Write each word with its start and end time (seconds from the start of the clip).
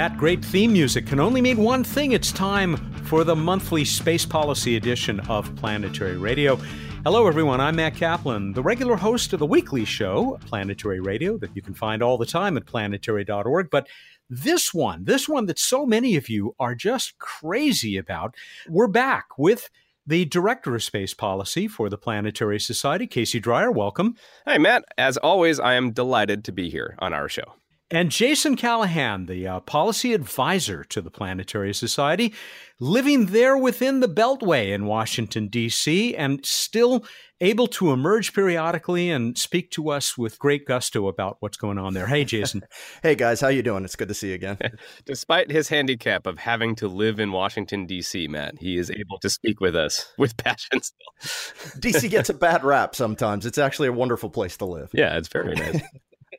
that 0.00 0.16
great 0.16 0.42
theme 0.42 0.72
music 0.72 1.06
can 1.06 1.20
only 1.20 1.42
mean 1.42 1.58
one 1.58 1.84
thing 1.84 2.12
it's 2.12 2.32
time 2.32 2.74
for 3.04 3.22
the 3.22 3.36
monthly 3.36 3.84
space 3.84 4.24
policy 4.24 4.76
edition 4.76 5.20
of 5.28 5.54
Planetary 5.56 6.16
Radio. 6.16 6.56
Hello, 7.04 7.26
everyone. 7.26 7.60
I'm 7.60 7.76
Matt 7.76 7.96
Kaplan, 7.96 8.54
the 8.54 8.62
regular 8.62 8.96
host 8.96 9.34
of 9.34 9.40
the 9.40 9.46
weekly 9.46 9.84
show, 9.84 10.38
Planetary 10.46 11.00
Radio, 11.00 11.36
that 11.36 11.54
you 11.54 11.60
can 11.60 11.74
find 11.74 12.02
all 12.02 12.16
the 12.16 12.24
time 12.24 12.56
at 12.56 12.64
planetary.org. 12.64 13.68
But 13.68 13.88
this 14.30 14.72
one, 14.72 15.04
this 15.04 15.28
one 15.28 15.44
that 15.44 15.58
so 15.58 15.84
many 15.84 16.16
of 16.16 16.30
you 16.30 16.54
are 16.58 16.74
just 16.74 17.18
crazy 17.18 17.98
about, 17.98 18.34
we're 18.70 18.86
back 18.86 19.26
with 19.36 19.68
the 20.06 20.24
Director 20.24 20.74
of 20.74 20.82
Space 20.82 21.12
Policy 21.12 21.68
for 21.68 21.90
the 21.90 21.98
Planetary 21.98 22.58
Society, 22.58 23.06
Casey 23.06 23.38
Dreyer. 23.38 23.70
Welcome. 23.70 24.16
Hi, 24.46 24.56
Matt. 24.56 24.86
As 24.96 25.18
always, 25.18 25.60
I 25.60 25.74
am 25.74 25.92
delighted 25.92 26.42
to 26.46 26.52
be 26.52 26.70
here 26.70 26.96
on 27.00 27.12
our 27.12 27.28
show. 27.28 27.59
And 27.92 28.12
Jason 28.12 28.54
Callahan, 28.54 29.26
the 29.26 29.48
uh, 29.48 29.60
policy 29.60 30.14
advisor 30.14 30.84
to 30.84 31.00
the 31.00 31.10
Planetary 31.10 31.74
Society, 31.74 32.32
living 32.78 33.26
there 33.26 33.56
within 33.56 33.98
the 33.98 34.08
Beltway 34.08 34.72
in 34.72 34.86
Washington, 34.86 35.48
D.C., 35.48 36.14
and 36.14 36.46
still 36.46 37.04
able 37.40 37.66
to 37.66 37.90
emerge 37.90 38.32
periodically 38.32 39.10
and 39.10 39.36
speak 39.36 39.72
to 39.72 39.90
us 39.90 40.16
with 40.16 40.38
great 40.38 40.66
gusto 40.66 41.08
about 41.08 41.38
what's 41.40 41.56
going 41.56 41.78
on 41.78 41.94
there. 41.94 42.06
Hey, 42.06 42.24
Jason. 42.24 42.62
hey, 43.02 43.16
guys. 43.16 43.40
How 43.40 43.48
you 43.48 43.62
doing? 43.62 43.84
It's 43.84 43.96
good 43.96 44.08
to 44.08 44.14
see 44.14 44.28
you 44.28 44.34
again. 44.34 44.58
Despite 45.04 45.50
his 45.50 45.68
handicap 45.68 46.28
of 46.28 46.38
having 46.38 46.76
to 46.76 46.86
live 46.86 47.18
in 47.18 47.32
Washington, 47.32 47.86
D.C., 47.86 48.28
Matt, 48.28 48.58
he 48.60 48.78
is 48.78 48.90
able 48.92 49.18
to 49.18 49.28
speak 49.28 49.60
with 49.60 49.74
us 49.74 50.12
with 50.18 50.36
passion 50.36 50.80
still. 50.80 51.80
D.C. 51.80 52.08
gets 52.08 52.28
a 52.28 52.34
bad 52.34 52.62
rap 52.62 52.94
sometimes. 52.94 53.46
It's 53.46 53.58
actually 53.58 53.88
a 53.88 53.92
wonderful 53.92 54.30
place 54.30 54.56
to 54.58 54.64
live. 54.64 54.90
Yeah, 54.92 55.16
it's 55.16 55.28
very 55.28 55.54
nice. 55.54 55.80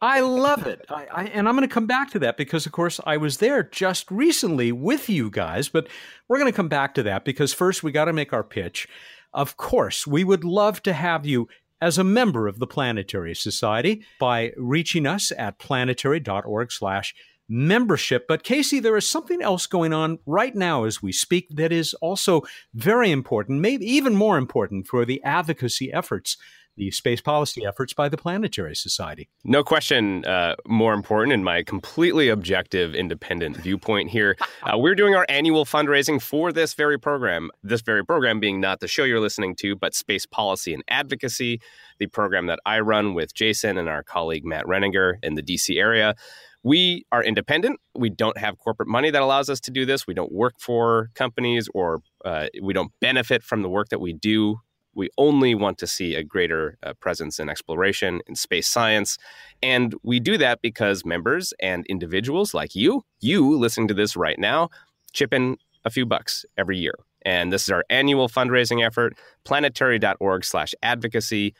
I 0.01 0.21
love 0.21 0.65
it. 0.65 0.83
I, 0.89 1.07
I, 1.11 1.23
and 1.25 1.47
I'm 1.47 1.55
going 1.55 1.67
to 1.67 1.73
come 1.73 1.85
back 1.85 2.09
to 2.11 2.19
that 2.19 2.35
because, 2.35 2.65
of 2.65 2.71
course, 2.71 2.99
I 3.05 3.17
was 3.17 3.37
there 3.37 3.61
just 3.61 4.09
recently 4.09 4.71
with 4.71 5.09
you 5.09 5.29
guys, 5.29 5.69
but 5.69 5.87
we're 6.27 6.39
going 6.39 6.51
to 6.51 6.55
come 6.55 6.69
back 6.69 6.95
to 6.95 7.03
that 7.03 7.23
because 7.23 7.53
first 7.53 7.83
we 7.83 7.91
got 7.91 8.05
to 8.05 8.13
make 8.13 8.33
our 8.33 8.43
pitch. 8.43 8.87
Of 9.33 9.57
course, 9.57 10.07
we 10.07 10.23
would 10.23 10.43
love 10.43 10.81
to 10.83 10.93
have 10.93 11.25
you 11.25 11.47
as 11.79 11.97
a 11.97 12.03
member 12.03 12.47
of 12.47 12.59
the 12.59 12.67
Planetary 12.67 13.35
Society 13.35 14.03
by 14.19 14.53
reaching 14.57 15.05
us 15.05 15.31
at 15.37 15.59
planetary.org 15.59 16.71
slash 16.71 17.13
membership. 17.47 18.27
But 18.27 18.43
Casey, 18.43 18.79
there 18.79 18.97
is 18.97 19.07
something 19.07 19.41
else 19.41 19.67
going 19.67 19.93
on 19.93 20.19
right 20.25 20.55
now 20.55 20.85
as 20.85 21.03
we 21.03 21.11
speak 21.11 21.49
that 21.51 21.71
is 21.71 21.93
also 21.95 22.43
very 22.73 23.11
important, 23.11 23.59
maybe 23.59 23.85
even 23.85 24.15
more 24.15 24.37
important 24.37 24.87
for 24.87 25.05
the 25.05 25.21
advocacy 25.23 25.91
efforts 25.93 26.37
the 26.77 26.91
space 26.91 27.21
policy 27.21 27.65
efforts 27.65 27.93
by 27.93 28.09
the 28.09 28.17
Planetary 28.17 28.75
Society. 28.75 29.29
No 29.43 29.63
question, 29.63 30.25
uh, 30.25 30.55
more 30.67 30.93
important 30.93 31.33
in 31.33 31.43
my 31.43 31.63
completely 31.63 32.29
objective, 32.29 32.95
independent 32.95 33.57
viewpoint 33.57 34.09
here. 34.09 34.37
Uh, 34.63 34.77
we're 34.77 34.93
doing 34.93 35.15
our 35.15 35.25
annual 35.27 35.65
fundraising 35.65 36.21
for 36.21 36.51
this 36.51 36.75
very 36.75 36.99
program. 36.99 37.49
This 37.63 37.81
very 37.81 38.05
program 38.05 38.39
being 38.39 38.61
not 38.61 38.79
the 38.79 38.87
show 38.87 39.03
you're 39.03 39.19
listening 39.19 39.55
to, 39.55 39.75
but 39.75 39.95
Space 39.95 40.27
Policy 40.27 40.71
and 40.71 40.83
Advocacy, 40.87 41.59
the 41.97 42.05
program 42.05 42.45
that 42.45 42.59
I 42.63 42.79
run 42.81 43.15
with 43.15 43.33
Jason 43.33 43.79
and 43.79 43.89
our 43.89 44.03
colleague 44.03 44.45
Matt 44.45 44.65
Renninger 44.65 45.15
in 45.23 45.33
the 45.33 45.41
DC 45.41 45.79
area. 45.79 46.15
We 46.63 47.05
are 47.11 47.23
independent. 47.23 47.79
We 47.95 48.11
don't 48.11 48.37
have 48.37 48.59
corporate 48.59 48.87
money 48.87 49.09
that 49.09 49.21
allows 49.21 49.49
us 49.49 49.59
to 49.61 49.71
do 49.71 49.85
this. 49.85 50.05
We 50.05 50.13
don't 50.13 50.31
work 50.31 50.53
for 50.59 51.09
companies 51.15 51.67
or 51.73 52.01
uh, 52.23 52.47
we 52.61 52.73
don't 52.73 52.91
benefit 53.01 53.41
from 53.41 53.63
the 53.63 53.69
work 53.69 53.89
that 53.89 53.99
we 53.99 54.13
do 54.13 54.59
we 54.93 55.09
only 55.17 55.55
want 55.55 55.77
to 55.79 55.87
see 55.87 56.15
a 56.15 56.23
greater 56.23 56.77
uh, 56.83 56.93
presence 56.99 57.39
in 57.39 57.49
exploration, 57.49 58.21
in 58.27 58.35
space 58.35 58.67
science. 58.67 59.17
And 59.63 59.95
we 60.03 60.19
do 60.19 60.37
that 60.37 60.61
because 60.61 61.05
members 61.05 61.53
and 61.61 61.85
individuals 61.87 62.53
like 62.53 62.75
you, 62.75 63.03
you 63.19 63.57
listening 63.57 63.87
to 63.89 63.93
this 63.93 64.15
right 64.15 64.39
now, 64.39 64.69
chip 65.13 65.33
in 65.33 65.57
a 65.85 65.89
few 65.89 66.05
bucks 66.05 66.45
every 66.57 66.77
year. 66.77 66.95
And 67.23 67.53
this 67.53 67.63
is 67.63 67.69
our 67.69 67.85
annual 67.89 68.27
fundraising 68.27 68.85
effort, 68.85 69.13
planetary.org 69.45 70.43
slash 70.43 70.73
advocacy 70.81 71.53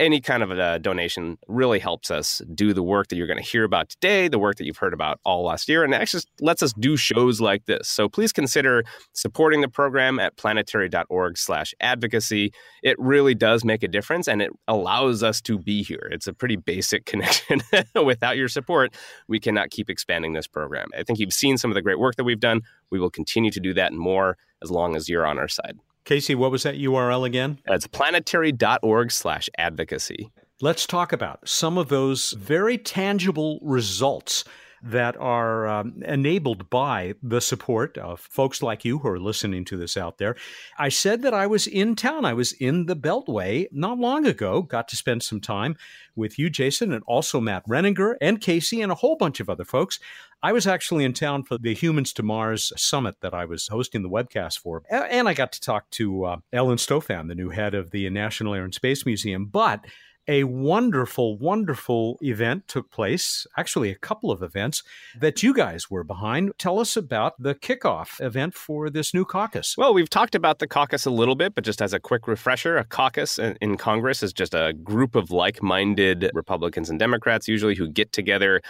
any 0.00 0.20
kind 0.20 0.42
of 0.42 0.50
a 0.50 0.60
uh, 0.60 0.78
donation 0.78 1.38
really 1.46 1.78
helps 1.78 2.10
us 2.10 2.40
do 2.54 2.72
the 2.72 2.82
work 2.82 3.08
that 3.08 3.16
you're 3.16 3.26
going 3.26 3.38
to 3.38 3.44
hear 3.44 3.64
about 3.64 3.90
today, 3.90 4.28
the 4.28 4.38
work 4.38 4.56
that 4.56 4.64
you've 4.64 4.78
heard 4.78 4.94
about 4.94 5.20
all 5.24 5.44
last 5.44 5.68
year, 5.68 5.84
and 5.84 5.94
actually 5.94 6.22
lets 6.40 6.62
us 6.62 6.72
do 6.72 6.96
shows 6.96 7.40
like 7.40 7.66
this. 7.66 7.86
So 7.86 8.08
please 8.08 8.32
consider 8.32 8.82
supporting 9.12 9.60
the 9.60 9.68
program 9.68 10.18
at 10.18 10.36
planetary.org 10.38 11.36
slash 11.36 11.74
advocacy. 11.80 12.52
It 12.82 12.96
really 12.98 13.34
does 13.34 13.62
make 13.62 13.82
a 13.82 13.88
difference 13.88 14.26
and 14.26 14.40
it 14.40 14.50
allows 14.66 15.22
us 15.22 15.42
to 15.42 15.58
be 15.58 15.82
here. 15.82 16.08
It's 16.10 16.26
a 16.26 16.32
pretty 16.32 16.56
basic 16.56 17.04
connection. 17.10 17.60
Without 18.02 18.38
your 18.38 18.48
support, 18.48 18.94
we 19.28 19.38
cannot 19.38 19.70
keep 19.70 19.90
expanding 19.90 20.32
this 20.32 20.46
program. 20.46 20.88
I 20.98 21.02
think 21.02 21.18
you've 21.18 21.34
seen 21.34 21.58
some 21.58 21.70
of 21.70 21.74
the 21.74 21.82
great 21.82 21.98
work 21.98 22.16
that 22.16 22.24
we've 22.24 22.40
done. 22.40 22.62
We 22.90 22.98
will 22.98 23.10
continue 23.10 23.50
to 23.50 23.60
do 23.60 23.74
that 23.74 23.92
and 23.92 24.00
more 24.00 24.38
as 24.62 24.70
long 24.70 24.96
as 24.96 25.08
you're 25.10 25.26
on 25.26 25.38
our 25.38 25.48
side. 25.48 25.78
Casey, 26.04 26.34
what 26.34 26.50
was 26.50 26.62
that 26.64 26.76
URL 26.76 27.26
again? 27.26 27.58
It's 27.66 27.86
planetary.org 27.86 29.12
slash 29.12 29.48
advocacy. 29.58 30.30
Let's 30.62 30.86
talk 30.86 31.12
about 31.12 31.48
some 31.48 31.78
of 31.78 31.88
those 31.88 32.32
very 32.32 32.76
tangible 32.76 33.58
results 33.62 34.44
that 34.82 35.16
are 35.18 35.66
um, 35.66 36.02
enabled 36.04 36.70
by 36.70 37.14
the 37.22 37.40
support 37.40 37.98
of 37.98 38.20
folks 38.20 38.62
like 38.62 38.84
you 38.84 38.98
who 38.98 39.08
are 39.08 39.18
listening 39.18 39.64
to 39.66 39.76
this 39.76 39.96
out 39.96 40.18
there. 40.18 40.36
I 40.78 40.88
said 40.88 41.22
that 41.22 41.34
I 41.34 41.46
was 41.46 41.66
in 41.66 41.96
town. 41.96 42.24
I 42.24 42.32
was 42.32 42.52
in 42.52 42.86
the 42.86 42.96
Beltway 42.96 43.66
not 43.72 43.98
long 43.98 44.26
ago, 44.26 44.62
got 44.62 44.88
to 44.88 44.96
spend 44.96 45.22
some 45.22 45.40
time 45.40 45.76
with 46.16 46.38
you, 46.38 46.50
Jason, 46.50 46.92
and 46.92 47.02
also 47.06 47.40
Matt 47.40 47.66
Renninger 47.66 48.16
and 48.20 48.40
Casey 48.40 48.80
and 48.82 48.90
a 48.90 48.96
whole 48.96 49.16
bunch 49.16 49.40
of 49.40 49.50
other 49.50 49.64
folks. 49.64 49.98
I 50.42 50.52
was 50.52 50.66
actually 50.66 51.04
in 51.04 51.12
town 51.12 51.44
for 51.44 51.58
the 51.58 51.74
Humans 51.74 52.14
to 52.14 52.22
Mars 52.22 52.72
summit 52.76 53.16
that 53.20 53.34
I 53.34 53.44
was 53.44 53.68
hosting 53.68 54.02
the 54.02 54.08
webcast 54.08 54.58
for. 54.58 54.82
And 54.90 55.28
I 55.28 55.34
got 55.34 55.52
to 55.52 55.60
talk 55.60 55.90
to 55.90 56.24
uh, 56.24 56.36
Ellen 56.52 56.78
Stofan, 56.78 57.28
the 57.28 57.34
new 57.34 57.50
head 57.50 57.74
of 57.74 57.90
the 57.90 58.08
National 58.08 58.54
Air 58.54 58.64
and 58.64 58.74
Space 58.74 59.04
Museum. 59.04 59.46
But 59.46 59.84
a 60.28 60.44
wonderful, 60.44 61.38
wonderful 61.38 62.18
event 62.20 62.68
took 62.68 62.90
place, 62.90 63.46
actually, 63.56 63.90
a 63.90 63.96
couple 63.96 64.30
of 64.30 64.42
events 64.42 64.82
that 65.18 65.42
you 65.42 65.52
guys 65.52 65.90
were 65.90 66.04
behind. 66.04 66.52
Tell 66.58 66.78
us 66.78 66.96
about 66.96 67.40
the 67.40 67.54
kickoff 67.54 68.20
event 68.20 68.54
for 68.54 68.90
this 68.90 69.12
new 69.12 69.24
caucus. 69.24 69.74
Well, 69.76 69.94
we've 69.94 70.10
talked 70.10 70.34
about 70.34 70.58
the 70.58 70.66
caucus 70.66 71.06
a 71.06 71.10
little 71.10 71.34
bit, 71.34 71.54
but 71.54 71.64
just 71.64 71.82
as 71.82 71.92
a 71.92 72.00
quick 72.00 72.28
refresher, 72.28 72.76
a 72.76 72.84
caucus 72.84 73.38
in 73.38 73.76
Congress 73.76 74.22
is 74.22 74.32
just 74.32 74.54
a 74.54 74.72
group 74.72 75.14
of 75.14 75.30
like 75.30 75.62
minded 75.62 76.30
Republicans 76.34 76.90
and 76.90 76.98
Democrats, 76.98 77.48
usually, 77.48 77.74
who 77.74 77.88
get 77.88 78.12
together 78.12 78.60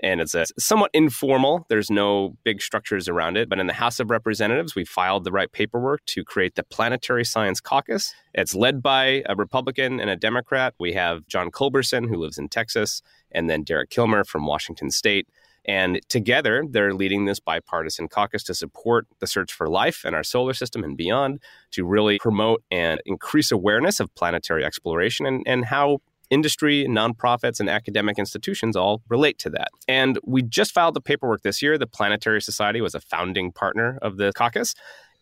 and 0.00 0.20
it's 0.20 0.34
a 0.34 0.46
somewhat 0.58 0.90
informal. 0.94 1.66
There's 1.68 1.90
no 1.90 2.36
big 2.44 2.62
structures 2.62 3.08
around 3.08 3.36
it. 3.36 3.48
But 3.48 3.58
in 3.58 3.66
the 3.66 3.72
House 3.72 3.98
of 3.98 4.10
Representatives, 4.10 4.74
we 4.74 4.84
filed 4.84 5.24
the 5.24 5.32
right 5.32 5.50
paperwork 5.50 6.04
to 6.06 6.24
create 6.24 6.54
the 6.54 6.62
Planetary 6.62 7.24
Science 7.24 7.60
Caucus. 7.60 8.14
It's 8.34 8.54
led 8.54 8.82
by 8.82 9.24
a 9.26 9.34
Republican 9.34 10.00
and 10.00 10.08
a 10.10 10.16
Democrat. 10.16 10.74
We 10.78 10.92
have 10.92 11.26
John 11.26 11.50
Culberson, 11.50 12.08
who 12.08 12.16
lives 12.16 12.38
in 12.38 12.48
Texas, 12.48 13.02
and 13.32 13.50
then 13.50 13.64
Derek 13.64 13.90
Kilmer 13.90 14.24
from 14.24 14.46
Washington 14.46 14.90
State. 14.90 15.28
And 15.64 16.00
together, 16.08 16.64
they're 16.68 16.94
leading 16.94 17.26
this 17.26 17.40
bipartisan 17.40 18.08
caucus 18.08 18.42
to 18.44 18.54
support 18.54 19.06
the 19.18 19.26
search 19.26 19.52
for 19.52 19.68
life 19.68 20.04
in 20.06 20.14
our 20.14 20.24
solar 20.24 20.54
system 20.54 20.82
and 20.82 20.96
beyond, 20.96 21.40
to 21.72 21.84
really 21.84 22.18
promote 22.18 22.62
and 22.70 23.02
increase 23.04 23.50
awareness 23.50 24.00
of 24.00 24.14
planetary 24.14 24.64
exploration 24.64 25.26
and, 25.26 25.42
and 25.46 25.66
how 25.66 25.98
industry, 26.30 26.86
nonprofits, 26.88 27.60
and 27.60 27.68
academic 27.68 28.18
institutions 28.18 28.76
all 28.76 29.02
relate 29.08 29.38
to 29.38 29.50
that. 29.50 29.68
And 29.86 30.18
we 30.24 30.42
just 30.42 30.72
filed 30.72 30.94
the 30.94 31.00
paperwork 31.00 31.42
this 31.42 31.62
year. 31.62 31.78
The 31.78 31.86
Planetary 31.86 32.42
Society 32.42 32.80
was 32.80 32.94
a 32.94 33.00
founding 33.00 33.52
partner 33.52 33.98
of 34.02 34.16
the 34.16 34.32
caucus. 34.34 34.74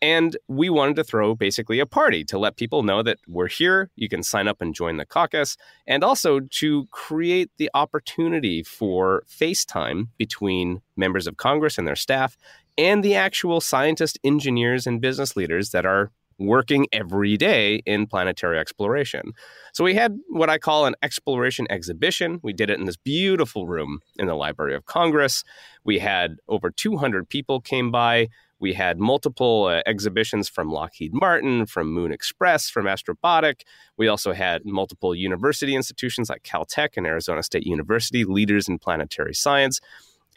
And 0.02 0.36
we 0.46 0.68
wanted 0.68 0.96
to 0.96 1.04
throw 1.04 1.34
basically 1.34 1.80
a 1.80 1.86
party 1.86 2.22
to 2.24 2.38
let 2.38 2.56
people 2.56 2.82
know 2.82 3.02
that 3.02 3.18
we're 3.26 3.48
here. 3.48 3.90
You 3.96 4.10
can 4.10 4.22
sign 4.22 4.46
up 4.46 4.60
and 4.60 4.74
join 4.74 4.98
the 4.98 5.06
caucus, 5.06 5.56
and 5.86 6.04
also 6.04 6.40
to 6.40 6.86
create 6.90 7.50
the 7.56 7.70
opportunity 7.72 8.62
for 8.62 9.24
FaceTime 9.26 10.08
between 10.18 10.82
members 10.96 11.26
of 11.26 11.38
Congress 11.38 11.78
and 11.78 11.88
their 11.88 11.96
staff 11.96 12.36
and 12.76 13.02
the 13.02 13.14
actual 13.14 13.60
scientists, 13.62 14.18
engineers, 14.22 14.86
and 14.86 15.00
business 15.00 15.34
leaders 15.34 15.70
that 15.70 15.86
are 15.86 16.10
working 16.38 16.86
every 16.92 17.36
day 17.36 17.82
in 17.86 18.06
planetary 18.06 18.58
exploration. 18.58 19.32
So 19.72 19.84
we 19.84 19.94
had 19.94 20.18
what 20.28 20.50
I 20.50 20.58
call 20.58 20.86
an 20.86 20.94
exploration 21.02 21.66
exhibition. 21.70 22.40
We 22.42 22.52
did 22.52 22.70
it 22.70 22.78
in 22.78 22.84
this 22.84 22.96
beautiful 22.96 23.66
room 23.66 24.00
in 24.18 24.26
the 24.26 24.34
Library 24.34 24.74
of 24.74 24.86
Congress. 24.86 25.44
We 25.84 25.98
had 25.98 26.36
over 26.48 26.70
200 26.70 27.28
people 27.28 27.60
came 27.60 27.90
by. 27.90 28.28
We 28.58 28.72
had 28.72 28.98
multiple 28.98 29.66
uh, 29.66 29.82
exhibitions 29.84 30.48
from 30.48 30.70
Lockheed 30.70 31.12
Martin, 31.12 31.66
from 31.66 31.92
Moon 31.92 32.10
Express, 32.10 32.70
from 32.70 32.86
Astrobotic. 32.86 33.62
We 33.98 34.08
also 34.08 34.32
had 34.32 34.64
multiple 34.64 35.14
university 35.14 35.74
institutions 35.74 36.30
like 36.30 36.42
Caltech 36.42 36.96
and 36.96 37.06
Arizona 37.06 37.42
State 37.42 37.66
University, 37.66 38.24
leaders 38.24 38.66
in 38.66 38.78
planetary 38.78 39.34
science. 39.34 39.80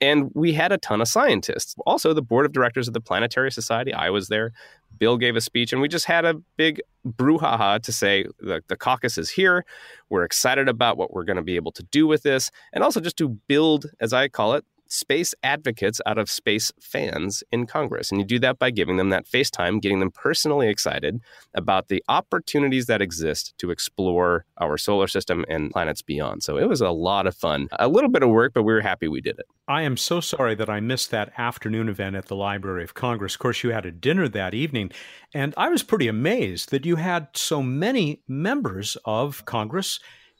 And 0.01 0.31
we 0.33 0.53
had 0.53 0.71
a 0.71 0.77
ton 0.77 1.01
of 1.01 1.07
scientists. 1.07 1.75
Also, 1.85 2.13
the 2.13 2.21
board 2.21 2.45
of 2.45 2.53
directors 2.53 2.87
of 2.87 2.93
the 2.93 3.01
Planetary 3.01 3.51
Society, 3.51 3.93
I 3.93 4.09
was 4.09 4.29
there. 4.29 4.53
Bill 4.97 5.17
gave 5.17 5.35
a 5.35 5.41
speech, 5.41 5.73
and 5.73 5.81
we 5.81 5.87
just 5.87 6.05
had 6.05 6.25
a 6.25 6.35
big 6.57 6.81
brouhaha 7.07 7.81
to 7.81 7.91
say 7.91 8.25
the, 8.39 8.61
the 8.67 8.77
caucus 8.77 9.17
is 9.17 9.29
here. 9.29 9.65
We're 10.09 10.23
excited 10.23 10.69
about 10.69 10.97
what 10.97 11.13
we're 11.13 11.25
going 11.25 11.37
to 11.37 11.43
be 11.43 11.55
able 11.57 11.71
to 11.73 11.83
do 11.83 12.07
with 12.07 12.23
this, 12.23 12.49
and 12.73 12.83
also 12.83 12.99
just 12.99 13.17
to 13.17 13.29
build, 13.29 13.87
as 13.99 14.13
I 14.13 14.27
call 14.29 14.53
it, 14.53 14.65
space 14.89 15.33
advocates 15.43 16.01
out 16.05 16.17
of 16.17 16.29
space 16.29 16.71
fans 16.81 17.43
in 17.51 17.65
Congress. 17.65 18.11
And 18.11 18.19
you 18.19 18.25
do 18.25 18.39
that 18.39 18.59
by 18.59 18.71
giving 18.71 18.97
them 18.97 19.09
that 19.09 19.27
face 19.27 19.49
time, 19.49 19.79
getting 19.79 19.99
them 19.99 20.11
personally 20.11 20.67
excited 20.67 21.21
about 21.53 21.87
the 21.87 22.03
opportunities 22.09 22.87
that 22.87 23.01
exist 23.01 23.53
to 23.59 23.71
explore 23.71 24.45
our 24.57 24.77
solar 24.77 25.07
system 25.07 25.45
and 25.47 25.71
planets 25.71 26.01
beyond. 26.01 26.43
So 26.43 26.57
it 26.57 26.67
was 26.67 26.81
a 26.81 26.89
lot 26.89 27.27
of 27.27 27.35
fun. 27.35 27.69
A 27.79 27.87
little 27.87 28.09
bit 28.09 28.23
of 28.23 28.29
work, 28.29 28.53
but 28.53 28.63
we 28.63 28.73
were 28.73 28.81
happy 28.81 29.07
we 29.07 29.21
did 29.21 29.39
it. 29.39 29.45
I 29.67 29.83
am 29.83 29.97
so 29.97 30.19
sorry 30.19 30.55
that 30.55 30.69
I 30.69 30.79
missed 30.79 31.11
that 31.11 31.31
afternoon 31.37 31.89
event 31.89 32.15
at 32.15 32.25
the 32.25 32.35
Library 32.35 32.83
of 32.83 32.95
Congress. 32.95 33.35
Of 33.35 33.39
course, 33.39 33.63
you 33.63 33.69
had 33.69 33.85
a 33.85 33.91
dinner 33.91 34.27
that 34.27 34.55
evening, 34.55 34.91
and 35.31 35.53
I 35.55 35.69
was 35.69 35.83
pretty 35.83 36.07
amazed 36.07 36.71
that 36.71 36.87
you 36.87 36.95
had 36.95 37.27
so 37.33 37.61
many 37.61 38.23
members 38.27 38.97
of 39.05 39.45
Congress 39.45 39.99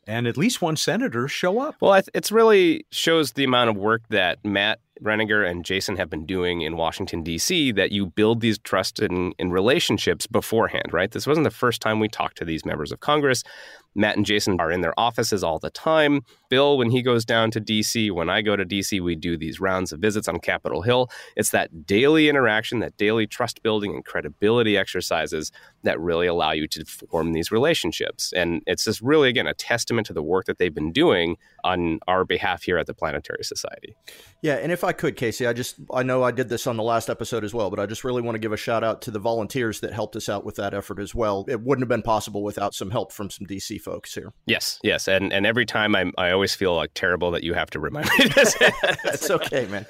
and 0.10 0.26
at 0.26 0.38
least 0.38 0.60
one 0.60 0.76
senator 0.76 1.28
show 1.28 1.60
up. 1.60 1.76
Well, 1.80 2.02
it's 2.16 2.32
really 2.32 2.86
shows 2.92 3.34
the 3.34 3.44
amount 3.44 3.70
of 3.70 3.78
work 3.78 4.02
that 4.10 4.44
Matt 4.44 4.80
Renninger 5.04 5.48
and 5.48 5.64
Jason 5.64 5.98
have 5.98 6.10
been 6.10 6.26
doing 6.26 6.62
in 6.62 6.76
Washington, 6.76 7.22
D.C., 7.22 7.72
that 7.74 7.92
you 7.92 8.08
build 8.08 8.42
these 8.42 8.58
trust 8.58 9.00
and, 9.00 9.36
and 9.38 9.54
relationships 9.54 10.26
beforehand, 10.26 10.92
right? 10.92 11.12
This 11.12 11.28
wasn't 11.28 11.44
the 11.44 11.52
first 11.52 11.80
time 11.80 12.00
we 12.00 12.08
talked 12.08 12.38
to 12.40 12.46
these 12.46 12.66
members 12.66 12.92
of 12.92 13.00
Congress. 13.00 13.44
Matt 13.94 14.18
and 14.18 14.26
Jason 14.26 14.60
are 14.60 14.72
in 14.72 14.82
their 14.82 15.00
offices 15.00 15.44
all 15.44 15.60
the 15.60 15.70
time. 15.70 16.22
Bill, 16.50 16.78
when 16.78 16.92
he 16.92 17.02
goes 17.02 17.26
down 17.26 17.52
to 17.52 17.62
DC, 17.62 18.12
when 18.12 18.30
I 18.30 18.42
go 18.42 18.56
to 18.56 18.66
DC, 18.66 19.02
we 19.02 19.16
do 19.16 19.38
these 19.38 19.60
rounds 19.60 19.92
of 19.92 20.00
visits 20.00 20.28
on 20.28 20.40
Capitol 20.40 20.82
Hill. 20.82 21.10
It's 21.36 21.52
that 21.52 21.86
daily 21.86 22.30
interaction, 22.30 22.80
that 22.80 22.98
daily 22.98 23.28
trust 23.28 23.64
building 23.64 23.94
and 23.94 24.04
credibility 24.04 24.78
exercises 24.78 25.52
that 25.84 26.00
really 26.00 26.28
allow 26.28 26.52
you 26.52 26.68
to 26.68 26.86
form 26.86 27.34
these 27.34 27.52
relationships. 27.52 28.34
And 28.34 28.62
it's 28.68 28.84
just 28.84 29.02
really, 29.02 29.30
again, 29.30 29.48
a 29.48 29.54
testament 29.54 30.08
to 30.08 30.14
the 30.14 30.24
work 30.24 30.46
that 30.46 30.58
they've 30.58 30.74
been 30.74 30.92
doing 30.92 31.38
on 31.64 32.00
our 32.08 32.26
behalf 32.26 32.64
here 32.64 32.78
at 32.78 32.88
the 32.88 32.94
Planetary 32.94 33.44
Society. 33.44 33.96
Yeah, 34.42 34.56
and 34.56 34.72
if 34.72 34.84
I 34.84 34.94
could, 34.94 35.16
Casey, 35.18 35.46
I 35.46 35.54
just 35.54 35.76
I 35.94 36.04
know 36.04 36.24
I 36.24 36.32
did 36.32 36.50
this 36.50 36.66
on 36.66 36.78
the 36.78 36.84
last 36.84 37.10
episode 37.10 37.44
as 37.44 37.54
well, 37.54 37.70
but 37.70 37.80
I 37.80 37.86
just 37.86 38.04
really 38.04 38.22
want 38.22 38.36
to 38.36 38.40
give 38.40 38.54
a 38.54 38.58
shout 38.58 38.84
out 38.84 39.02
to 39.04 39.12
the 39.12 39.20
volunteers 39.20 39.82
that 39.82 39.92
helped 39.92 40.16
us 40.16 40.30
out 40.30 40.46
with 40.46 40.56
that 40.56 40.74
effort 40.74 41.00
as 41.00 41.14
well. 41.14 41.46
It 41.50 41.62
wouldn't 41.62 41.84
have 41.84 41.90
been 41.90 42.02
possible 42.02 42.42
without 42.42 42.74
some 42.74 42.90
help 42.90 43.12
from 43.12 43.30
some 43.30 43.46
DC 43.48 43.82
folks 43.82 44.14
here. 44.14 44.32
Yes, 44.46 44.80
yes, 44.82 45.08
and 45.08 45.34
and 45.34 45.46
every 45.46 45.66
time 45.66 45.96
I'm, 45.96 46.14
I 46.18 46.32
always 46.40 46.56
feel 46.56 46.74
like 46.74 46.92
terrible 46.94 47.32
that 47.32 47.44
you 47.44 47.54
have 47.54 47.70
to 47.70 47.82
remind 47.82 48.10
me 48.18 48.28
this. 48.30 48.56
It's 49.04 49.30
okay, 49.30 49.68
man. 49.68 49.86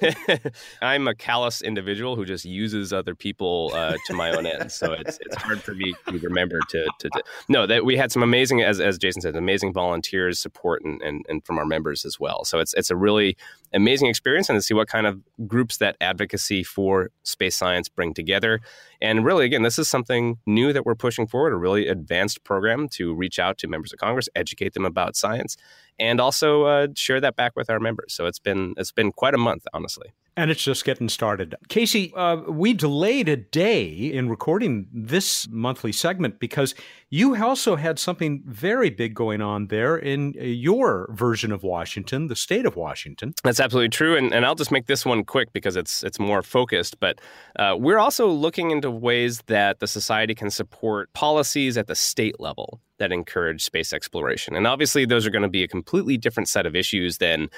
I'm 0.81 1.07
a 1.07 1.13
callous 1.13 1.61
individual 1.61 2.15
who 2.15 2.25
just 2.25 2.43
uses 2.43 2.91
other 2.91 3.13
people 3.13 3.69
uh, 3.75 3.97
to 4.07 4.13
my 4.13 4.31
own 4.31 4.47
ends, 4.47 4.73
so 4.73 4.93
it's 4.93 5.19
it's 5.21 5.35
hard 5.35 5.61
for 5.61 5.75
me 5.75 5.93
to 6.07 6.17
remember 6.17 6.57
to 6.69 6.87
to, 6.99 7.09
to 7.09 7.23
no 7.49 7.67
that 7.67 7.85
we 7.85 7.97
had 7.97 8.11
some 8.11 8.23
amazing 8.23 8.63
as 8.63 8.79
as 8.79 8.97
Jason 8.97 9.21
said 9.21 9.35
amazing 9.35 9.73
volunteers 9.73 10.39
support 10.39 10.83
and, 10.83 10.99
and 11.03 11.23
and 11.29 11.45
from 11.45 11.59
our 11.59 11.65
members 11.65 12.03
as 12.03 12.19
well. 12.19 12.43
So 12.45 12.57
it's 12.57 12.73
it's 12.73 12.89
a 12.89 12.95
really 12.95 13.37
amazing 13.71 14.07
experience 14.07 14.49
and 14.49 14.57
to 14.57 14.63
see 14.63 14.73
what 14.73 14.87
kind 14.87 15.05
of 15.05 15.21
groups 15.47 15.77
that 15.77 15.97
advocacy 16.01 16.63
for 16.63 17.11
space 17.21 17.55
science 17.55 17.89
bring 17.89 18.15
together. 18.15 18.59
And 19.01 19.23
really, 19.23 19.45
again, 19.45 19.63
this 19.63 19.79
is 19.79 19.87
something 19.87 20.39
new 20.45 20.73
that 20.73 20.85
we're 20.85 20.95
pushing 20.95 21.25
forward, 21.25 21.53
a 21.53 21.57
really 21.57 21.87
advanced 21.87 22.43
program 22.43 22.89
to 22.89 23.13
reach 23.13 23.39
out 23.39 23.57
to 23.59 23.67
members 23.67 23.93
of 23.93 23.99
Congress, 23.99 24.27
educate 24.35 24.73
them 24.73 24.85
about 24.85 25.15
science, 25.15 25.55
and 25.97 26.19
also 26.19 26.63
uh, 26.63 26.87
share 26.95 27.21
that 27.21 27.35
back 27.35 27.55
with 27.55 27.69
our 27.69 27.79
members. 27.79 28.13
So 28.13 28.25
it's 28.25 28.39
been 28.39 28.73
it's 28.77 28.91
been 28.91 29.11
quite 29.11 29.33
a 29.33 29.37
month, 29.37 29.65
honestly. 29.73 30.13
And 30.37 30.49
it's 30.51 30.63
just 30.63 30.85
getting 30.85 31.09
started. 31.09 31.55
Casey, 31.67 32.13
uh, 32.15 32.37
we 32.47 32.73
delayed 32.73 33.27
a 33.27 33.35
day 33.35 33.85
in 33.87 34.29
recording 34.29 34.87
this 34.93 35.47
monthly 35.49 35.91
segment 35.91 36.39
because 36.39 36.75
you 37.09 37.35
also 37.43 37.75
had 37.75 37.99
something 37.99 38.43
very 38.45 38.89
big 38.89 39.15
going 39.15 39.41
on 39.41 39.67
there 39.67 39.97
in 39.97 40.35
uh, 40.39 40.43
your 40.43 41.09
version 41.11 41.51
of 41.51 41.63
Washington, 41.63 42.27
the 42.27 42.35
state 42.35 42.65
of 42.65 42.75
Washington. 42.75 43.33
That's 43.43 43.59
absolutely 43.59 43.89
true. 43.89 44.15
And, 44.15 44.33
and 44.33 44.45
I'll 44.45 44.55
just 44.55 44.71
make 44.71 44.85
this 44.85 45.05
one 45.05 45.23
quick 45.23 45.51
because 45.53 45.75
it's 45.75 46.03
it's 46.03 46.19
more 46.19 46.41
focused. 46.41 46.99
But 46.99 47.19
uh, 47.57 47.75
we're 47.77 47.97
also 47.97 48.27
looking 48.27 48.71
into 48.71 48.91
ways 48.91 49.41
that 49.47 49.79
the 49.79 49.87
society 49.87 50.35
can 50.35 50.49
support 50.49 51.11
policies 51.13 51.77
at 51.77 51.87
the 51.87 51.95
state 51.95 52.39
level 52.39 52.79
that 52.99 53.11
encourage 53.11 53.63
space 53.63 53.91
exploration. 53.91 54.55
And 54.55 54.67
obviously, 54.67 55.05
those 55.05 55.25
are 55.25 55.31
going 55.31 55.41
to 55.41 55.49
be 55.49 55.63
a 55.63 55.67
completely 55.67 56.17
different 56.17 56.47
set 56.47 56.65
of 56.65 56.75
issues 56.75 57.17
than 57.17 57.49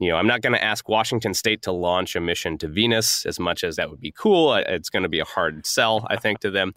you 0.00 0.08
know, 0.08 0.16
I'm 0.16 0.26
not 0.26 0.40
going 0.40 0.52
to 0.52 0.62
ask 0.62 0.88
Washington 0.88 1.34
State 1.34 1.62
to 1.62 1.72
launch 1.72 2.16
a 2.16 2.20
mission 2.20 2.58
to 2.58 2.68
Venus 2.68 3.24
as 3.26 3.38
much 3.38 3.62
as 3.62 3.76
that 3.76 3.90
would 3.90 4.00
be 4.00 4.12
cool. 4.12 4.54
It's 4.54 4.90
going 4.90 5.04
to 5.04 5.08
be 5.08 5.20
a 5.20 5.24
hard 5.24 5.66
sell, 5.66 6.06
I 6.10 6.16
think, 6.16 6.40
to 6.40 6.50
them. 6.50 6.74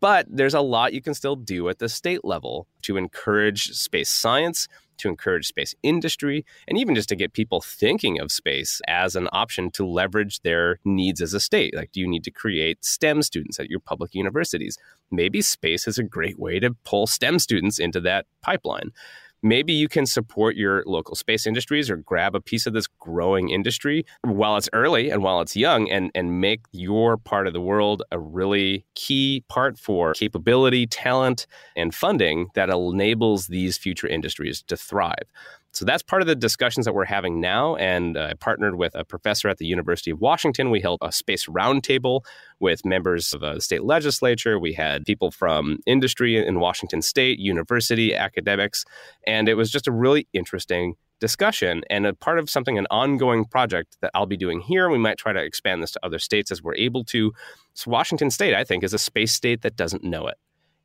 But 0.00 0.26
there's 0.28 0.54
a 0.54 0.60
lot 0.60 0.92
you 0.92 1.02
can 1.02 1.14
still 1.14 1.36
do 1.36 1.68
at 1.68 1.78
the 1.78 1.88
state 1.88 2.24
level 2.24 2.66
to 2.82 2.96
encourage 2.96 3.72
space 3.72 4.10
science, 4.10 4.68
to 4.98 5.08
encourage 5.08 5.46
space 5.46 5.74
industry, 5.82 6.44
and 6.68 6.78
even 6.78 6.94
just 6.94 7.08
to 7.08 7.16
get 7.16 7.32
people 7.32 7.60
thinking 7.60 8.20
of 8.20 8.30
space 8.30 8.80
as 8.86 9.16
an 9.16 9.28
option 9.32 9.70
to 9.72 9.86
leverage 9.86 10.40
their 10.40 10.78
needs 10.84 11.20
as 11.20 11.34
a 11.34 11.40
state. 11.40 11.74
Like, 11.74 11.92
do 11.92 12.00
you 12.00 12.08
need 12.08 12.24
to 12.24 12.30
create 12.30 12.84
STEM 12.84 13.22
students 13.22 13.58
at 13.58 13.70
your 13.70 13.80
public 13.80 14.14
universities? 14.14 14.78
Maybe 15.10 15.42
space 15.42 15.88
is 15.88 15.98
a 15.98 16.04
great 16.04 16.38
way 16.38 16.60
to 16.60 16.76
pull 16.84 17.06
STEM 17.06 17.38
students 17.38 17.78
into 17.78 18.00
that 18.02 18.26
pipeline 18.42 18.92
maybe 19.42 19.72
you 19.72 19.88
can 19.88 20.06
support 20.06 20.56
your 20.56 20.82
local 20.86 21.14
space 21.14 21.46
industries 21.46 21.90
or 21.90 21.96
grab 21.96 22.34
a 22.34 22.40
piece 22.40 22.66
of 22.66 22.72
this 22.72 22.86
growing 22.86 23.50
industry 23.50 24.04
while 24.22 24.56
it's 24.56 24.68
early 24.72 25.10
and 25.10 25.22
while 25.22 25.40
it's 25.40 25.56
young 25.56 25.90
and, 25.90 26.10
and 26.14 26.40
make 26.40 26.60
your 26.72 27.16
part 27.16 27.46
of 27.46 27.52
the 27.52 27.60
world 27.60 28.02
a 28.10 28.18
really 28.18 28.84
key 28.94 29.44
part 29.48 29.78
for 29.78 30.12
capability, 30.14 30.86
talent, 30.86 31.46
and 31.76 31.94
funding 31.94 32.48
that 32.54 32.70
enables 32.70 33.46
these 33.46 33.78
future 33.78 34.08
industries 34.08 34.62
to 34.62 34.76
thrive. 34.76 35.24
So 35.72 35.84
that's 35.84 36.02
part 36.02 36.22
of 36.22 36.28
the 36.28 36.34
discussions 36.34 36.86
that 36.86 36.94
we're 36.94 37.04
having 37.04 37.40
now. 37.40 37.76
And 37.76 38.16
uh, 38.16 38.28
I 38.30 38.34
partnered 38.34 38.76
with 38.76 38.94
a 38.94 39.04
professor 39.04 39.48
at 39.48 39.58
the 39.58 39.66
University 39.66 40.10
of 40.10 40.20
Washington. 40.20 40.70
We 40.70 40.80
held 40.80 40.98
a 41.02 41.12
space 41.12 41.46
roundtable 41.46 42.22
with 42.58 42.84
members 42.84 43.32
of 43.32 43.40
the 43.40 43.60
state 43.60 43.84
legislature. 43.84 44.58
We 44.58 44.72
had 44.72 45.04
people 45.04 45.30
from 45.30 45.78
industry 45.86 46.36
in 46.44 46.60
Washington 46.60 47.02
State, 47.02 47.38
university, 47.38 48.14
academics. 48.14 48.84
And 49.26 49.48
it 49.48 49.54
was 49.54 49.70
just 49.70 49.86
a 49.86 49.92
really 49.92 50.26
interesting 50.32 50.94
discussion 51.20 51.82
and 51.90 52.06
a 52.06 52.14
part 52.14 52.38
of 52.38 52.48
something, 52.48 52.78
an 52.78 52.86
ongoing 52.90 53.44
project 53.44 53.96
that 54.00 54.10
I'll 54.14 54.26
be 54.26 54.36
doing 54.36 54.60
here. 54.60 54.88
We 54.88 54.98
might 54.98 55.18
try 55.18 55.32
to 55.32 55.42
expand 55.42 55.82
this 55.82 55.92
to 55.92 56.00
other 56.02 56.18
states 56.18 56.50
as 56.50 56.62
we're 56.62 56.76
able 56.76 57.04
to. 57.06 57.32
So, 57.74 57.90
Washington 57.90 58.30
State, 58.30 58.54
I 58.54 58.64
think, 58.64 58.84
is 58.84 58.94
a 58.94 58.98
space 58.98 59.32
state 59.32 59.62
that 59.62 59.76
doesn't 59.76 60.04
know 60.04 60.26
it. 60.28 60.36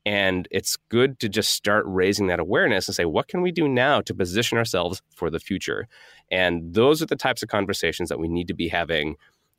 And 0.06 0.48
it's 0.52 0.78
good 0.90 1.20
to 1.20 1.30
just 1.30 1.54
start 1.54 1.86
raising 1.88 2.28
that 2.28 2.40
awareness 2.40 2.88
and 2.88 2.96
say, 2.96 3.06
what 3.06 3.28
can 3.28 3.42
we 3.42 3.52
do 3.52 3.68
now 3.68 4.02
to 4.02 4.14
position 4.14 4.58
ourselves 4.58 5.02
for 5.16 5.30
the 5.30 5.40
future? 5.40 5.88
And 6.30 6.74
those 6.74 7.02
are 7.02 7.06
the 7.06 7.16
types 7.16 7.42
of 7.42 7.50
conversations 7.50 8.10
that 8.10 8.20
we 8.20 8.28
need 8.28 8.48
to 8.50 8.54
be 8.54 8.68
having 8.68 9.16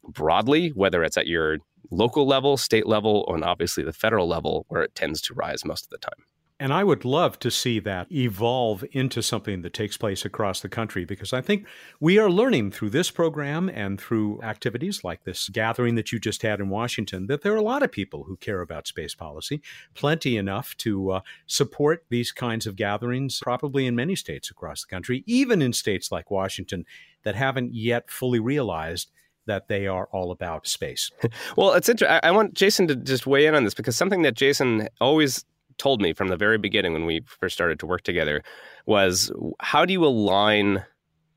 broadly, 0.07 0.69
whether 0.69 1.03
it's 1.03 1.17
at 1.17 1.27
your 1.27 1.59
local 1.91 2.27
level, 2.27 2.57
state 2.57 2.87
level, 2.87 3.25
and 3.33 3.43
obviously 3.45 3.85
the 3.85 3.93
federal 3.93 4.29
level, 4.29 4.67
where 4.69 4.83
it 4.83 4.95
tends 4.95 5.21
to 5.23 5.35
rise 5.35 5.65
most 5.65 5.85
of 5.85 5.91
the 5.91 5.99
time. 5.99 6.25
And 6.61 6.73
I 6.73 6.85
would 6.85 7.05
love 7.05 7.41
to 7.41 7.51
see 7.51 7.81
that 7.81 8.11
evolve 8.13 8.85
into 8.93 9.23
something 9.23 9.63
that 9.63 9.73
takes 9.73 9.97
place 9.97 10.25
across 10.25 10.61
the 10.61 10.69
country 10.69 11.05
because 11.05 11.33
I 11.33 11.41
think 11.41 11.67
we 11.99 12.17
are 12.17 12.31
learning 12.31 12.71
through 12.71 12.91
this 12.91 13.11
program 13.11 13.69
and 13.69 14.01
through 14.01 14.41
activities 14.41 15.03
like 15.03 15.25
this 15.25 15.49
gathering 15.49 15.97
that 15.97 16.13
you 16.13 16.21
just 16.21 16.43
had 16.43 16.61
in 16.61 16.69
Washington 16.69 17.27
that 17.27 17.43
there 17.43 17.53
are 17.53 17.57
a 17.57 17.63
lot 17.63 17.83
of 17.83 17.91
people 17.91 18.23
who 18.25 18.37
care 18.37 18.61
about 18.61 18.87
space 18.87 19.17
policy, 19.17 19.63
plenty 19.95 20.37
enough 20.37 20.77
to 20.77 21.11
uh, 21.11 21.21
support 21.47 22.05
these 22.09 22.31
kinds 22.31 22.69
of 22.69 22.77
gatherings, 22.77 23.41
probably 23.43 23.85
in 23.85 23.97
many 23.97 24.15
states 24.15 24.49
across 24.49 24.85
the 24.85 24.95
country, 24.95 25.25
even 25.27 25.61
in 25.61 25.73
states 25.73 26.13
like 26.13 26.31
Washington 26.31 26.85
that 27.25 27.35
haven't 27.35 27.75
yet 27.75 28.09
fully 28.09 28.39
realized 28.39 29.11
that 29.47 29.67
they 29.67 29.89
are 29.89 30.09
all 30.13 30.31
about 30.31 30.69
space. 30.69 31.11
well, 31.57 31.73
it's 31.73 31.89
interesting. 31.89 32.21
I 32.23 32.31
want 32.31 32.55
Jason 32.55 32.87
to 32.87 32.95
just 32.95 33.27
weigh 33.27 33.47
in 33.47 33.57
on 33.57 33.65
this 33.65 33.75
because 33.75 33.97
something 33.97 34.23
that 34.23 34.35
Jason 34.35 34.89
always 35.01 35.45
told 35.79 36.01
me 36.01 36.13
from 36.13 36.29
the 36.29 36.37
very 36.37 36.59
beginning 36.59 36.93
when 36.93 37.07
we 37.07 37.23
first 37.27 37.55
started 37.55 37.79
to 37.81 37.87
work 37.87 38.03
together 38.03 38.43
was 38.87 39.33
how 39.61 39.85
do 39.85 39.93
you 39.93 40.05
align 40.05 40.85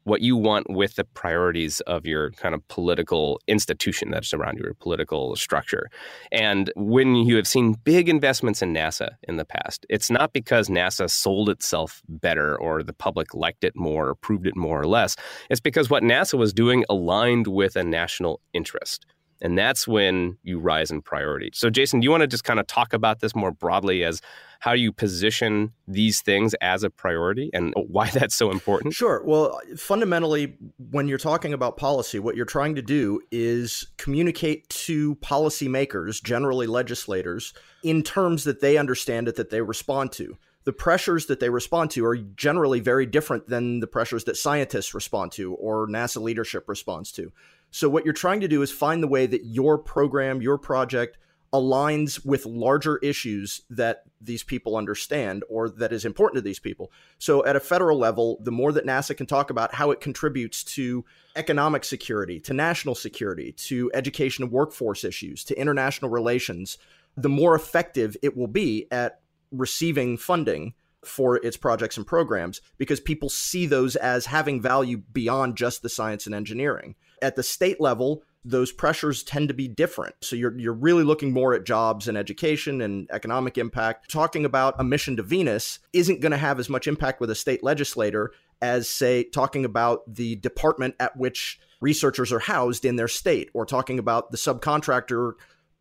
what 0.08 0.22
you 0.22 0.38
want 0.38 0.70
with 0.70 0.96
the 0.96 1.04
priorities 1.04 1.82
of 1.82 2.06
your 2.06 2.32
kind 2.32 2.56
of 2.56 2.66
political 2.70 3.42
institution 3.46 4.10
that's 4.10 4.34
around 4.34 4.58
your 4.58 4.74
political 4.76 5.36
structure. 5.36 5.90
And 6.32 6.72
when 6.78 7.14
you 7.16 7.36
have 7.36 7.48
seen 7.48 7.74
big 7.74 8.08
investments 8.08 8.62
in 8.62 8.74
NASA 8.74 9.10
in 9.24 9.36
the 9.36 9.44
past, 9.44 9.86
it's 9.90 10.10
not 10.10 10.32
because 10.32 10.70
NASA 10.70 11.10
sold 11.10 11.50
itself 11.50 12.02
better 12.08 12.58
or 12.58 12.84
the 12.84 12.94
public 12.94 13.34
liked 13.34 13.66
it 13.66 13.76
more 13.76 14.08
or 14.08 14.16
proved 14.16 14.48
it 14.48 14.56
more 14.56 14.80
or 14.80 14.88
less. 14.88 15.18
It's 15.50 15.60
because 15.60 15.90
what 15.90 16.04
NASA 16.04 16.38
was 16.38 16.54
doing 16.54 16.86
aligned 16.90 17.48
with 17.48 17.76
a 17.76 17.84
national 17.84 18.40
interest. 18.54 19.06
And 19.42 19.58
that's 19.58 19.88
when 19.88 20.38
you 20.44 20.60
rise 20.60 20.92
in 20.92 21.02
priority. 21.02 21.52
So, 21.54 21.70
Jason, 21.70 22.00
do 22.00 22.06
you 22.06 22.12
want 22.12 22.22
to 22.22 22.28
just 22.28 22.44
kind 22.44 22.60
of 22.60 22.68
talk 22.68 22.94
about 22.94 23.20
this 23.20 23.36
more 23.36 23.52
broadly 23.52 24.04
as 24.04 24.22
how 24.60 24.74
you 24.74 24.92
position 24.92 25.72
these 25.88 26.22
things 26.22 26.56
as 26.56 26.84
a 26.84 26.90
priority 26.90 27.52
and 27.54 27.74
why 27.88 28.10
that's 28.10 28.36
so 28.36 28.52
important? 28.52 28.94
Sure. 28.94 29.24
Well, 29.26 29.60
fundamentally, 29.78 30.58
when 30.90 31.08
you're 31.08 31.18
talking 31.18 31.54
about 31.54 31.78
policy, 31.78 32.20
what 32.20 32.36
you're 32.36 32.46
trying 32.46 32.76
to 32.76 32.82
do 32.82 33.22
is 33.32 33.88
communicate 33.98 34.68
to 34.70 35.16
policymakers, 35.18 36.24
generally 36.24 36.68
legislators, 36.68 37.54
in 37.84 38.04
terms 38.04 38.44
that 38.46 38.62
they 38.62 38.78
understand 38.78 39.28
it, 39.28 39.36
that 39.36 39.50
they 39.50 39.62
respond 39.62 40.12
to 40.14 40.38
the 40.68 40.74
pressures 40.74 41.28
that 41.28 41.40
they 41.40 41.50
respond 41.50 41.90
to 41.92 42.06
are 42.06 42.18
generally 42.18 42.82
very 42.82 43.06
different 43.06 43.48
than 43.48 43.80
the 43.80 43.88
pressures 43.88 44.26
that 44.26 44.36
scientists 44.36 44.94
respond 44.94 45.32
to 45.32 45.54
or 45.54 45.88
NASA 45.88 46.22
leadership 46.22 46.68
responds 46.68 47.10
to. 47.14 47.32
So, 47.72 47.90
what 47.90 48.06
you're 48.06 48.14
trying 48.14 48.42
to 48.42 48.48
do 48.48 48.62
is 48.62 48.72
find 48.72 49.04
the 49.04 49.08
way 49.08 49.26
that 49.26 49.46
your 49.46 49.78
program, 49.78 50.42
your 50.42 50.58
project, 50.58 51.18
aligns 51.54 52.26
with 52.26 52.46
larger 52.46 52.98
issues 52.98 53.62
that 53.70 54.04
these 54.20 54.44
people 54.44 54.76
understand 54.76 55.44
or 55.50 55.70
that 55.70 55.94
is 55.94 56.04
important 56.04 56.38
to 56.38 56.42
these 56.42 56.60
people. 56.60 56.92
So, 57.20 57.46
at 57.46 57.56
a 57.56 57.60
federal 57.60 57.98
level, 57.98 58.40
the 58.42 58.52
more 58.52 58.72
that 58.72 58.86
NASA 58.86 59.16
can 59.16 59.26
talk 59.26 59.50
about 59.50 59.74
how 59.74 59.92
it 59.92 60.02
contributes 60.02 60.64
to 60.76 61.06
economic 61.36 61.84
security, 61.84 62.40
to 62.42 62.54
national 62.54 62.96
security, 62.96 63.52
to 63.54 63.92
education 63.94 64.44
and 64.44 64.52
workforce 64.52 65.04
issues, 65.04 65.44
to 65.46 65.60
international 65.60 66.12
relations, 66.12 66.78
the 67.16 67.30
more 67.30 67.56
effective 67.56 68.16
it 68.22 68.36
will 68.38 68.48
be 68.48 68.88
at 68.92 69.20
receiving 69.52 70.18
funding 70.18 70.74
for 71.04 71.38
its 71.38 71.58
projects 71.58 71.98
and 71.98 72.06
programs 72.06 72.62
because 72.78 73.00
people 73.00 73.30
see 73.30 73.66
those 73.66 73.96
as 73.96 74.26
having 74.26 74.62
value 74.62 74.98
beyond 74.98 75.56
just 75.56 75.82
the 75.82 75.90
science 75.90 76.26
and 76.26 76.36
engineering. 76.36 76.96
At 77.22 77.36
the 77.36 77.44
state 77.44 77.82
level, 77.82 78.24
those 78.46 78.72
pressures 78.72 79.24
tend 79.24 79.50
to 79.50 79.54
be 79.54 79.68
different. 79.68 80.16
So 80.22 80.36
you're 80.36 80.58
you're 80.58 80.74
really 80.74 81.04
looking 81.04 81.34
more 81.34 81.54
at 81.54 81.66
jobs 81.66 82.08
and 82.08 82.18
education 82.18 82.82
and 82.82 83.10
economic 83.12 83.58
impact. 83.58 84.10
Talking 84.10 84.46
about 84.46 84.76
a 84.80 84.84
mission 84.84 85.18
to 85.18 85.24
Venus 85.24 85.80
isn't 85.94 86.22
going 86.22 86.32
to 86.32 86.38
have 86.38 86.60
as 86.60 86.70
much 86.70 86.88
impact 86.88 87.20
with 87.20 87.30
a 87.30 87.36
state 87.36 87.64
legislator 87.64 88.32
as 88.62 88.90
say 88.90 89.24
talking 89.24 89.66
about 89.66 90.02
the 90.16 90.36
department 90.38 90.96
at 91.00 91.16
which 91.18 91.60
researchers 91.82 92.32
are 92.32 92.40
housed 92.40 92.86
in 92.86 92.96
their 92.96 93.08
state 93.08 93.50
or 93.54 93.66
talking 93.66 94.00
about 94.00 94.32
the 94.32 94.38
subcontractor 94.38 95.34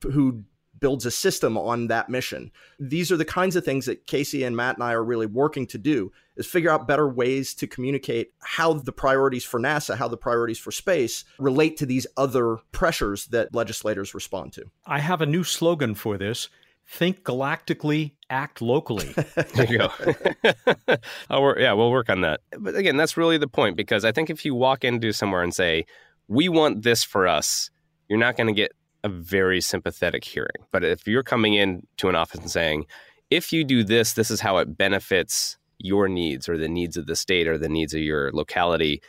who 0.02 0.44
builds 0.78 1.06
a 1.06 1.10
system 1.10 1.56
on 1.56 1.86
that 1.86 2.10
mission. 2.10 2.50
These 2.78 3.10
are 3.10 3.16
the 3.16 3.24
kinds 3.24 3.56
of 3.56 3.64
things 3.64 3.86
that 3.86 4.06
Casey 4.06 4.44
and 4.44 4.56
Matt 4.56 4.76
and 4.76 4.84
I 4.84 4.92
are 4.92 5.04
really 5.04 5.26
working 5.26 5.66
to 5.68 5.78
do 5.78 6.12
is 6.36 6.46
figure 6.46 6.70
out 6.70 6.86
better 6.86 7.08
ways 7.08 7.54
to 7.54 7.66
communicate 7.66 8.32
how 8.40 8.74
the 8.74 8.92
priorities 8.92 9.44
for 9.44 9.60
NASA, 9.60 9.96
how 9.96 10.08
the 10.08 10.16
priorities 10.16 10.58
for 10.58 10.70
space 10.70 11.24
relate 11.38 11.76
to 11.78 11.86
these 11.86 12.06
other 12.16 12.58
pressures 12.72 13.26
that 13.26 13.54
legislators 13.54 14.14
respond 14.14 14.52
to. 14.52 14.64
I 14.86 15.00
have 15.00 15.20
a 15.20 15.26
new 15.26 15.44
slogan 15.44 15.94
for 15.94 16.18
this. 16.18 16.48
Think 16.88 17.24
galactically, 17.24 18.12
act 18.30 18.62
locally. 18.62 19.12
there 19.54 19.66
you 19.66 19.78
go. 19.78 20.96
oh, 21.30 21.54
yeah, 21.58 21.72
we'll 21.72 21.90
work 21.90 22.08
on 22.08 22.20
that. 22.20 22.40
But 22.58 22.76
again, 22.76 22.96
that's 22.96 23.16
really 23.16 23.38
the 23.38 23.48
point 23.48 23.76
because 23.76 24.04
I 24.04 24.12
think 24.12 24.30
if 24.30 24.44
you 24.44 24.54
walk 24.54 24.84
into 24.84 25.12
somewhere 25.12 25.42
and 25.42 25.52
say, 25.52 25.84
we 26.28 26.48
want 26.48 26.82
this 26.82 27.02
for 27.02 27.26
us, 27.26 27.70
you're 28.08 28.20
not 28.20 28.36
going 28.36 28.46
to 28.46 28.52
get 28.52 28.72
a 29.02 29.08
very 29.08 29.60
sympathetic 29.60 30.24
hearing. 30.24 30.64
But 30.70 30.84
if 30.84 31.08
you're 31.08 31.22
coming 31.24 31.54
in 31.54 31.86
to 31.98 32.08
an 32.08 32.14
office 32.14 32.40
and 32.40 32.50
saying, 32.50 32.86
if 33.30 33.52
you 33.52 33.64
do 33.64 33.82
this, 33.82 34.12
this 34.12 34.30
is 34.30 34.40
how 34.40 34.58
it 34.58 34.76
benefits 34.76 35.58
your 35.78 36.08
needs 36.08 36.48
or 36.48 36.56
the 36.56 36.68
needs 36.68 36.96
of 36.96 37.06
the 37.06 37.16
state 37.16 37.46
or 37.46 37.58
the 37.58 37.68
needs 37.68 37.94
of 37.94 38.00
your 38.00 38.30
locality, 38.32 39.02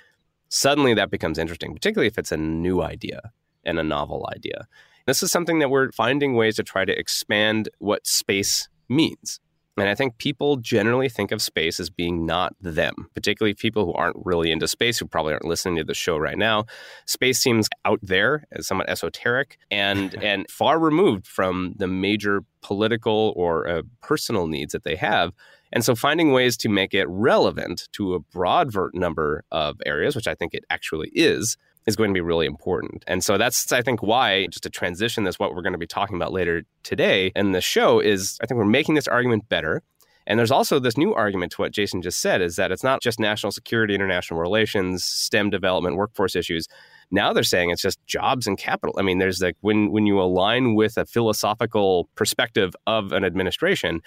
suddenly 0.50 0.94
that 0.94 1.12
becomes 1.12 1.38
interesting, 1.38 1.74
particularly 1.74 2.08
if 2.08 2.18
it's 2.18 2.32
a 2.32 2.38
new 2.38 2.82
idea 2.82 3.32
and 3.64 3.80
a 3.80 3.84
novel 3.84 4.30
idea. 4.36 4.68
This 5.06 5.24
is 5.24 5.32
something 5.32 5.60
that 5.60 5.70
we're 5.70 5.92
finding 5.92 6.36
ways 6.36 6.56
to 6.58 6.64
try 6.64 6.86
to 6.86 6.98
expand 6.98 7.70
what 7.80 8.06
space 8.06 8.68
means. 8.90 9.40
And 9.78 9.90
I 9.90 9.96
think 9.96 10.18
people 10.18 10.58
generally 10.58 11.08
think 11.08 11.32
of 11.32 11.42
space 11.42 11.80
as 11.80 11.90
being 11.90 12.26
not 12.26 12.56
them, 12.60 12.96
particularly 13.14 13.54
people 13.54 13.86
who 13.86 13.94
aren't 13.94 14.18
really 14.26 14.52
into 14.52 14.68
space, 14.68 14.98
who 14.98 15.06
probably 15.06 15.34
aren't 15.34 15.46
listening 15.46 15.76
to 15.76 15.84
the 15.84 15.94
show 15.94 16.18
right 16.18 16.38
now. 16.38 16.66
Space 17.06 17.40
seems 17.40 17.70
out 17.86 18.00
there 18.02 18.48
as 18.52 18.66
somewhat 18.66 18.90
esoteric 18.90 19.60
and, 19.70 20.16
and 20.24 20.50
far 20.50 20.80
removed 20.80 21.28
from 21.28 21.76
the 21.78 21.88
major 21.88 22.44
political 22.62 23.34
or 23.36 23.68
uh, 23.68 23.82
personal 24.02 24.48
needs 24.48 24.74
that 24.74 24.84
they 24.84 24.96
have. 24.96 25.32
And 25.74 25.84
so 25.84 25.96
finding 25.96 26.32
ways 26.32 26.58
to 26.58 26.70
make 26.70 26.94
it 26.94 27.06
relevant 27.10 27.90
to 27.94 28.14
a 28.16 28.20
broad 28.20 28.74
number 28.94 29.44
of 29.52 29.78
areas, 29.86 30.16
which 30.16 30.28
I 30.28 30.36
think 30.36 30.54
it 30.54 30.64
actually 30.70 31.10
is, 31.14 31.58
is 31.86 31.96
going 31.96 32.10
to 32.10 32.14
be 32.14 32.22
really 32.22 32.46
important. 32.46 33.04
And 33.08 33.24
so 33.24 33.38
that's, 33.38 33.72
I 33.72 33.82
think, 33.82 34.04
why, 34.04 34.48
just 34.48 34.64
to 34.64 34.70
transition 34.70 35.24
this, 35.24 35.40
what 35.40 35.56
we're 35.56 35.62
going 35.62 35.74
to 35.74 35.80
be 35.80 35.88
talking 35.88 36.16
about 36.16 36.34
later 36.34 36.64
today 36.84 37.32
in 37.36 37.54
the 37.54 37.62
show 37.62 38.00
is 38.00 38.38
I 38.42 38.46
think 38.46 38.58
we're 38.58 38.66
making 38.66 38.96
this 38.96 39.08
argument 39.08 39.50
better. 39.50 39.82
And 40.28 40.38
there's 40.38 40.52
also 40.52 40.78
this 40.78 40.98
new 40.98 41.14
argument 41.14 41.54
to 41.54 41.62
what 41.62 41.72
Jason 41.72 42.02
just 42.02 42.20
said 42.20 42.42
is 42.42 42.58
that 42.58 42.72
it's 42.72 42.84
not 42.84 43.02
just 43.02 43.18
national 43.18 43.54
security, 43.54 43.96
international 43.96 44.42
relations, 44.42 45.06
STEM 45.06 45.50
development, 45.50 45.96
workforce 45.96 46.36
issues. 46.36 46.68
Now 47.10 47.32
they're 47.32 47.44
saying 47.44 47.70
it's 47.70 47.82
just 47.82 48.06
jobs 48.06 48.46
and 48.46 48.58
capital. 48.58 48.94
I 49.00 49.04
mean, 49.04 49.20
there's 49.20 49.42
like 49.42 49.56
when 49.62 49.90
when 49.94 50.06
you 50.06 50.20
align 50.20 50.76
with 50.76 50.98
a 50.98 51.06
philosophical 51.06 52.10
perspective 52.16 52.76
of 52.86 53.14
an 53.14 53.24
administration, 53.24 54.02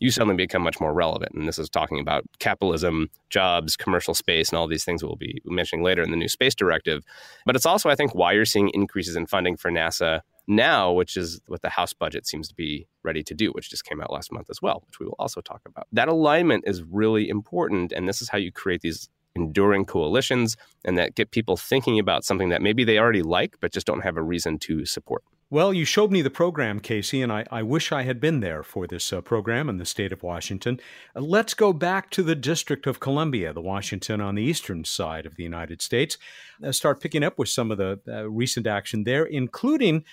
you 0.00 0.10
suddenly 0.10 0.36
become 0.36 0.62
much 0.62 0.80
more 0.80 0.92
relevant. 0.92 1.32
And 1.34 1.46
this 1.46 1.58
is 1.58 1.70
talking 1.70 2.00
about 2.00 2.24
capitalism, 2.38 3.10
jobs, 3.30 3.76
commercial 3.76 4.14
space, 4.14 4.50
and 4.50 4.58
all 4.58 4.66
these 4.66 4.84
things 4.84 5.02
we'll 5.02 5.16
be 5.16 5.40
mentioning 5.44 5.84
later 5.84 6.02
in 6.02 6.10
the 6.10 6.16
new 6.16 6.28
space 6.28 6.54
directive. 6.54 7.04
But 7.46 7.56
it's 7.56 7.66
also, 7.66 7.88
I 7.88 7.94
think, 7.94 8.14
why 8.14 8.32
you're 8.32 8.44
seeing 8.44 8.70
increases 8.70 9.16
in 9.16 9.26
funding 9.26 9.56
for 9.56 9.70
NASA 9.70 10.20
now, 10.46 10.92
which 10.92 11.16
is 11.16 11.40
what 11.46 11.62
the 11.62 11.70
House 11.70 11.92
budget 11.92 12.26
seems 12.26 12.48
to 12.48 12.54
be 12.54 12.86
ready 13.02 13.22
to 13.22 13.34
do, 13.34 13.50
which 13.50 13.70
just 13.70 13.84
came 13.84 14.00
out 14.00 14.12
last 14.12 14.32
month 14.32 14.50
as 14.50 14.60
well, 14.60 14.82
which 14.86 14.98
we 14.98 15.06
will 15.06 15.16
also 15.18 15.40
talk 15.40 15.62
about. 15.66 15.86
That 15.92 16.08
alignment 16.08 16.64
is 16.66 16.82
really 16.82 17.28
important. 17.28 17.92
And 17.92 18.08
this 18.08 18.20
is 18.20 18.28
how 18.28 18.38
you 18.38 18.52
create 18.52 18.82
these 18.82 19.08
enduring 19.36 19.84
coalitions 19.84 20.56
and 20.84 20.96
that 20.98 21.14
get 21.14 21.30
people 21.30 21.56
thinking 21.56 21.98
about 21.98 22.24
something 22.24 22.50
that 22.50 22.62
maybe 22.62 22.84
they 22.84 22.98
already 22.98 23.22
like, 23.22 23.56
but 23.60 23.72
just 23.72 23.86
don't 23.86 24.02
have 24.02 24.16
a 24.16 24.22
reason 24.22 24.58
to 24.58 24.84
support. 24.84 25.22
Well, 25.50 25.74
you 25.74 25.84
showed 25.84 26.10
me 26.10 26.22
the 26.22 26.30
program, 26.30 26.80
Casey, 26.80 27.20
and 27.20 27.30
I, 27.30 27.44
I 27.50 27.62
wish 27.62 27.92
I 27.92 28.02
had 28.02 28.18
been 28.18 28.40
there 28.40 28.62
for 28.62 28.86
this 28.86 29.12
uh, 29.12 29.20
program 29.20 29.68
in 29.68 29.76
the 29.76 29.84
state 29.84 30.12
of 30.12 30.22
Washington. 30.22 30.80
Uh, 31.14 31.20
let's 31.20 31.52
go 31.52 31.72
back 31.72 32.10
to 32.10 32.22
the 32.22 32.34
District 32.34 32.86
of 32.86 32.98
Columbia, 32.98 33.52
the 33.52 33.60
Washington 33.60 34.22
on 34.22 34.36
the 34.36 34.42
eastern 34.42 34.84
side 34.84 35.26
of 35.26 35.36
the 35.36 35.42
United 35.42 35.82
States. 35.82 36.16
Uh, 36.64 36.72
start 36.72 37.00
picking 37.00 37.22
up 37.22 37.38
with 37.38 37.50
some 37.50 37.70
of 37.70 37.76
the 37.76 38.00
uh, 38.08 38.28
recent 38.28 38.66
action 38.66 39.04
there, 39.04 39.24
including 39.24 40.04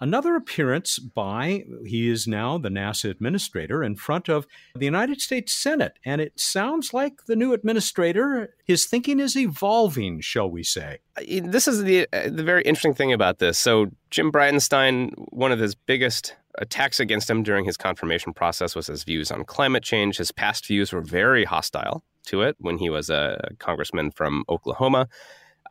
another 0.00 0.36
appearance 0.36 0.98
by, 0.98 1.64
he 1.84 2.08
is 2.08 2.26
now 2.26 2.58
the 2.58 2.68
NASA 2.68 3.10
administrator, 3.10 3.82
in 3.82 3.96
front 3.96 4.28
of 4.28 4.46
the 4.74 4.84
United 4.84 5.20
States 5.20 5.52
Senate. 5.52 5.98
And 6.04 6.20
it 6.20 6.38
sounds 6.38 6.92
like 6.92 7.26
the 7.26 7.36
new 7.36 7.52
administrator, 7.52 8.54
his 8.64 8.86
thinking 8.86 9.20
is 9.20 9.36
evolving, 9.36 10.20
shall 10.20 10.50
we 10.50 10.62
say. 10.62 10.98
Uh, 11.16 11.40
this 11.44 11.68
is 11.68 11.82
the, 11.84 12.06
uh, 12.12 12.30
the 12.30 12.42
very 12.42 12.62
interesting 12.62 12.94
thing 12.94 13.12
about 13.12 13.38
this. 13.38 13.58
So, 13.58 13.86
Jim 14.10 14.32
Bridenstine, 14.32 15.12
one 15.32 15.52
of 15.52 15.58
his 15.58 15.74
biggest 15.74 16.34
attacks 16.58 16.98
against 16.98 17.30
him 17.30 17.42
during 17.42 17.64
his 17.64 17.76
confirmation 17.76 18.32
process 18.32 18.74
was 18.74 18.88
his 18.88 19.04
views 19.04 19.30
on 19.30 19.44
climate 19.44 19.82
change. 19.82 20.16
His 20.16 20.32
past 20.32 20.66
views 20.66 20.92
were 20.92 21.00
very 21.00 21.44
hostile 21.44 22.04
to 22.26 22.42
it 22.42 22.56
when 22.58 22.78
he 22.78 22.90
was 22.90 23.10
a 23.10 23.50
congressman 23.58 24.10
from 24.10 24.44
Oklahoma. 24.48 25.08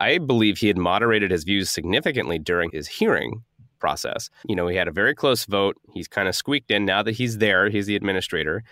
I 0.00 0.18
believe 0.18 0.58
he 0.58 0.68
had 0.68 0.78
moderated 0.78 1.30
his 1.30 1.44
views 1.44 1.70
significantly 1.70 2.38
during 2.38 2.70
his 2.70 2.86
hearing 2.86 3.42
process. 3.78 4.30
You 4.46 4.56
know, 4.56 4.68
he 4.68 4.76
had 4.76 4.88
a 4.88 4.92
very 4.92 5.14
close 5.14 5.44
vote. 5.44 5.76
He's 5.92 6.08
kind 6.08 6.28
of 6.28 6.34
squeaked 6.34 6.70
in 6.70 6.84
now 6.84 7.02
that 7.02 7.12
he's 7.12 7.38
there, 7.38 7.68
he's 7.68 7.86
the 7.86 7.96
administrator. 7.96 8.64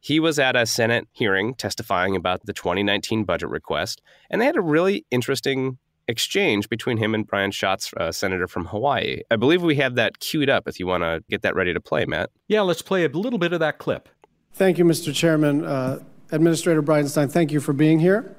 He 0.00 0.18
was 0.18 0.38
at 0.38 0.56
a 0.56 0.64
Senate 0.64 1.06
hearing 1.12 1.54
testifying 1.54 2.16
about 2.16 2.46
the 2.46 2.54
2019 2.54 3.24
budget 3.24 3.50
request, 3.50 4.00
and 4.30 4.40
they 4.40 4.46
had 4.46 4.56
a 4.56 4.62
really 4.62 5.04
interesting 5.10 5.78
exchange 6.08 6.68
between 6.68 6.96
him 6.96 7.14
and 7.14 7.26
Brian 7.26 7.50
Schatz, 7.50 7.92
uh, 7.96 8.10
senator 8.10 8.46
from 8.46 8.66
Hawaii. 8.66 9.20
I 9.30 9.36
believe 9.36 9.62
we 9.62 9.76
have 9.76 9.94
that 9.94 10.18
queued 10.18 10.50
up 10.50 10.66
if 10.66 10.80
you 10.80 10.86
want 10.86 11.02
to 11.02 11.22
get 11.30 11.42
that 11.42 11.54
ready 11.54 11.72
to 11.72 11.80
play, 11.80 12.04
Matt. 12.04 12.30
Yeah, 12.48 12.62
let's 12.62 12.82
play 12.82 13.04
a 13.04 13.08
little 13.08 13.38
bit 13.38 13.52
of 13.52 13.60
that 13.60 13.78
clip. 13.78 14.08
Thank 14.52 14.78
you, 14.78 14.84
Mr. 14.84 15.14
Chairman. 15.14 15.64
Uh, 15.64 16.00
Administrator 16.32 16.82
Bridenstine, 16.82 17.30
thank 17.30 17.52
you 17.52 17.60
for 17.60 17.72
being 17.72 17.98
here. 17.98 18.36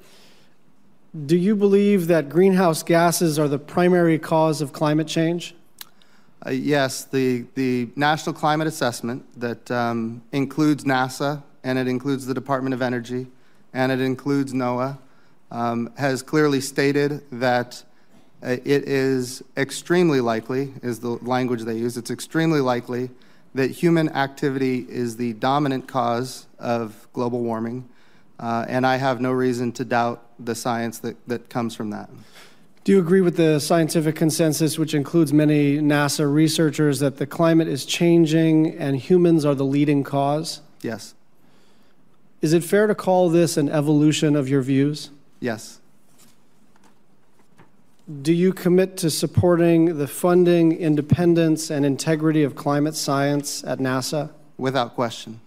Do 1.26 1.36
you 1.36 1.56
believe 1.56 2.08
that 2.08 2.30
greenhouse 2.30 2.84
gases 2.84 3.38
are 3.38 3.50
the 3.50 3.60
primary 3.60 4.18
cause 4.18 4.62
of 4.62 4.72
climate 4.72 5.08
change? 5.08 5.56
Uh, 6.44 6.50
yes, 6.50 7.04
the, 7.04 7.46
the 7.54 7.88
National 7.96 8.34
Climate 8.34 8.66
Assessment 8.66 9.24
that 9.40 9.70
um, 9.70 10.24
includes 10.32 10.86
NASA 10.86 11.44
and 11.64 11.78
it 11.78 11.88
includes 11.88 12.26
the 12.26 12.34
Department 12.34 12.74
of 12.74 12.82
Energy 12.82 13.28
and 13.74 13.92
it 13.92 14.02
includes 14.02 14.52
NOAA 14.52 14.98
um, 15.52 15.92
has 15.98 16.24
clearly 16.24 16.60
stated 16.60 17.24
that 17.32 17.84
uh, 18.42 18.58
it 18.66 18.88
is 18.88 19.44
extremely 19.56 20.20
likely, 20.20 20.74
is 20.82 21.00
the 21.00 21.10
language 21.10 21.62
they 21.62 21.78
use, 21.78 21.96
it's 21.96 22.10
extremely 22.10 22.60
likely 22.60 23.12
that 23.54 23.70
human 23.70 24.10
activity 24.10 24.88
is 24.90 25.18
the 25.18 25.34
dominant 25.34 25.88
cause 25.88 26.48
of 26.58 27.08
global 27.14 27.42
warming. 27.42 27.88
Uh, 28.40 28.66
and 28.68 28.88
I 28.88 28.96
have 28.96 29.22
no 29.22 29.32
reason 29.32 29.72
to 29.74 29.86
doubt 29.86 30.24
the 30.40 30.56
science 30.56 30.98
that, 31.00 31.18
that 31.28 31.50
comes 31.50 31.76
from 31.76 31.92
that. 31.92 32.10
Do 32.84 32.92
you 32.92 33.00
agree 33.00 33.22
with 33.22 33.38
the 33.38 33.60
scientific 33.60 34.16
consensus, 34.16 34.80
which 34.80 34.96
includes 34.96 35.32
many 35.32 35.78
NASA 35.78 36.32
researchers, 36.32 37.00
that 37.00 37.18
the 37.18 37.28
climate 37.28 37.68
is 37.68 37.86
changing 37.86 38.76
and 38.76 38.98
humans 38.98 39.46
are 39.46 39.54
the 39.54 39.66
leading 39.66 40.04
cause? 40.04 40.62
Yes. 40.82 41.14
Is 42.42 42.54
it 42.54 42.64
fair 42.64 42.88
to 42.88 42.96
call 42.96 43.30
this 43.30 43.56
an 43.56 43.70
evolution 43.70 44.36
of 44.36 44.50
your 44.50 44.64
views? 44.64 45.12
Yes. 45.40 45.80
Do 48.24 48.34
you 48.34 48.52
commit 48.52 48.98
to 48.98 49.12
supporting 49.12 50.00
the 50.00 50.08
funding, 50.08 50.72
independence, 50.72 51.70
and 51.70 51.86
integrity 51.86 52.42
of 52.42 52.56
climate 52.56 52.96
science 52.96 53.64
at 53.64 53.78
NASA? 53.78 54.32
Without 54.58 54.96
question. 54.96 55.40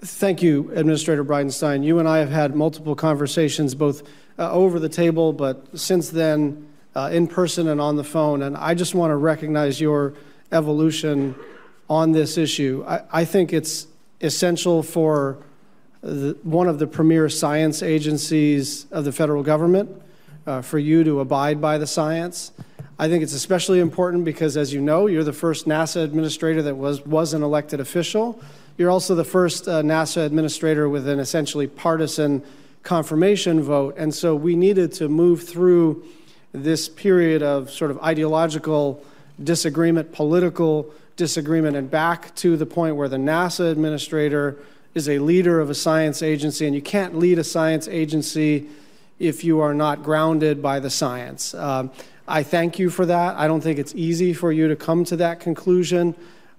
Thank 0.00 0.42
you, 0.42 0.70
Administrator 0.74 1.22
Bridenstine. 1.22 1.84
You 1.84 1.98
and 1.98 2.08
I 2.08 2.18
have 2.18 2.30
had 2.30 2.56
multiple 2.56 2.94
conversations, 2.94 3.74
both 3.74 4.08
uh, 4.38 4.50
over 4.50 4.78
the 4.78 4.88
table, 4.88 5.34
but 5.34 5.78
since 5.78 6.08
then, 6.08 6.67
uh, 6.94 7.10
in 7.12 7.26
person 7.26 7.68
and 7.68 7.80
on 7.80 7.96
the 7.96 8.04
phone. 8.04 8.42
And 8.42 8.56
I 8.56 8.74
just 8.74 8.94
want 8.94 9.10
to 9.10 9.16
recognize 9.16 9.80
your 9.80 10.14
evolution 10.52 11.34
on 11.88 12.12
this 12.12 12.38
issue. 12.38 12.84
I, 12.86 13.02
I 13.10 13.24
think 13.24 13.52
it's 13.52 13.86
essential 14.20 14.82
for 14.82 15.38
the, 16.00 16.36
one 16.42 16.68
of 16.68 16.78
the 16.78 16.86
premier 16.86 17.28
science 17.28 17.82
agencies 17.82 18.86
of 18.90 19.04
the 19.04 19.12
federal 19.12 19.42
government 19.42 19.90
uh, 20.46 20.62
for 20.62 20.78
you 20.78 21.04
to 21.04 21.20
abide 21.20 21.60
by 21.60 21.78
the 21.78 21.86
science. 21.86 22.52
I 22.98 23.08
think 23.08 23.22
it's 23.22 23.32
especially 23.32 23.78
important 23.78 24.24
because, 24.24 24.56
as 24.56 24.72
you 24.72 24.80
know, 24.80 25.06
you're 25.06 25.24
the 25.24 25.32
first 25.32 25.66
NASA 25.66 26.02
administrator 26.02 26.62
that 26.62 26.74
was, 26.74 27.04
was 27.06 27.32
an 27.32 27.42
elected 27.42 27.78
official. 27.78 28.40
You're 28.76 28.90
also 28.90 29.14
the 29.14 29.24
first 29.24 29.68
uh, 29.68 29.82
NASA 29.82 30.24
administrator 30.26 30.88
with 30.88 31.06
an 31.06 31.20
essentially 31.20 31.66
partisan 31.66 32.42
confirmation 32.82 33.62
vote. 33.62 33.94
And 33.98 34.14
so 34.14 34.34
we 34.34 34.56
needed 34.56 34.92
to 34.94 35.08
move 35.08 35.42
through 35.42 36.04
this 36.52 36.88
period 36.88 37.42
of 37.42 37.70
sort 37.70 37.90
of 37.90 37.98
ideological 38.00 39.02
disagreement, 39.42 40.12
political 40.12 40.92
disagreement, 41.16 41.76
and 41.76 41.90
back 41.90 42.34
to 42.36 42.56
the 42.56 42.66
point 42.66 42.96
where 42.96 43.08
the 43.08 43.16
NASA 43.16 43.70
administrator 43.70 44.56
is 44.94 45.08
a 45.08 45.18
leader 45.18 45.60
of 45.60 45.70
a 45.70 45.74
science 45.74 46.22
agency. 46.22 46.66
And 46.66 46.74
you 46.74 46.82
can't 46.82 47.16
lead 47.16 47.38
a 47.38 47.44
science 47.44 47.86
agency 47.88 48.68
if 49.18 49.44
you 49.44 49.60
are 49.60 49.74
not 49.74 50.02
grounded 50.02 50.62
by 50.62 50.80
the 50.80 50.90
science. 50.90 51.54
Um, 51.54 51.90
I 52.26 52.42
thank 52.42 52.78
you 52.78 52.90
for 52.90 53.06
that. 53.06 53.36
I 53.36 53.46
don't 53.46 53.60
think 53.60 53.78
it's 53.78 53.94
easy 53.94 54.32
for 54.32 54.52
you 54.52 54.68
to 54.68 54.76
come 54.76 55.04
to 55.06 55.16
that 55.16 55.40
conclusion. 55.40 56.14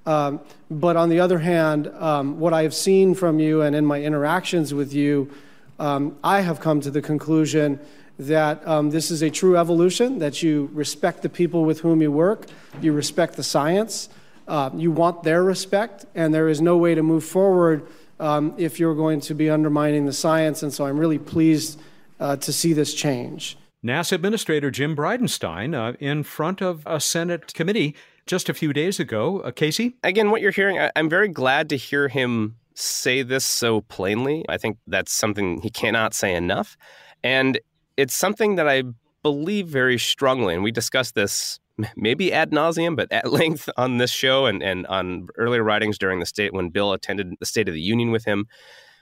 Um, 0.05 0.39
but 0.71 0.95
on 0.95 1.09
the 1.09 1.19
other 1.19 1.39
hand, 1.39 1.87
um, 1.99 2.39
what 2.39 2.53
I 2.53 2.63
have 2.63 2.73
seen 2.73 3.13
from 3.13 3.39
you 3.39 3.61
and 3.61 3.75
in 3.75 3.85
my 3.85 4.01
interactions 4.01 4.73
with 4.73 4.93
you, 4.93 5.31
um, 5.77 6.17
I 6.23 6.41
have 6.41 6.59
come 6.59 6.81
to 6.81 6.91
the 6.91 7.01
conclusion 7.01 7.79
that 8.19 8.65
um, 8.67 8.89
this 8.89 9.09
is 9.09 9.21
a 9.21 9.29
true 9.29 9.57
evolution, 9.57 10.19
that 10.19 10.43
you 10.43 10.69
respect 10.73 11.23
the 11.23 11.29
people 11.29 11.63
with 11.63 11.79
whom 11.79 12.01
you 12.01 12.11
work, 12.11 12.45
you 12.81 12.91
respect 12.91 13.35
the 13.35 13.43
science, 13.43 14.09
uh, 14.47 14.69
you 14.75 14.91
want 14.91 15.23
their 15.23 15.41
respect, 15.41 16.05
and 16.13 16.33
there 16.33 16.49
is 16.49 16.59
no 16.59 16.75
way 16.75 16.93
to 16.93 17.01
move 17.01 17.23
forward 17.23 17.87
um, 18.19 18.53
if 18.57 18.79
you're 18.79 18.95
going 18.95 19.21
to 19.21 19.33
be 19.33 19.49
undermining 19.49 20.05
the 20.05 20.13
science. 20.13 20.61
And 20.61 20.73
so 20.73 20.85
I'm 20.85 20.97
really 20.97 21.17
pleased 21.19 21.79
uh, 22.19 22.35
to 22.35 22.51
see 22.51 22.73
this 22.73 22.93
change. 22.93 23.57
NASA 23.85 24.11
Administrator 24.13 24.69
Jim 24.69 24.95
Bridenstine 24.95 25.73
uh, 25.73 25.95
in 26.01 26.23
front 26.23 26.61
of 26.61 26.83
a 26.85 26.99
Senate 26.99 27.53
committee 27.53 27.95
just 28.27 28.49
a 28.49 28.53
few 28.53 28.73
days 28.73 28.99
ago. 28.99 29.39
Uh, 29.39 29.51
Casey? 29.51 29.95
Again, 30.03 30.29
what 30.29 30.41
you're 30.41 30.51
hearing, 30.51 30.77
I- 30.77 30.91
I'm 30.97 31.09
very 31.09 31.29
glad 31.29 31.69
to 31.69 31.77
hear 31.77 32.09
him 32.09 32.57
say 32.75 33.23
this 33.23 33.45
so 33.45 33.81
plainly. 33.81 34.43
I 34.49 34.57
think 34.57 34.77
that's 34.87 35.13
something 35.13 35.61
he 35.61 35.69
cannot 35.69 36.13
say 36.13 36.35
enough. 36.35 36.75
And 37.23 37.59
it's 37.99 38.15
something 38.15 38.55
that 38.55 38.67
I 38.67 38.83
believe 39.23 39.67
very 39.67 39.99
strongly. 39.99 40.53
And 40.53 40.63
we 40.63 40.71
discussed 40.71 41.15
this 41.15 41.59
maybe 41.97 42.31
ad 42.31 42.51
nauseum, 42.51 42.95
but 42.95 43.11
at 43.11 43.31
length 43.39 43.69
on 43.75 43.97
this 43.97 44.09
show 44.11 44.45
and, 44.45 44.63
and 44.63 44.87
on 44.87 45.27
earlier 45.37 45.63
writings 45.63 45.97
during 45.97 46.19
the 46.19 46.25
state 46.25 46.53
when 46.53 46.69
Bill 46.69 46.93
attended 46.93 47.33
the 47.39 47.45
State 47.45 47.67
of 47.67 47.73
the 47.73 47.81
Union 47.81 48.11
with 48.11 48.23
him, 48.23 48.47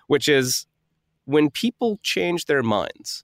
which 0.07 0.27
is 0.27 0.65
when 1.25 1.51
people 1.51 1.99
change 2.01 2.45
their 2.45 2.63
minds, 2.63 3.23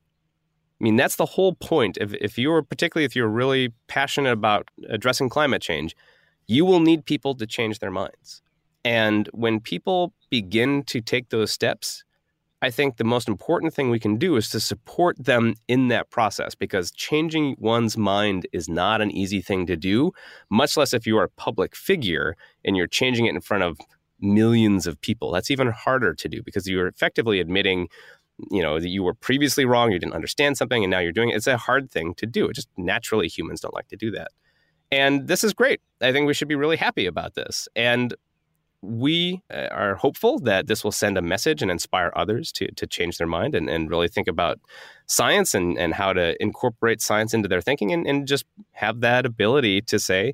I 0.79 0.83
mean, 0.83 0.95
that's 0.95 1.15
the 1.15 1.25
whole 1.25 1.53
point. 1.53 1.97
If, 1.99 2.13
if 2.13 2.37
you're, 2.37 2.61
particularly 2.61 3.05
if 3.05 3.15
you're 3.15 3.27
really 3.27 3.73
passionate 3.87 4.33
about 4.33 4.69
addressing 4.89 5.29
climate 5.29 5.61
change, 5.61 5.95
you 6.45 6.65
will 6.65 6.81
need 6.81 7.05
people 7.05 7.33
to 7.35 7.47
change 7.47 7.79
their 7.79 7.91
minds. 7.91 8.41
And 8.85 9.27
when 9.33 9.59
people 9.59 10.13
begin 10.29 10.83
to 10.83 11.01
take 11.01 11.29
those 11.29 11.51
steps, 11.51 12.03
I 12.63 12.71
think 12.71 12.95
the 12.95 13.03
most 13.03 13.27
important 13.27 13.73
thing 13.73 13.89
we 13.89 13.99
can 13.99 14.15
do 14.15 14.37
is 14.37 14.49
to 14.51 14.59
support 14.61 15.21
them 15.21 15.55
in 15.67 15.89
that 15.89 16.09
process 16.09 16.55
because 16.55 16.91
changing 16.91 17.57
one's 17.59 17.97
mind 17.97 18.47
is 18.53 18.69
not 18.69 19.01
an 19.01 19.11
easy 19.11 19.41
thing 19.41 19.65
to 19.65 19.75
do, 19.75 20.13
much 20.49 20.77
less 20.77 20.93
if 20.93 21.05
you 21.05 21.17
are 21.17 21.25
a 21.25 21.29
public 21.29 21.75
figure 21.75 22.37
and 22.63 22.77
you're 22.77 22.87
changing 22.87 23.25
it 23.25 23.35
in 23.35 23.41
front 23.41 23.63
of 23.63 23.77
millions 24.21 24.87
of 24.87 24.99
people. 25.01 25.29
That's 25.29 25.51
even 25.51 25.71
harder 25.71 26.13
to 26.13 26.29
do 26.29 26.41
because 26.41 26.65
you're 26.65 26.87
effectively 26.87 27.41
admitting 27.41 27.89
you 28.49 28.63
know 28.63 28.79
that 28.79 28.89
you 28.89 29.03
were 29.03 29.13
previously 29.13 29.63
wrong 29.63 29.91
you 29.91 29.99
didn't 29.99 30.15
understand 30.15 30.57
something 30.57 30.83
and 30.83 30.89
now 30.89 30.99
you're 30.99 31.11
doing 31.11 31.29
it. 31.29 31.35
It's 31.35 31.47
a 31.47 31.57
hard 31.57 31.91
thing 31.91 32.13
to 32.15 32.25
do. 32.25 32.47
It 32.47 32.55
just 32.55 32.69
naturally 32.77 33.27
humans 33.27 33.59
don't 33.59 33.75
like 33.75 33.89
to 33.89 33.97
do 33.97 34.09
that. 34.11 34.29
And 34.89 35.27
this 35.27 35.43
is 35.43 35.53
great. 35.53 35.81
I 36.01 36.13
think 36.13 36.27
we 36.27 36.33
should 36.33 36.47
be 36.47 36.55
really 36.55 36.77
happy 36.77 37.07
about 37.07 37.35
this. 37.35 37.67
And 37.75 38.13
we 38.83 39.41
uh, 39.51 39.67
are 39.71 39.95
hopeful 39.95 40.39
that 40.39 40.67
this 40.67 40.83
will 40.83 40.91
send 40.91 41.17
a 41.17 41.21
message 41.21 41.61
and 41.61 41.71
inspire 41.71 42.11
others 42.15 42.51
to, 42.51 42.69
to 42.73 42.85
change 42.85 43.17
their 43.17 43.27
mind 43.27 43.55
and, 43.55 43.69
and 43.69 43.89
really 43.89 44.09
think 44.09 44.27
about 44.27 44.59
science 45.05 45.53
and, 45.53 45.77
and 45.79 45.93
how 45.93 46.11
to 46.11 46.41
incorporate 46.41 47.01
science 47.01 47.33
into 47.33 47.47
their 47.47 47.61
thinking 47.61 47.93
and, 47.93 48.05
and 48.05 48.27
just 48.27 48.45
have 48.73 48.99
that 48.99 49.25
ability 49.25 49.81
to 49.81 49.97
say 49.97 50.33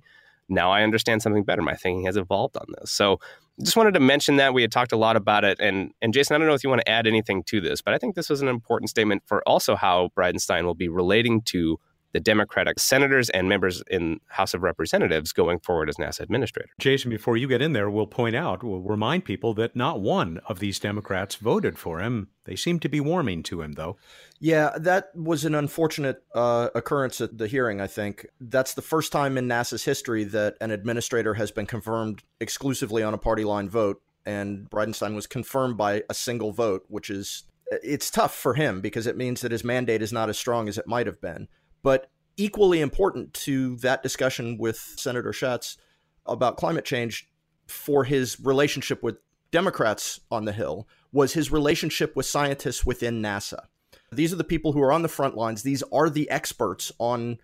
now 0.49 0.71
i 0.71 0.81
understand 0.81 1.21
something 1.21 1.43
better. 1.43 1.61
My 1.61 1.75
thinking 1.75 2.05
has 2.05 2.17
evolved 2.17 2.57
on 2.57 2.65
this. 2.79 2.91
So 2.91 3.19
just 3.61 3.77
wanted 3.77 3.93
to 3.93 3.99
mention 3.99 4.37
that. 4.37 4.53
We 4.53 4.61
had 4.61 4.71
talked 4.71 4.91
a 4.91 4.97
lot 4.97 5.15
about 5.15 5.43
it, 5.43 5.59
and 5.59 5.91
and 6.01 6.13
Jason, 6.13 6.35
I 6.35 6.39
don't 6.39 6.47
know 6.47 6.53
if 6.53 6.63
you 6.63 6.69
want 6.69 6.81
to 6.81 6.89
add 6.89 7.05
anything 7.05 7.43
to 7.43 7.61
this, 7.61 7.81
but 7.81 7.93
I 7.93 7.97
think 7.97 8.15
this 8.15 8.29
was 8.29 8.41
an 8.41 8.47
important 8.47 8.89
statement 8.89 9.23
for 9.25 9.47
also 9.47 9.75
how 9.75 10.09
Bridenstine 10.17 10.63
will 10.63 10.75
be 10.75 10.87
relating 10.87 11.41
to 11.43 11.79
the 12.11 12.19
Democratic 12.19 12.79
senators 12.79 13.29
and 13.29 13.47
members 13.47 13.83
in 13.89 14.19
House 14.27 14.53
of 14.53 14.63
Representatives 14.63 15.31
going 15.31 15.59
forward 15.59 15.89
as 15.89 15.97
NASA 15.97 16.21
administrator. 16.21 16.69
Jason, 16.79 17.09
before 17.09 17.37
you 17.37 17.47
get 17.47 17.61
in 17.61 17.73
there, 17.73 17.89
we'll 17.89 18.07
point 18.07 18.35
out, 18.35 18.63
we'll 18.63 18.81
remind 18.81 19.25
people 19.25 19.53
that 19.55 19.75
not 19.75 20.01
one 20.01 20.39
of 20.47 20.59
these 20.59 20.79
Democrats 20.79 21.35
voted 21.35 21.77
for 21.77 21.99
him. 21.99 22.29
They 22.45 22.55
seem 22.55 22.79
to 22.79 22.89
be 22.89 22.99
warming 22.99 23.43
to 23.43 23.61
him, 23.61 23.73
though. 23.73 23.97
Yeah, 24.39 24.71
that 24.79 25.11
was 25.15 25.45
an 25.45 25.53
unfortunate 25.53 26.23
uh, 26.33 26.69
occurrence 26.73 27.21
at 27.21 27.37
the 27.37 27.47
hearing, 27.47 27.79
I 27.79 27.87
think. 27.87 28.25
That's 28.39 28.73
the 28.73 28.81
first 28.81 29.11
time 29.11 29.37
in 29.37 29.47
NASA's 29.47 29.83
history 29.83 30.23
that 30.25 30.55
an 30.61 30.71
administrator 30.71 31.35
has 31.35 31.51
been 31.51 31.67
confirmed 31.67 32.23
exclusively 32.39 33.03
on 33.03 33.13
a 33.13 33.19
party 33.19 33.43
line 33.43 33.69
vote. 33.69 34.01
And 34.25 34.69
Bridenstine 34.69 35.15
was 35.15 35.27
confirmed 35.27 35.77
by 35.77 36.03
a 36.09 36.13
single 36.13 36.51
vote, 36.51 36.85
which 36.87 37.09
is 37.09 37.43
it's 37.71 38.09
tough 38.09 38.35
for 38.35 38.55
him 38.55 38.81
because 38.81 39.07
it 39.07 39.17
means 39.17 39.41
that 39.41 39.51
his 39.51 39.63
mandate 39.63 40.01
is 40.01 40.11
not 40.11 40.29
as 40.29 40.37
strong 40.37 40.67
as 40.67 40.77
it 40.77 40.87
might 40.87 41.05
have 41.05 41.21
been. 41.21 41.47
But 41.81 42.09
equally 42.37 42.81
important 42.81 43.33
to 43.33 43.75
that 43.77 44.03
discussion 44.03 44.57
with 44.57 44.77
Senator 44.77 45.33
Schatz 45.33 45.77
about 46.25 46.57
climate 46.57 46.85
change 46.85 47.27
for 47.67 48.03
his 48.03 48.39
relationship 48.39 49.03
with 49.03 49.17
Democrats 49.51 50.19
on 50.31 50.45
the 50.45 50.51
Hill 50.51 50.87
was 51.11 51.33
his 51.33 51.51
relationship 51.51 52.15
with 52.15 52.25
scientists 52.25 52.85
within 52.85 53.21
NASA. 53.21 53.65
These 54.11 54.33
are 54.33 54.37
the 54.37 54.43
people 54.43 54.73
who 54.73 54.81
are 54.81 54.91
on 54.91 55.01
the 55.01 55.07
front 55.07 55.35
lines. 55.35 55.63
These 55.63 55.83
are 55.91 56.09
the 56.09 56.29
experts 56.29 56.91
on 56.99 57.37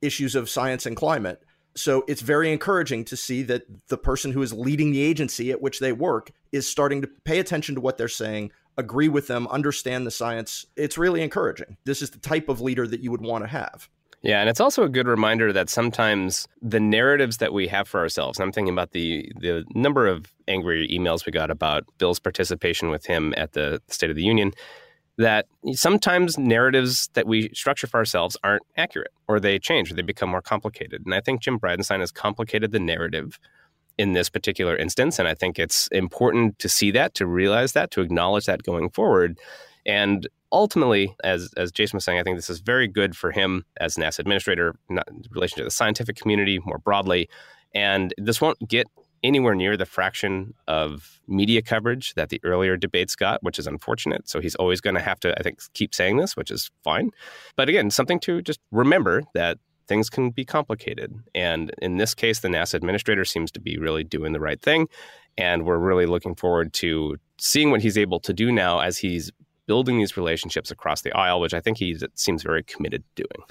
issues 0.00 0.34
of 0.34 0.48
science 0.48 0.86
and 0.86 0.96
climate. 0.96 1.42
So 1.74 2.04
it's 2.08 2.22
very 2.22 2.52
encouraging 2.52 3.04
to 3.06 3.16
see 3.16 3.42
that 3.44 3.64
the 3.88 3.98
person 3.98 4.32
who 4.32 4.42
is 4.42 4.52
leading 4.52 4.90
the 4.90 5.02
agency 5.02 5.50
at 5.50 5.62
which 5.62 5.80
they 5.80 5.92
work 5.92 6.32
is 6.50 6.68
starting 6.68 7.02
to 7.02 7.10
pay 7.24 7.38
attention 7.38 7.74
to 7.74 7.80
what 7.80 7.98
they're 7.98 8.08
saying, 8.08 8.52
agree 8.78 9.08
with 9.08 9.26
them, 9.26 9.46
understand 9.48 10.06
the 10.06 10.10
science. 10.10 10.64
It's 10.76 10.96
really 10.96 11.20
encouraging. 11.22 11.76
This 11.84 12.00
is 12.00 12.10
the 12.10 12.18
type 12.18 12.48
of 12.48 12.60
leader 12.60 12.86
that 12.86 13.00
you 13.00 13.10
would 13.10 13.20
want 13.20 13.44
to 13.44 13.48
have. 13.48 13.88
Yeah, 14.22 14.40
and 14.40 14.48
it's 14.48 14.60
also 14.60 14.82
a 14.82 14.88
good 14.88 15.06
reminder 15.06 15.52
that 15.52 15.68
sometimes 15.68 16.48
the 16.60 16.80
narratives 16.80 17.36
that 17.36 17.52
we 17.52 17.68
have 17.68 17.86
for 17.86 18.00
ourselves, 18.00 18.40
I'm 18.40 18.50
thinking 18.50 18.72
about 18.72 18.90
the 18.90 19.30
the 19.38 19.64
number 19.74 20.08
of 20.08 20.26
angry 20.48 20.88
emails 20.88 21.24
we 21.24 21.30
got 21.30 21.50
about 21.50 21.84
Bill's 21.98 22.18
participation 22.18 22.90
with 22.90 23.06
him 23.06 23.32
at 23.36 23.52
the 23.52 23.80
State 23.88 24.10
of 24.10 24.16
the 24.16 24.24
Union, 24.24 24.52
that 25.18 25.46
sometimes 25.72 26.36
narratives 26.36 27.10
that 27.14 27.26
we 27.28 27.50
structure 27.54 27.86
for 27.86 27.98
ourselves 27.98 28.36
aren't 28.42 28.62
accurate 28.76 29.12
or 29.28 29.38
they 29.38 29.58
change 29.58 29.90
or 29.90 29.94
they 29.94 30.02
become 30.02 30.30
more 30.30 30.42
complicated. 30.42 31.02
And 31.04 31.14
I 31.14 31.20
think 31.20 31.40
Jim 31.40 31.58
Bridenstine 31.58 32.00
has 32.00 32.10
complicated 32.10 32.72
the 32.72 32.80
narrative 32.80 33.38
in 33.98 34.12
this 34.12 34.30
particular 34.30 34.76
instance. 34.76 35.18
And 35.18 35.28
I 35.28 35.34
think 35.34 35.58
it's 35.58 35.88
important 35.88 36.58
to 36.60 36.68
see 36.68 36.90
that, 36.92 37.14
to 37.14 37.26
realize 37.26 37.72
that, 37.72 37.90
to 37.92 38.00
acknowledge 38.00 38.46
that 38.46 38.62
going 38.62 38.90
forward. 38.90 39.38
And 39.84 40.28
ultimately, 40.52 41.14
as 41.24 41.52
as 41.56 41.72
Jason 41.72 41.96
was 41.96 42.04
saying, 42.04 42.18
I 42.18 42.22
think 42.22 42.36
this 42.36 42.50
is 42.50 42.60
very 42.60 42.88
good 42.88 43.16
for 43.16 43.32
him 43.32 43.64
as 43.78 43.96
NASA 43.96 44.20
administrator, 44.20 44.76
not 44.88 45.08
in 45.08 45.24
relation 45.30 45.58
to 45.58 45.64
the 45.64 45.70
scientific 45.70 46.16
community 46.16 46.60
more 46.64 46.78
broadly. 46.78 47.28
And 47.74 48.14
this 48.16 48.40
won't 48.40 48.58
get 48.68 48.86
anywhere 49.22 49.54
near 49.54 49.76
the 49.76 49.84
fraction 49.84 50.54
of 50.68 51.20
media 51.26 51.60
coverage 51.60 52.14
that 52.14 52.28
the 52.28 52.40
earlier 52.44 52.76
debates 52.76 53.16
got, 53.16 53.42
which 53.42 53.58
is 53.58 53.66
unfortunate. 53.66 54.28
So 54.28 54.40
he's 54.40 54.54
always 54.54 54.80
going 54.80 54.94
to 54.94 55.02
have 55.02 55.18
to, 55.20 55.36
I 55.38 55.42
think, 55.42 55.60
keep 55.74 55.92
saying 55.92 56.18
this, 56.18 56.36
which 56.36 56.52
is 56.52 56.70
fine. 56.84 57.10
But 57.56 57.68
again, 57.68 57.90
something 57.90 58.20
to 58.20 58.42
just 58.42 58.60
remember 58.70 59.24
that 59.34 59.58
things 59.88 60.08
can 60.10 60.30
be 60.30 60.44
complicated. 60.44 61.14
And 61.34 61.72
in 61.80 61.96
this 61.96 62.14
case, 62.14 62.40
the 62.40 62.48
NASA 62.48 62.74
administrator 62.74 63.24
seems 63.24 63.50
to 63.52 63.60
be 63.60 63.78
really 63.78 64.04
doing 64.04 64.32
the 64.32 64.40
right 64.40 64.60
thing. 64.60 64.88
And 65.36 65.64
we're 65.64 65.78
really 65.78 66.06
looking 66.06 66.34
forward 66.34 66.72
to 66.74 67.16
seeing 67.38 67.70
what 67.70 67.80
he's 67.80 67.98
able 67.98 68.20
to 68.20 68.32
do 68.32 68.52
now 68.52 68.80
as 68.80 68.98
he's 68.98 69.30
building 69.66 69.98
these 69.98 70.16
relationships 70.16 70.70
across 70.70 71.02
the 71.02 71.12
aisle, 71.12 71.40
which 71.40 71.54
I 71.54 71.60
think 71.60 71.78
he 71.78 71.96
seems 72.14 72.42
very 72.42 72.62
committed 72.62 73.04
to 73.16 73.22
doing. 73.22 73.46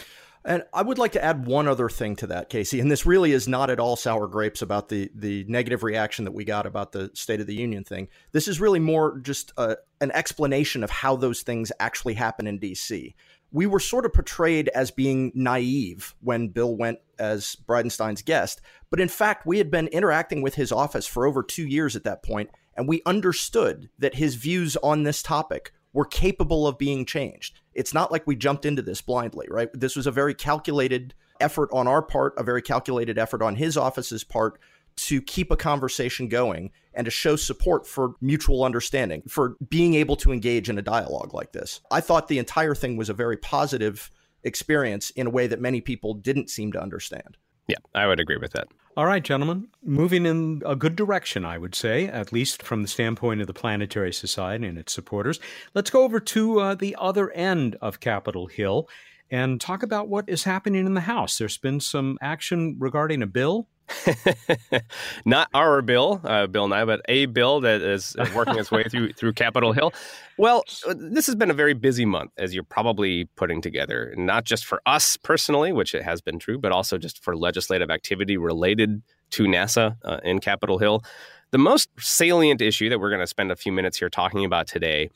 And 0.47 0.63
I 0.73 0.81
would 0.81 0.97
like 0.97 1.11
to 1.11 1.23
add 1.23 1.45
one 1.45 1.67
other 1.67 1.89
thing 1.89 2.15
to 2.17 2.27
that, 2.27 2.49
Casey. 2.49 2.79
And 2.79 2.89
this 2.89 3.05
really 3.05 3.33
is 3.33 3.49
not 3.49 3.69
at 3.69 3.81
all 3.81 3.97
sour 3.97 4.27
grapes 4.27 4.61
about 4.61 4.87
the 4.87 5.11
the 5.13 5.43
negative 5.49 5.83
reaction 5.83 6.23
that 6.23 6.31
we 6.31 6.45
got 6.45 6.65
about 6.65 6.93
the 6.93 7.11
State 7.13 7.41
of 7.41 7.47
the 7.47 7.55
Union 7.55 7.83
thing. 7.83 8.07
This 8.31 8.47
is 8.47 8.61
really 8.61 8.79
more 8.79 9.19
just 9.19 9.51
a, 9.57 9.75
an 9.99 10.09
explanation 10.11 10.85
of 10.85 10.89
how 10.89 11.17
those 11.17 11.41
things 11.41 11.71
actually 11.81 12.13
happen 12.13 12.47
in 12.47 12.59
D.C. 12.59 13.13
We 13.51 13.65
were 13.65 13.79
sort 13.79 14.05
of 14.05 14.13
portrayed 14.13 14.69
as 14.69 14.91
being 14.91 15.31
naive 15.33 16.15
when 16.21 16.49
Bill 16.49 16.75
went 16.75 16.99
as 17.17 17.55
Bridenstine's 17.55 18.21
guest, 18.21 18.61
but 18.89 18.99
in 18.99 19.07
fact, 19.07 19.45
we 19.45 19.57
had 19.57 19.71
been 19.71 19.87
interacting 19.87 20.41
with 20.41 20.55
his 20.55 20.71
office 20.71 21.07
for 21.07 21.25
over 21.25 21.41
two 21.43 21.65
years 21.65 21.95
at 21.95 22.03
that 22.03 22.23
point, 22.23 22.49
and 22.75 22.87
we 22.87 23.01
understood 23.05 23.89
that 23.97 24.15
his 24.15 24.35
views 24.35 24.75
on 24.77 25.03
this 25.03 25.23
topic 25.23 25.71
were 25.93 26.05
capable 26.05 26.67
of 26.67 26.77
being 26.77 27.05
changed. 27.05 27.59
It's 27.73 27.93
not 27.93 28.11
like 28.11 28.27
we 28.27 28.35
jumped 28.35 28.65
into 28.65 28.81
this 28.81 29.01
blindly, 29.01 29.47
right? 29.49 29.69
This 29.73 29.95
was 29.95 30.05
a 30.05 30.11
very 30.11 30.33
calculated 30.33 31.13
effort 31.39 31.69
on 31.71 31.87
our 31.87 32.01
part, 32.01 32.33
a 32.37 32.43
very 32.43 32.61
calculated 32.61 33.17
effort 33.17 33.41
on 33.41 33.55
his 33.55 33.77
office's 33.77 34.23
part 34.23 34.59
to 34.97 35.21
keep 35.21 35.51
a 35.51 35.57
conversation 35.57 36.27
going 36.27 36.71
and 36.93 37.05
to 37.05 37.11
show 37.11 37.35
support 37.35 37.87
for 37.87 38.15
mutual 38.21 38.63
understanding, 38.63 39.21
for 39.27 39.55
being 39.69 39.93
able 39.93 40.15
to 40.17 40.31
engage 40.31 40.69
in 40.69 40.77
a 40.77 40.81
dialogue 40.81 41.33
like 41.33 41.53
this. 41.53 41.79
I 41.91 42.01
thought 42.01 42.27
the 42.27 42.39
entire 42.39 42.75
thing 42.75 42.97
was 42.97 43.09
a 43.09 43.13
very 43.13 43.37
positive 43.37 44.11
experience 44.43 45.09
in 45.11 45.27
a 45.27 45.29
way 45.29 45.47
that 45.47 45.61
many 45.61 45.81
people 45.81 46.13
didn't 46.13 46.49
seem 46.49 46.71
to 46.71 46.81
understand. 46.81 47.37
Yeah, 47.67 47.77
I 47.93 48.07
would 48.07 48.19
agree 48.19 48.37
with 48.37 48.53
that. 48.53 48.69
All 48.95 49.05
right, 49.05 49.23
gentlemen, 49.23 49.67
moving 49.83 50.25
in 50.25 50.63
a 50.65 50.75
good 50.75 50.95
direction, 50.95 51.45
I 51.45 51.59
would 51.59 51.75
say, 51.75 52.07
at 52.07 52.33
least 52.33 52.63
from 52.63 52.81
the 52.81 52.87
standpoint 52.87 53.41
of 53.41 53.47
the 53.47 53.53
Planetary 53.53 54.11
Society 54.11 54.65
and 54.65 54.77
its 54.77 54.93
supporters. 54.93 55.39
Let's 55.75 55.91
go 55.91 56.03
over 56.03 56.19
to 56.19 56.59
uh, 56.59 56.75
the 56.75 56.95
other 56.97 57.29
end 57.31 57.75
of 57.81 57.99
Capitol 57.99 58.47
Hill 58.47 58.89
and 59.29 59.61
talk 59.61 59.83
about 59.83 60.07
what 60.07 60.27
is 60.27 60.45
happening 60.45 60.85
in 60.85 60.93
the 60.93 61.01
House. 61.01 61.37
There's 61.37 61.57
been 61.57 61.79
some 61.79 62.17
action 62.21 62.77
regarding 62.79 63.21
a 63.21 63.27
bill 63.27 63.67
Not 65.25 65.49
our 65.53 65.81
bill, 65.81 66.21
uh, 66.23 66.47
Bill 66.47 66.67
Nye, 66.67 66.85
but 66.85 67.01
a 67.07 67.25
bill 67.27 67.61
that 67.61 67.81
is 67.81 68.15
working 68.35 68.57
its 68.57 68.71
way 68.71 68.83
through 68.83 69.13
through 69.17 69.33
Capitol 69.33 69.73
Hill. 69.73 69.93
Well, 70.37 70.63
uh, 70.87 70.93
this 70.97 71.25
has 71.27 71.35
been 71.35 71.49
a 71.49 71.53
very 71.53 71.73
busy 71.73 72.05
month, 72.05 72.31
as 72.37 72.53
you're 72.53 72.63
probably 72.63 73.25
putting 73.35 73.61
together, 73.61 74.13
not 74.17 74.45
just 74.45 74.65
for 74.65 74.81
us 74.85 75.17
personally, 75.17 75.71
which 75.71 75.95
it 75.95 76.03
has 76.03 76.21
been 76.21 76.39
true, 76.39 76.57
but 76.57 76.71
also 76.71 76.97
just 76.97 77.23
for 77.23 77.35
legislative 77.35 77.89
activity 77.89 78.37
related 78.37 79.01
to 79.31 79.43
NASA 79.43 79.95
uh, 80.03 80.19
in 80.23 80.39
Capitol 80.39 80.77
Hill. 80.77 81.03
The 81.51 81.57
most 81.57 81.89
salient 81.97 82.61
issue 82.61 82.89
that 82.89 82.99
we're 82.99 83.09
going 83.09 83.21
to 83.21 83.27
spend 83.27 83.51
a 83.51 83.55
few 83.55 83.71
minutes 83.71 83.97
here 83.97 84.09
talking 84.09 84.43
about 84.43 84.67
today 84.67 85.09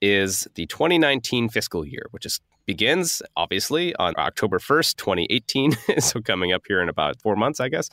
is 0.00 0.48
the 0.54 0.66
2019 0.66 1.48
fiscal 1.48 1.86
year, 1.86 2.06
which 2.10 2.26
is 2.26 2.40
begins 2.66 3.22
obviously 3.36 3.94
on 3.96 4.14
October 4.18 4.58
1st, 4.58 4.96
2018. 4.96 5.72
so 5.98 6.20
coming 6.20 6.52
up 6.52 6.62
here 6.66 6.80
in 6.80 6.88
about 6.88 7.20
four 7.20 7.36
months, 7.36 7.60
I 7.60 7.68
guess. 7.68 7.88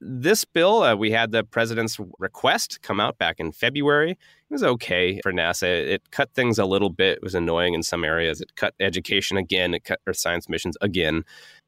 This 0.00 0.44
bill, 0.44 0.82
uh, 0.82 0.94
we 0.94 1.10
had 1.10 1.32
the 1.32 1.42
president's 1.42 1.98
request 2.18 2.82
come 2.82 3.00
out 3.00 3.18
back 3.18 3.40
in 3.40 3.52
February. 3.52 4.12
It 4.12 4.18
was 4.50 4.62
okay 4.62 5.20
for 5.22 5.32
NASA. 5.32 5.66
It 5.66 6.10
cut 6.10 6.32
things 6.34 6.58
a 6.58 6.64
little 6.64 6.90
bit. 6.90 7.18
It 7.18 7.22
was 7.22 7.34
annoying 7.34 7.74
in 7.74 7.82
some 7.82 8.04
areas. 8.04 8.40
It 8.40 8.54
cut 8.54 8.74
education 8.80 9.36
again. 9.36 9.74
It 9.74 9.84
cut 9.84 10.00
Earth 10.06 10.18
science 10.18 10.48
missions 10.48 10.76
again. 10.80 11.24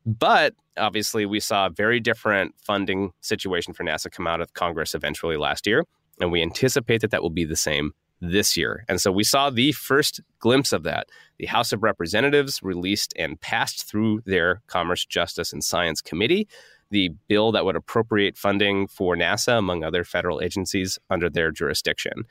But 0.06 0.54
obviously, 0.76 1.26
we 1.26 1.40
saw 1.40 1.66
a 1.66 1.70
very 1.70 2.00
different 2.00 2.54
funding 2.62 3.10
situation 3.20 3.74
for 3.74 3.84
NASA 3.84 4.10
come 4.10 4.26
out 4.26 4.40
of 4.40 4.54
Congress 4.54 4.94
eventually 4.94 5.36
last 5.36 5.66
year. 5.66 5.84
And 6.20 6.30
we 6.30 6.42
anticipate 6.42 7.00
that 7.00 7.10
that 7.10 7.22
will 7.22 7.30
be 7.30 7.44
the 7.44 7.56
same 7.56 7.92
this 8.20 8.56
year. 8.56 8.84
And 8.88 9.00
so 9.00 9.10
we 9.10 9.24
saw 9.24 9.50
the 9.50 9.72
first 9.72 10.20
glimpse 10.38 10.72
of 10.72 10.82
that. 10.82 11.08
The 11.38 11.46
House 11.46 11.72
of 11.72 11.82
Representatives 11.82 12.62
released 12.62 13.14
and 13.16 13.40
passed 13.40 13.88
through 13.88 14.22
their 14.26 14.62
Commerce, 14.66 15.04
Justice, 15.06 15.52
and 15.52 15.64
Science 15.64 16.00
Committee 16.00 16.46
the 16.90 17.10
bill 17.28 17.52
that 17.52 17.64
would 17.64 17.76
appropriate 17.76 18.36
funding 18.36 18.86
for 18.86 19.16
NASA, 19.16 19.58
among 19.58 19.84
other 19.84 20.04
federal 20.04 20.40
agencies, 20.40 20.98
under 21.08 21.30
their 21.30 21.50
jurisdiction. 21.50 22.24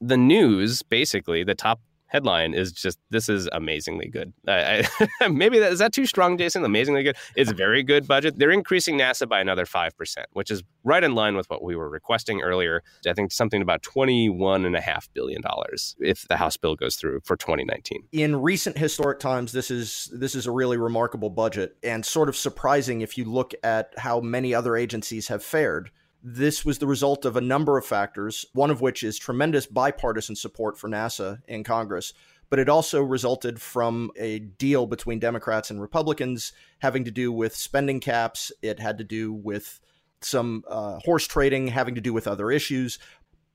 The 0.00 0.16
news, 0.16 0.82
basically, 0.82 1.44
the 1.44 1.54
top 1.54 1.80
headline 2.06 2.54
is 2.54 2.72
just 2.72 2.98
this 3.10 3.28
is 3.28 3.48
amazingly 3.52 4.08
good. 4.08 4.32
I, 4.46 4.86
I, 5.20 5.28
maybe 5.28 5.58
that 5.58 5.72
is 5.72 5.78
that 5.78 5.92
too 5.92 6.06
strong, 6.06 6.38
Jason? 6.38 6.64
Amazingly 6.64 7.02
good. 7.02 7.16
It's 7.34 7.50
very 7.52 7.82
good 7.82 8.06
budget. 8.06 8.38
They're 8.38 8.50
increasing 8.50 8.98
NASA 8.98 9.28
by 9.28 9.40
another 9.40 9.66
five 9.66 9.96
percent, 9.96 10.26
which 10.32 10.50
is 10.50 10.62
right 10.84 11.02
in 11.02 11.14
line 11.14 11.36
with 11.36 11.48
what 11.50 11.62
we 11.62 11.76
were 11.76 11.88
requesting 11.88 12.40
earlier. 12.42 12.82
I 13.06 13.12
think 13.12 13.32
something 13.32 13.62
about 13.62 13.82
twenty-one 13.82 14.64
and 14.64 14.76
a 14.76 14.80
half 14.80 15.12
billion 15.14 15.42
dollars 15.42 15.96
if 16.00 16.26
the 16.28 16.36
House 16.36 16.56
bill 16.56 16.76
goes 16.76 16.96
through 16.96 17.20
for 17.24 17.36
2019. 17.36 18.04
In 18.12 18.36
recent 18.36 18.78
historic 18.78 19.18
times, 19.20 19.52
this 19.52 19.70
is 19.70 20.10
this 20.12 20.34
is 20.34 20.46
a 20.46 20.50
really 20.50 20.76
remarkable 20.76 21.30
budget 21.30 21.76
and 21.82 22.04
sort 22.04 22.28
of 22.28 22.36
surprising 22.36 23.00
if 23.00 23.18
you 23.18 23.24
look 23.24 23.54
at 23.62 23.92
how 23.98 24.20
many 24.20 24.54
other 24.54 24.76
agencies 24.76 25.28
have 25.28 25.42
fared. 25.42 25.90
This 26.28 26.64
was 26.64 26.78
the 26.78 26.88
result 26.88 27.24
of 27.24 27.36
a 27.36 27.40
number 27.40 27.78
of 27.78 27.86
factors, 27.86 28.44
one 28.52 28.68
of 28.72 28.80
which 28.80 29.04
is 29.04 29.16
tremendous 29.16 29.64
bipartisan 29.64 30.34
support 30.34 30.76
for 30.76 30.88
NASA 30.88 31.38
in 31.46 31.62
Congress. 31.62 32.12
But 32.50 32.58
it 32.58 32.68
also 32.68 33.00
resulted 33.00 33.62
from 33.62 34.10
a 34.16 34.40
deal 34.40 34.86
between 34.86 35.20
Democrats 35.20 35.70
and 35.70 35.80
Republicans 35.80 36.52
having 36.80 37.04
to 37.04 37.12
do 37.12 37.30
with 37.30 37.54
spending 37.54 38.00
caps. 38.00 38.50
It 38.60 38.80
had 38.80 38.98
to 38.98 39.04
do 39.04 39.32
with 39.32 39.78
some 40.20 40.64
uh, 40.68 40.98
horse 41.04 41.28
trading, 41.28 41.68
having 41.68 41.94
to 41.94 42.00
do 42.00 42.12
with 42.12 42.26
other 42.26 42.50
issues. 42.50 42.98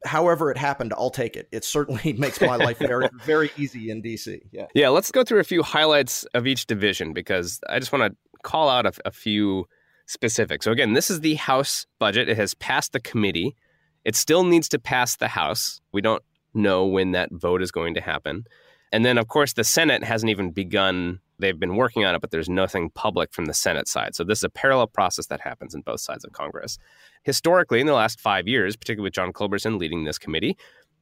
However, 0.06 0.50
it 0.50 0.58
happened, 0.58 0.94
I'll 0.96 1.10
take 1.10 1.36
it. 1.36 1.50
It 1.52 1.66
certainly 1.66 2.14
makes 2.18 2.40
my 2.40 2.56
life 2.56 2.78
very, 2.78 3.10
very 3.26 3.52
easy 3.58 3.92
in 3.92 4.02
DC. 4.02 4.44
Yeah. 4.54 4.68
Yeah. 4.74 4.88
Let's 4.88 5.12
go 5.12 5.26
through 5.26 5.42
a 5.42 5.44
few 5.44 5.62
highlights 5.62 6.24
of 6.34 6.48
each 6.48 6.68
division 6.68 7.12
because 7.12 7.60
I 7.68 7.80
just 7.80 7.92
want 7.92 8.14
to 8.14 8.40
call 8.44 8.70
out 8.70 8.86
a, 8.86 8.94
a 9.04 9.12
few 9.12 9.68
specific. 10.12 10.62
So 10.62 10.72
again, 10.72 10.94
this 10.94 11.10
is 11.10 11.22
the 11.22 11.36
House 11.36 11.86
budget. 12.00 12.30
It 12.30 12.38
has 12.38 12.54
passed 12.54 12.94
the 12.94 13.00
committee. 13.00 13.56
It 14.04 14.16
still 14.16 14.44
needs 14.44 14.68
to 14.70 14.80
pass 14.80 15.16
the 15.16 15.30
House. 15.30 15.82
We 15.92 16.02
don't 16.02 16.24
know 16.54 16.86
when 16.86 17.12
that 17.12 17.30
vote 17.32 17.62
is 17.62 17.72
going 17.72 17.94
to 17.94 18.02
happen. 18.02 18.46
And 18.92 19.06
then, 19.06 19.18
of 19.18 19.28
course, 19.28 19.54
the 19.54 19.64
Senate 19.64 20.04
hasn't 20.04 20.30
even 20.30 20.52
begun. 20.52 21.20
They've 21.40 21.60
been 21.60 21.78
working 21.78 22.04
on 22.04 22.14
it, 22.14 22.20
but 22.20 22.32
there's 22.32 22.50
nothing 22.50 22.90
public 22.90 23.34
from 23.34 23.46
the 23.46 23.54
Senate 23.54 23.88
side. 23.88 24.16
So 24.16 24.24
this 24.24 24.40
is 24.40 24.44
a 24.44 24.50
parallel 24.50 24.88
process 24.88 25.28
that 25.28 25.40
happens 25.42 25.74
in 25.74 25.82
both 25.82 26.02
sides 26.02 26.26
of 26.26 26.34
Congress. 26.34 26.78
Historically, 27.24 27.80
in 27.80 27.88
the 27.88 27.94
last 27.94 28.20
five 28.20 28.48
years, 28.48 28.76
particularly 28.76 29.08
with 29.08 29.14
John 29.14 29.32
Culberson 29.32 29.80
leading 29.80 30.04
this 30.04 30.18
committee, 30.18 30.58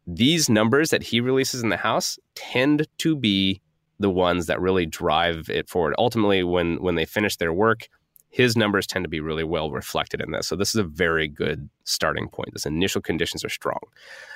these 0.06 0.50
numbers 0.50 0.91
that 0.91 1.04
he 1.04 1.19
releases 1.19 1.63
in 1.63 1.69
the 1.69 1.78
House 1.78 2.19
tend 2.36 2.88
to 3.00 3.15
be 3.15 3.62
the 4.00 4.10
ones 4.10 4.45
that 4.45 4.62
really 4.62 4.86
drive 4.86 5.50
it 5.50 5.67
forward. 5.67 5.93
Ultimately, 5.98 6.43
when 6.43 6.82
when 6.82 6.95
they 6.95 7.06
finish 7.06 7.36
their 7.36 7.54
work, 7.54 7.89
his 8.29 8.55
numbers 8.55 8.85
tend 8.85 9.03
to 9.03 9.09
be 9.09 9.19
really 9.19 9.43
well 9.43 9.71
reflected 9.71 10.21
in 10.21 10.31
this. 10.31 10.47
So 10.47 10.55
this 10.55 10.69
is 10.69 10.75
a 10.75 10.83
very 10.83 11.27
good 11.27 11.67
starting 11.83 12.29
point. 12.29 12.53
This 12.53 12.65
initial 12.65 13.01
conditions 13.01 13.43
are 13.43 13.49
strong. 13.49 13.79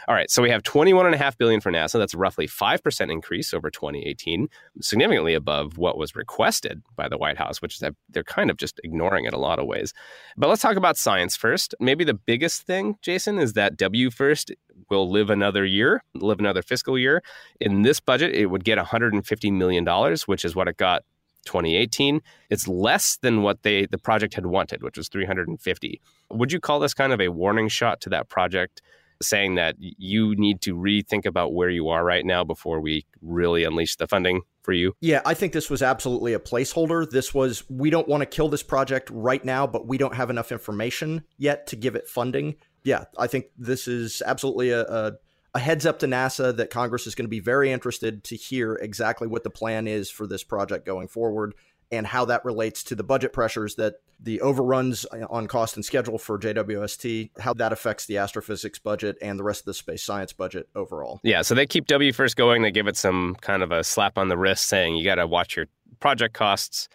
All 0.07 0.15
right, 0.15 0.29
so 0.31 0.41
we 0.41 0.49
have 0.49 0.63
21.5 0.63 1.37
billion 1.37 1.61
for 1.61 1.71
NASA. 1.71 1.99
That's 1.99 2.15
roughly 2.15 2.47
5% 2.47 3.11
increase 3.11 3.53
over 3.53 3.69
2018, 3.69 4.49
significantly 4.81 5.35
above 5.35 5.77
what 5.77 5.97
was 5.97 6.15
requested 6.15 6.81
by 6.95 7.07
the 7.07 7.17
White 7.17 7.37
House, 7.37 7.61
which 7.61 7.79
they're 7.79 8.23
kind 8.23 8.49
of 8.49 8.57
just 8.57 8.81
ignoring 8.83 9.25
it 9.25 9.33
a 9.33 9.39
lot 9.39 9.59
of 9.59 9.67
ways. 9.67 9.93
But 10.35 10.49
let's 10.49 10.63
talk 10.63 10.75
about 10.75 10.97
science 10.97 11.35
first. 11.35 11.75
Maybe 11.79 12.03
the 12.03 12.15
biggest 12.15 12.63
thing, 12.63 12.97
Jason, 13.01 13.37
is 13.37 13.53
that 13.53 13.77
WFIRST 13.77 14.53
will 14.89 15.09
live 15.09 15.29
another 15.29 15.65
year, 15.65 16.03
live 16.15 16.39
another 16.39 16.63
fiscal 16.63 16.97
year. 16.97 17.21
In 17.61 17.83
this 17.83 17.99
budget, 17.99 18.33
it 18.33 18.47
would 18.47 18.63
get 18.63 18.79
$150 18.79 19.53
million, 19.53 20.17
which 20.25 20.43
is 20.43 20.55
what 20.55 20.67
it 20.67 20.77
got 20.77 21.03
2018. 21.45 22.21
It's 22.49 22.67
less 22.67 23.17
than 23.17 23.41
what 23.41 23.63
they 23.63 23.85
the 23.85 23.97
project 23.97 24.33
had 24.33 24.45
wanted, 24.45 24.83
which 24.83 24.97
was 24.97 25.09
350. 25.09 26.01
Would 26.31 26.51
you 26.51 26.59
call 26.59 26.79
this 26.79 26.93
kind 26.93 27.13
of 27.13 27.21
a 27.21 27.29
warning 27.29 27.67
shot 27.67 28.01
to 28.01 28.09
that 28.09 28.29
project, 28.29 28.81
saying 29.21 29.55
that 29.55 29.75
you 29.79 30.35
need 30.35 30.61
to 30.61 30.75
rethink 30.75 31.25
about 31.25 31.53
where 31.53 31.69
you 31.69 31.89
are 31.89 32.03
right 32.03 32.25
now 32.25 32.43
before 32.43 32.79
we 32.79 33.05
really 33.21 33.63
unleash 33.63 33.95
the 33.95 34.07
funding 34.07 34.41
for 34.61 34.73
you? 34.73 34.93
Yeah, 35.01 35.21
I 35.25 35.33
think 35.33 35.53
this 35.53 35.69
was 35.69 35.81
absolutely 35.81 36.33
a 36.33 36.39
placeholder. 36.39 37.09
This 37.09 37.33
was 37.33 37.63
we 37.69 37.89
don't 37.89 38.07
want 38.07 38.21
to 38.21 38.25
kill 38.25 38.49
this 38.49 38.63
project 38.63 39.09
right 39.11 39.43
now, 39.43 39.67
but 39.67 39.87
we 39.87 39.97
don't 39.97 40.15
have 40.15 40.29
enough 40.29 40.51
information 40.51 41.23
yet 41.37 41.67
to 41.67 41.75
give 41.75 41.95
it 41.95 42.07
funding. 42.07 42.55
Yeah, 42.83 43.05
I 43.17 43.27
think 43.27 43.45
this 43.57 43.87
is 43.87 44.21
absolutely 44.25 44.71
a, 44.71 44.81
a 44.81 45.13
a 45.53 45.59
heads 45.59 45.85
up 45.85 45.99
to 45.99 46.07
NASA 46.07 46.55
that 46.57 46.69
Congress 46.69 47.05
is 47.07 47.15
going 47.15 47.25
to 47.25 47.29
be 47.29 47.39
very 47.39 47.71
interested 47.71 48.23
to 48.25 48.35
hear 48.35 48.73
exactly 48.75 49.27
what 49.27 49.43
the 49.43 49.49
plan 49.49 49.87
is 49.87 50.09
for 50.09 50.25
this 50.25 50.43
project 50.43 50.85
going 50.85 51.07
forward 51.07 51.53
and 51.91 52.07
how 52.07 52.25
that 52.25 52.43
relates 52.43 52.83
to 52.83 52.95
the 52.95 53.03
budget 53.03 53.33
pressures 53.33 53.75
that 53.75 53.95
the 54.19 54.41
overruns 54.41 55.05
on 55.29 55.47
cost 55.47 55.75
and 55.75 55.85
schedule 55.85 56.17
for 56.17 56.39
JWST, 56.39 57.29
how 57.39 57.53
that 57.53 57.71
affects 57.71 58.07
the 58.07 58.17
astrophysics 58.17 58.79
budget 58.79 59.15
and 59.21 59.37
the 59.37 59.43
rest 59.43 59.61
of 59.61 59.65
the 59.65 59.73
space 59.75 60.01
science 60.01 60.33
budget 60.33 60.67
overall. 60.75 61.19
Yeah, 61.23 61.43
so 61.43 61.53
they 61.53 61.67
keep 61.67 61.85
WFIRST 61.85 62.35
going. 62.35 62.63
They 62.63 62.71
give 62.71 62.87
it 62.87 62.97
some 62.97 63.35
kind 63.41 63.61
of 63.61 63.71
a 63.71 63.83
slap 63.83 64.17
on 64.17 64.29
the 64.29 64.37
wrist 64.37 64.65
saying 64.65 64.95
you 64.95 65.03
got 65.03 65.15
to 65.15 65.27
watch 65.27 65.55
your 65.55 65.67
project 65.99 66.33
costs 66.33 66.89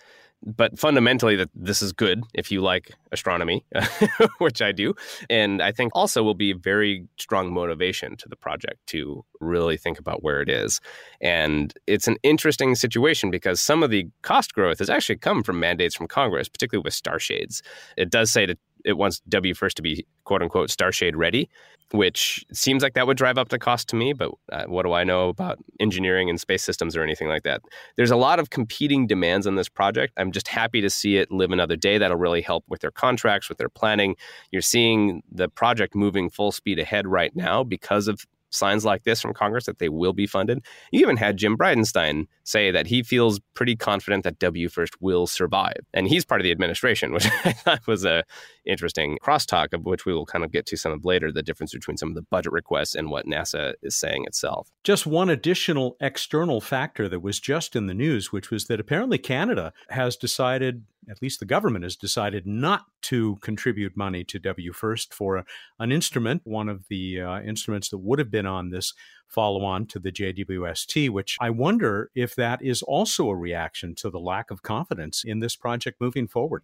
but 0.44 0.78
fundamentally 0.78 1.36
that 1.36 1.50
this 1.54 1.82
is 1.82 1.92
good 1.92 2.22
if 2.34 2.50
you 2.50 2.60
like 2.60 2.92
astronomy 3.12 3.64
which 4.38 4.62
i 4.62 4.72
do. 4.72 4.94
And 5.28 5.62
i 5.62 5.72
think 5.72 5.92
also 5.94 6.22
will 6.22 6.34
be 6.34 6.52
very 6.52 7.06
strong 7.18 7.52
motivation 7.52 8.16
to 8.18 8.28
the 8.28 8.36
project 8.36 8.86
to 8.88 9.24
really 9.40 9.76
think 9.76 9.98
about 9.98 10.22
where 10.22 10.40
it 10.40 10.48
is. 10.48 10.80
And 11.20 11.74
it's 11.86 12.08
an 12.08 12.16
interesting 12.22 12.74
situation 12.74 13.30
because 13.30 13.60
some 13.60 13.82
of 13.82 13.90
the 13.90 14.08
cost 14.22 14.54
growth 14.54 14.78
has 14.78 14.90
actually 14.90 15.16
come 15.16 15.42
from 15.42 15.60
mandates 15.60 15.94
from 15.94 16.06
congress 16.06 16.48
particularly 16.48 16.82
with 16.82 16.94
starshades 16.94 17.62
it 17.96 18.10
does 18.10 18.30
say 18.30 18.46
that 18.46 18.58
it 18.88 18.96
wants 18.96 19.22
WFIRST 19.28 19.74
to 19.74 19.82
be 19.82 20.06
quote 20.24 20.42
unquote 20.42 20.70
starshade 20.70 21.14
ready 21.14 21.48
which 21.92 22.44
seems 22.52 22.82
like 22.82 22.94
that 22.94 23.06
would 23.06 23.16
drive 23.16 23.38
up 23.38 23.48
the 23.48 23.58
cost 23.58 23.88
to 23.88 23.96
me, 23.96 24.12
but 24.12 24.30
uh, 24.52 24.64
what 24.64 24.82
do 24.82 24.92
I 24.92 25.04
know 25.04 25.28
about 25.28 25.58
engineering 25.80 26.28
and 26.28 26.38
space 26.38 26.62
systems 26.62 26.96
or 26.96 27.02
anything 27.02 27.28
like 27.28 27.44
that? 27.44 27.62
There's 27.96 28.10
a 28.10 28.16
lot 28.16 28.38
of 28.38 28.50
competing 28.50 29.06
demands 29.06 29.46
on 29.46 29.54
this 29.54 29.68
project. 29.68 30.12
I'm 30.16 30.32
just 30.32 30.48
happy 30.48 30.80
to 30.82 30.90
see 30.90 31.16
it 31.16 31.30
live 31.30 31.50
another 31.50 31.76
day. 31.76 31.98
That'll 31.98 32.18
really 32.18 32.42
help 32.42 32.64
with 32.68 32.80
their 32.80 32.90
contracts, 32.90 33.48
with 33.48 33.58
their 33.58 33.70
planning. 33.70 34.16
You're 34.50 34.62
seeing 34.62 35.22
the 35.30 35.48
project 35.48 35.94
moving 35.94 36.28
full 36.28 36.52
speed 36.52 36.78
ahead 36.78 37.06
right 37.06 37.34
now 37.34 37.64
because 37.64 38.06
of 38.06 38.26
signs 38.50 38.84
like 38.84 39.04
this 39.04 39.20
from 39.20 39.34
Congress 39.34 39.66
that 39.66 39.78
they 39.78 39.88
will 39.88 40.12
be 40.12 40.26
funded. 40.26 40.64
You 40.90 41.00
even 41.00 41.16
had 41.16 41.36
Jim 41.36 41.56
Bridenstine 41.56 42.26
say 42.44 42.70
that 42.70 42.86
he 42.86 43.02
feels 43.02 43.40
pretty 43.54 43.76
confident 43.76 44.24
that 44.24 44.38
WFIRST 44.38 44.94
will 45.00 45.26
survive. 45.26 45.80
And 45.92 46.08
he's 46.08 46.24
part 46.24 46.40
of 46.40 46.44
the 46.44 46.50
administration, 46.50 47.12
which 47.14 47.26
I 47.44 47.52
thought 47.52 47.86
was 47.86 48.04
a 48.04 48.24
interesting 48.68 49.18
crosstalk 49.22 49.72
of 49.72 49.84
which 49.84 50.06
we 50.06 50.12
will 50.12 50.26
kind 50.26 50.44
of 50.44 50.52
get 50.52 50.66
to 50.66 50.76
some 50.76 50.92
of 50.92 51.04
later, 51.04 51.32
the 51.32 51.42
difference 51.42 51.72
between 51.72 51.96
some 51.96 52.10
of 52.10 52.14
the 52.14 52.22
budget 52.22 52.52
requests 52.52 52.94
and 52.94 53.10
what 53.10 53.26
NASA 53.26 53.74
is 53.82 53.96
saying 53.96 54.24
itself. 54.26 54.70
Just 54.84 55.06
one 55.06 55.30
additional 55.30 55.96
external 56.00 56.60
factor 56.60 57.08
that 57.08 57.20
was 57.20 57.40
just 57.40 57.74
in 57.74 57.86
the 57.86 57.94
news, 57.94 58.32
which 58.32 58.50
was 58.50 58.66
that 58.66 58.80
apparently 58.80 59.18
Canada 59.18 59.72
has 59.90 60.16
decided 60.16 60.84
at 61.10 61.22
least 61.22 61.40
the 61.40 61.46
government 61.46 61.84
has 61.84 61.96
decided 61.96 62.46
not 62.46 62.84
to 63.00 63.36
contribute 63.36 63.96
money 63.96 64.24
to 64.24 64.38
WFIRST 64.38 65.14
for 65.14 65.44
an 65.78 65.90
instrument, 65.90 66.42
one 66.44 66.68
of 66.68 66.86
the 66.88 67.20
uh, 67.20 67.40
instruments 67.40 67.88
that 67.88 67.98
would 67.98 68.18
have 68.18 68.30
been 68.30 68.46
on 68.46 68.70
this 68.70 68.92
follow 69.28 69.64
on 69.64 69.86
to 69.86 69.98
the 69.98 70.10
JWST, 70.10 71.10
which 71.10 71.36
I 71.40 71.50
wonder 71.50 72.10
if 72.14 72.34
that 72.36 72.62
is 72.62 72.82
also 72.82 73.28
a 73.28 73.36
reaction 73.36 73.94
to 73.96 74.10
the 74.10 74.18
lack 74.18 74.50
of 74.50 74.62
confidence 74.62 75.22
in 75.24 75.40
this 75.40 75.54
project 75.54 76.00
moving 76.00 76.26
forward. 76.26 76.62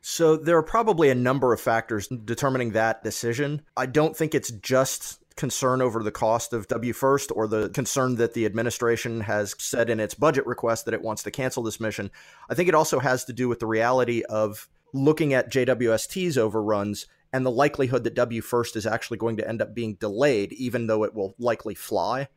So 0.00 0.36
there 0.36 0.56
are 0.56 0.62
probably 0.62 1.10
a 1.10 1.14
number 1.14 1.52
of 1.52 1.60
factors 1.60 2.08
determining 2.08 2.72
that 2.72 3.04
decision. 3.04 3.62
I 3.76 3.86
don't 3.86 4.16
think 4.16 4.34
it's 4.34 4.50
just 4.50 5.22
concern 5.36 5.80
over 5.80 6.02
the 6.02 6.10
cost 6.10 6.52
of 6.52 6.66
WFIRST 6.66 7.30
or 7.34 7.46
the 7.46 7.68
concern 7.68 8.16
that 8.16 8.34
the 8.34 8.44
administration 8.44 9.20
has 9.20 9.54
said 9.58 9.88
in 9.88 10.00
its 10.00 10.14
budget 10.14 10.44
request 10.46 10.84
that 10.84 10.94
it 10.94 11.02
wants 11.02 11.22
to 11.22 11.30
cancel 11.30 11.62
this 11.62 11.78
mission. 11.78 12.10
I 12.50 12.54
think 12.54 12.68
it 12.68 12.74
also 12.74 12.98
has 12.98 13.24
to 13.26 13.32
do 13.32 13.48
with 13.48 13.60
the 13.60 13.66
reality 13.66 14.22
of 14.28 14.68
looking 14.92 15.34
at 15.34 15.50
JWST's 15.50 16.36
overruns 16.36 17.06
and 17.32 17.44
the 17.44 17.50
likelihood 17.50 18.04
that 18.04 18.14
WFIRST 18.14 18.76
is 18.76 18.86
actually 18.86 19.18
going 19.18 19.36
to 19.36 19.48
end 19.48 19.60
up 19.60 19.74
being 19.74 19.94
delayed, 19.94 20.52
even 20.54 20.86
though 20.86 21.04
it 21.04 21.14
will 21.14 21.34
likely 21.38 21.74
fly. 21.74 22.28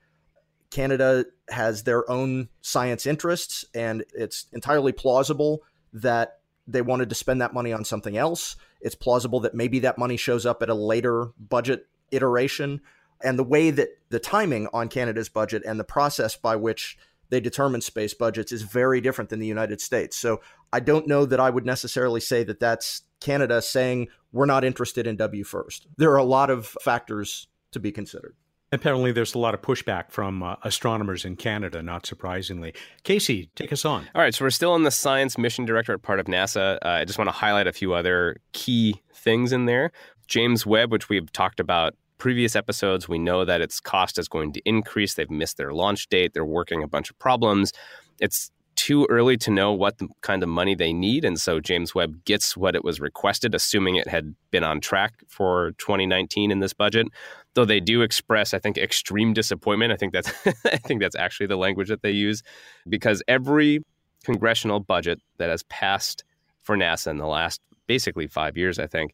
Canada 0.69 1.25
has 1.49 1.84
their 1.84 2.10
own 2.10 2.49
science 2.62 3.06
interests, 3.06 3.65
and 3.73 4.04
it's 4.13 4.47
entirely 4.54 4.91
plausible 4.91 5.63
that 5.93 6.39
they 6.67 6.82
wanted 6.82 7.10
to 7.10 7.15
spend 7.15 7.41
that 7.41 7.54
money 7.54 7.73
on 7.73 7.84
something 7.84 8.17
else. 8.17 8.56
It's 8.80 8.95
plausible 8.95 9.41
that 9.41 9.54
maybe 9.54 9.80
that 9.80 9.97
money 9.97 10.17
shows 10.17 10.45
up 10.45 10.62
at 10.62 10.69
a 10.69 10.73
later 10.73 11.32
budget 11.38 11.88
iteration. 12.12 12.82
And 13.23 13.38
the 13.38 13.43
way 13.43 13.71
that 13.71 13.89
the 14.10 14.19
timing 14.19 14.67
on 14.73 14.88
Canada's 14.88 15.30
budget 15.30 15.63
and 15.65 15.80
the 15.80 15.84
process 15.84 16.36
by 16.36 16.56
which 16.56 16.97
they 17.30 17.39
determine 17.39 17.82
space 17.82 18.13
budgets 18.13 18.51
is 18.51 18.62
very 18.62 19.01
different 19.01 19.30
than 19.30 19.39
the 19.39 19.47
United 19.47 19.82
States. 19.82 20.17
So 20.17 20.41
I 20.74 20.80
don't 20.80 21.08
know 21.08 21.26
that 21.26 21.40
I 21.40 21.50
would 21.50 21.66
necessarily 21.66 22.20
say 22.20 22.44
that 22.44 22.60
that's 22.60 23.04
Canada 23.20 23.62
saying 23.62 24.08
we're 24.32 24.46
not 24.46 24.64
interested 24.64 25.08
in 25.08 25.18
WFIRST. 25.18 25.88
There 25.98 26.12
are 26.12 26.18
a 26.18 26.24
lot 26.24 26.50
of 26.50 26.68
factors 26.82 27.48
to 27.72 27.80
be 27.80 27.92
considered. 27.92 28.36
Apparently, 28.74 29.12
there's 29.12 29.36
a 29.36 29.38
lot 29.38 29.54
of 29.54 29.62
pushback 29.62 30.12
from 30.12 30.42
uh, 30.42 30.56
astronomers 30.64 31.26
in 31.26 31.36
Canada, 31.36 31.84
not 31.84 32.06
surprisingly. 32.06 32.74
Casey, 33.04 33.50
take 33.56 33.74
us 33.74 33.84
on. 33.84 34.08
All 34.16 34.22
right, 34.22 34.34
so 34.34 34.46
we're 34.46 34.50
still 34.50 34.76
in 34.76 34.84
the 34.84 34.92
Science 34.92 35.38
Mission 35.38 35.66
Directorate 35.66 36.02
part 36.02 36.22
of 36.22 36.28
NASA. 36.28 36.78
Uh, 36.82 36.88
I 36.88 37.06
just 37.06 37.20
want 37.20 37.28
to 37.28 37.34
highlight 37.34 37.68
a 37.68 37.74
few 37.74 37.94
other 37.94 38.38
key 38.54 39.02
things 39.14 39.52
in 39.52 39.66
there. 39.66 39.92
James 40.28 40.66
Webb, 40.66 40.90
which 40.90 41.10
we've 41.10 41.30
talked 41.34 41.60
about 41.60 41.96
previous 42.18 42.56
episodes, 42.56 43.10
we 43.10 43.20
know 43.20 43.44
that 43.44 43.60
its 43.60 43.82
cost 43.82 44.18
is 44.18 44.30
going 44.30 44.54
to 44.54 44.62
increase. 44.64 45.16
They've 45.16 45.30
missed 45.30 45.58
their 45.58 45.74
launch 45.74 46.08
date. 46.08 46.34
They're 46.34 46.46
working 46.46 46.82
a 46.82 46.88
bunch 46.88 47.10
of 47.10 47.20
problems. 47.20 47.74
It's 48.22 48.52
too 48.82 49.06
early 49.12 49.38
to 49.38 49.52
know 49.52 49.72
what 49.72 50.00
kind 50.22 50.41
of 50.41 50.50
money 50.50 50.74
they 50.74 50.91
need. 50.91 51.24
And 51.24 51.39
so 51.39 51.60
James 51.60 51.94
Webb 51.94 52.26
gets 52.26 52.58
what 52.58 52.76
it 52.76 52.84
was 52.84 53.00
requested, 53.00 53.54
assuming 53.54 53.96
it 53.96 54.08
had 54.08 54.34
been 54.50 54.63
on 54.63 54.82
track 54.82 55.13
for 55.28 55.74
2019 55.78 56.50
in 56.50 56.62
this 56.62 56.74
budget. 56.74 57.06
Though 57.54 57.63
they 57.63 57.80
do 57.80 58.02
express, 58.02 58.56
I 58.56 58.60
think, 58.60 58.80
extreme 58.80 59.34
disappointment. 59.34 59.91
I 59.91 59.98
think 59.98 60.13
that's 60.13 60.32
I 60.65 60.78
think 60.78 61.00
that's 61.00 61.15
actually 61.15 61.46
the 61.46 61.58
language 61.58 61.89
that 61.89 62.02
they 62.02 62.10
use. 62.10 62.41
Because 62.89 63.22
every 63.28 63.84
congressional 64.24 64.80
budget 64.80 65.20
that 65.38 65.52
has 65.52 65.62
passed 65.63 66.24
for 66.63 66.76
NASA 66.76 67.12
in 67.12 67.17
the 67.17 67.28
last 67.28 67.62
basically 67.86 68.26
five 68.26 68.58
years, 68.58 68.80
I 68.80 68.88
think, 68.88 69.13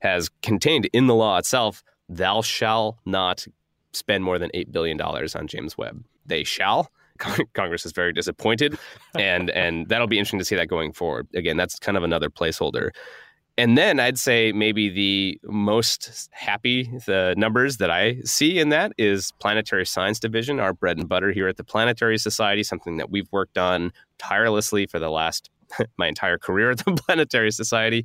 has 0.00 0.28
contained 0.42 0.90
in 0.92 1.06
the 1.06 1.14
law 1.14 1.38
itself 1.38 1.82
thou 2.10 2.42
shall 2.42 2.98
not 3.06 3.46
spend 3.94 4.24
more 4.24 4.38
than 4.38 4.50
$8 4.54 4.70
billion 4.72 5.00
on 5.00 5.46
James 5.46 5.78
Webb. 5.78 6.04
They 6.26 6.44
shall. 6.44 6.90
Congress 7.16 7.86
is 7.86 7.92
very 7.92 8.12
disappointed, 8.12 8.78
and 9.18 9.50
and 9.50 9.88
that'll 9.88 10.06
be 10.06 10.18
interesting 10.18 10.38
to 10.38 10.44
see 10.44 10.56
that 10.56 10.68
going 10.68 10.92
forward. 10.92 11.28
Again, 11.34 11.56
that's 11.56 11.78
kind 11.78 11.96
of 11.96 12.04
another 12.04 12.30
placeholder. 12.30 12.90
And 13.58 13.78
then 13.78 13.98
I'd 14.00 14.18
say 14.18 14.52
maybe 14.52 14.90
the 14.90 15.40
most 15.44 16.28
happy 16.32 16.90
the 17.06 17.34
numbers 17.38 17.78
that 17.78 17.90
I 17.90 18.20
see 18.22 18.58
in 18.58 18.68
that 18.68 18.92
is 18.98 19.32
Planetary 19.40 19.86
Science 19.86 20.20
Division, 20.20 20.60
our 20.60 20.74
bread 20.74 20.98
and 20.98 21.08
butter 21.08 21.32
here 21.32 21.48
at 21.48 21.56
the 21.56 21.64
Planetary 21.64 22.18
Society, 22.18 22.62
something 22.62 22.98
that 22.98 23.10
we've 23.10 23.28
worked 23.32 23.56
on 23.56 23.92
tirelessly 24.18 24.86
for 24.86 24.98
the 24.98 25.08
last 25.08 25.48
my 25.96 26.06
entire 26.06 26.36
career 26.36 26.70
at 26.70 26.84
the 26.84 26.92
Planetary 27.06 27.50
Society. 27.50 28.04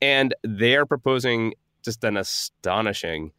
And 0.00 0.34
they 0.42 0.76
are 0.76 0.86
proposing 0.86 1.54
just 1.82 2.02
an 2.02 2.16
astonishing 2.16 3.32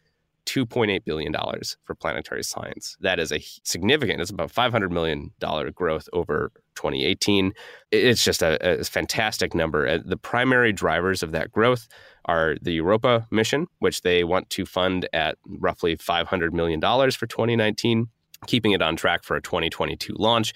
$2.8 0.48 1.04
billion 1.04 1.36
for 1.84 1.94
planetary 1.94 2.44
science. 2.44 2.98
That 3.02 3.20
is 3.20 3.32
a 3.32 3.40
significant, 3.64 4.22
it's 4.22 4.32
about 4.32 4.52
$500 4.52 4.90
million 4.90 5.32
growth 5.76 6.10
over 6.14 6.52
2018. 6.76 7.54
It's 7.92 8.24
just 8.24 8.42
a, 8.42 8.80
a 8.80 8.84
fantastic 8.84 9.54
number. 9.54 10.00
The 10.00 10.18
primary 10.18 10.72
drivers 10.72 11.22
of 11.22 11.32
that 11.34 11.52
growth 11.52 11.88
are 12.26 12.56
the 12.62 12.72
Europa 12.72 13.28
mission, 13.30 13.68
which 13.80 14.02
they 14.02 14.24
want 14.24 14.50
to 14.52 14.66
fund 14.66 15.08
at 15.14 15.38
roughly 15.46 15.98
$500 15.98 16.54
million 16.54 16.82
for 16.82 17.28
2019, 17.28 18.08
keeping 18.48 18.72
it 18.72 18.82
on 18.82 18.96
track 18.96 19.24
for 19.24 19.36
a 19.36 19.42
2022 19.42 20.16
launch. 20.18 20.54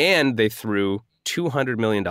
And 0.00 0.36
they 0.36 0.48
threw 0.48 1.00
$200 1.24 1.78
million 1.78 2.06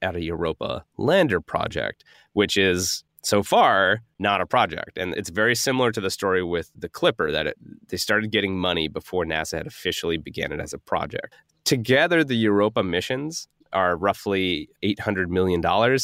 at 0.00 0.16
a 0.16 0.22
Europa 0.22 0.84
lander 0.96 1.40
project, 1.40 2.04
which 2.32 2.56
is 2.56 3.04
so 3.22 3.42
far 3.42 4.02
not 4.18 4.40
a 4.40 4.46
project. 4.46 4.96
And 4.96 5.14
it's 5.14 5.30
very 5.30 5.54
similar 5.54 5.92
to 5.92 6.00
the 6.00 6.10
story 6.10 6.42
with 6.42 6.70
the 6.76 6.88
clipper 6.88 7.30
that 7.30 7.46
it, 7.46 7.56
they 7.88 7.96
started 7.96 8.30
getting 8.30 8.58
money 8.58 8.88
before 8.88 9.24
nasa 9.24 9.58
had 9.58 9.66
officially 9.66 10.16
began 10.16 10.52
it 10.52 10.60
as 10.60 10.72
a 10.72 10.78
project. 10.78 11.34
Together 11.64 12.24
the 12.24 12.36
europa 12.36 12.82
missions 12.82 13.48
are 13.72 13.96
roughly 13.96 14.68
$800 14.82 15.28
million 15.28 15.60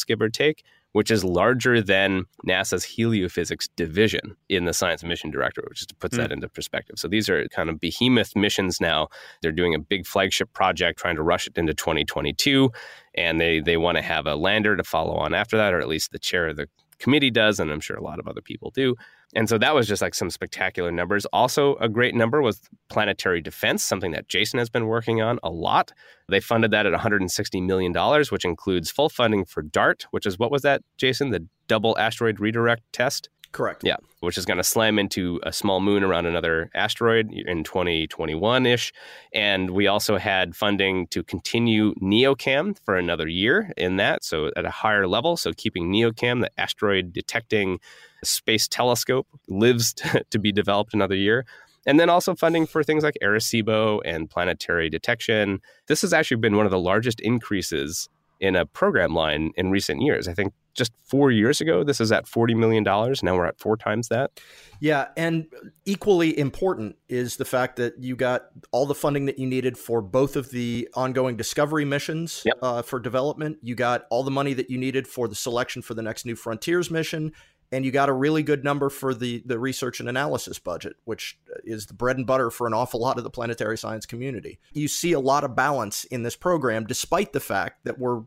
give 0.06 0.20
or 0.20 0.28
take 0.28 0.62
which 0.92 1.10
is 1.10 1.22
larger 1.22 1.82
than 1.82 2.24
nasa's 2.48 2.82
heliophysics 2.82 3.68
division 3.76 4.34
in 4.48 4.64
the 4.64 4.72
science 4.72 5.04
mission 5.04 5.30
directorate 5.30 5.68
which 5.68 5.80
just 5.80 5.98
puts 5.98 6.14
mm. 6.14 6.20
that 6.20 6.32
into 6.32 6.48
perspective. 6.48 6.98
So 6.98 7.06
these 7.06 7.28
are 7.28 7.46
kind 7.48 7.68
of 7.68 7.78
behemoth 7.80 8.34
missions 8.34 8.80
now. 8.80 9.08
They're 9.42 9.52
doing 9.52 9.74
a 9.74 9.78
big 9.78 10.06
flagship 10.06 10.54
project 10.54 10.98
trying 10.98 11.16
to 11.16 11.22
rush 11.22 11.46
it 11.46 11.58
into 11.58 11.74
2022 11.74 12.70
and 13.14 13.38
they 13.38 13.60
they 13.60 13.76
want 13.76 13.96
to 13.98 14.02
have 14.02 14.26
a 14.26 14.36
lander 14.36 14.74
to 14.74 14.84
follow 14.84 15.16
on 15.16 15.34
after 15.34 15.58
that 15.58 15.74
or 15.74 15.80
at 15.80 15.88
least 15.88 16.12
the 16.12 16.18
chair 16.18 16.48
of 16.48 16.56
the 16.56 16.66
committee 16.98 17.30
does, 17.30 17.60
and 17.60 17.70
I'm 17.70 17.80
sure 17.80 17.96
a 17.96 18.02
lot 18.02 18.18
of 18.18 18.28
other 18.28 18.40
people 18.40 18.70
do. 18.70 18.96
And 19.34 19.48
so 19.48 19.58
that 19.58 19.74
was 19.74 19.88
just 19.88 20.02
like 20.02 20.14
some 20.14 20.30
spectacular 20.30 20.92
numbers. 20.92 21.26
Also, 21.26 21.76
a 21.76 21.88
great 21.88 22.14
number 22.14 22.40
was 22.40 22.60
planetary 22.88 23.40
defense, 23.40 23.82
something 23.82 24.12
that 24.12 24.28
Jason 24.28 24.58
has 24.58 24.70
been 24.70 24.86
working 24.86 25.20
on 25.20 25.38
a 25.42 25.50
lot. 25.50 25.92
They 26.28 26.40
funded 26.40 26.70
that 26.70 26.86
at 26.86 26.92
$160 26.92 27.66
million, 27.66 27.92
which 28.30 28.44
includes 28.44 28.90
full 28.90 29.08
funding 29.08 29.44
for 29.44 29.62
DART, 29.62 30.06
which 30.10 30.26
is 30.26 30.38
what 30.38 30.50
was 30.50 30.62
that, 30.62 30.82
Jason? 30.96 31.30
The 31.30 31.46
double 31.66 31.98
asteroid 31.98 32.40
redirect 32.40 32.82
test? 32.92 33.28
Correct. 33.56 33.84
Yeah, 33.84 33.96
which 34.20 34.36
is 34.36 34.44
going 34.44 34.58
to 34.58 34.64
slam 34.64 34.98
into 34.98 35.40
a 35.42 35.50
small 35.50 35.80
moon 35.80 36.04
around 36.04 36.26
another 36.26 36.70
asteroid 36.74 37.32
in 37.32 37.64
2021 37.64 38.66
ish. 38.66 38.92
And 39.32 39.70
we 39.70 39.86
also 39.86 40.18
had 40.18 40.54
funding 40.54 41.06
to 41.06 41.22
continue 41.22 41.94
NEOCAM 41.94 42.78
for 42.84 42.98
another 42.98 43.26
year 43.26 43.72
in 43.78 43.96
that, 43.96 44.24
so 44.24 44.50
at 44.58 44.66
a 44.66 44.70
higher 44.70 45.08
level. 45.08 45.38
So 45.38 45.54
keeping 45.56 45.90
NEOCAM, 45.90 46.42
the 46.42 46.50
asteroid 46.60 47.14
detecting 47.14 47.80
space 48.22 48.68
telescope, 48.68 49.26
lives 49.48 49.94
to 50.30 50.38
be 50.38 50.52
developed 50.52 50.92
another 50.92 51.16
year. 51.16 51.46
And 51.86 51.98
then 51.98 52.10
also 52.10 52.34
funding 52.34 52.66
for 52.66 52.84
things 52.84 53.04
like 53.04 53.16
Arecibo 53.22 54.02
and 54.04 54.28
planetary 54.28 54.90
detection. 54.90 55.60
This 55.86 56.02
has 56.02 56.12
actually 56.12 56.38
been 56.38 56.56
one 56.56 56.66
of 56.66 56.72
the 56.72 56.78
largest 56.78 57.20
increases 57.20 58.10
in 58.40 58.56
a 58.56 58.66
program 58.66 59.14
line 59.14 59.52
in 59.56 59.70
recent 59.70 60.02
years. 60.02 60.28
I 60.28 60.34
think 60.34 60.52
just 60.76 60.92
four 61.04 61.30
years 61.30 61.60
ago, 61.60 61.82
this 61.82 62.00
is 62.00 62.12
at 62.12 62.26
$40 62.26 62.54
million. 62.54 62.84
Now 62.84 63.34
we're 63.34 63.46
at 63.46 63.58
four 63.58 63.76
times 63.76 64.08
that. 64.08 64.30
Yeah. 64.78 65.06
And 65.16 65.46
equally 65.86 66.38
important 66.38 66.96
is 67.08 67.36
the 67.36 67.46
fact 67.46 67.76
that 67.76 68.02
you 68.02 68.14
got 68.14 68.48
all 68.72 68.84
the 68.84 68.94
funding 68.94 69.24
that 69.26 69.38
you 69.38 69.46
needed 69.46 69.78
for 69.78 70.02
both 70.02 70.36
of 70.36 70.50
the 70.50 70.88
ongoing 70.94 71.36
discovery 71.36 71.86
missions 71.86 72.42
yep. 72.44 72.58
uh, 72.60 72.82
for 72.82 73.00
development. 73.00 73.56
You 73.62 73.74
got 73.74 74.04
all 74.10 74.22
the 74.22 74.30
money 74.30 74.52
that 74.52 74.68
you 74.68 74.76
needed 74.76 75.08
for 75.08 75.28
the 75.28 75.34
selection 75.34 75.80
for 75.80 75.94
the 75.94 76.02
next 76.02 76.26
New 76.26 76.36
Frontiers 76.36 76.90
mission. 76.90 77.32
And 77.72 77.84
you 77.84 77.90
got 77.90 78.08
a 78.08 78.12
really 78.12 78.42
good 78.42 78.64
number 78.64 78.88
for 78.90 79.14
the, 79.14 79.42
the 79.44 79.58
research 79.58 80.00
and 80.00 80.08
analysis 80.08 80.58
budget, 80.58 80.96
which 81.04 81.38
is 81.64 81.86
the 81.86 81.94
bread 81.94 82.16
and 82.16 82.26
butter 82.26 82.50
for 82.50 82.66
an 82.66 82.74
awful 82.74 83.00
lot 83.00 83.18
of 83.18 83.24
the 83.24 83.30
planetary 83.30 83.76
science 83.76 84.06
community. 84.06 84.58
You 84.72 84.88
see 84.88 85.12
a 85.12 85.20
lot 85.20 85.44
of 85.44 85.56
balance 85.56 86.04
in 86.04 86.22
this 86.22 86.36
program, 86.36 86.86
despite 86.86 87.32
the 87.32 87.40
fact 87.40 87.84
that 87.84 87.98
we're 87.98 88.22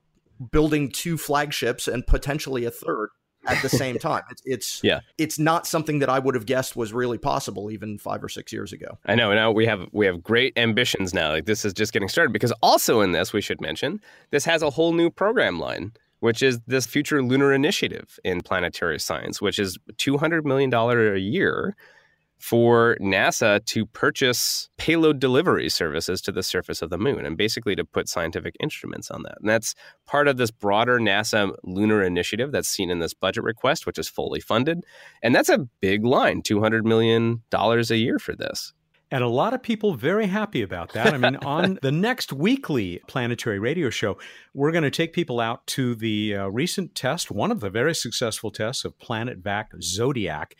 building 0.52 0.90
two 0.90 1.18
flagships 1.18 1.88
and 1.88 2.06
potentially 2.06 2.66
a 2.66 2.72
third 2.72 3.10
at 3.48 3.62
the 3.62 3.70
same 3.70 3.98
time. 4.00 4.24
It's, 4.30 4.42
it's 4.46 4.84
yeah. 4.84 5.02
It's 5.18 5.40
not 5.40 5.68
something 5.68 6.00
that 6.00 6.10
I 6.10 6.20
would 6.20 6.36
have 6.36 6.46
guessed 6.46 6.76
was 6.76 6.94
really 6.94 7.18
possible 7.18 7.72
even 7.72 7.98
five 7.98 8.24
or 8.24 8.30
six 8.30 8.52
years 8.52 8.74
ago. 8.74 8.98
I 9.06 9.16
know. 9.16 9.34
Now 9.34 9.52
we 9.52 9.66
have 9.66 9.88
we 9.92 10.06
have 10.06 10.24
great 10.24 10.58
ambitions 10.58 11.14
now. 11.14 11.32
Like 11.32 11.46
this 11.46 11.66
is 11.66 11.74
just 11.74 11.94
getting 11.94 12.10
started 12.10 12.32
because 12.32 12.54
also 12.62 13.02
in 13.02 13.12
this 13.12 13.34
we 13.34 13.42
should 13.42 13.62
mention 13.62 14.02
this 14.32 14.46
has 14.46 14.62
a 14.62 14.70
whole 14.70 14.94
new 14.94 15.10
program 15.10 15.60
line. 15.60 15.94
Which 16.20 16.44
is 16.44 16.60
this 16.68 16.86
future 16.86 17.24
lunar 17.24 17.54
initiative 17.54 18.20
in 18.24 18.42
planetary 18.42 19.00
science, 19.00 19.42
which 19.42 19.58
is 19.58 19.78
$200 19.98 20.44
million 20.44 20.74
a 20.74 21.18
year 21.18 21.76
for 22.40 22.98
NASA 23.02 23.64
to 23.66 23.86
purchase 23.86 24.70
payload 24.78 25.20
delivery 25.20 25.68
services 25.70 26.22
to 26.22 26.32
the 26.32 26.42
surface 26.42 26.82
of 26.82 26.90
the 26.90 26.98
moon 26.98 27.26
and 27.26 27.38
basically 27.38 27.76
to 27.76 27.84
put 27.84 28.08
scientific 28.08 28.56
instruments 28.62 29.12
on 29.12 29.24
that. 29.24 29.36
And 29.42 29.50
that's 29.50 29.76
part 30.06 30.30
of 30.30 30.38
this 30.38 30.50
broader 30.50 31.00
NASA 31.00 31.54
lunar 31.64 32.02
initiative 32.02 32.54
that's 32.54 32.70
seen 32.70 32.90
in 32.90 33.00
this 33.00 33.14
budget 33.14 33.44
request, 33.44 33.86
which 33.86 34.00
is 34.00 34.08
fully 34.08 34.40
funded. 34.40 34.80
And 35.22 35.36
that's 35.36 35.50
a 35.50 35.68
big 35.82 36.06
line 36.06 36.42
$200 36.42 36.84
million 36.84 37.44
a 37.54 37.96
year 37.96 38.20
for 38.20 38.36
this. 38.36 38.74
And 39.12 39.24
a 39.24 39.28
lot 39.28 39.54
of 39.54 39.64
people 39.64 39.96
very 39.96 40.28
happy 40.28 40.62
about 40.62 40.94
that. 40.94 41.14
I 41.14 41.18
mean, 41.18 41.36
on 41.46 41.80
the 41.82 41.92
next 41.92 42.32
weekly 42.32 43.02
planetary 43.08 43.60
radio 43.60 43.90
show, 43.90 44.18
we're 44.54 44.72
going 44.72 44.84
to 44.84 44.92
take 44.92 45.14
people 45.14 45.40
out 45.40 45.66
to 45.68 45.96
the 45.96 46.36
uh, 46.36 46.48
recent 46.48 46.94
test, 46.94 47.32
one 47.32 47.52
of 47.52 47.60
the 47.60 47.70
very 47.70 47.96
successful 47.96 48.52
tests 48.52 48.86
of 48.86 49.00
Planet 49.00 49.40
Vac 49.40 49.74
Xodiac. 49.74 50.54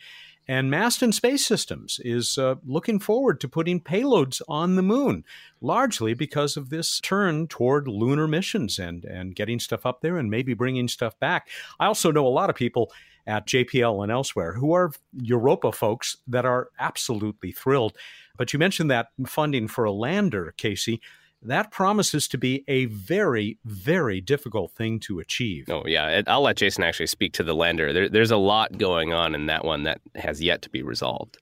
And 0.48 0.68
Masten 0.72 1.14
Space 1.14 1.46
Systems 1.46 2.00
is 2.02 2.36
uh, 2.36 2.56
looking 2.66 2.98
forward 2.98 3.40
to 3.40 3.48
putting 3.48 3.80
payloads 3.80 4.42
on 4.48 4.74
the 4.74 4.82
moon, 4.82 5.24
largely 5.60 6.12
because 6.12 6.56
of 6.56 6.70
this 6.70 6.98
turn 6.98 7.46
toward 7.46 7.86
lunar 7.86 8.26
missions 8.26 8.76
and, 8.76 9.04
and 9.04 9.36
getting 9.36 9.60
stuff 9.60 9.86
up 9.86 10.00
there 10.00 10.16
and 10.16 10.28
maybe 10.28 10.54
bringing 10.54 10.88
stuff 10.88 11.16
back. 11.20 11.48
I 11.78 11.86
also 11.86 12.10
know 12.10 12.26
a 12.26 12.28
lot 12.28 12.50
of 12.50 12.56
people 12.56 12.90
at 13.28 13.46
JPL 13.46 14.02
and 14.02 14.10
elsewhere 14.10 14.54
who 14.54 14.72
are 14.72 14.90
Europa 15.12 15.70
folks 15.70 16.16
that 16.26 16.44
are 16.44 16.70
absolutely 16.80 17.52
thrilled. 17.52 17.96
But 18.40 18.54
you 18.54 18.58
mentioned 18.58 18.90
that 18.90 19.08
funding 19.26 19.68
for 19.68 19.84
a 19.84 19.92
lander, 19.92 20.54
Casey 20.56 21.02
that 21.42 21.70
promises 21.70 22.26
to 22.28 22.38
be 22.38 22.64
a 22.68 22.86
very, 22.86 23.58
very 23.66 24.22
difficult 24.22 24.72
thing 24.72 24.98
to 25.00 25.20
achieve. 25.20 25.68
Oh, 25.68 25.82
yeah. 25.84 26.22
I'll 26.26 26.40
let 26.40 26.56
Jason 26.56 26.82
actually 26.82 27.08
speak 27.08 27.34
to 27.34 27.42
the 27.42 27.54
lander. 27.54 27.92
There, 27.92 28.08
there's 28.08 28.30
a 28.30 28.38
lot 28.38 28.78
going 28.78 29.12
on 29.12 29.34
in 29.34 29.44
that 29.46 29.62
one 29.62 29.82
that 29.82 30.00
has 30.14 30.40
yet 30.40 30.62
to 30.62 30.70
be 30.70 30.82
resolved. 30.82 31.36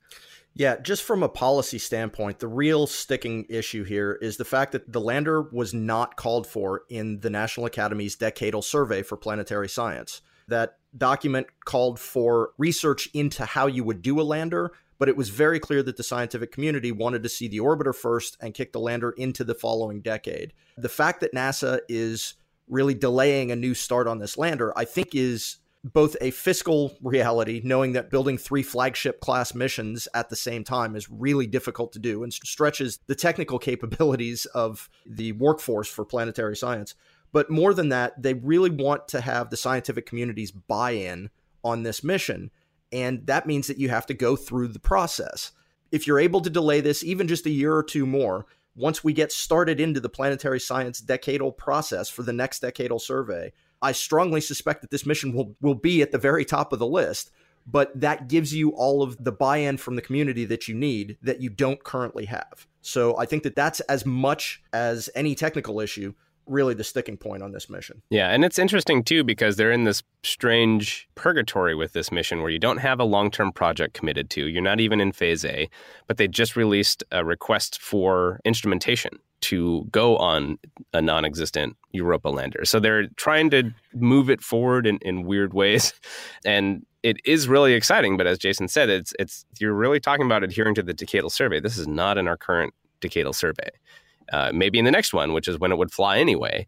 Yeah, 0.55 0.81
just 0.81 1.05
from 1.05 1.23
a 1.23 1.29
policy 1.29 1.79
standpoint, 1.79 2.41
the 2.41 2.49
real 2.49 2.89
sticking 2.89 3.47
issue 3.49 3.85
here 3.85 4.19
is 4.21 4.37
the 4.37 4.45
fact 4.45 4.73
that 4.73 4.93
the 4.93 5.01
lander 5.01 5.43
was 5.43 5.73
not 5.73 6.17
called 6.17 6.49
for 6.49 6.83
in 6.89 7.21
the 7.21 7.31
National 7.31 7.67
Academy's 7.67 8.17
decadal 8.17 8.65
survey 8.65 9.05
for 9.05 9.17
planetary 9.17 9.69
science. 9.69 10.21
That 10.49 10.79
document 10.97 11.47
called 11.65 12.01
for 12.01 12.51
research 12.59 13.09
into 13.15 13.45
how 13.45 13.69
you 13.69 13.85
would 13.85 14.03
do 14.03 14.21
a 14.21 14.23
lander, 14.23 14.73
but 14.99 15.09
it 15.09 15.17
was 15.17 15.29
very 15.29 15.61
clear 15.61 15.83
that 15.83 15.97
the 15.97 16.03
scientific 16.03 16.53
community 16.53 16.93
wanted 16.93 17.23
to 17.23 17.29
see 17.29 17.49
the 17.49 17.59
orbiter 17.59 17.95
first 17.95 18.37
and 18.41 18.55
kick 18.55 18.73
the 18.73 18.81
lander 18.81 19.11
into 19.11 19.45
the 19.45 19.55
following 19.55 20.01
decade. 20.01 20.53
The 20.77 20.89
fact 20.89 21.21
that 21.21 21.35
NASA 21.35 21.81
is 21.89 22.35
really 22.69 22.95
delaying 22.95 23.51
a 23.51 23.57
new 23.57 23.75
start 23.75 24.07
on 24.07 24.19
this 24.19 24.37
lander, 24.37 24.77
I 24.77 24.85
think, 24.85 25.15
is 25.15 25.59
both 25.85 26.17
a 26.21 26.31
fiscal 26.33 26.97
reality, 27.03 27.61
knowing 27.65 27.93
that 27.93 28.11
building 28.11 28.37
three 28.37 28.63
flagship 28.63 29.21
class 29.21 29.55
missions 29.55 30.09
at 30.13 30.29
the 30.29 30.37
same 30.37 30.65
time 30.65 30.97
is 30.97 31.09
really 31.09 31.47
difficult 31.47 31.93
to 31.93 31.99
do 31.99 32.23
and 32.23 32.33
stretches 32.33 32.99
the 33.07 33.15
technical 33.15 33.59
capabilities 33.61 34.45
of 34.47 34.89
the 35.07 35.33
workforce 35.33 35.89
for 35.89 36.05
planetary 36.05 36.57
science. 36.57 36.95
But 37.33 37.51
more 37.51 37.75
than 37.75 37.91
that, 37.91 38.21
they 38.21 38.35
really 38.35 38.71
want 38.71 39.09
to 39.09 39.21
have 39.21 39.51
the 39.51 39.57
scientific 39.57 40.07
community's 40.07 40.51
buy 40.51 40.93
in 40.93 41.31
on 41.63 41.83
this 41.83 42.03
mission. 42.03 42.51
And 42.93 43.27
that 43.27 43.47
means 43.47 43.67
that 43.67 43.79
you 43.79 43.89
have 43.89 44.07
to 44.07 44.15
go 44.15 44.37
through 44.37 44.69
the 44.69 44.79
process. 44.79 45.53
If 45.91 46.07
you're 46.07 46.21
able 46.21 46.41
to 46.41 46.51
delay 46.51 46.81
this 46.81 47.05
even 47.05 47.29
just 47.29 47.47
a 47.47 47.51
year 47.51 47.75
or 47.75 47.83
two 47.83 48.07
more, 48.07 48.47
once 48.75 49.03
we 49.03 49.13
get 49.13 49.33
started 49.33 49.81
into 49.81 50.01
the 50.01 50.09
planetary 50.09 50.61
science 50.61 51.01
decadal 51.01 51.57
process 51.57 52.09
for 52.09 52.23
the 52.23 52.33
next 52.33 52.63
decadal 52.63 53.01
survey, 53.01 53.53
I 53.83 53.93
strongly 53.93 54.41
suspect 54.41 54.83
that 54.83 54.91
this 54.91 55.07
mission 55.07 55.33
will, 55.33 55.55
will 55.61 55.75
be 55.75 56.03
at 56.03 56.13
the 56.13 56.19
very 56.19 56.45
top 56.45 56.73
of 56.73 56.79
the 56.79 56.87
list. 56.87 57.31
But 57.71 58.01
that 58.01 58.29
gives 58.29 58.55
you 58.55 58.71
all 58.71 59.03
of 59.03 59.23
the 59.23 59.33
buy 59.33 59.59
in 59.59 59.77
from 59.77 59.97
the 59.97 60.03
community 60.03 60.47
that 60.47 60.69
you 60.69 60.75
need 60.75 61.19
that 61.21 61.43
you 61.43 61.51
don't 61.51 61.85
currently 61.85 62.25
have. 62.25 62.67
So 62.81 63.19
I 63.19 63.27
think 63.27 63.43
that 63.43 63.57
that's 63.57 63.81
as 63.81 64.07
much 64.07 64.63
as 64.73 65.11
any 65.15 65.35
technical 65.35 65.81
issue 65.81 66.15
really 66.49 66.75
the 66.75 66.85
sticking 66.85 67.17
point 67.17 67.43
on 67.43 67.53
this 67.53 67.69
mission. 67.69 68.03
Yeah, 68.11 68.31
and 68.31 68.45
it's 68.45 68.59
interesting 68.59 69.05
too 69.05 69.25
because 69.25 69.57
they're 69.57 69.73
in 69.73 69.85
this 69.85 70.03
strange 70.23 71.09
purgatory 71.15 71.75
with 71.75 71.93
this 71.93 72.11
mission 72.11 72.41
where 72.41 72.51
you 72.51 72.59
don't 72.59 72.79
have 72.79 73.01
a 73.01 73.05
long-term 73.05 73.53
project 73.53 73.95
committed 73.95 74.31
to. 74.31 74.47
You're 74.49 74.63
not 74.63 74.81
even 74.81 75.01
in 75.01 75.13
phase 75.13 75.45
A, 75.45 75.69
but 76.07 76.17
they 76.17 76.29
just 76.29 76.57
released 76.57 77.05
a 77.13 77.25
request 77.25 77.81
for 77.81 78.41
instrumentation 78.45 79.19
to 79.41 79.87
go 79.91 80.17
on 80.17 80.59
a 80.93 81.01
non-existent 81.01 81.77
Europa 81.93 82.29
lander. 82.29 82.65
So 82.65 82.81
they're 82.81 83.07
trying 83.17 83.51
to 83.51 83.73
move 83.95 84.31
it 84.31 84.41
forward 84.41 84.87
in, 84.87 84.99
in 85.03 85.23
weird 85.25 85.55
ways. 85.55 85.93
And 86.45 86.87
it 87.03 87.19
is 87.25 87.47
really 87.47 87.75
exciting, 87.75 88.17
but 88.17 88.27
as 88.27 88.39
Jason 88.39 88.69
said, 88.69 88.89
it's 88.89 89.13
it's 89.19 89.45
you're 89.59 89.75
really 89.75 90.01
talking 90.01 90.25
about 90.25 90.43
adhering 90.43 90.75
to 90.77 90.83
the 90.83 90.95
decadal 90.95 91.31
survey. 91.31 91.61
This 91.61 91.77
is 91.77 91.87
not 91.87 92.17
in 92.17 92.27
our 92.27 92.37
current 92.37 92.75
decadal 93.01 93.35
survey 93.35 93.71
uh, 94.33 94.51
maybe 94.53 94.79
in 94.79 94.85
the 94.85 94.91
next 94.91 95.13
one, 95.13 95.33
which 95.33 95.49
is 95.49 95.59
when 95.59 95.73
it 95.73 95.79
would 95.79 95.93
fly 95.93 96.19
anyway. 96.19 96.67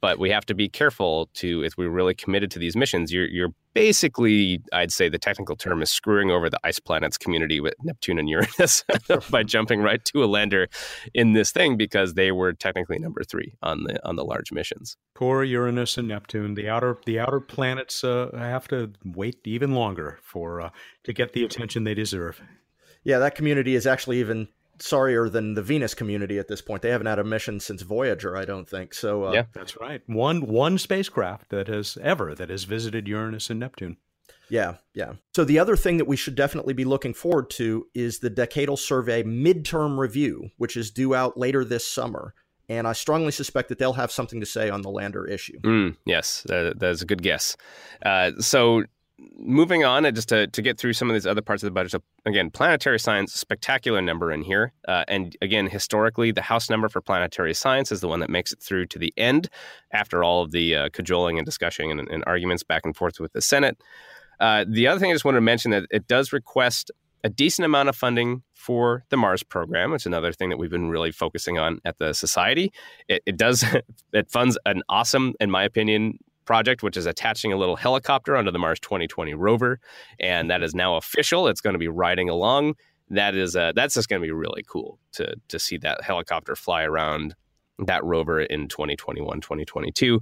But 0.00 0.20
we 0.20 0.30
have 0.30 0.46
to 0.46 0.54
be 0.54 0.68
careful 0.68 1.28
to, 1.34 1.64
if 1.64 1.76
we're 1.76 1.90
really 1.90 2.14
committed 2.14 2.52
to 2.52 2.60
these 2.60 2.76
missions, 2.76 3.12
you're, 3.12 3.26
you're 3.26 3.52
basically, 3.74 4.60
I'd 4.72 4.92
say 4.92 5.08
the 5.08 5.18
technical 5.18 5.56
term 5.56 5.82
is 5.82 5.90
screwing 5.90 6.30
over 6.30 6.48
the 6.48 6.58
ice 6.62 6.78
planets 6.78 7.18
community 7.18 7.60
with 7.60 7.74
Neptune 7.82 8.18
and 8.18 8.28
Uranus 8.28 8.84
by 9.30 9.42
jumping 9.42 9.82
right 9.82 10.04
to 10.06 10.22
a 10.22 10.26
lander 10.26 10.68
in 11.14 11.32
this 11.32 11.50
thing 11.50 11.76
because 11.76 12.14
they 12.14 12.30
were 12.30 12.52
technically 12.52 12.98
number 12.98 13.24
three 13.24 13.54
on 13.62 13.84
the 13.84 14.04
on 14.06 14.16
the 14.16 14.24
large 14.24 14.52
missions. 14.52 14.96
Poor 15.14 15.42
Uranus 15.42 15.98
and 15.98 16.08
Neptune, 16.08 16.54
the 16.54 16.68
outer 16.68 16.98
the 17.06 17.18
outer 17.18 17.40
planets 17.40 18.04
uh, 18.04 18.30
have 18.34 18.68
to 18.68 18.92
wait 19.04 19.38
even 19.44 19.74
longer 19.74 20.18
for 20.22 20.60
uh, 20.60 20.70
to 21.04 21.12
get 21.12 21.32
the 21.32 21.44
attention 21.44 21.84
they 21.84 21.94
deserve. 21.94 22.40
Yeah, 23.04 23.18
that 23.18 23.34
community 23.34 23.74
is 23.74 23.86
actually 23.86 24.18
even 24.20 24.48
sorrier 24.80 25.28
than 25.28 25.54
the 25.54 25.62
Venus 25.62 25.94
community 25.94 26.38
at 26.38 26.48
this 26.48 26.60
point. 26.60 26.82
They 26.82 26.90
haven't 26.90 27.06
had 27.06 27.18
a 27.18 27.24
mission 27.24 27.60
since 27.60 27.82
Voyager, 27.82 28.36
I 28.36 28.44
don't 28.44 28.68
think. 28.68 28.94
So 28.94 29.24
uh, 29.24 29.32
yeah, 29.32 29.44
that's 29.52 29.76
right. 29.80 30.02
One 30.06 30.46
one 30.46 30.78
spacecraft 30.78 31.50
that 31.50 31.68
has 31.68 31.98
ever 32.02 32.34
that 32.34 32.50
has 32.50 32.64
visited 32.64 33.08
Uranus 33.08 33.50
and 33.50 33.60
Neptune. 33.60 33.96
Yeah, 34.50 34.76
yeah. 34.94 35.14
So 35.34 35.44
the 35.44 35.58
other 35.58 35.76
thing 35.76 35.98
that 35.98 36.06
we 36.06 36.16
should 36.16 36.34
definitely 36.34 36.72
be 36.72 36.84
looking 36.84 37.14
forward 37.14 37.50
to 37.50 37.86
is 37.94 38.18
the 38.18 38.30
Decadal 38.30 38.78
Survey 38.78 39.22
midterm 39.22 39.98
review, 39.98 40.50
which 40.56 40.76
is 40.76 40.90
due 40.90 41.14
out 41.14 41.36
later 41.36 41.64
this 41.64 41.86
summer. 41.86 42.34
And 42.70 42.86
I 42.86 42.92
strongly 42.92 43.32
suspect 43.32 43.70
that 43.70 43.78
they'll 43.78 43.94
have 43.94 44.12
something 44.12 44.40
to 44.40 44.46
say 44.46 44.68
on 44.68 44.82
the 44.82 44.90
lander 44.90 45.26
issue. 45.26 45.58
Mm, 45.60 45.96
yes, 46.04 46.42
that, 46.46 46.78
that 46.78 46.90
is 46.90 47.02
a 47.02 47.06
good 47.06 47.22
guess. 47.22 47.56
Uh, 48.04 48.32
so 48.40 48.84
moving 49.36 49.84
on, 49.84 50.04
and 50.04 50.14
just 50.14 50.28
to, 50.28 50.46
to 50.46 50.62
get 50.62 50.78
through 50.78 50.92
some 50.92 51.10
of 51.10 51.14
these 51.14 51.26
other 51.26 51.42
parts 51.42 51.62
of 51.62 51.66
the 51.66 51.72
budget. 51.72 51.92
So 51.92 52.02
again, 52.24 52.50
planetary 52.50 52.98
science, 52.98 53.34
spectacular 53.34 54.00
number 54.00 54.32
in 54.32 54.42
here. 54.42 54.72
Uh, 54.86 55.04
and 55.08 55.36
again, 55.42 55.66
historically, 55.68 56.30
the 56.30 56.42
house 56.42 56.70
number 56.70 56.88
for 56.88 57.00
planetary 57.00 57.54
science 57.54 57.90
is 57.90 58.00
the 58.00 58.08
one 58.08 58.20
that 58.20 58.30
makes 58.30 58.52
it 58.52 58.60
through 58.60 58.86
to 58.86 58.98
the 58.98 59.12
end 59.16 59.48
after 59.92 60.22
all 60.22 60.42
of 60.42 60.52
the 60.52 60.74
uh, 60.74 60.88
cajoling 60.92 61.38
and 61.38 61.46
discussion 61.46 61.90
and, 61.98 62.08
and, 62.08 62.24
arguments 62.26 62.62
back 62.62 62.82
and 62.84 62.96
forth 62.96 63.18
with 63.20 63.32
the 63.32 63.40
Senate. 63.40 63.80
Uh, 64.40 64.64
the 64.68 64.86
other 64.86 65.00
thing 65.00 65.10
I 65.10 65.14
just 65.14 65.24
wanted 65.24 65.38
to 65.38 65.42
mention 65.42 65.70
that 65.72 65.84
it 65.90 66.06
does 66.06 66.32
request 66.32 66.90
a 67.24 67.28
decent 67.28 67.66
amount 67.66 67.88
of 67.88 67.96
funding 67.96 68.42
for 68.54 69.04
the 69.08 69.16
Mars 69.16 69.42
program. 69.42 69.92
It's 69.92 70.06
another 70.06 70.32
thing 70.32 70.50
that 70.50 70.58
we've 70.58 70.70
been 70.70 70.88
really 70.88 71.10
focusing 71.10 71.58
on 71.58 71.80
at 71.84 71.98
the 71.98 72.12
society. 72.12 72.72
It, 73.08 73.22
it 73.26 73.36
does 73.36 73.64
it 74.12 74.30
funds 74.30 74.58
an 74.66 74.82
awesome, 74.88 75.34
in 75.40 75.50
my 75.50 75.64
opinion, 75.64 76.18
project, 76.48 76.82
which 76.82 76.96
is 76.96 77.04
attaching 77.04 77.52
a 77.52 77.58
little 77.58 77.76
helicopter 77.76 78.34
onto 78.34 78.50
the 78.50 78.58
Mars 78.58 78.80
2020 78.80 79.34
rover, 79.34 79.78
and 80.18 80.50
that 80.50 80.62
is 80.62 80.74
now 80.74 80.96
official. 80.96 81.46
It's 81.46 81.60
going 81.60 81.74
to 81.74 81.78
be 81.78 81.88
riding 81.88 82.30
along. 82.30 82.74
That 83.10 83.34
is 83.34 83.54
uh, 83.54 83.72
that's 83.76 83.92
just 83.92 84.08
going 84.08 84.22
to 84.22 84.26
be 84.26 84.32
really 84.32 84.64
cool 84.66 84.98
to 85.12 85.36
to 85.48 85.58
see 85.58 85.76
that 85.78 86.02
helicopter 86.02 86.56
fly 86.56 86.84
around 86.84 87.34
that 87.86 88.02
rover 88.02 88.40
in 88.40 88.66
2021 88.66 89.40
2022 89.40 90.20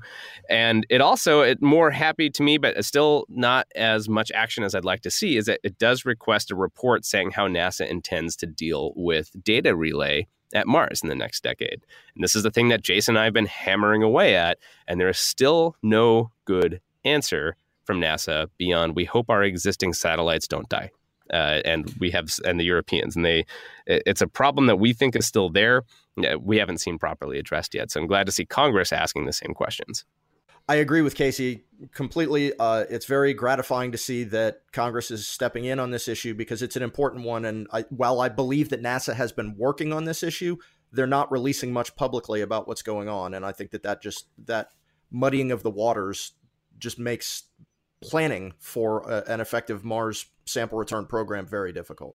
and 0.50 0.86
it 0.90 1.00
also 1.00 1.40
it 1.40 1.62
more 1.62 1.90
happy 1.90 2.28
to 2.28 2.42
me 2.42 2.58
but 2.58 2.84
still 2.84 3.24
not 3.30 3.66
as 3.74 4.10
much 4.10 4.30
action 4.34 4.62
as 4.62 4.74
i'd 4.74 4.84
like 4.84 5.00
to 5.00 5.10
see 5.10 5.38
is 5.38 5.46
that 5.46 5.58
it 5.62 5.78
does 5.78 6.04
request 6.04 6.50
a 6.50 6.54
report 6.54 7.02
saying 7.02 7.30
how 7.30 7.48
nasa 7.48 7.88
intends 7.88 8.36
to 8.36 8.44
deal 8.44 8.92
with 8.94 9.30
data 9.42 9.74
relay 9.74 10.26
at 10.54 10.66
mars 10.66 11.00
in 11.02 11.08
the 11.08 11.14
next 11.14 11.42
decade 11.42 11.80
and 12.14 12.22
this 12.22 12.36
is 12.36 12.42
the 12.42 12.50
thing 12.50 12.68
that 12.68 12.82
jason 12.82 13.16
and 13.16 13.20
i 13.20 13.24
have 13.24 13.32
been 13.34 13.46
hammering 13.46 14.02
away 14.02 14.36
at 14.36 14.58
and 14.86 15.00
there 15.00 15.08
is 15.08 15.18
still 15.18 15.76
no 15.82 16.30
good 16.44 16.80
answer 17.04 17.56
from 17.84 18.00
nasa 18.00 18.48
beyond 18.58 18.94
we 18.94 19.04
hope 19.04 19.30
our 19.30 19.42
existing 19.42 19.92
satellites 19.92 20.48
don't 20.48 20.68
die 20.68 20.90
uh, 21.32 21.60
and 21.64 21.92
we 21.98 22.10
have 22.10 22.30
and 22.44 22.60
the 22.60 22.64
Europeans, 22.64 23.16
and 23.16 23.24
they 23.24 23.44
it's 23.86 24.22
a 24.22 24.26
problem 24.26 24.66
that 24.66 24.76
we 24.76 24.92
think 24.92 25.16
is 25.16 25.26
still 25.26 25.48
there. 25.48 25.82
We 26.40 26.58
haven't 26.58 26.78
seen 26.78 26.98
properly 26.98 27.38
addressed 27.38 27.74
yet. 27.74 27.90
So 27.90 28.00
I'm 28.00 28.06
glad 28.06 28.26
to 28.26 28.32
see 28.32 28.44
Congress 28.44 28.92
asking 28.92 29.26
the 29.26 29.32
same 29.32 29.52
questions. 29.54 30.04
I 30.68 30.76
agree 30.76 31.02
with 31.02 31.14
Casey 31.14 31.64
completely. 31.92 32.52
Uh, 32.58 32.84
it's 32.90 33.06
very 33.06 33.34
gratifying 33.34 33.92
to 33.92 33.98
see 33.98 34.24
that 34.24 34.62
Congress 34.72 35.10
is 35.10 35.28
stepping 35.28 35.64
in 35.64 35.78
on 35.78 35.90
this 35.90 36.08
issue 36.08 36.34
because 36.34 36.60
it's 36.60 36.76
an 36.76 36.82
important 36.82 37.24
one. 37.24 37.44
And 37.44 37.68
I, 37.72 37.82
while 37.90 38.20
I 38.20 38.28
believe 38.28 38.70
that 38.70 38.82
NASA 38.82 39.14
has 39.14 39.30
been 39.30 39.54
working 39.56 39.92
on 39.92 40.04
this 40.04 40.22
issue, 40.22 40.56
they're 40.92 41.06
not 41.06 41.30
releasing 41.30 41.72
much 41.72 41.94
publicly 41.94 42.40
about 42.40 42.66
what's 42.66 42.82
going 42.82 43.08
on. 43.08 43.34
And 43.34 43.44
I 43.44 43.52
think 43.52 43.70
that 43.70 43.84
that 43.84 44.02
just 44.02 44.26
that 44.46 44.70
muddying 45.10 45.52
of 45.52 45.62
the 45.62 45.70
waters 45.70 46.32
just 46.78 46.98
makes 46.98 47.44
planning 48.02 48.52
for 48.58 49.08
a, 49.08 49.24
an 49.32 49.40
effective 49.40 49.84
Mars 49.84 50.26
sample 50.46 50.78
return 50.78 51.06
program 51.06 51.46
very 51.46 51.72
difficult. 51.72 52.16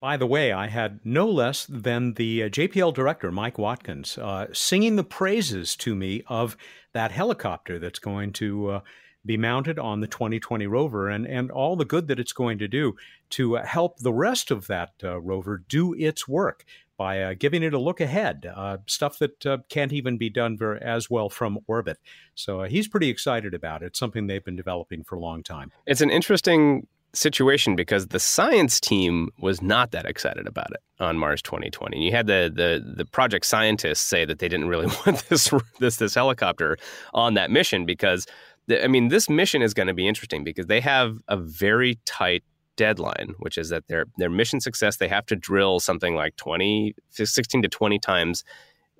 By 0.00 0.16
the 0.16 0.26
way, 0.26 0.52
I 0.52 0.66
had 0.66 1.00
no 1.02 1.28
less 1.28 1.66
than 1.66 2.14
the 2.14 2.42
uh, 2.44 2.48
JPL 2.48 2.92
director, 2.92 3.32
Mike 3.32 3.58
Watkins, 3.58 4.18
uh, 4.18 4.48
singing 4.52 4.96
the 4.96 5.04
praises 5.04 5.76
to 5.76 5.94
me 5.94 6.22
of 6.26 6.56
that 6.92 7.10
helicopter 7.10 7.78
that's 7.78 7.98
going 7.98 8.32
to 8.34 8.70
uh, 8.70 8.80
be 9.26 9.36
mounted 9.36 9.78
on 9.78 10.00
the 10.00 10.06
2020 10.06 10.66
rover 10.66 11.08
and, 11.08 11.26
and 11.26 11.50
all 11.50 11.76
the 11.76 11.84
good 11.84 12.08
that 12.08 12.20
it's 12.20 12.32
going 12.32 12.58
to 12.58 12.68
do 12.68 12.94
to 13.30 13.56
uh, 13.56 13.64
help 13.64 13.98
the 13.98 14.12
rest 14.12 14.50
of 14.50 14.66
that 14.66 14.92
uh, 15.02 15.18
rover 15.20 15.64
do 15.68 15.94
its 15.94 16.28
work 16.28 16.64
by 16.96 17.20
uh, 17.22 17.34
giving 17.36 17.62
it 17.62 17.74
a 17.74 17.78
look 17.78 18.00
ahead, 18.00 18.46
uh, 18.54 18.76
stuff 18.86 19.18
that 19.18 19.44
uh, 19.46 19.58
can't 19.68 19.92
even 19.92 20.16
be 20.16 20.30
done 20.30 20.56
very, 20.56 20.80
as 20.80 21.10
well 21.10 21.28
from 21.28 21.58
orbit. 21.66 21.98
So 22.34 22.60
uh, 22.60 22.68
he's 22.68 22.86
pretty 22.86 23.08
excited 23.08 23.52
about 23.54 23.82
it. 23.82 23.86
It's 23.86 23.98
something 23.98 24.26
they've 24.26 24.44
been 24.44 24.56
developing 24.56 25.02
for 25.02 25.16
a 25.16 25.20
long 25.20 25.42
time. 25.42 25.72
It's 25.86 26.00
an 26.00 26.10
interesting 26.10 26.86
situation 27.14 27.76
because 27.76 28.08
the 28.08 28.20
science 28.20 28.80
team 28.80 29.30
was 29.38 29.62
not 29.62 29.92
that 29.92 30.06
excited 30.06 30.46
about 30.46 30.70
it 30.72 30.80
on 31.00 31.18
Mars 31.18 31.42
2020. 31.42 31.96
And 31.96 32.04
You 32.04 32.12
had 32.12 32.26
the 32.26 32.52
the 32.54 32.94
the 32.96 33.04
project 33.04 33.46
scientists 33.46 34.00
say 34.00 34.24
that 34.24 34.38
they 34.38 34.48
didn't 34.48 34.68
really 34.68 34.86
want 35.06 35.28
this 35.28 35.50
this 35.80 35.96
this 35.96 36.14
helicopter 36.14 36.76
on 37.12 37.34
that 37.34 37.50
mission 37.50 37.86
because 37.86 38.26
the, 38.66 38.82
I 38.82 38.88
mean 38.88 39.08
this 39.08 39.28
mission 39.28 39.62
is 39.62 39.74
going 39.74 39.88
to 39.88 39.94
be 39.94 40.08
interesting 40.08 40.44
because 40.44 40.66
they 40.66 40.80
have 40.80 41.18
a 41.28 41.36
very 41.36 41.98
tight 42.04 42.44
deadline, 42.76 43.34
which 43.38 43.58
is 43.58 43.68
that 43.68 43.86
their 43.88 44.06
their 44.18 44.30
mission 44.30 44.60
success, 44.60 44.96
they 44.96 45.08
have 45.08 45.26
to 45.26 45.36
drill 45.36 45.80
something 45.80 46.14
like 46.14 46.36
20, 46.36 46.94
16 47.10 47.62
to 47.62 47.68
20 47.68 47.98
times 47.98 48.44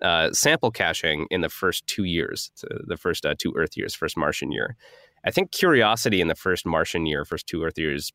uh, 0.02 0.32
sample 0.32 0.70
caching 0.70 1.26
in 1.30 1.40
the 1.40 1.48
first 1.48 1.86
two 1.86 2.04
years, 2.04 2.50
the 2.86 2.96
first 2.96 3.24
uh, 3.24 3.34
two 3.38 3.54
Earth 3.56 3.76
years, 3.76 3.94
first 3.94 4.16
Martian 4.16 4.52
year. 4.52 4.76
I 5.24 5.30
think 5.30 5.50
Curiosity 5.50 6.20
in 6.20 6.28
the 6.28 6.34
first 6.34 6.66
Martian 6.66 7.06
year, 7.06 7.24
first 7.24 7.46
two 7.46 7.62
Earth 7.64 7.78
years, 7.78 8.12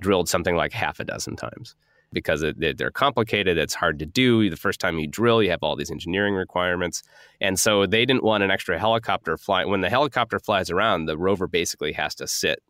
drilled 0.00 0.28
something 0.28 0.56
like 0.56 0.72
half 0.72 1.00
a 1.00 1.04
dozen 1.04 1.36
times 1.36 1.74
because 2.12 2.42
it, 2.42 2.78
they're 2.78 2.90
complicated. 2.90 3.58
It's 3.58 3.74
hard 3.74 3.98
to 3.98 4.06
do. 4.06 4.48
The 4.48 4.56
first 4.56 4.80
time 4.80 4.98
you 4.98 5.06
drill, 5.06 5.42
you 5.42 5.50
have 5.50 5.62
all 5.62 5.76
these 5.76 5.90
engineering 5.90 6.34
requirements. 6.34 7.02
And 7.40 7.58
so 7.58 7.86
they 7.86 8.06
didn't 8.06 8.24
want 8.24 8.42
an 8.42 8.50
extra 8.50 8.78
helicopter 8.78 9.36
flying. 9.36 9.68
When 9.70 9.82
the 9.82 9.90
helicopter 9.90 10.38
flies 10.38 10.70
around, 10.70 11.04
the 11.06 11.18
rover 11.18 11.46
basically 11.46 11.92
has 11.92 12.14
to 12.16 12.26
sit 12.26 12.62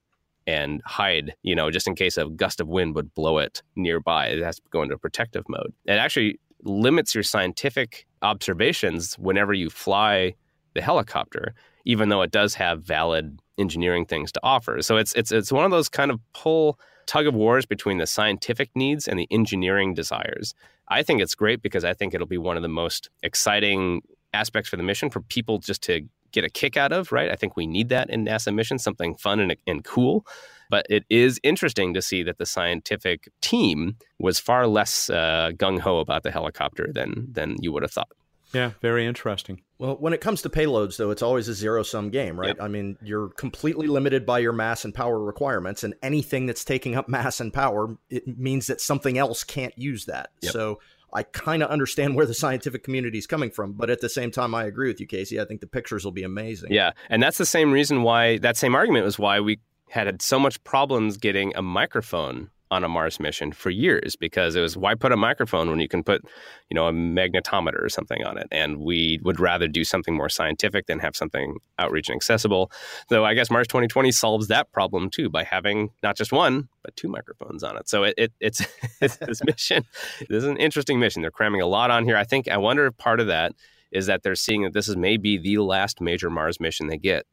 and 0.46 0.82
hide, 0.84 1.34
you 1.42 1.54
know, 1.54 1.70
just 1.70 1.86
in 1.86 1.94
case 1.94 2.16
a 2.16 2.26
gust 2.26 2.60
of 2.60 2.68
wind 2.68 2.94
would 2.94 3.14
blow 3.14 3.38
it 3.38 3.62
nearby. 3.76 4.26
It 4.26 4.42
has 4.42 4.56
to 4.56 4.62
go 4.70 4.82
into 4.82 4.96
protective 4.98 5.44
mode. 5.48 5.72
It 5.84 5.92
actually 5.92 6.40
limits 6.64 7.14
your 7.14 7.22
scientific 7.22 8.06
observations 8.22 9.14
whenever 9.18 9.52
you 9.52 9.70
fly 9.70 10.34
the 10.74 10.80
helicopter, 10.80 11.54
even 11.84 12.08
though 12.08 12.22
it 12.22 12.30
does 12.30 12.54
have 12.54 12.82
valid 12.82 13.38
engineering 13.58 14.06
things 14.06 14.32
to 14.32 14.40
offer. 14.42 14.82
So 14.82 14.96
it's 14.96 15.12
it's 15.14 15.32
it's 15.32 15.52
one 15.52 15.64
of 15.64 15.70
those 15.70 15.88
kind 15.88 16.10
of 16.10 16.20
pull 16.32 16.78
tug 17.06 17.26
of 17.26 17.34
wars 17.34 17.66
between 17.66 17.98
the 17.98 18.06
scientific 18.06 18.70
needs 18.74 19.08
and 19.08 19.18
the 19.18 19.26
engineering 19.30 19.94
desires. 19.94 20.54
I 20.88 21.02
think 21.02 21.20
it's 21.20 21.34
great 21.34 21.62
because 21.62 21.84
I 21.84 21.94
think 21.94 22.14
it'll 22.14 22.26
be 22.26 22.38
one 22.38 22.56
of 22.56 22.62
the 22.62 22.68
most 22.68 23.10
exciting 23.22 24.02
aspects 24.32 24.68
for 24.68 24.76
the 24.76 24.82
mission 24.82 25.10
for 25.10 25.20
people 25.22 25.58
just 25.58 25.82
to 25.82 26.02
get 26.32 26.44
a 26.44 26.50
kick 26.50 26.76
out 26.76 26.92
of, 26.92 27.10
right? 27.10 27.30
I 27.30 27.36
think 27.36 27.56
we 27.56 27.66
need 27.66 27.88
that 27.88 28.10
in 28.10 28.24
NASA 28.24 28.54
missions, 28.54 28.82
something 28.82 29.14
fun 29.14 29.40
and, 29.40 29.56
and 29.66 29.82
cool. 29.84 30.26
But 30.70 30.86
it 30.90 31.04
is 31.08 31.40
interesting 31.42 31.94
to 31.94 32.02
see 32.02 32.22
that 32.24 32.36
the 32.36 32.44
scientific 32.44 33.30
team 33.40 33.96
was 34.18 34.38
far 34.38 34.66
less 34.66 35.08
uh, 35.08 35.52
gung 35.56 35.80
ho 35.80 35.98
about 35.98 36.22
the 36.22 36.30
helicopter 36.30 36.90
than 36.92 37.26
than 37.32 37.56
you 37.60 37.72
would 37.72 37.82
have 37.82 37.92
thought. 37.92 38.12
Yeah, 38.52 38.72
very 38.80 39.06
interesting. 39.06 39.62
Well, 39.78 39.96
when 39.96 40.12
it 40.12 40.20
comes 40.20 40.42
to 40.42 40.48
payloads, 40.48 40.96
though, 40.96 41.10
it's 41.10 41.22
always 41.22 41.48
a 41.48 41.54
zero 41.54 41.82
sum 41.82 42.10
game, 42.10 42.38
right? 42.38 42.48
Yep. 42.48 42.58
I 42.60 42.68
mean, 42.68 42.96
you're 43.02 43.28
completely 43.28 43.86
limited 43.86 44.24
by 44.26 44.38
your 44.38 44.52
mass 44.52 44.84
and 44.84 44.94
power 44.94 45.22
requirements, 45.22 45.84
and 45.84 45.94
anything 46.02 46.46
that's 46.46 46.64
taking 46.64 46.96
up 46.96 47.08
mass 47.08 47.40
and 47.40 47.52
power, 47.52 47.96
it 48.10 48.38
means 48.38 48.66
that 48.66 48.80
something 48.80 49.18
else 49.18 49.44
can't 49.44 49.76
use 49.76 50.06
that. 50.06 50.30
Yep. 50.40 50.52
So 50.52 50.80
I 51.12 51.22
kind 51.22 51.62
of 51.62 51.70
understand 51.70 52.16
where 52.16 52.26
the 52.26 52.34
scientific 52.34 52.82
community 52.82 53.18
is 53.18 53.26
coming 53.26 53.50
from, 53.50 53.72
but 53.72 53.90
at 53.90 54.00
the 54.00 54.08
same 54.08 54.30
time, 54.30 54.54
I 54.54 54.64
agree 54.64 54.88
with 54.88 55.00
you, 55.00 55.06
Casey. 55.06 55.40
I 55.40 55.44
think 55.44 55.60
the 55.60 55.66
pictures 55.66 56.04
will 56.04 56.12
be 56.12 56.24
amazing. 56.24 56.72
Yeah, 56.72 56.92
and 57.08 57.22
that's 57.22 57.38
the 57.38 57.46
same 57.46 57.70
reason 57.70 58.02
why 58.02 58.38
that 58.38 58.56
same 58.56 58.74
argument 58.74 59.04
was 59.04 59.18
why 59.18 59.40
we 59.40 59.60
had 59.90 60.20
so 60.20 60.38
much 60.38 60.62
problems 60.64 61.16
getting 61.16 61.54
a 61.56 61.62
microphone 61.62 62.50
on 62.70 62.84
a 62.84 62.88
Mars 62.88 63.18
mission 63.20 63.52
for 63.52 63.70
years 63.70 64.16
because 64.16 64.56
it 64.56 64.60
was 64.60 64.76
why 64.76 64.94
put 64.94 65.12
a 65.12 65.16
microphone 65.16 65.70
when 65.70 65.80
you 65.80 65.88
can 65.88 66.02
put, 66.02 66.22
you 66.68 66.74
know, 66.74 66.86
a 66.86 66.92
magnetometer 66.92 67.82
or 67.82 67.88
something 67.88 68.24
on 68.24 68.38
it. 68.38 68.46
And 68.50 68.78
we 68.78 69.18
would 69.22 69.40
rather 69.40 69.68
do 69.68 69.84
something 69.84 70.14
more 70.14 70.28
scientific 70.28 70.86
than 70.86 70.98
have 71.00 71.16
something 71.16 71.58
outreach 71.78 72.08
and 72.08 72.16
accessible. 72.16 72.70
Though 73.08 73.24
I 73.24 73.34
guess 73.34 73.50
Mars 73.50 73.66
2020 73.68 74.12
solves 74.12 74.48
that 74.48 74.70
problem 74.72 75.10
too 75.10 75.28
by 75.28 75.44
having 75.44 75.90
not 76.02 76.16
just 76.16 76.32
one 76.32 76.68
but 76.82 76.96
two 76.96 77.08
microphones 77.08 77.62
on 77.62 77.76
it. 77.76 77.88
So 77.88 78.04
it, 78.04 78.14
it 78.16 78.32
it's, 78.40 78.62
it's 79.00 79.16
this 79.16 79.44
mission. 79.44 79.84
This 80.20 80.42
is 80.42 80.44
an 80.44 80.56
interesting 80.56 80.98
mission. 81.00 81.22
They're 81.22 81.30
cramming 81.30 81.60
a 81.60 81.66
lot 81.66 81.90
on 81.90 82.04
here. 82.04 82.16
I 82.16 82.24
think 82.24 82.48
I 82.48 82.56
wonder 82.56 82.86
if 82.86 82.96
part 82.96 83.20
of 83.20 83.26
that 83.28 83.52
is 83.90 84.06
that 84.06 84.22
they're 84.22 84.34
seeing 84.34 84.62
that 84.62 84.72
this 84.72 84.88
is 84.88 84.96
maybe 84.96 85.38
the 85.38 85.58
last 85.58 86.00
major 86.00 86.30
Mars 86.30 86.60
mission 86.60 86.88
they 86.88 86.98
get 86.98 87.26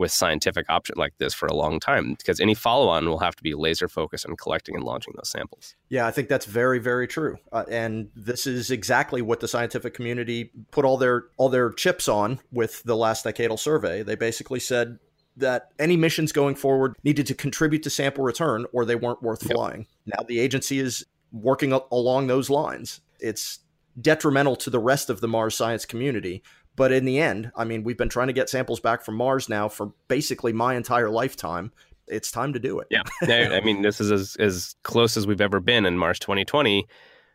with 0.00 0.10
scientific 0.10 0.64
option 0.70 0.94
like 0.96 1.12
this 1.18 1.34
for 1.34 1.46
a 1.46 1.54
long 1.54 1.78
time 1.78 2.14
because 2.14 2.40
any 2.40 2.54
follow-on 2.54 3.06
will 3.06 3.18
have 3.18 3.36
to 3.36 3.42
be 3.42 3.52
laser 3.54 3.86
focused 3.86 4.26
on 4.26 4.34
collecting 4.34 4.74
and 4.74 4.82
launching 4.82 5.12
those 5.14 5.28
samples. 5.28 5.76
Yeah, 5.90 6.06
I 6.06 6.10
think 6.10 6.28
that's 6.28 6.46
very 6.46 6.78
very 6.78 7.06
true. 7.06 7.36
Uh, 7.52 7.64
and 7.70 8.08
this 8.16 8.46
is 8.46 8.70
exactly 8.70 9.20
what 9.20 9.40
the 9.40 9.46
scientific 9.46 9.92
community 9.92 10.52
put 10.70 10.86
all 10.86 10.96
their 10.96 11.24
all 11.36 11.50
their 11.50 11.70
chips 11.70 12.08
on 12.08 12.40
with 12.50 12.82
the 12.84 12.96
last 12.96 13.26
decadal 13.26 13.58
survey. 13.58 14.02
They 14.02 14.16
basically 14.16 14.58
said 14.58 14.98
that 15.36 15.68
any 15.78 15.98
missions 15.98 16.32
going 16.32 16.54
forward 16.54 16.96
needed 17.04 17.26
to 17.26 17.34
contribute 17.34 17.82
to 17.82 17.90
sample 17.90 18.24
return 18.24 18.64
or 18.72 18.86
they 18.86 18.96
weren't 18.96 19.22
worth 19.22 19.42
yep. 19.42 19.52
flying. 19.52 19.86
Now 20.06 20.24
the 20.26 20.40
agency 20.40 20.78
is 20.78 21.04
working 21.30 21.72
along 21.72 22.26
those 22.26 22.48
lines. 22.48 23.02
It's 23.20 23.60
detrimental 24.00 24.56
to 24.56 24.70
the 24.70 24.78
rest 24.78 25.10
of 25.10 25.20
the 25.20 25.28
Mars 25.28 25.54
science 25.54 25.84
community 25.84 26.42
but 26.76 26.92
in 26.92 27.04
the 27.04 27.20
end, 27.20 27.52
I 27.56 27.64
mean, 27.64 27.82
we've 27.84 27.98
been 27.98 28.08
trying 28.08 28.28
to 28.28 28.32
get 28.32 28.48
samples 28.48 28.80
back 28.80 29.02
from 29.02 29.16
Mars 29.16 29.48
now 29.48 29.68
for 29.68 29.92
basically 30.08 30.52
my 30.52 30.74
entire 30.74 31.10
lifetime. 31.10 31.72
It's 32.06 32.30
time 32.30 32.52
to 32.52 32.58
do 32.58 32.80
it. 32.80 32.88
Yeah. 32.90 33.02
I 33.22 33.60
mean, 33.60 33.82
this 33.82 34.00
is 34.00 34.10
as, 34.10 34.36
as 34.36 34.74
close 34.82 35.16
as 35.16 35.26
we've 35.26 35.40
ever 35.40 35.60
been 35.60 35.86
in 35.86 35.98
Mars 35.98 36.18
2020 36.18 36.86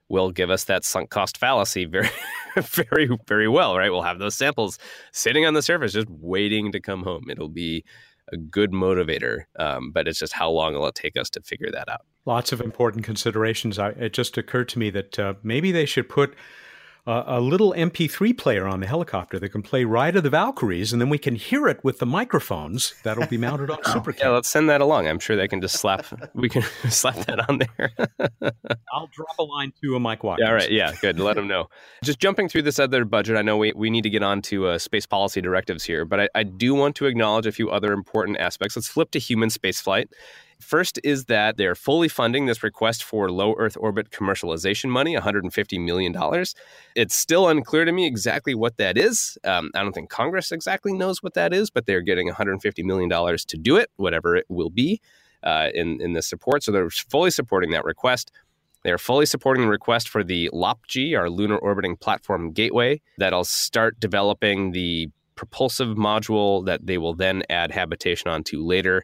will 0.08 0.32
give 0.32 0.50
us 0.50 0.66
that 0.66 0.84
sunk 0.84 1.10
cost 1.10 1.38
fallacy 1.38 1.86
very, 1.86 2.10
very, 2.58 3.10
very 3.28 3.48
well, 3.48 3.78
right? 3.78 3.90
We'll 3.90 4.04
have 4.04 4.20
those 4.20 4.36
samples 4.36 4.78
sitting 5.12 5.46
on 5.46 5.54
the 5.54 5.62
surface 5.62 5.94
just 5.94 6.10
waiting 6.10 6.72
to 6.74 6.80
come 6.80 7.04
home. 7.04 7.26
It'll 7.30 7.50
be 7.50 7.84
a 8.32 8.38
good 8.38 8.72
motivator, 8.72 9.44
um, 9.60 9.92
but 9.92 10.08
it's 10.08 10.20
just 10.20 10.34
how 10.34 10.50
long 10.50 10.74
will 10.74 10.88
it 10.88 10.96
take 10.96 11.18
us 11.18 11.30
to 11.32 11.42
figure 11.42 11.72
that 11.72 11.90
out? 11.90 12.02
Lots 12.26 12.52
of 12.52 12.62
important 12.62 13.04
considerations. 13.04 13.78
I, 13.78 13.90
it 13.90 14.14
just 14.14 14.38
occurred 14.38 14.70
to 14.70 14.80
me 14.80 14.90
that 14.92 15.20
uh, 15.20 15.34
maybe 15.44 15.72
they 15.72 15.86
should 15.86 16.10
put 16.10 16.36
uh, 17.08 17.24
a 17.28 17.40
little 17.40 17.74
MP3 17.74 18.36
player 18.38 18.66
on 18.68 18.80
the 18.80 18.88
helicopter 18.88 19.38
that 19.40 19.50
can 19.50 19.62
play 19.62 19.84
Ride 19.84 20.16
of 20.16 20.24
the 20.24 20.30
Valkyries, 20.30 20.92
and 20.92 21.00
then 21.00 21.10
we 21.10 21.18
can 21.18 21.36
hear 21.36 21.68
it 21.68 21.84
with 21.84 22.00
the 22.00 22.06
microphones 22.06 22.96
that'll 23.04 23.28
be 23.28 23.38
mounted 23.38 23.70
on 23.70 23.78
SuperCam. 23.84 24.16
Yeah, 24.26 24.30
let's 24.30 24.48
send 24.48 24.70
that 24.70 24.82
along. 24.82 25.08
I'm 25.08 25.20
sure 25.20 25.36
they 25.36 25.48
can 25.48 25.62
just 25.62 25.76
slap. 25.78 26.06
we 26.34 26.50
can 26.50 26.62
slap 26.90 27.16
that 27.26 27.48
on 27.50 27.60
there. 27.60 27.92
I'll 28.94 29.10
drop 29.12 29.38
a 29.38 29.44
line 29.44 29.74
to 29.84 29.96
a 29.96 30.00
Mike 30.00 30.24
Watkins. 30.24 30.48
All 30.48 30.56
right. 30.56 30.72
Yeah, 30.72 30.94
good. 31.02 31.20
Let 31.20 31.36
them 31.36 31.48
know. 31.48 31.70
Just 32.04 32.20
jumping 32.20 32.48
through 32.50 32.64
this 32.64 32.80
other 32.80 33.06
budget, 33.06 33.36
I 33.38 33.42
know 33.42 33.58
we, 33.58 33.74
we 33.76 33.90
need 33.90 34.04
to 34.04 34.10
get 34.10 34.24
on 34.24 34.42
to 34.44 34.68
uh, 34.68 34.78
space 34.78 35.06
policy 35.06 35.42
directives 35.42 35.84
here, 35.84 36.06
but 36.06 36.22
I, 36.22 36.30
I 36.34 36.44
do 36.44 36.74
want 36.74 36.96
to 36.96 37.06
acknowledge 37.06 37.46
a 37.46 37.52
few 37.52 37.70
other 37.70 37.94
important 37.94 38.40
aspects. 38.40 38.76
Let's 38.76 38.88
flip 38.88 39.12
to 39.12 39.20
human 39.20 39.50
spaceflight. 39.50 40.08
First 40.60 41.00
is 41.04 41.26
that 41.26 41.58
they're 41.58 41.76
fully 41.76 42.08
funding 42.08 42.46
this 42.46 42.64
request 42.64 43.04
for 43.04 43.30
low 43.30 43.56
Earth 43.58 43.78
orbit 43.80 44.10
commercialization 44.10 44.90
money, 44.90 45.16
$150 45.16 45.84
million. 45.84 46.16
It's 46.96 47.16
still 47.16 47.50
unclear 47.50 47.86
to 47.86 47.92
me 47.92 48.08
exactly 48.08 48.56
what 48.56 48.78
that 48.78 48.98
is. 48.98 49.38
Um, 49.44 49.72
I 49.76 49.84
don't 49.84 49.94
think 49.94 50.10
Congress 50.10 50.52
exactly 50.52 50.94
knows 50.94 51.22
what 51.22 51.34
that 51.34 51.54
is, 51.54 51.70
but 51.70 51.86
they're 51.86 52.02
getting 52.02 52.30
$150 52.30 52.84
million 52.84 53.10
to 53.10 53.58
do 53.58 53.78
it, 53.78 53.92
whatever 53.98 54.36
it 54.36 54.46
will 54.50 54.70
be, 54.70 55.02
uh, 55.44 55.70
in, 55.74 56.02
in 56.02 56.14
this 56.14 56.28
support. 56.28 56.64
So 56.64 56.72
they're 56.72 56.90
fully 56.90 57.32
supporting 57.32 57.72
that 57.72 57.84
request. 57.84 58.32
They 58.84 58.92
are 58.92 58.98
fully 59.00 59.26
supporting 59.26 59.64
the 59.64 59.70
request 59.70 60.08
for 60.08 60.24
the 60.24 60.50
LOPG, 60.54 61.18
our 61.18 61.30
Lunar 61.30 61.58
Orbiting 61.58 61.98
Platform 61.98 62.52
Gateway, 62.52 63.02
that'll 63.18 63.44
start 63.44 64.00
developing 64.00 64.72
the 64.74 65.10
propulsive 65.36 65.98
module 65.98 66.66
that 66.66 66.86
they 66.86 66.98
will 66.98 67.14
then 67.14 67.44
add 67.50 67.72
habitation 67.72 68.30
onto 68.30 68.64
later. 68.64 69.04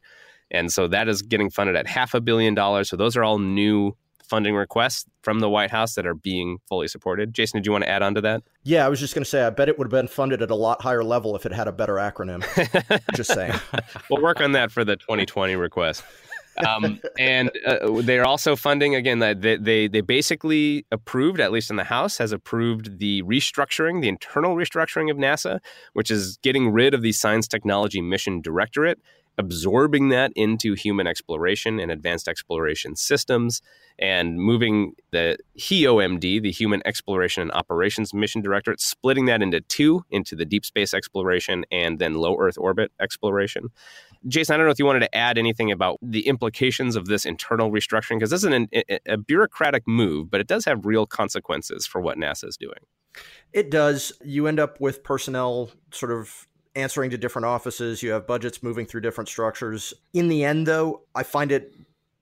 And 0.51 0.71
so 0.71 0.87
that 0.89 1.07
is 1.07 1.21
getting 1.21 1.49
funded 1.49 1.75
at 1.75 1.87
half 1.87 2.13
a 2.13 2.21
billion 2.21 2.53
dollars. 2.53 2.89
So 2.89 2.97
those 2.97 3.15
are 3.17 3.23
all 3.23 3.39
new 3.39 3.95
funding 4.31 4.55
requests 4.55 5.05
from 5.23 5.41
the 5.41 5.49
White 5.49 5.71
House 5.71 5.95
that 5.95 6.07
are 6.07 6.13
being 6.13 6.57
fully 6.69 6.87
supported. 6.87 7.33
Jason, 7.33 7.59
did 7.59 7.65
you 7.65 7.71
want 7.73 7.83
to 7.83 7.89
add 7.89 8.01
on 8.01 8.15
to 8.15 8.21
that? 8.21 8.43
Yeah, 8.63 8.85
I 8.85 8.89
was 8.89 8.99
just 8.99 9.13
going 9.13 9.25
to 9.25 9.29
say, 9.29 9.43
I 9.43 9.49
bet 9.49 9.67
it 9.67 9.77
would 9.77 9.87
have 9.87 9.91
been 9.91 10.07
funded 10.07 10.41
at 10.41 10.49
a 10.49 10.55
lot 10.55 10.81
higher 10.81 11.03
level 11.03 11.35
if 11.35 11.45
it 11.45 11.51
had 11.51 11.67
a 11.67 11.71
better 11.73 11.95
acronym. 11.95 12.41
just 13.15 13.33
saying. 13.33 13.53
we'll 14.09 14.21
work 14.21 14.39
on 14.39 14.53
that 14.53 14.71
for 14.71 14.85
the 14.85 14.95
2020 14.95 15.57
request. 15.57 16.03
um, 16.65 17.01
and 17.19 17.51
uh, 17.65 18.01
they're 18.01 18.25
also 18.25 18.55
funding 18.55 18.95
again. 18.95 19.19
They, 19.19 19.57
they 19.57 19.87
they 19.87 20.01
basically 20.01 20.85
approved, 20.91 21.39
at 21.39 21.51
least 21.51 21.69
in 21.69 21.75
the 21.77 21.83
House, 21.83 22.17
has 22.17 22.31
approved 22.31 22.99
the 22.99 23.23
restructuring, 23.23 24.01
the 24.01 24.09
internal 24.09 24.55
restructuring 24.55 25.09
of 25.09 25.17
NASA, 25.17 25.59
which 25.93 26.11
is 26.11 26.37
getting 26.37 26.71
rid 26.71 26.93
of 26.93 27.01
the 27.01 27.13
Science 27.13 27.47
Technology 27.47 28.01
Mission 28.01 28.41
Directorate 28.41 28.99
absorbing 29.37 30.09
that 30.09 30.31
into 30.35 30.73
human 30.73 31.07
exploration 31.07 31.79
and 31.79 31.91
advanced 31.91 32.27
exploration 32.27 32.95
systems 32.95 33.61
and 33.99 34.37
moving 34.37 34.93
the 35.11 35.37
HEOMD, 35.57 36.41
the 36.41 36.51
Human 36.51 36.81
Exploration 36.85 37.41
and 37.43 37.51
Operations 37.51 38.13
Mission 38.13 38.41
Directorate, 38.41 38.81
splitting 38.81 39.25
that 39.25 39.41
into 39.41 39.61
two, 39.61 40.03
into 40.09 40.35
the 40.35 40.45
deep 40.45 40.65
space 40.65 40.93
exploration 40.93 41.65
and 41.71 41.99
then 41.99 42.15
low 42.15 42.37
Earth 42.39 42.57
orbit 42.57 42.91
exploration. 42.99 43.69
Jason, 44.27 44.53
I 44.53 44.57
don't 44.57 44.65
know 44.65 44.71
if 44.71 44.79
you 44.79 44.85
wanted 44.85 45.01
to 45.01 45.15
add 45.15 45.37
anything 45.37 45.71
about 45.71 45.97
the 46.01 46.27
implications 46.27 46.95
of 46.95 47.05
this 47.05 47.25
internal 47.25 47.71
restructuring, 47.71 48.19
because 48.19 48.31
this 48.31 48.43
is 48.43 48.51
an, 48.51 48.67
a 49.05 49.17
bureaucratic 49.17 49.87
move, 49.87 50.29
but 50.29 50.41
it 50.41 50.47
does 50.47 50.65
have 50.65 50.85
real 50.85 51.05
consequences 51.05 51.85
for 51.85 52.01
what 52.01 52.17
NASA 52.17 52.47
is 52.47 52.57
doing. 52.57 52.79
It 53.51 53.69
does. 53.69 54.13
You 54.23 54.47
end 54.47 54.59
up 54.59 54.79
with 54.79 55.03
personnel 55.03 55.71
sort 55.91 56.11
of 56.11 56.47
answering 56.75 57.09
to 57.11 57.17
different 57.17 57.45
offices. 57.45 58.01
You 58.01 58.11
have 58.11 58.27
budgets 58.27 58.63
moving 58.63 58.85
through 58.85 59.01
different 59.01 59.27
structures. 59.27 59.93
In 60.13 60.27
the 60.27 60.43
end, 60.43 60.67
though, 60.67 61.01
I 61.13 61.23
find 61.23 61.51
it 61.51 61.73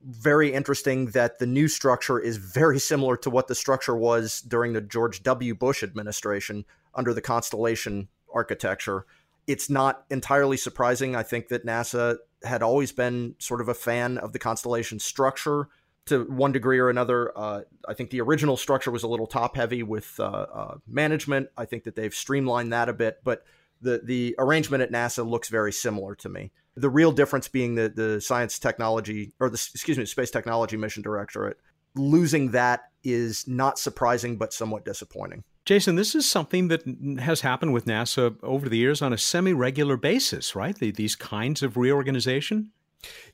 very 0.02 0.54
interesting 0.54 1.08
that 1.08 1.40
the 1.40 1.46
new 1.46 1.68
structure 1.68 2.20
is 2.20 2.38
very 2.38 2.80
similar 2.80 3.18
to 3.18 3.30
what 3.30 3.48
the 3.48 3.56
structure 3.56 3.96
was 3.96 4.42
during 4.42 4.74
the 4.74 4.82
George 4.82 5.24
W. 5.24 5.54
Bush 5.54 5.84
administration 5.84 6.66
under 6.96 7.14
the 7.14 7.22
Constellation 7.22 8.08
architecture. 8.34 9.06
It's 9.46 9.70
not 9.70 10.06
entirely 10.10 10.58
surprising. 10.58 11.16
I 11.16 11.24
think 11.24 11.50
that 11.50 11.66
NASA 11.66 12.18
had 12.44 12.64
always 12.64 12.92
been 12.92 13.36
sort 13.40 13.62
of 13.62 13.68
a 13.68 13.74
fan 13.74 14.18
of 14.18 14.32
the 14.32 14.40
Constellation 14.40 15.00
structure 15.00 15.68
to 16.06 16.24
one 16.26 16.52
degree 16.52 16.80
or 16.80 16.90
another. 16.90 17.38
Uh, 17.38 17.62
I 17.88 17.94
think 17.94 18.10
the 18.10 18.22
original 18.22 18.58
structure 18.58 18.92
was 18.92 19.04
a 19.04 19.08
little 19.08 19.28
top 19.28 19.56
heavy 19.56 19.84
with 19.84 20.20
uh, 20.20 20.24
uh, 20.24 20.78
management. 20.88 21.50
I 21.58 21.66
think 21.66 21.84
that 21.84 21.96
they've 21.96 22.14
streamlined 22.14 22.72
that 22.74 22.90
a 22.90 22.94
bit, 22.94 23.20
but 23.24 23.44
the 23.82 24.02
the 24.04 24.36
arrangement 24.40 24.84
at 24.84 24.92
NASA 24.92 25.28
looks 25.28 25.50
very 25.50 25.72
similar 25.72 26.16
to 26.16 26.30
me. 26.30 26.52
The 26.76 26.90
real 26.90 27.12
difference 27.12 27.48
being 27.48 27.76
the 27.76 27.90
the 27.90 28.22
science 28.22 28.60
technology 28.60 29.34
or 29.40 29.50
the 29.50 29.70
excuse 29.74 29.98
me 29.98 30.06
space 30.06 30.32
technology 30.32 30.78
mission 30.78 31.04
directorate 31.04 31.58
losing 31.96 32.52
that 32.52 32.92
is 33.04 33.48
not 33.48 33.80
surprising 33.80 34.38
but 34.38 34.54
somewhat 34.54 34.86
disappointing. 34.86 35.44
Jason, 35.66 35.96
this 35.96 36.16
is 36.16 36.28
something 36.28 36.68
that 36.70 36.84
has 37.20 37.42
happened 37.42 37.74
with 37.74 37.86
NASA 37.86 38.36
over 38.42 38.68
the 38.68 38.78
years 38.78 39.02
on 39.02 39.14
a 39.14 39.18
semi 39.18 39.54
regular 39.54 39.98
basis, 39.98 40.56
right? 40.56 40.76
The, 40.76 40.92
these 40.92 41.16
kinds 41.16 41.62
of 41.62 41.78
reorganization. 41.78 42.72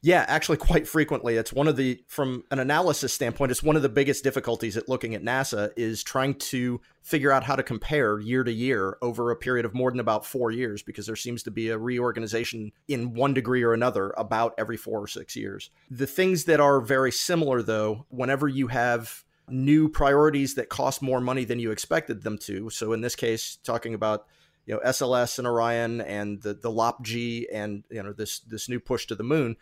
Yeah, 0.01 0.25
actually, 0.27 0.57
quite 0.57 0.87
frequently. 0.87 1.37
It's 1.37 1.51
one 1.51 1.67
of 1.67 1.75
the, 1.75 2.03
from 2.07 2.43
an 2.51 2.59
analysis 2.59 3.13
standpoint, 3.13 3.51
it's 3.51 3.63
one 3.63 3.75
of 3.75 3.81
the 3.81 3.89
biggest 3.89 4.23
difficulties 4.23 4.77
at 4.77 4.87
looking 4.87 5.15
at 5.15 5.23
NASA 5.23 5.71
is 5.75 6.03
trying 6.03 6.35
to 6.35 6.81
figure 7.01 7.31
out 7.31 7.43
how 7.43 7.55
to 7.55 7.63
compare 7.63 8.19
year 8.19 8.43
to 8.43 8.51
year 8.51 8.97
over 9.01 9.31
a 9.31 9.35
period 9.35 9.65
of 9.65 9.73
more 9.73 9.89
than 9.89 9.99
about 9.99 10.25
four 10.25 10.51
years, 10.51 10.83
because 10.83 11.07
there 11.07 11.15
seems 11.15 11.41
to 11.43 11.51
be 11.51 11.69
a 11.69 11.77
reorganization 11.77 12.71
in 12.87 13.15
one 13.15 13.33
degree 13.33 13.63
or 13.63 13.73
another 13.73 14.13
about 14.17 14.53
every 14.57 14.77
four 14.77 14.99
or 14.99 15.07
six 15.07 15.35
years. 15.35 15.71
The 15.89 16.07
things 16.07 16.43
that 16.45 16.59
are 16.59 16.79
very 16.79 17.11
similar, 17.11 17.63
though, 17.63 18.05
whenever 18.09 18.47
you 18.47 18.67
have 18.67 19.23
new 19.49 19.89
priorities 19.89 20.55
that 20.55 20.69
cost 20.69 21.01
more 21.01 21.21
money 21.21 21.43
than 21.43 21.59
you 21.59 21.71
expected 21.71 22.23
them 22.23 22.37
to, 22.37 22.69
so 22.69 22.93
in 22.93 23.01
this 23.01 23.15
case, 23.15 23.57
talking 23.63 23.93
about 23.95 24.27
you 24.65 24.73
know 24.73 24.81
SLS 24.85 25.37
and 25.37 25.47
Orion 25.47 26.01
and 26.01 26.41
the 26.41 26.53
the 26.53 26.71
LOP 26.71 27.03
G 27.03 27.47
and 27.51 27.83
you 27.89 28.01
know 28.01 28.13
this 28.13 28.39
this 28.39 28.69
new 28.69 28.79
push 28.79 29.05
to 29.07 29.15
the 29.15 29.23
moon, 29.23 29.57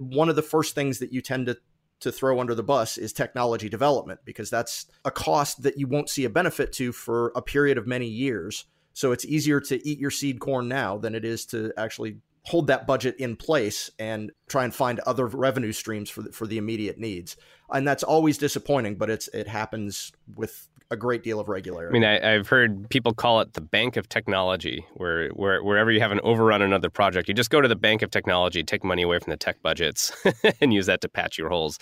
one 0.00 0.28
of 0.28 0.36
the 0.36 0.42
first 0.42 0.74
things 0.74 0.98
that 0.98 1.12
you 1.12 1.20
tend 1.20 1.46
to 1.46 1.58
to 2.00 2.10
throw 2.10 2.40
under 2.40 2.54
the 2.54 2.64
bus 2.64 2.98
is 2.98 3.12
technology 3.12 3.68
development 3.68 4.20
because 4.24 4.50
that's 4.50 4.86
a 5.04 5.10
cost 5.10 5.62
that 5.62 5.78
you 5.78 5.86
won't 5.86 6.10
see 6.10 6.24
a 6.24 6.30
benefit 6.30 6.72
to 6.72 6.92
for 6.92 7.32
a 7.36 7.42
period 7.42 7.78
of 7.78 7.86
many 7.86 8.06
years. 8.06 8.64
So 8.92 9.12
it's 9.12 9.24
easier 9.24 9.60
to 9.60 9.88
eat 9.88 10.00
your 10.00 10.10
seed 10.10 10.40
corn 10.40 10.68
now 10.68 10.98
than 10.98 11.14
it 11.14 11.24
is 11.24 11.46
to 11.46 11.72
actually 11.76 12.18
hold 12.44 12.66
that 12.66 12.88
budget 12.88 13.14
in 13.18 13.36
place 13.36 13.88
and 14.00 14.32
try 14.48 14.64
and 14.64 14.74
find 14.74 14.98
other 15.00 15.26
revenue 15.28 15.70
streams 15.70 16.10
for 16.10 16.22
the, 16.22 16.32
for 16.32 16.46
the 16.46 16.58
immediate 16.58 16.98
needs. 16.98 17.36
And 17.70 17.86
that's 17.86 18.02
always 18.02 18.36
disappointing, 18.36 18.96
but 18.96 19.08
it's 19.08 19.28
it 19.28 19.46
happens 19.46 20.12
with 20.34 20.68
a 20.92 20.96
great 20.96 21.22
deal 21.22 21.40
of 21.40 21.48
regularity. 21.48 21.88
I 21.88 21.92
mean, 21.92 22.04
I, 22.04 22.32
have 22.32 22.48
heard 22.48 22.88
people 22.90 23.14
call 23.14 23.40
it 23.40 23.54
the 23.54 23.62
bank 23.62 23.96
of 23.96 24.08
technology, 24.08 24.84
where, 24.94 25.30
where 25.30 25.64
wherever 25.64 25.90
you 25.90 26.00
have 26.00 26.12
an 26.12 26.20
overrun 26.22 26.60
another 26.60 26.90
project, 26.90 27.28
you 27.28 27.34
just 27.34 27.50
go 27.50 27.62
to 27.62 27.66
the 27.66 27.74
bank 27.74 28.02
of 28.02 28.10
technology, 28.10 28.62
take 28.62 28.84
money 28.84 29.02
away 29.02 29.18
from 29.18 29.30
the 29.30 29.38
tech 29.38 29.62
budgets, 29.62 30.12
and 30.60 30.72
use 30.72 30.86
that 30.86 31.00
to 31.00 31.08
patch 31.08 31.38
your 31.38 31.48
holes. 31.48 31.78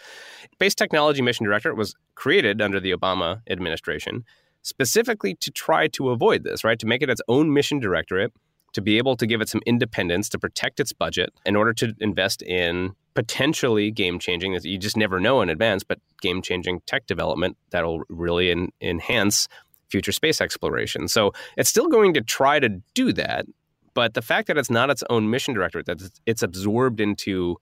Space 0.53 0.77
Technology 0.77 1.23
Mission 1.23 1.45
Director 1.45 1.75
was 1.75 1.95
created 2.15 2.63
under 2.63 2.79
the 2.79 2.93
Obama 2.93 3.43
administration 3.51 4.25
specifically 4.63 5.35
to 5.35 5.51
try 5.51 5.89
to 5.89 6.11
avoid 6.11 6.45
this, 6.45 6.63
right? 6.63 6.79
To 6.79 6.87
make 6.87 7.03
it 7.03 7.11
its 7.11 7.23
own 7.29 7.53
mission 7.53 7.81
directorate 7.81 8.33
to 8.73 8.81
be 8.81 8.99
able 8.99 9.17
to 9.17 9.27
give 9.27 9.41
it 9.41 9.49
some 9.49 9.61
independence 9.67 10.29
to 10.29 10.39
protect 10.39 10.79
its 10.79 10.93
budget 10.93 11.33
in 11.45 11.57
order 11.57 11.73
to 11.73 11.95
invest 11.99 12.43
in 12.43 12.93
potentially 13.15 13.91
game 13.91 14.19
changing 14.19 14.57
you 14.63 14.79
just 14.79 14.97
never 14.97 15.19
know 15.19 15.43
in 15.43 15.51
advance 15.51 15.83
but 15.83 15.99
game 16.21 16.41
changing 16.43 16.81
tech 16.87 17.07
development 17.07 17.57
that'll 17.71 18.03
really 18.09 18.71
enhance 18.81 19.49
future 19.89 20.13
space 20.13 20.41
exploration. 20.41 21.09
So 21.09 21.33
it's 21.57 21.69
still 21.69 21.89
going 21.89 22.15
to 22.15 22.21
try 22.21 22.61
to 22.61 22.69
do 22.95 23.13
that 23.15 23.47
but 23.95 24.15
the 24.15 24.23
fact 24.23 24.47
that 24.49 24.57
it's 24.57 24.71
not 24.71 24.91
its 24.91 25.03
own 25.11 25.31
mission 25.31 25.55
directorate 25.55 25.87
that 25.87 26.01
it's 26.27 26.43
absorbed 26.43 27.01
into 27.01 27.57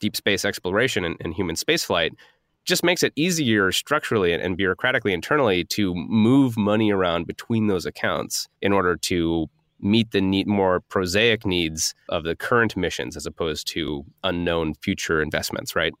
deep 0.00 0.16
space 0.16 0.44
exploration 0.44 1.04
and, 1.04 1.16
and 1.20 1.34
human 1.34 1.56
spaceflight 1.56 2.12
just 2.64 2.84
makes 2.84 3.02
it 3.02 3.12
easier 3.16 3.72
structurally 3.72 4.32
and 4.32 4.58
bureaucratically 4.58 5.12
internally 5.12 5.64
to 5.64 5.94
move 5.94 6.56
money 6.56 6.92
around 6.92 7.26
between 7.26 7.66
those 7.66 7.86
accounts 7.86 8.48
in 8.60 8.72
order 8.72 8.96
to 8.96 9.48
meet 9.80 10.10
the 10.10 10.20
need, 10.20 10.46
more 10.46 10.80
prosaic 10.80 11.46
needs 11.46 11.94
of 12.08 12.24
the 12.24 12.36
current 12.36 12.76
missions 12.76 13.16
as 13.16 13.26
opposed 13.26 13.66
to 13.68 14.04
unknown 14.24 14.74
future 14.74 15.22
investments, 15.22 15.76
right? 15.76 15.92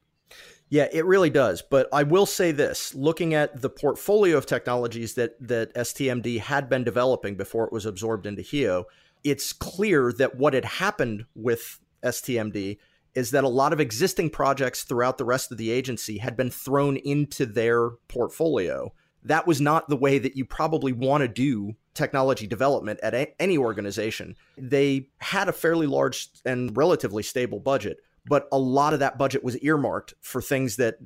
Yeah, 0.70 0.88
it 0.92 1.06
really 1.06 1.30
does. 1.30 1.62
But 1.62 1.88
I 1.92 2.02
will 2.02 2.26
say 2.26 2.52
this: 2.52 2.94
looking 2.94 3.34
at 3.34 3.62
the 3.62 3.70
portfolio 3.70 4.36
of 4.36 4.46
technologies 4.46 5.14
that 5.14 5.34
that 5.40 5.74
STMD 5.74 6.40
had 6.40 6.68
been 6.68 6.84
developing 6.84 7.36
before 7.36 7.64
it 7.64 7.72
was 7.72 7.86
absorbed 7.86 8.26
into 8.26 8.42
HEO, 8.42 8.84
it's 9.24 9.52
clear 9.52 10.12
that 10.12 10.36
what 10.36 10.54
had 10.54 10.64
happened 10.64 11.24
with 11.34 11.80
STMD 12.04 12.78
is 13.14 13.30
that 13.30 13.44
a 13.44 13.48
lot 13.48 13.72
of 13.72 13.80
existing 13.80 14.30
projects 14.30 14.84
throughout 14.84 15.18
the 15.18 15.24
rest 15.24 15.50
of 15.50 15.58
the 15.58 15.70
agency 15.70 16.18
had 16.18 16.36
been 16.36 16.50
thrown 16.50 16.96
into 16.98 17.46
their 17.46 17.90
portfolio. 18.08 18.92
That 19.24 19.46
was 19.46 19.60
not 19.60 19.88
the 19.88 19.96
way 19.96 20.18
that 20.18 20.36
you 20.36 20.44
probably 20.44 20.92
want 20.92 21.22
to 21.22 21.28
do 21.28 21.72
technology 21.98 22.46
development 22.46 22.98
at 23.02 23.14
a- 23.14 23.34
any 23.40 23.58
organization, 23.58 24.36
they 24.56 25.08
had 25.18 25.48
a 25.48 25.52
fairly 25.52 25.86
large 25.86 26.28
and 26.46 26.74
relatively 26.76 27.22
stable 27.22 27.60
budget, 27.60 27.98
but 28.24 28.48
a 28.50 28.58
lot 28.58 28.94
of 28.94 29.00
that 29.00 29.18
budget 29.18 29.44
was 29.44 29.58
earmarked 29.58 30.14
for 30.20 30.40
things 30.40 30.76
that 30.76 30.96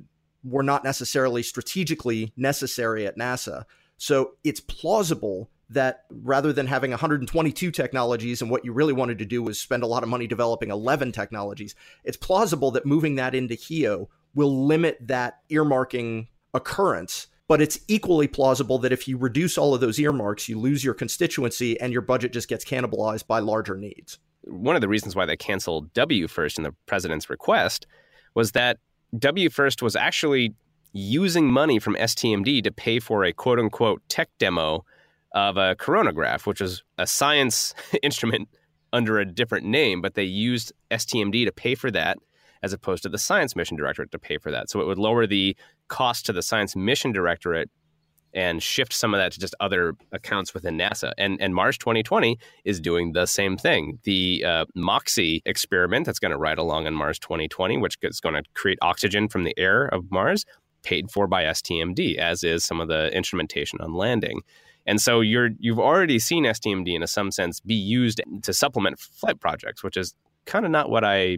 were 0.43 0.63
not 0.63 0.83
necessarily 0.83 1.43
strategically 1.43 2.31
necessary 2.37 3.05
at 3.05 3.17
NASA. 3.17 3.65
So 3.97 4.33
it's 4.43 4.59
plausible 4.59 5.49
that 5.69 6.03
rather 6.09 6.53
than 6.53 6.67
having 6.67 6.91
122 6.91 7.71
technologies 7.71 8.41
and 8.41 8.51
what 8.51 8.63
you 8.63 8.73
really 8.73 8.93
wanted 8.93 9.17
to 9.19 9.25
do 9.25 9.41
was 9.41 9.59
spend 9.59 9.83
a 9.83 9.87
lot 9.87 10.03
of 10.03 10.09
money 10.09 10.27
developing 10.27 10.69
11 10.69 11.11
technologies, 11.11 11.75
it's 12.03 12.17
plausible 12.17 12.71
that 12.71 12.85
moving 12.85 13.15
that 13.15 13.33
into 13.33 13.55
HEO 13.55 14.09
will 14.35 14.65
limit 14.65 14.97
that 15.01 15.39
earmarking 15.49 16.27
occurrence 16.53 17.27
but 17.53 17.61
it's 17.61 17.79
equally 17.87 18.27
plausible 18.27 18.79
that 18.79 18.91
if 18.91 19.07
you 19.07 19.15
reduce 19.15 19.59
all 19.59 19.75
of 19.75 19.79
those 19.79 19.99
earmarks, 19.99 20.49
you 20.49 20.57
lose 20.57 20.83
your 20.83 20.95
constituency 20.95 21.79
and 21.79 21.93
your 21.93 22.01
budget 22.01 22.33
just 22.33 22.49
gets 22.49 22.65
cannibalized 22.65 23.27
by 23.27 23.37
larger 23.37 23.77
needs. 23.77 24.17
One 24.45 24.73
of 24.73 24.81
the 24.81 24.87
reasons 24.87 25.15
why 25.15 25.27
they 25.27 25.37
canceled 25.37 25.93
WFIRST 25.93 26.57
in 26.57 26.63
the 26.63 26.73
president's 26.87 27.29
request 27.29 27.85
was 28.33 28.53
that 28.53 28.79
WFIRST 29.15 29.83
was 29.83 29.95
actually 29.95 30.55
using 30.93 31.45
money 31.45 31.77
from 31.77 31.93
STMD 31.93 32.63
to 32.63 32.71
pay 32.71 32.99
for 32.99 33.23
a 33.23 33.31
quote 33.31 33.59
unquote 33.59 34.01
tech 34.09 34.29
demo 34.39 34.83
of 35.35 35.55
a 35.55 35.75
coronagraph, 35.75 36.47
which 36.47 36.59
was 36.59 36.81
a 36.97 37.05
science 37.05 37.75
instrument 38.01 38.49
under 38.93 39.19
a 39.19 39.25
different 39.25 39.67
name, 39.67 40.01
but 40.01 40.15
they 40.15 40.23
used 40.23 40.73
STMD 40.89 41.45
to 41.45 41.51
pay 41.51 41.75
for 41.75 41.91
that 41.91 42.17
as 42.63 42.73
opposed 42.73 43.03
to 43.03 43.09
the 43.09 43.17
Science 43.17 43.55
Mission 43.55 43.77
Directorate 43.77 44.11
to 44.11 44.19
pay 44.19 44.37
for 44.37 44.49
that. 44.49 44.69
So 44.69 44.79
it 44.79 44.87
would 44.87 44.97
lower 44.97 45.27
the 45.27 45.55
cost 45.89 46.25
to 46.25 46.33
the 46.33 46.41
Science 46.41 46.75
Mission 46.75 47.11
Directorate 47.11 47.69
and 48.33 48.63
shift 48.63 48.93
some 48.93 49.13
of 49.13 49.19
that 49.19 49.31
to 49.33 49.39
just 49.39 49.53
other 49.59 49.93
accounts 50.11 50.53
within 50.53 50.75
NASA. 50.75 51.11
And, 51.19 51.39
and 51.39 51.53
Mars 51.53 51.77
2020 51.77 52.39
is 52.65 52.79
doing 52.79 53.11
the 53.11 53.27
same 53.27 53.57
thing. 53.57 53.99
The 54.03 54.43
uh, 54.43 54.65
MOXIE 54.75 55.43
experiment 55.45 56.07
that's 56.07 56.17
going 56.17 56.31
to 56.31 56.37
ride 56.37 56.57
along 56.57 56.87
on 56.87 56.95
Mars 56.95 57.19
2020, 57.19 57.77
which 57.77 57.97
is 58.01 58.19
going 58.19 58.33
to 58.33 58.43
create 58.55 58.79
oxygen 58.81 59.27
from 59.27 59.43
the 59.43 59.53
air 59.59 59.85
of 59.85 60.09
Mars, 60.09 60.45
paid 60.81 61.11
for 61.11 61.27
by 61.27 61.43
STMD, 61.43 62.17
as 62.17 62.43
is 62.43 62.63
some 62.63 62.81
of 62.81 62.87
the 62.87 63.15
instrumentation 63.15 63.79
on 63.81 63.93
landing. 63.93 64.41
And 64.85 64.99
so 64.99 65.21
you're 65.21 65.51
you've 65.59 65.79
already 65.79 66.19
seen 66.19 66.43
STMD 66.43 66.93
in 66.93 67.03
a 67.03 67.07
some 67.07 67.31
sense 67.31 67.61
be 67.61 67.75
used 67.75 68.21
to 68.41 68.53
supplement 68.53 68.99
flight 68.99 69.39
projects, 69.39 69.81
which 69.81 69.95
is 69.95 70.13
kind 70.45 70.65
of 70.65 70.71
not 70.71 70.89
what 70.89 71.05
I 71.05 71.37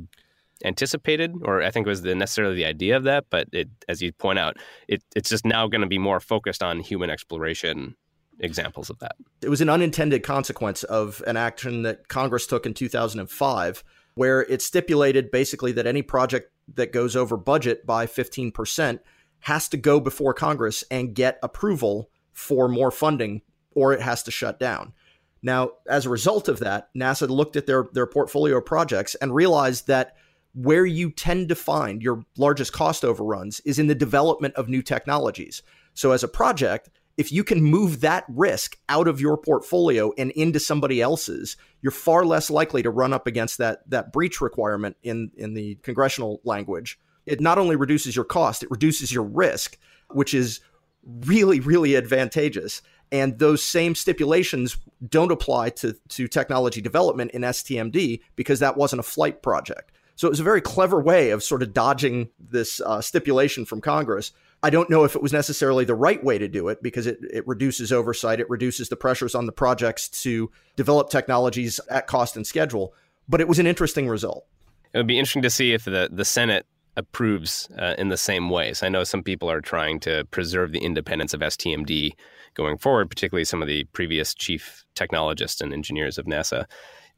anticipated, 0.64 1.34
or 1.44 1.62
I 1.62 1.72
think 1.72 1.86
it 1.86 1.90
was 1.90 2.02
the 2.02 2.16
necessarily 2.16 2.56
the 2.56 2.66
idea 2.66 2.96
of 2.96 3.04
that. 3.04 3.26
But 3.30 3.48
it, 3.52 3.70
as 3.88 4.02
you 4.02 4.14
point 4.14 4.40
out, 4.40 4.58
it, 4.88 5.04
it's 5.16 5.30
just 5.30 5.46
now 5.46 5.68
going 5.68 5.82
to 5.82 5.88
be 5.88 5.98
more 5.98 6.20
focused 6.20 6.64
on 6.64 6.80
human 6.80 7.10
exploration 7.10 7.96
examples 8.40 8.90
of 8.90 9.00
that. 9.00 9.16
It 9.42 9.50
was 9.50 9.62
an 9.62 9.70
unintended 9.70 10.24
consequence 10.24 10.84
of 10.84 11.24
an 11.28 11.38
action 11.38 11.84
that 11.84 12.08
Congress 12.08 12.48
took 12.48 12.66
in 12.66 12.74
2005, 12.74 13.84
where 14.16 14.42
it 14.42 14.62
stipulated 14.62 15.32
basically 15.32 15.72
that 15.74 15.88
any 15.88 16.02
project 16.02 16.52
that 16.74 16.92
goes 16.92 17.16
over 17.16 17.38
budget 17.38 17.86
by 17.86 18.06
15% 18.06 19.00
has 19.42 19.70
to 19.70 19.78
go 19.78 20.00
before 20.00 20.34
Congress 20.34 20.84
and 20.90 21.14
get 21.14 21.40
approval 21.44 22.10
for 22.34 22.68
more 22.68 22.92
funding 22.92 23.42
or 23.72 23.94
it 23.94 24.02
has 24.02 24.24
to 24.24 24.32
shut 24.32 24.60
down. 24.60 24.94
Now, 25.42 25.72
as 25.88 26.06
a 26.06 26.10
result 26.10 26.48
of 26.48 26.60
that, 26.60 26.90
NASA 26.96 27.30
looked 27.30 27.56
at 27.56 27.68
their, 27.68 27.86
their 27.94 28.08
portfolio 28.08 28.60
projects 28.62 29.14
and 29.16 29.36
realized 29.36 29.88
that 29.88 30.16
where 30.56 30.86
you 30.86 31.12
tend 31.12 31.50
to 31.50 31.56
find 31.56 32.02
your 32.02 32.26
largest 32.38 32.74
cost 32.74 33.04
overruns 33.04 33.60
is 33.62 33.78
in 33.78 33.88
the 33.88 33.96
development 33.96 34.56
of 34.56 34.70
new 34.70 34.82
technologies. 34.82 35.62
So, 35.94 36.12
as 36.12 36.24
a 36.24 36.28
project, 36.28 36.90
if 37.18 37.32
you 37.32 37.44
can 37.44 37.62
move 37.62 38.02
that 38.02 38.26
risk 38.30 38.78
out 38.90 39.08
of 39.08 39.22
your 39.22 39.38
portfolio 39.38 40.12
and 40.18 40.32
into 40.32 40.60
somebody 40.60 41.02
else's, 41.02 41.56
you're 41.82 41.92
far 41.92 42.26
less 42.26 42.50
likely 42.50 42.84
to 42.84 42.90
run 42.90 43.14
up 43.14 43.28
against 43.28 43.58
that 43.60 43.90
that 43.90 44.12
breach 44.12 44.42
requirement 44.42 44.98
in 45.04 45.32
in 45.38 45.54
the 45.54 45.76
congressional 45.76 46.42
language. 46.44 47.00
It 47.26 47.42
not 47.42 47.58
only 47.58 47.76
reduces 47.76 48.16
your 48.16 48.26
cost, 48.26 48.64
it 48.64 48.72
reduces 48.72 49.12
your 49.12 49.24
risk, 49.24 49.78
which 50.12 50.34
is 50.34 50.62
really, 51.04 51.60
really 51.60 51.96
advantageous. 51.96 52.82
And 53.12 53.38
those 53.40 53.64
same 53.64 53.96
stipulations 53.96 54.78
don't 55.08 55.32
apply 55.32 55.70
to, 55.70 55.94
to 56.10 56.28
technology 56.28 56.82
development 56.82 57.32
in 57.32 57.44
STMD 57.44 58.22
because 58.36 58.60
that 58.60 58.78
wasn't 58.78 59.00
a 59.00 59.04
flight 59.04 59.42
project. 59.42 59.92
So 60.16 60.28
it 60.28 60.32
was 60.32 60.40
a 60.40 60.44
very 60.44 60.62
clever 60.62 61.02
way 61.02 61.32
of 61.32 61.44
sort 61.44 61.62
of 61.62 61.74
dodging 61.74 62.30
this 62.40 62.82
uh, 62.82 63.02
stipulation 63.02 63.66
from 63.66 63.82
Congress. 63.82 64.32
I 64.64 64.70
don't 64.70 64.90
know 64.90 65.04
if 65.04 65.16
it 65.16 65.22
was 65.22 65.34
necessarily 65.34 65.86
the 65.86 65.96
right 65.96 66.24
way 66.24 66.38
to 66.38 66.48
do 66.48 66.70
it 66.70 66.82
because 66.82 67.06
it, 67.06 67.20
it 67.32 67.46
reduces 67.48 67.92
oversight, 67.92 68.40
it 68.40 68.50
reduces 68.50 68.90
the 68.90 68.96
pressures 68.96 69.36
on 69.36 69.46
the 69.46 69.52
projects 69.52 70.10
to 70.24 70.50
develop 70.76 71.10
technologies 71.10 71.80
at 71.90 72.08
cost 72.08 72.36
and 72.36 72.48
schedule, 72.48 72.94
but 73.28 73.42
it 73.42 73.48
was 73.48 73.60
an 73.60 73.68
interesting 73.68 74.08
result. 74.08 74.46
It 74.94 74.98
would 74.98 75.08
be 75.08 75.20
interesting 75.20 75.44
to 75.44 75.50
see 75.50 75.74
if 75.74 75.84
the, 75.84 76.10
the 76.12 76.26
Senate 76.26 76.66
approves 76.98 77.70
uh, 77.78 77.96
in 77.98 78.10
the 78.10 78.18
same 78.18 78.50
ways. 78.50 78.82
I 78.82 78.90
know 78.90 79.04
some 79.04 79.24
people 79.24 79.52
are 79.52 79.62
trying 79.62 80.00
to 80.02 80.26
preserve 80.32 80.72
the 80.72 80.80
independence 80.80 81.34
of 81.34 81.42
STMD 81.42 82.14
going 82.54 82.78
forward, 82.78 83.10
particularly 83.10 83.46
some 83.46 83.62
of 83.62 83.68
the 83.68 83.84
previous 83.92 84.34
chief 84.34 84.86
technologists 84.96 85.62
and 85.62 85.74
engineers 85.74 86.18
of 86.18 86.26
NASA. 86.26 86.66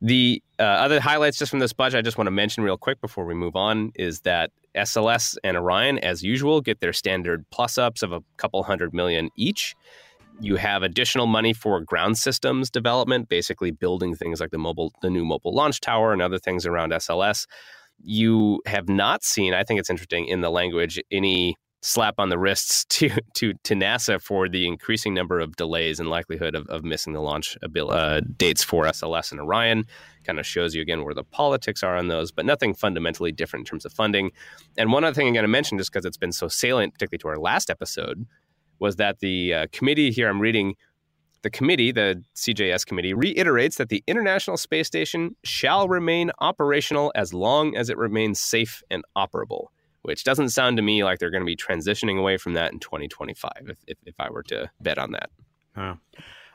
The 0.01 0.41
uh, 0.59 0.63
other 0.63 0.99
highlights 0.99 1.37
just 1.37 1.49
from 1.49 1.59
this 1.59 1.73
budget 1.73 1.99
I 1.99 2.01
just 2.01 2.17
want 2.17 2.27
to 2.27 2.31
mention 2.31 2.63
real 2.63 2.77
quick 2.77 3.01
before 3.01 3.25
we 3.25 3.33
move 3.33 3.55
on 3.55 3.91
is 3.95 4.21
that 4.21 4.51
SLS 4.75 5.37
and 5.43 5.57
Orion, 5.57 5.97
as 5.99 6.23
usual, 6.23 6.61
get 6.61 6.79
their 6.79 6.93
standard 6.93 7.45
plus 7.49 7.77
ups 7.77 8.03
of 8.03 8.11
a 8.11 8.21
couple 8.37 8.61
hundred 8.63 8.93
million 8.93 9.29
each. 9.35 9.75
You 10.39 10.57
have 10.57 10.83
additional 10.83 11.25
money 11.25 11.51
for 11.51 11.81
ground 11.81 12.19
systems 12.19 12.69
development, 12.69 13.27
basically 13.27 13.71
building 13.71 14.15
things 14.15 14.39
like 14.39 14.51
the 14.51 14.59
mobile, 14.59 14.93
the 15.01 15.09
new 15.09 15.25
mobile 15.25 15.53
launch 15.53 15.81
tower 15.81 16.13
and 16.13 16.21
other 16.21 16.37
things 16.37 16.65
around 16.67 16.91
SLS 16.91 17.47
you 18.03 18.61
have 18.65 18.87
not 18.87 19.23
seen, 19.23 19.53
I 19.53 19.63
think 19.63 19.79
it's 19.79 19.89
interesting 19.89 20.27
in 20.27 20.41
the 20.41 20.49
language, 20.49 20.99
any 21.11 21.55
slap 21.81 22.15
on 22.17 22.29
the 22.29 22.37
wrists 22.37 22.85
to 22.89 23.09
to 23.33 23.53
to 23.63 23.75
NASA 23.75 24.21
for 24.21 24.49
the 24.49 24.67
increasing 24.67 25.13
number 25.13 25.39
of 25.39 25.55
delays 25.55 25.99
and 25.99 26.09
likelihood 26.09 26.55
of, 26.55 26.67
of 26.67 26.83
missing 26.83 27.13
the 27.13 27.21
launch 27.21 27.57
uh, 27.63 28.21
dates 28.37 28.63
for 28.63 28.85
SLS 28.85 29.31
and 29.31 29.41
Orion. 29.41 29.85
Kind 30.23 30.39
of 30.39 30.45
shows 30.45 30.75
you 30.75 30.81
again 30.81 31.03
where 31.03 31.13
the 31.13 31.23
politics 31.23 31.83
are 31.83 31.95
on 31.95 32.07
those, 32.07 32.31
but 32.31 32.45
nothing 32.45 32.73
fundamentally 32.73 33.31
different 33.31 33.61
in 33.61 33.69
terms 33.69 33.85
of 33.85 33.93
funding. 33.93 34.31
And 34.77 34.91
one 34.91 35.03
other 35.03 35.13
thing 35.13 35.27
I'm 35.27 35.33
going 35.33 35.43
to 35.43 35.47
mention, 35.47 35.77
just 35.77 35.91
because 35.91 36.05
it's 36.05 36.17
been 36.17 36.33
so 36.33 36.47
salient, 36.47 36.93
particularly 36.93 37.19
to 37.19 37.27
our 37.29 37.37
last 37.37 37.69
episode, 37.69 38.25
was 38.79 38.97
that 38.97 39.19
the 39.19 39.53
uh, 39.53 39.67
committee 39.71 40.11
here 40.11 40.29
I'm 40.29 40.41
reading 40.41 40.75
the 41.43 41.49
committee, 41.49 41.91
the 41.91 42.21
CJS 42.35 42.85
committee, 42.85 43.13
reiterates 43.13 43.77
that 43.77 43.89
the 43.89 44.03
International 44.07 44.57
Space 44.57 44.87
Station 44.87 45.35
shall 45.43 45.87
remain 45.87 46.31
operational 46.39 47.11
as 47.15 47.33
long 47.33 47.75
as 47.75 47.89
it 47.89 47.97
remains 47.97 48.39
safe 48.39 48.81
and 48.89 49.03
operable, 49.15 49.67
which 50.07 50.23
doesn't 50.23 50.49
sound 50.49 50.77
to 50.77 50.83
me 50.83 51.03
like 51.03 51.19
they're 51.19 51.29
going 51.29 51.41
to 51.41 51.45
be 51.45 51.55
transitioning 51.57 52.17
away 52.17 52.37
from 52.37 52.53
that 52.53 52.71
in 52.71 52.79
2025, 52.79 53.51
if, 53.67 53.77
if, 53.87 53.97
if 54.05 54.15
I 54.17 54.29
were 54.29 54.43
to 54.43 54.71
bet 54.79 54.97
on 54.97 55.11
that. 55.11 55.29
Uh, 55.75 55.95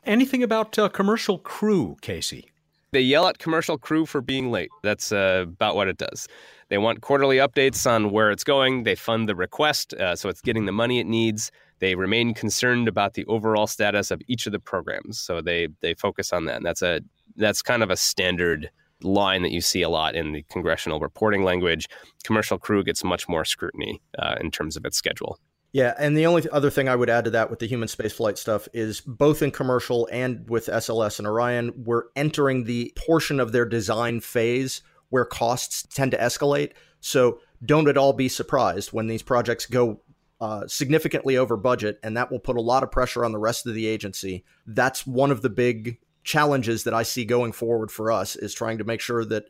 anything 0.07 0.43
about 0.43 0.79
uh, 0.79 0.89
commercial 0.89 1.37
crew, 1.37 1.99
Casey? 2.01 2.49
They 2.93 3.03
yell 3.03 3.29
at 3.29 3.39
commercial 3.39 3.77
crew 3.77 4.07
for 4.07 4.23
being 4.23 4.51
late. 4.51 4.71
That's 4.83 5.13
uh, 5.13 5.45
about 5.47 5.77
what 5.77 5.89
it 5.89 5.99
does. 5.99 6.29
They 6.71 6.79
want 6.79 7.03
quarterly 7.03 7.37
updates 7.37 7.89
on 7.91 8.11
where 8.11 8.31
it's 8.31 8.43
going. 8.43 8.85
They 8.85 8.95
fund 8.95 9.29
the 9.29 9.37
request, 9.37 9.93
uh, 9.95 10.17
so 10.17 10.31
it's 10.31 10.41
getting 10.41 10.65
the 10.65 10.73
money 10.73 10.99
it 10.99 11.07
needs. 11.07 11.53
They 11.81 11.95
remain 11.95 12.33
concerned 12.33 12.89
about 12.89 13.13
the 13.13 13.27
overall 13.27 13.67
status 13.67 14.11
of 14.11 14.23
each 14.29 14.47
of 14.47 14.53
the 14.53 14.61
programs, 14.61 15.21
so 15.21 15.43
they 15.43 15.69
they 15.81 15.93
focus 15.93 16.33
on 16.33 16.47
that. 16.47 16.57
And 16.57 16.65
that's 16.65 16.81
a 16.81 17.03
that's 17.37 17.61
kind 17.61 17.83
of 17.83 17.91
a 17.91 17.97
standard 17.97 18.71
line 19.03 19.43
that 19.43 19.53
you 19.53 19.61
see 19.61 19.83
a 19.83 19.89
lot 19.89 20.15
in 20.15 20.33
the 20.33 20.45
congressional 20.51 21.01
reporting 21.01 21.45
language. 21.45 21.89
Commercial 22.25 22.59
crew 22.59 22.83
gets 22.85 23.05
much 23.05 23.29
more 23.29 23.45
scrutiny 23.45 24.01
uh, 24.19 24.37
in 24.41 24.51
terms 24.51 24.77
of 24.77 24.85
its 24.85 24.97
schedule. 24.97 25.39
Yeah, 25.73 25.95
and 25.99 26.17
the 26.17 26.27
only 26.27 26.47
other 26.51 26.69
thing 26.69 26.89
I 26.89 26.97
would 26.97 27.09
add 27.09 27.25
to 27.25 27.31
that 27.31 27.49
with 27.49 27.59
the 27.59 27.67
human 27.67 27.89
spaceflight 27.89 28.37
stuff 28.37 28.69
is 28.75 29.01
both 29.01 29.41
in 29.41 29.51
commercial 29.51 30.07
and 30.13 30.49
with 30.49 30.67
SLS 30.67 31.19
and 31.19 31.27
Orion, 31.27 31.73
we're 31.77 32.05
entering 32.15 32.65
the 32.65 32.93
portion 32.95 33.41
of 33.41 33.53
their 33.53 33.65
design 33.65 34.21
phase 34.21 34.83
where 35.09 35.25
costs 35.25 35.87
tend 35.95 36.11
to 36.11 36.19
escalate. 36.19 36.73
So 37.01 37.39
don't 37.65 37.89
at 37.89 37.97
all 37.97 38.13
be 38.13 38.29
surprised 38.29 38.93
when 38.93 39.07
these 39.07 39.23
projects 39.23 39.65
go 39.65 40.03
uh, 40.43 40.67
significantly 40.67 41.37
over 41.37 41.57
budget, 41.57 41.99
and 42.03 42.17
that 42.17 42.31
will 42.31 42.41
put 42.41 42.57
a 42.57 42.61
lot 42.61 42.83
of 42.83 42.91
pressure 42.91 43.25
on 43.25 43.33
the 43.33 43.39
rest 43.39 43.67
of 43.67 43.75
the 43.75 43.87
agency. 43.87 44.45
That's 44.67 45.07
one 45.07 45.31
of 45.31 45.41
the 45.41 45.49
big 45.49 45.99
challenges 46.25 46.85
that 46.85 46.95
I 46.95 47.03
see 47.03 47.25
going 47.25 47.53
forward 47.53 47.91
for 47.91 48.13
us 48.13 48.37
is 48.37 48.55
trying 48.55 48.79
to 48.79 48.85
make 48.85 49.01
sure 49.01 49.25
that 49.25 49.45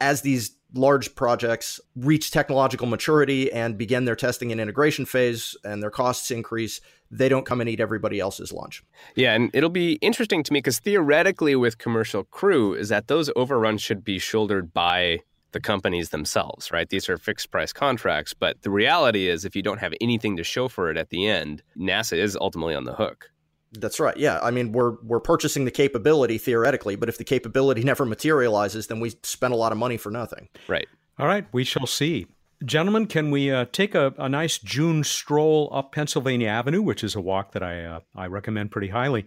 as 0.00 0.22
these 0.22 0.56
large 0.74 1.14
projects 1.14 1.80
reach 1.94 2.30
technological 2.30 2.86
maturity 2.86 3.52
and 3.52 3.76
begin 3.76 4.04
their 4.04 4.16
testing 4.16 4.50
and 4.50 4.60
integration 4.60 5.04
phase 5.04 5.56
and 5.64 5.82
their 5.82 5.90
costs 5.90 6.30
increase, 6.30 6.80
they 7.10 7.28
don't 7.28 7.46
come 7.46 7.60
and 7.60 7.68
eat 7.68 7.78
everybody 7.78 8.18
else's 8.18 8.52
lunch. 8.52 8.82
Yeah, 9.14 9.34
and 9.34 9.50
it'll 9.52 9.70
be 9.70 9.94
interesting 9.94 10.42
to 10.42 10.52
me 10.52 10.58
because 10.58 10.78
theoretically, 10.78 11.54
with 11.54 11.78
commercial 11.78 12.24
crew, 12.24 12.74
is 12.74 12.88
that 12.88 13.08
those 13.08 13.30
overruns 13.36 13.82
should 13.82 14.02
be 14.02 14.18
shouldered 14.18 14.72
by 14.72 15.20
the 15.52 15.60
companies 15.60 16.08
themselves, 16.08 16.72
right? 16.72 16.88
These 16.88 17.08
are 17.08 17.18
fixed 17.18 17.50
price 17.50 17.72
contracts, 17.72 18.32
but 18.32 18.62
the 18.62 18.70
reality 18.70 19.28
is 19.28 19.44
if 19.44 19.54
you 19.54 19.62
don't 19.62 19.78
have 19.78 19.92
anything 20.00 20.36
to 20.38 20.44
show 20.44 20.66
for 20.66 20.90
it 20.90 20.96
at 20.96 21.10
the 21.10 21.28
end, 21.28 21.62
NASA 21.76 22.16
is 22.16 22.36
ultimately 22.40 22.74
on 22.74 22.84
the 22.84 22.94
hook. 22.94 23.30
That's 23.72 23.98
right. 23.98 24.16
Yeah, 24.16 24.38
I 24.42 24.50
mean 24.50 24.72
we're 24.72 24.96
we're 25.02 25.20
purchasing 25.20 25.64
the 25.64 25.70
capability 25.70 26.38
theoretically, 26.38 26.96
but 26.96 27.08
if 27.08 27.18
the 27.18 27.24
capability 27.24 27.82
never 27.84 28.04
materializes, 28.04 28.86
then 28.86 29.00
we 29.00 29.12
spend 29.22 29.54
a 29.54 29.56
lot 29.56 29.72
of 29.72 29.78
money 29.78 29.96
for 29.96 30.10
nothing. 30.10 30.48
Right. 30.68 30.86
All 31.18 31.26
right, 31.26 31.46
we 31.52 31.64
shall 31.64 31.86
see. 31.86 32.26
Gentlemen, 32.64 33.06
can 33.06 33.30
we 33.30 33.50
uh, 33.50 33.66
take 33.72 33.94
a, 33.94 34.14
a, 34.18 34.28
nice 34.28 34.56
June 34.56 35.02
stroll 35.02 35.68
up 35.72 35.92
Pennsylvania 35.92 36.48
Avenue, 36.48 36.80
which 36.80 37.02
is 37.02 37.16
a 37.16 37.20
walk 37.20 37.52
that 37.52 37.62
I 37.62 37.84
uh, 37.84 38.00
I 38.14 38.26
recommend 38.26 38.70
pretty 38.70 38.88
highly, 38.88 39.26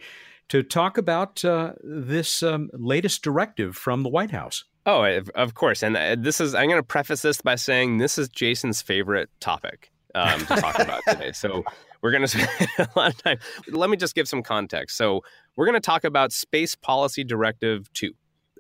to 0.50 0.64
talk 0.64 0.98
about 0.98 1.44
uh, 1.44 1.74
this 1.84 2.44
um, 2.44 2.70
latest 2.74 3.24
directive 3.24 3.76
from 3.76 4.04
the 4.04 4.10
White 4.10 4.32
House? 4.32 4.64
Oh, 4.86 5.04
of 5.34 5.56
course. 5.56 5.82
And 5.82 5.98
uh, 5.98 6.16
this 6.18 6.40
is, 6.40 6.54
I'm 6.54 6.68
going 6.68 6.80
to 6.80 6.84
preface 6.84 7.24
this 7.24 7.42
by 7.42 7.56
saying 7.56 7.98
this 7.98 8.18
is 8.18 8.30
Jason's 8.30 8.82
favorite 8.82 9.30
topic 9.40 9.92
um, 10.14 10.40
to 10.42 10.56
talk 10.58 10.80
about 10.80 11.02
today. 11.08 11.32
So 11.32 11.64
we're 12.06 12.12
going 12.12 12.22
to 12.28 12.28
spend 12.28 12.50
a 12.78 12.88
lot 12.96 13.14
of 13.14 13.24
time. 13.24 13.40
Let 13.68 13.90
me 13.90 13.98
just 13.98 14.14
give 14.14 14.28
some 14.28 14.44
context. 14.44 14.96
So 14.96 15.24
we're 15.56 15.66
going 15.66 15.74
to 15.74 15.80
talk 15.80 16.04
about 16.04 16.32
Space 16.32 16.76
Policy 16.76 17.24
Directive 17.24 17.92
2. 17.94 18.12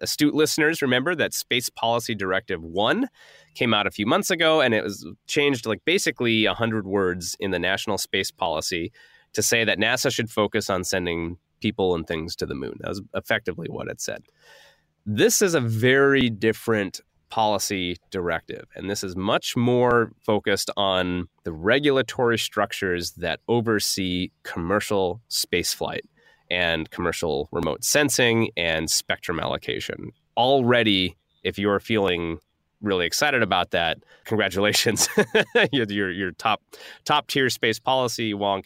astute 0.01 0.33
listeners 0.33 0.81
remember 0.81 1.13
that 1.13 1.31
Space 1.31 1.69
Policy 1.69 2.15
Directive 2.15 2.63
1 2.63 3.07
came 3.53 3.71
out 3.71 3.85
a 3.85 3.91
few 3.91 4.07
months 4.07 4.31
ago 4.31 4.61
and 4.61 4.73
it 4.73 4.83
was 4.83 5.07
changed 5.27 5.67
like 5.67 5.85
basically 5.85 6.47
100 6.47 6.87
words 6.87 7.37
in 7.39 7.51
the 7.51 7.59
national 7.59 7.99
space 7.99 8.31
policy 8.31 8.91
to 9.33 9.43
say 9.43 9.63
that 9.63 9.77
NASA 9.77 10.11
should 10.11 10.31
focus 10.31 10.67
on 10.67 10.83
sending 10.83 11.37
people 11.61 11.93
and 11.93 12.07
things 12.07 12.35
to 12.37 12.47
the 12.47 12.55
moon. 12.55 12.77
That 12.79 12.89
was 12.89 13.01
effectively 13.13 13.67
what 13.69 13.89
it 13.89 14.01
said. 14.01 14.23
This 15.05 15.43
is 15.43 15.53
a 15.53 15.61
very 15.61 16.31
different 16.31 16.99
policy 17.29 17.97
directive, 18.11 18.65
and 18.75 18.89
this 18.89 19.03
is 19.03 19.15
much 19.15 19.55
more 19.55 20.11
focused 20.21 20.69
on 20.77 21.27
the 21.43 21.51
regulatory 21.51 22.37
structures 22.37 23.11
that 23.13 23.39
oversee 23.47 24.31
commercial 24.43 25.21
spaceflight 25.29 26.01
and 26.49 26.89
commercial 26.91 27.49
remote 27.51 27.83
sensing 27.83 28.49
and 28.55 28.89
spectrum 28.89 29.39
allocation. 29.39 30.11
Already, 30.37 31.17
if 31.43 31.57
you're 31.57 31.79
feeling 31.79 32.39
really 32.81 33.05
excited 33.05 33.41
about 33.41 33.71
that, 33.71 33.97
congratulations. 34.25 35.09
you're, 35.71 36.11
you're, 36.11 36.31
top 36.31 36.61
top 37.03 37.27
tier 37.27 37.49
space 37.49 37.79
policy 37.79 38.33
wonk. 38.33 38.65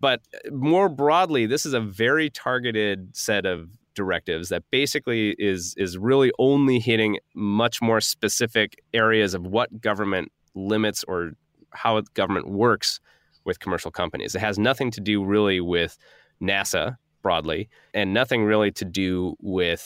But 0.00 0.22
uh, 0.34 0.50
more 0.50 0.88
broadly, 0.88 1.46
this 1.46 1.66
is 1.66 1.74
a 1.74 1.80
very 1.80 2.30
targeted 2.30 3.14
set 3.16 3.46
of 3.46 3.68
directives 4.02 4.48
that 4.48 4.62
basically 4.70 5.22
is 5.38 5.74
is 5.76 5.98
really 5.98 6.30
only 6.38 6.78
hitting 6.78 7.18
much 7.34 7.76
more 7.82 8.00
specific 8.00 8.68
areas 8.94 9.34
of 9.34 9.42
what 9.46 9.68
government 9.80 10.26
limits 10.54 11.04
or 11.10 11.32
how 11.82 12.00
government 12.14 12.46
works 12.48 13.00
with 13.44 13.60
commercial 13.60 13.90
companies. 13.90 14.34
It 14.34 14.40
has 14.40 14.58
nothing 14.58 14.90
to 14.92 15.00
do 15.00 15.24
really 15.24 15.60
with 15.60 15.98
NASA 16.40 16.96
broadly, 17.22 17.68
and 17.92 18.14
nothing 18.14 18.44
really 18.44 18.70
to 18.72 18.84
do 18.84 19.36
with 19.40 19.82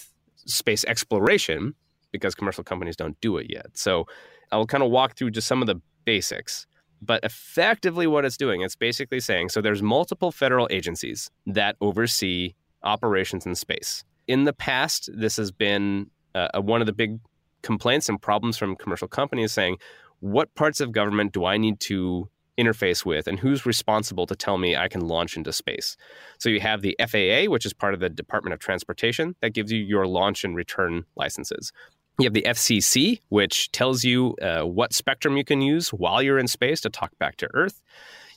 space 0.47 0.85
exploration 0.85 1.75
because 2.13 2.35
commercial 2.35 2.63
companies 2.63 2.97
don't 2.97 3.21
do 3.21 3.37
it 3.39 3.47
yet. 3.51 3.67
So 3.75 4.07
I'll 4.53 4.67
kind 4.67 4.85
of 4.85 4.91
walk 4.91 5.17
through 5.17 5.33
just 5.33 5.49
some 5.49 5.61
of 5.61 5.67
the 5.67 5.81
basics. 6.05 6.67
But 7.03 7.25
effectively, 7.25 8.07
what 8.07 8.25
it's 8.25 8.37
doing, 8.37 8.63
it's 8.63 8.77
basically 8.77 9.21
saying 9.21 9.49
so 9.49 9.61
there's 9.61 9.83
multiple 9.83 10.31
federal 10.31 10.69
agencies 10.71 11.31
that 11.47 11.77
oversee 11.81 12.55
operations 12.85 13.47
in 13.47 13.55
space. 13.55 14.05
In 14.27 14.45
the 14.45 14.53
past, 14.53 15.11
this 15.13 15.37
has 15.37 15.51
been 15.51 16.11
uh, 16.35 16.61
one 16.61 16.81
of 16.81 16.87
the 16.87 16.93
big 16.93 17.19
complaints 17.63 18.09
and 18.09 18.21
problems 18.21 18.57
from 18.57 18.77
commercial 18.77 19.09
companies 19.09 19.53
saying, 19.53 19.79
what 20.21 20.55
parts 20.55 20.81
of 20.81 20.93
government 20.93 21.33
do 21.33 21.45
I 21.45 21.57
need 21.57 21.81
to 21.81 22.29
interface 22.59 23.05
with 23.05 23.27
and 23.27 23.39
who's 23.39 23.67
responsible 23.67 24.27
to 24.27 24.37
tell 24.37 24.59
me 24.59 24.77
I 24.77 24.89
can 24.89 25.01
launch 25.01 25.37
into 25.37 25.53
space. 25.53 25.97
So 26.39 26.49
you 26.49 26.61
have 26.61 26.83
the 26.83 26.97
FAA, 26.99 27.51
which 27.51 27.67
is 27.67 27.73
part 27.73 27.95
of 27.95 28.01
the 28.01 28.09
Department 28.09 28.55
of 28.55 28.61
Transportation, 28.61 29.35
that 29.41 29.55
gives 29.55 29.73
you 29.73 29.81
your 29.81 30.07
launch 30.07 30.45
and 30.45 30.55
return 30.55 31.05
licenses. 31.17 31.73
You 32.19 32.25
have 32.27 32.33
the 32.33 32.43
FCC, 32.43 33.21
which 33.29 33.73
tells 33.73 34.05
you 34.05 34.37
uh, 34.41 34.63
what 34.63 34.93
spectrum 34.93 35.37
you 35.37 35.45
can 35.45 35.61
use 35.61 35.93
while 35.93 36.23
you're 36.23 36.39
in 36.39 36.47
space 36.47 36.81
to 36.83 36.91
talk 36.91 37.11
back 37.19 37.37
to 37.39 37.49
Earth. 37.55 37.83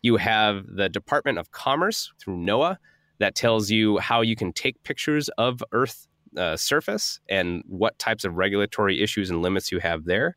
You 0.01 0.17
have 0.17 0.65
the 0.67 0.89
Department 0.89 1.37
of 1.37 1.51
Commerce 1.51 2.11
through 2.19 2.37
NOAA 2.37 2.77
that 3.19 3.35
tells 3.35 3.69
you 3.71 3.97
how 3.97 4.21
you 4.21 4.35
can 4.35 4.53
take 4.53 4.81
pictures 4.83 5.29
of 5.37 5.63
Earth 5.71 6.07
uh, 6.37 6.55
surface 6.55 7.19
and 7.29 7.63
what 7.67 7.97
types 7.99 8.23
of 8.23 8.35
regulatory 8.35 9.01
issues 9.01 9.29
and 9.29 9.41
limits 9.41 9.71
you 9.71 9.79
have 9.79 10.05
there. 10.05 10.35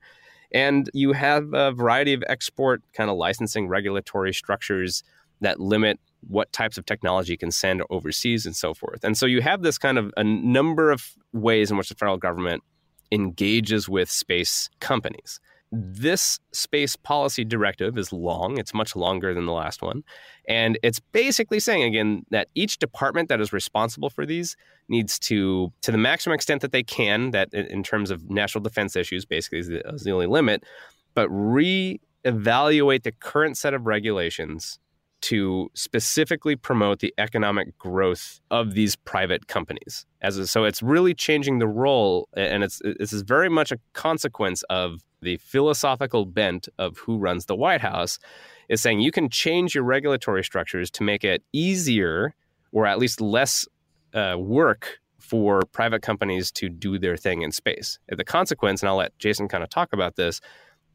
And 0.53 0.91
you 0.95 1.13
have 1.13 1.53
a 1.53 1.73
variety 1.73 2.13
of 2.13 2.25
export 2.29 2.83
kind 2.93 3.11
of 3.11 3.17
licensing 3.17 3.69
regulatory 3.69 4.33
structures 4.33 5.03
that 5.41 5.61
limit 5.61 6.01
what 6.27 6.53
types 6.53 6.77
of 6.77 6.85
technology 6.85 7.37
can 7.37 7.51
send 7.51 7.83
overseas 7.91 8.47
and 8.47 8.55
so 8.55 8.75
forth. 8.75 9.05
And 9.05 9.17
so 9.17 9.27
you 9.27 9.41
have 9.41 9.63
this 9.63 9.79
kind 9.79 9.99
of 9.99 10.13
a 10.17 10.25
number 10.25 10.91
of 10.91 11.13
ways 11.33 11.71
in 11.71 11.77
which 11.77 11.89
the 11.89 11.95
federal 11.95 12.19
government 12.19 12.63
engages 13.13 13.89
with 13.89 14.11
space 14.11 14.69
companies. 14.81 15.41
This 15.73 16.41
space 16.53 16.97
policy 16.97 17.45
directive 17.45 17.97
is 17.97 18.13
long, 18.13 18.59
it's 18.59 18.75
much 18.75 18.97
longer 18.97 19.33
than 19.33 19.47
the 19.47 19.53
last 19.53 19.83
one. 19.83 20.03
And 20.49 20.79
it's 20.83 20.99
basically 20.99 21.61
saying, 21.61 21.85
again, 21.85 22.25
that 22.31 22.49
each 22.57 22.79
department 22.79 23.29
that 23.29 23.41
is 23.41 23.53
responsible 23.53 24.11
for 24.11 24.27
these 24.27 24.57
needs 24.89 25.17
to, 25.21 25.73
to 25.83 25.93
the 25.93 25.99
maximum 25.99 26.35
extent 26.35 26.63
that 26.63 26.73
they 26.73 26.83
can, 26.83 27.31
that 27.31 27.55
in 27.55 27.85
terms 27.85 28.11
of 28.11 28.29
national 28.29 28.63
defense 28.63 28.97
issues, 28.97 29.25
basically 29.25 29.61
is 29.61 29.69
the, 29.69 29.89
is 29.95 30.03
the 30.03 30.11
only 30.11 30.27
limit, 30.27 30.65
but 31.15 31.29
re-evaluate 31.29 33.05
the 33.05 33.13
current 33.13 33.57
set 33.57 33.73
of 33.73 33.87
regulations 33.87 34.81
to 35.21 35.71
specifically 35.75 36.57
promote 36.57 37.01
the 37.01 37.15
economic 37.19 37.77
growth 37.79 38.41
of 38.51 38.75
these 38.75 38.97
private 38.97 39.47
companies. 39.47 40.07
As 40.23 40.39
a, 40.39 40.47
so, 40.47 40.65
it's 40.65 40.83
really 40.83 41.15
changing 41.15 41.59
the 41.59 41.69
role, 41.69 42.29
and 42.37 42.65
it's 42.65 42.81
this 42.99 43.13
is 43.13 43.23
very 43.23 43.49
much 43.49 43.71
a 43.71 43.79
consequence 43.93 44.63
of 44.71 45.01
the 45.23 45.37
philosophical 45.39 46.25
bent 46.25 46.69
of 46.79 46.99
who 46.99 47.19
runs 47.19 47.47
the 47.47 47.57
White 47.57 47.81
House. 47.81 48.19
Is 48.69 48.81
saying 48.81 49.01
you 49.01 49.11
can 49.11 49.29
change 49.29 49.75
your 49.75 49.83
regulatory 49.83 50.45
structures 50.45 50.93
to 50.93 51.03
make 51.03 51.25
it 51.25 51.43
easier, 51.53 52.35
or 52.71 52.87
at 52.87 53.01
least 53.01 53.21
less 53.21 53.67
uh, 54.15 54.37
work 54.39 55.01
for 55.19 55.63
private 55.73 56.03
companies 56.03 56.53
to 56.53 56.69
do 56.69 56.99
their 56.99 57.17
thing 57.17 57.43
in 57.43 57.51
space. 57.51 57.99
The 58.09 58.25
consequence, 58.25 58.83
and 58.83 58.89
I'll 58.89 58.97
let 58.97 59.19
Jason 59.19 59.49
kind 59.49 59.65
of 59.65 59.71
talk 59.71 59.93
about 59.93 60.15
this, 60.15 60.41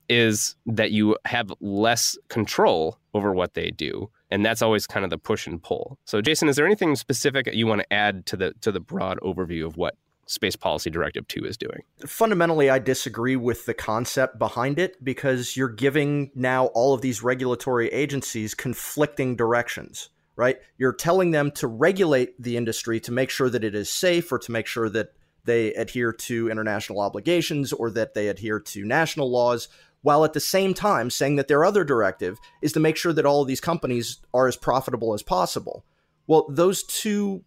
is 0.09 0.55
that 0.65 0.91
you 0.91 1.17
have 1.25 1.51
less 1.59 2.17
control 2.29 2.97
over 3.13 3.33
what 3.33 3.53
they 3.53 3.71
do 3.71 4.09
and 4.29 4.45
that's 4.45 4.61
always 4.61 4.85
kind 4.85 5.03
of 5.03 5.09
the 5.09 5.17
push 5.17 5.47
and 5.47 5.61
pull 5.63 5.97
so 6.05 6.21
jason 6.21 6.47
is 6.47 6.55
there 6.55 6.65
anything 6.65 6.95
specific 6.95 7.49
you 7.53 7.65
want 7.65 7.81
to 7.81 7.93
add 7.93 8.25
to 8.25 8.37
the 8.37 8.53
to 8.61 8.71
the 8.71 8.79
broad 8.79 9.19
overview 9.21 9.65
of 9.65 9.77
what 9.77 9.95
space 10.27 10.55
policy 10.55 10.89
directive 10.89 11.27
2 11.27 11.45
is 11.45 11.57
doing 11.57 11.81
fundamentally 12.05 12.69
i 12.69 12.79
disagree 12.79 13.35
with 13.35 13.65
the 13.65 13.73
concept 13.73 14.39
behind 14.39 14.79
it 14.79 15.03
because 15.03 15.55
you're 15.55 15.69
giving 15.69 16.31
now 16.35 16.67
all 16.67 16.93
of 16.93 17.01
these 17.01 17.21
regulatory 17.23 17.87
agencies 17.89 18.53
conflicting 18.53 19.35
directions 19.35 20.09
right 20.35 20.57
you're 20.77 20.93
telling 20.93 21.31
them 21.31 21.51
to 21.51 21.67
regulate 21.67 22.41
the 22.41 22.57
industry 22.57 22.99
to 22.99 23.11
make 23.11 23.29
sure 23.29 23.49
that 23.49 23.63
it 23.63 23.75
is 23.75 23.89
safe 23.89 24.31
or 24.31 24.39
to 24.39 24.51
make 24.51 24.67
sure 24.67 24.89
that 24.89 25.09
they 25.45 25.73
adhere 25.75 26.11
to 26.11 26.49
international 26.49 26.99
obligations 26.99 27.71
or 27.71 27.89
that 27.91 28.13
they 28.13 28.27
adhere 28.27 28.59
to 28.59 28.83
national 28.83 29.31
laws 29.31 29.67
while 30.05 30.23
at 30.23 30.33
the 30.33 30.39
same 30.39 30.75
time 30.75 31.09
saying 31.09 31.35
that 31.35 31.47
their 31.47 31.65
other 31.65 31.83
directive 31.83 32.37
is 32.61 32.71
to 32.73 32.79
make 32.79 32.95
sure 32.95 33.11
that 33.11 33.25
all 33.25 33.41
of 33.41 33.47
these 33.47 33.59
companies 33.59 34.19
are 34.35 34.47
as 34.47 34.55
profitable 34.55 35.15
as 35.15 35.23
possible. 35.23 35.83
Well, 36.27 36.45
those 36.47 36.83
two 36.83 37.43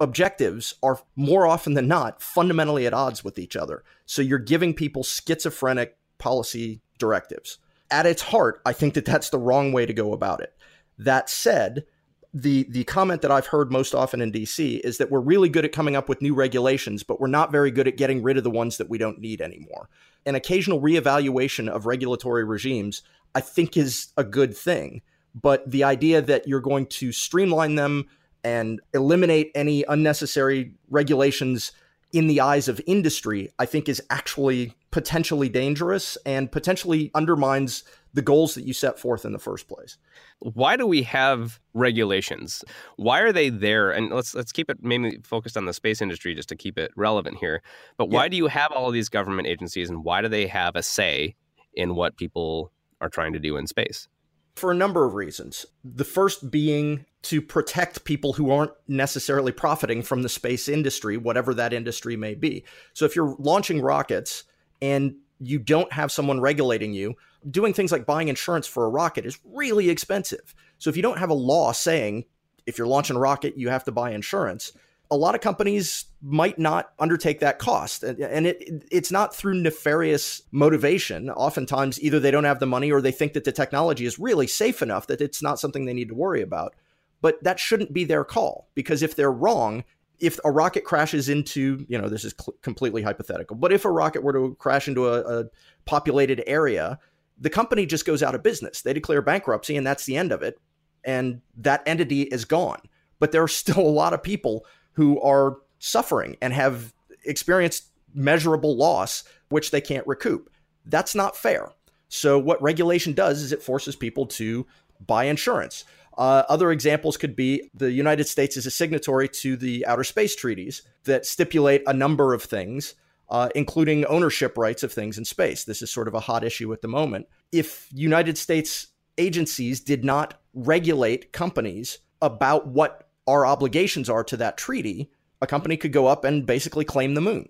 objectives 0.00 0.74
are 0.82 1.00
more 1.14 1.46
often 1.46 1.74
than 1.74 1.86
not 1.86 2.22
fundamentally 2.22 2.86
at 2.86 2.94
odds 2.94 3.22
with 3.22 3.38
each 3.38 3.54
other. 3.54 3.84
So 4.06 4.22
you're 4.22 4.38
giving 4.38 4.74
people 4.74 5.04
schizophrenic 5.04 5.96
policy 6.18 6.80
directives. 6.98 7.58
At 7.90 8.06
its 8.06 8.22
heart, 8.22 8.60
I 8.64 8.72
think 8.72 8.94
that 8.94 9.04
that's 9.04 9.30
the 9.30 9.38
wrong 9.38 9.72
way 9.72 9.84
to 9.84 9.92
go 9.92 10.12
about 10.12 10.40
it. 10.40 10.54
That 10.98 11.28
said, 11.28 11.84
the 12.32 12.64
the 12.70 12.84
comment 12.84 13.22
that 13.22 13.32
I've 13.32 13.48
heard 13.48 13.72
most 13.72 13.94
often 13.94 14.20
in 14.20 14.30
DC 14.30 14.80
is 14.80 14.98
that 14.98 15.10
we're 15.10 15.20
really 15.20 15.48
good 15.48 15.64
at 15.64 15.72
coming 15.72 15.96
up 15.96 16.08
with 16.08 16.22
new 16.22 16.34
regulations, 16.34 17.02
but 17.02 17.20
we're 17.20 17.26
not 17.26 17.50
very 17.50 17.72
good 17.72 17.88
at 17.88 17.96
getting 17.96 18.22
rid 18.22 18.36
of 18.36 18.44
the 18.44 18.50
ones 18.50 18.76
that 18.76 18.88
we 18.88 18.98
don't 18.98 19.18
need 19.18 19.40
anymore. 19.40 19.88
An 20.24 20.36
occasional 20.36 20.80
reevaluation 20.80 21.68
of 21.68 21.86
regulatory 21.86 22.44
regimes, 22.44 23.02
I 23.34 23.40
think, 23.40 23.76
is 23.76 24.12
a 24.16 24.22
good 24.22 24.56
thing. 24.56 25.02
But 25.34 25.68
the 25.68 25.84
idea 25.84 26.22
that 26.22 26.46
you're 26.46 26.60
going 26.60 26.86
to 26.86 27.12
streamline 27.12 27.74
them 27.74 28.06
and 28.44 28.80
eliminate 28.94 29.50
any 29.54 29.84
unnecessary 29.88 30.72
regulations 30.88 31.72
in 32.12 32.26
the 32.26 32.40
eyes 32.40 32.68
of 32.68 32.80
industry, 32.86 33.52
I 33.58 33.66
think 33.66 33.88
is 33.88 34.02
actually 34.10 34.74
potentially 34.90 35.48
dangerous 35.48 36.18
and 36.26 36.50
potentially 36.50 37.10
undermines 37.14 37.84
the 38.12 38.22
goals 38.22 38.54
that 38.56 38.64
you 38.64 38.72
set 38.72 38.98
forth 38.98 39.24
in 39.24 39.32
the 39.32 39.38
first 39.38 39.68
place. 39.68 39.96
Why 40.40 40.76
do 40.76 40.86
we 40.86 41.02
have 41.04 41.60
regulations? 41.74 42.64
Why 42.96 43.20
are 43.20 43.32
they 43.32 43.50
there? 43.50 43.92
And 43.92 44.10
let's 44.10 44.34
let's 44.34 44.50
keep 44.50 44.68
it 44.68 44.82
mainly 44.82 45.20
focused 45.22 45.56
on 45.56 45.66
the 45.66 45.72
space 45.72 46.02
industry 46.02 46.34
just 46.34 46.48
to 46.48 46.56
keep 46.56 46.76
it 46.76 46.90
relevant 46.96 47.38
here. 47.38 47.62
But 47.96 48.10
why 48.10 48.24
yeah. 48.24 48.28
do 48.30 48.36
you 48.38 48.46
have 48.48 48.72
all 48.72 48.88
of 48.88 48.94
these 48.94 49.08
government 49.08 49.46
agencies 49.46 49.88
and 49.88 50.02
why 50.02 50.22
do 50.22 50.28
they 50.28 50.48
have 50.48 50.74
a 50.74 50.82
say 50.82 51.36
in 51.74 51.94
what 51.94 52.16
people 52.16 52.72
are 53.00 53.08
trying 53.08 53.32
to 53.34 53.38
do 53.38 53.56
in 53.56 53.68
space? 53.68 54.08
For 54.56 54.72
a 54.72 54.74
number 54.74 55.04
of 55.04 55.14
reasons. 55.14 55.64
The 55.84 56.04
first 56.04 56.50
being 56.50 57.06
to 57.22 57.42
protect 57.42 58.04
people 58.04 58.32
who 58.32 58.50
aren't 58.50 58.72
necessarily 58.88 59.52
profiting 59.52 60.02
from 60.02 60.22
the 60.22 60.28
space 60.28 60.68
industry, 60.68 61.16
whatever 61.16 61.52
that 61.54 61.72
industry 61.72 62.16
may 62.16 62.34
be. 62.34 62.64
So 62.94 63.04
if 63.04 63.14
you're 63.14 63.36
launching 63.38 63.82
rockets 63.82 64.44
and 64.80 65.16
you 65.38 65.58
don't 65.58 65.92
have 65.92 66.12
someone 66.12 66.40
regulating 66.40 66.94
you, 66.94 67.14
doing 67.50 67.74
things 67.74 67.92
like 67.92 68.06
buying 68.06 68.28
insurance 68.28 68.66
for 68.66 68.84
a 68.84 68.90
rocket 68.90 69.26
is 69.26 69.38
really 69.44 69.90
expensive. 69.90 70.54
So 70.78 70.88
if 70.90 70.96
you 70.96 71.02
don't 71.02 71.18
have 71.18 71.30
a 71.30 71.34
law 71.34 71.72
saying 71.72 72.24
if 72.66 72.78
you're 72.78 72.86
launching 72.86 73.16
a 73.16 73.20
rocket, 73.20 73.56
you 73.56 73.68
have 73.68 73.84
to 73.84 73.92
buy 73.92 74.12
insurance, 74.12 74.72
a 75.10 75.16
lot 75.16 75.34
of 75.34 75.40
companies 75.40 76.04
might 76.22 76.58
not 76.58 76.92
undertake 76.98 77.40
that 77.40 77.58
cost. 77.58 78.04
And 78.04 78.46
it 78.46 78.84
it's 78.90 79.10
not 79.10 79.34
through 79.34 79.60
nefarious 79.60 80.42
motivation. 80.52 81.30
Oftentimes, 81.30 82.00
either 82.00 82.20
they 82.20 82.30
don't 82.30 82.44
have 82.44 82.60
the 82.60 82.66
money 82.66 82.92
or 82.92 83.00
they 83.00 83.10
think 83.10 83.32
that 83.32 83.44
the 83.44 83.52
technology 83.52 84.06
is 84.06 84.18
really 84.18 84.46
safe 84.46 84.82
enough 84.82 85.08
that 85.08 85.20
it's 85.20 85.42
not 85.42 85.58
something 85.58 85.84
they 85.84 85.94
need 85.94 86.08
to 86.08 86.14
worry 86.14 86.42
about. 86.42 86.76
But 87.22 87.42
that 87.44 87.60
shouldn't 87.60 87.92
be 87.92 88.04
their 88.04 88.24
call 88.24 88.68
because 88.74 89.02
if 89.02 89.16
they're 89.16 89.32
wrong, 89.32 89.84
if 90.18 90.38
a 90.44 90.50
rocket 90.50 90.84
crashes 90.84 91.28
into, 91.28 91.84
you 91.88 91.98
know, 91.98 92.08
this 92.08 92.24
is 92.24 92.34
cl- 92.38 92.56
completely 92.62 93.02
hypothetical, 93.02 93.56
but 93.56 93.72
if 93.72 93.84
a 93.84 93.90
rocket 93.90 94.22
were 94.22 94.32
to 94.32 94.56
crash 94.58 94.88
into 94.88 95.08
a, 95.08 95.40
a 95.40 95.44
populated 95.84 96.42
area, 96.46 96.98
the 97.38 97.50
company 97.50 97.86
just 97.86 98.04
goes 98.04 98.22
out 98.22 98.34
of 98.34 98.42
business. 98.42 98.82
They 98.82 98.92
declare 98.92 99.22
bankruptcy, 99.22 99.76
and 99.76 99.86
that's 99.86 100.04
the 100.04 100.16
end 100.16 100.30
of 100.30 100.42
it. 100.42 100.58
And 101.04 101.40
that 101.56 101.82
entity 101.86 102.22
is 102.22 102.44
gone. 102.44 102.80
But 103.18 103.32
there 103.32 103.42
are 103.42 103.48
still 103.48 103.80
a 103.80 103.88
lot 103.88 104.12
of 104.12 104.22
people 104.22 104.66
who 104.92 105.20
are 105.20 105.56
suffering 105.78 106.36
and 106.42 106.52
have 106.52 106.92
experienced 107.24 107.86
measurable 108.14 108.76
loss, 108.76 109.24
which 109.48 109.70
they 109.70 109.80
can't 109.80 110.06
recoup. 110.06 110.50
That's 110.84 111.14
not 111.14 111.36
fair. 111.36 111.72
So, 112.08 112.38
what 112.38 112.60
regulation 112.60 113.12
does 113.12 113.40
is 113.40 113.52
it 113.52 113.62
forces 113.62 113.94
people 113.94 114.26
to 114.26 114.66
buy 115.06 115.24
insurance. 115.24 115.84
Uh, 116.18 116.42
other 116.48 116.70
examples 116.70 117.16
could 117.16 117.36
be 117.36 117.70
the 117.74 117.90
United 117.90 118.26
States 118.26 118.56
is 118.56 118.66
a 118.66 118.70
signatory 118.70 119.28
to 119.28 119.56
the 119.56 119.86
outer 119.86 120.04
space 120.04 120.36
treaties 120.36 120.82
that 121.04 121.24
stipulate 121.24 121.82
a 121.86 121.92
number 121.92 122.34
of 122.34 122.42
things, 122.42 122.94
uh, 123.30 123.48
including 123.54 124.04
ownership 124.06 124.58
rights 124.58 124.82
of 124.82 124.92
things 124.92 125.16
in 125.16 125.24
space. 125.24 125.64
This 125.64 125.82
is 125.82 125.90
sort 125.90 126.08
of 126.08 126.14
a 126.14 126.20
hot 126.20 126.44
issue 126.44 126.72
at 126.72 126.82
the 126.82 126.88
moment. 126.88 127.26
If 127.52 127.88
United 127.92 128.36
States 128.36 128.88
agencies 129.18 129.80
did 129.80 130.04
not 130.04 130.40
regulate 130.52 131.32
companies 131.32 131.98
about 132.20 132.66
what 132.66 133.08
our 133.26 133.46
obligations 133.46 134.10
are 134.10 134.24
to 134.24 134.36
that 134.36 134.56
treaty, 134.56 135.10
a 135.40 135.46
company 135.46 135.76
could 135.76 135.92
go 135.92 136.06
up 136.06 136.24
and 136.24 136.46
basically 136.46 136.84
claim 136.84 137.14
the 137.14 137.20
moon. 137.20 137.48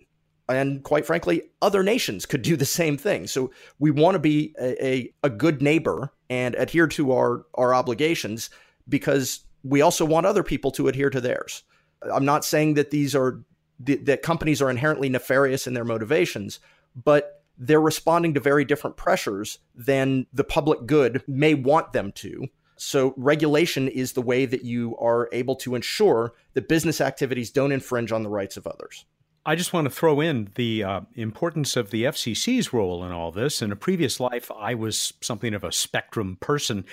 And 0.48 0.82
quite 0.82 1.06
frankly, 1.06 1.42
other 1.62 1.82
nations 1.82 2.26
could 2.26 2.42
do 2.42 2.56
the 2.56 2.66
same 2.66 2.96
thing. 2.96 3.26
So 3.26 3.52
we 3.78 3.90
want 3.90 4.16
to 4.16 4.18
be 4.18 4.54
a, 4.60 4.84
a, 4.84 5.14
a 5.22 5.30
good 5.30 5.62
neighbor 5.62 6.12
and 6.30 6.54
adhere 6.54 6.86
to 6.86 7.12
our, 7.12 7.44
our 7.54 7.74
obligations 7.74 8.48
because 8.88 9.40
we 9.62 9.82
also 9.82 10.06
want 10.06 10.24
other 10.24 10.44
people 10.44 10.70
to 10.70 10.88
adhere 10.88 11.10
to 11.10 11.20
theirs. 11.20 11.64
I'm 12.10 12.24
not 12.24 12.44
saying 12.44 12.74
that 12.74 12.90
these 12.90 13.14
are 13.14 13.42
that 13.82 14.20
companies 14.20 14.60
are 14.60 14.68
inherently 14.68 15.08
nefarious 15.08 15.66
in 15.66 15.72
their 15.72 15.86
motivations, 15.86 16.60
but 16.94 17.42
they're 17.56 17.80
responding 17.80 18.34
to 18.34 18.40
very 18.40 18.64
different 18.64 18.98
pressures 18.98 19.58
than 19.74 20.26
the 20.34 20.44
public 20.44 20.86
good 20.86 21.22
may 21.26 21.54
want 21.54 21.94
them 21.94 22.12
to. 22.12 22.46
So, 22.76 23.14
regulation 23.16 23.88
is 23.88 24.12
the 24.12 24.22
way 24.22 24.46
that 24.46 24.64
you 24.64 24.96
are 24.98 25.28
able 25.32 25.56
to 25.56 25.74
ensure 25.74 26.32
that 26.54 26.68
business 26.68 27.00
activities 27.00 27.50
don't 27.50 27.72
infringe 27.72 28.12
on 28.12 28.22
the 28.22 28.30
rights 28.30 28.56
of 28.56 28.66
others. 28.66 29.04
I 29.46 29.54
just 29.54 29.72
want 29.72 29.86
to 29.86 29.90
throw 29.90 30.20
in 30.20 30.50
the 30.56 30.84
uh, 30.84 31.00
importance 31.14 31.74
of 31.74 31.90
the 31.90 32.04
FCC's 32.04 32.74
role 32.74 33.02
in 33.04 33.10
all 33.10 33.32
this. 33.32 33.62
In 33.62 33.72
a 33.72 33.76
previous 33.76 34.20
life, 34.20 34.50
I 34.54 34.74
was 34.74 35.14
something 35.22 35.54
of 35.54 35.64
a 35.64 35.72
spectrum 35.72 36.36
person. 36.40 36.84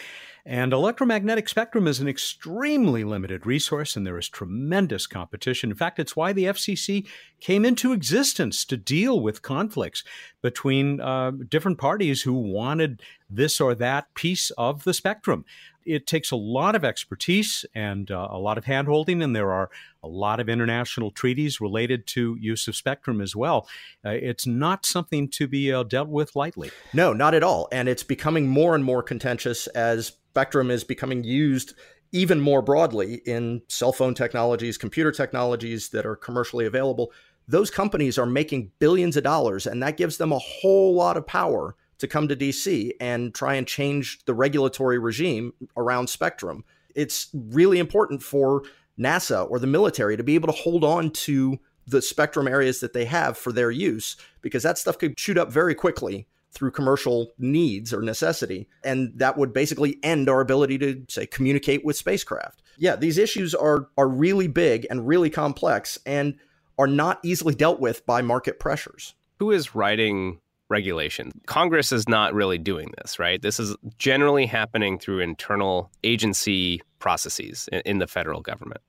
And 0.45 0.71
electromagnetic 0.71 1.49
spectrum 1.49 1.87
is 1.87 1.99
an 1.99 2.07
extremely 2.07 3.03
limited 3.03 3.45
resource, 3.45 3.97
and 3.97 4.07
there 4.07 4.17
is 4.17 4.29
tremendous 4.29 5.05
competition. 5.05 5.71
In 5.71 5.75
fact, 5.75 5.99
it's 5.99 6.15
why 6.15 6.31
the 6.31 6.45
FCC 6.45 7.05
came 7.41 7.65
into 7.65 7.91
existence 7.91 8.63
to 8.63 8.77
deal 8.77 9.19
with 9.19 9.41
conflicts 9.41 10.05
between 10.41 11.01
uh, 11.01 11.31
different 11.49 11.77
parties 11.77 12.21
who 12.21 12.33
wanted 12.33 13.01
this 13.29 13.59
or 13.59 13.75
that 13.75 14.13
piece 14.13 14.51
of 14.51 14.85
the 14.85 14.93
spectrum 14.93 15.43
it 15.87 16.05
takes 16.05 16.31
a 16.31 16.35
lot 16.35 16.75
of 16.75 16.83
expertise 16.83 17.65
and 17.73 18.11
uh, 18.11 18.27
a 18.29 18.37
lot 18.37 18.57
of 18.57 18.65
handholding, 18.65 19.23
and 19.23 19.35
there 19.35 19.51
are 19.51 19.69
a 20.03 20.07
lot 20.07 20.39
of 20.39 20.49
international 20.49 21.11
treaties 21.11 21.61
related 21.61 22.05
to 22.07 22.37
use 22.39 22.67
of 22.67 22.75
spectrum 22.75 23.21
as 23.21 23.35
well. 23.35 23.67
Uh, 24.05 24.09
it's 24.09 24.45
not 24.45 24.85
something 24.85 25.29
to 25.29 25.47
be 25.47 25.71
uh, 25.71 25.83
dealt 25.83 26.09
with 26.09 26.35
lightly. 26.35 26.69
No, 26.93 27.13
not 27.13 27.33
at 27.33 27.43
all. 27.43 27.67
And 27.71 27.89
it's 27.89 28.03
becoming 28.03 28.47
more 28.47 28.75
and 28.75 28.83
more 28.83 29.01
contentious 29.01 29.67
as 29.67 30.07
spectrum 30.07 30.69
is 30.69 30.83
becoming 30.83 31.23
used 31.23 31.73
even 32.11 32.39
more 32.39 32.61
broadly 32.61 33.15
in 33.25 33.61
cell 33.67 33.91
phone 33.91 34.13
technologies, 34.13 34.77
computer 34.77 35.11
technologies 35.11 35.89
that 35.89 36.05
are 36.05 36.15
commercially 36.15 36.65
available. 36.65 37.11
Those 37.47 37.69
companies 37.69 38.17
are 38.17 38.25
making 38.25 38.71
billions 38.79 39.17
of 39.17 39.23
dollars, 39.23 39.65
and 39.65 39.81
that 39.83 39.97
gives 39.97 40.17
them 40.17 40.31
a 40.31 40.39
whole 40.39 40.93
lot 40.93 41.17
of 41.17 41.25
power 41.25 41.75
to 41.99 42.07
come 42.07 42.27
to 42.27 42.35
DC 42.35 42.91
and 42.99 43.33
try 43.33 43.55
and 43.55 43.67
change 43.67 44.23
the 44.25 44.33
regulatory 44.33 44.99
regime 44.99 45.53
around 45.75 46.09
spectrum. 46.09 46.63
It's 46.95 47.29
really 47.33 47.79
important 47.79 48.23
for 48.23 48.63
NASA 48.99 49.49
or 49.49 49.59
the 49.59 49.67
military 49.67 50.17
to 50.17 50.23
be 50.23 50.35
able 50.35 50.47
to 50.47 50.59
hold 50.59 50.83
on 50.83 51.11
to 51.11 51.59
the 51.85 52.01
spectrum 52.01 52.47
areas 52.47 52.79
that 52.81 52.93
they 52.93 53.05
have 53.05 53.37
for 53.37 53.51
their 53.51 53.71
use 53.71 54.17
because 54.41 54.63
that 54.63 54.77
stuff 54.77 54.97
could 54.97 55.19
shoot 55.19 55.37
up 55.37 55.51
very 55.51 55.73
quickly 55.73 56.27
through 56.51 56.71
commercial 56.71 57.33
needs 57.37 57.93
or 57.93 58.01
necessity 58.01 58.67
and 58.83 59.11
that 59.15 59.37
would 59.37 59.53
basically 59.53 59.97
end 60.03 60.27
our 60.27 60.41
ability 60.41 60.77
to 60.77 61.03
say 61.07 61.25
communicate 61.25 61.85
with 61.85 61.95
spacecraft. 61.95 62.61
Yeah, 62.77 62.95
these 62.95 63.17
issues 63.17 63.55
are 63.55 63.89
are 63.97 64.07
really 64.07 64.47
big 64.47 64.85
and 64.89 65.07
really 65.07 65.29
complex 65.29 65.97
and 66.05 66.35
are 66.77 66.87
not 66.87 67.19
easily 67.23 67.55
dealt 67.55 67.79
with 67.79 68.05
by 68.05 68.21
market 68.21 68.59
pressures. 68.59 69.15
Who 69.39 69.51
is 69.51 69.75
writing 69.75 70.39
regulation. 70.69 71.31
Congress 71.45 71.91
is 71.91 72.07
not 72.09 72.33
really 72.33 72.57
doing 72.57 72.91
this, 72.97 73.19
right? 73.19 73.41
This 73.41 73.59
is 73.59 73.75
generally 73.97 74.45
happening 74.45 74.99
through 74.99 75.19
internal 75.19 75.89
agency 76.03 76.81
processes 76.99 77.69
in 77.85 77.99
the 77.99 78.07
federal 78.07 78.41
government. 78.41 78.81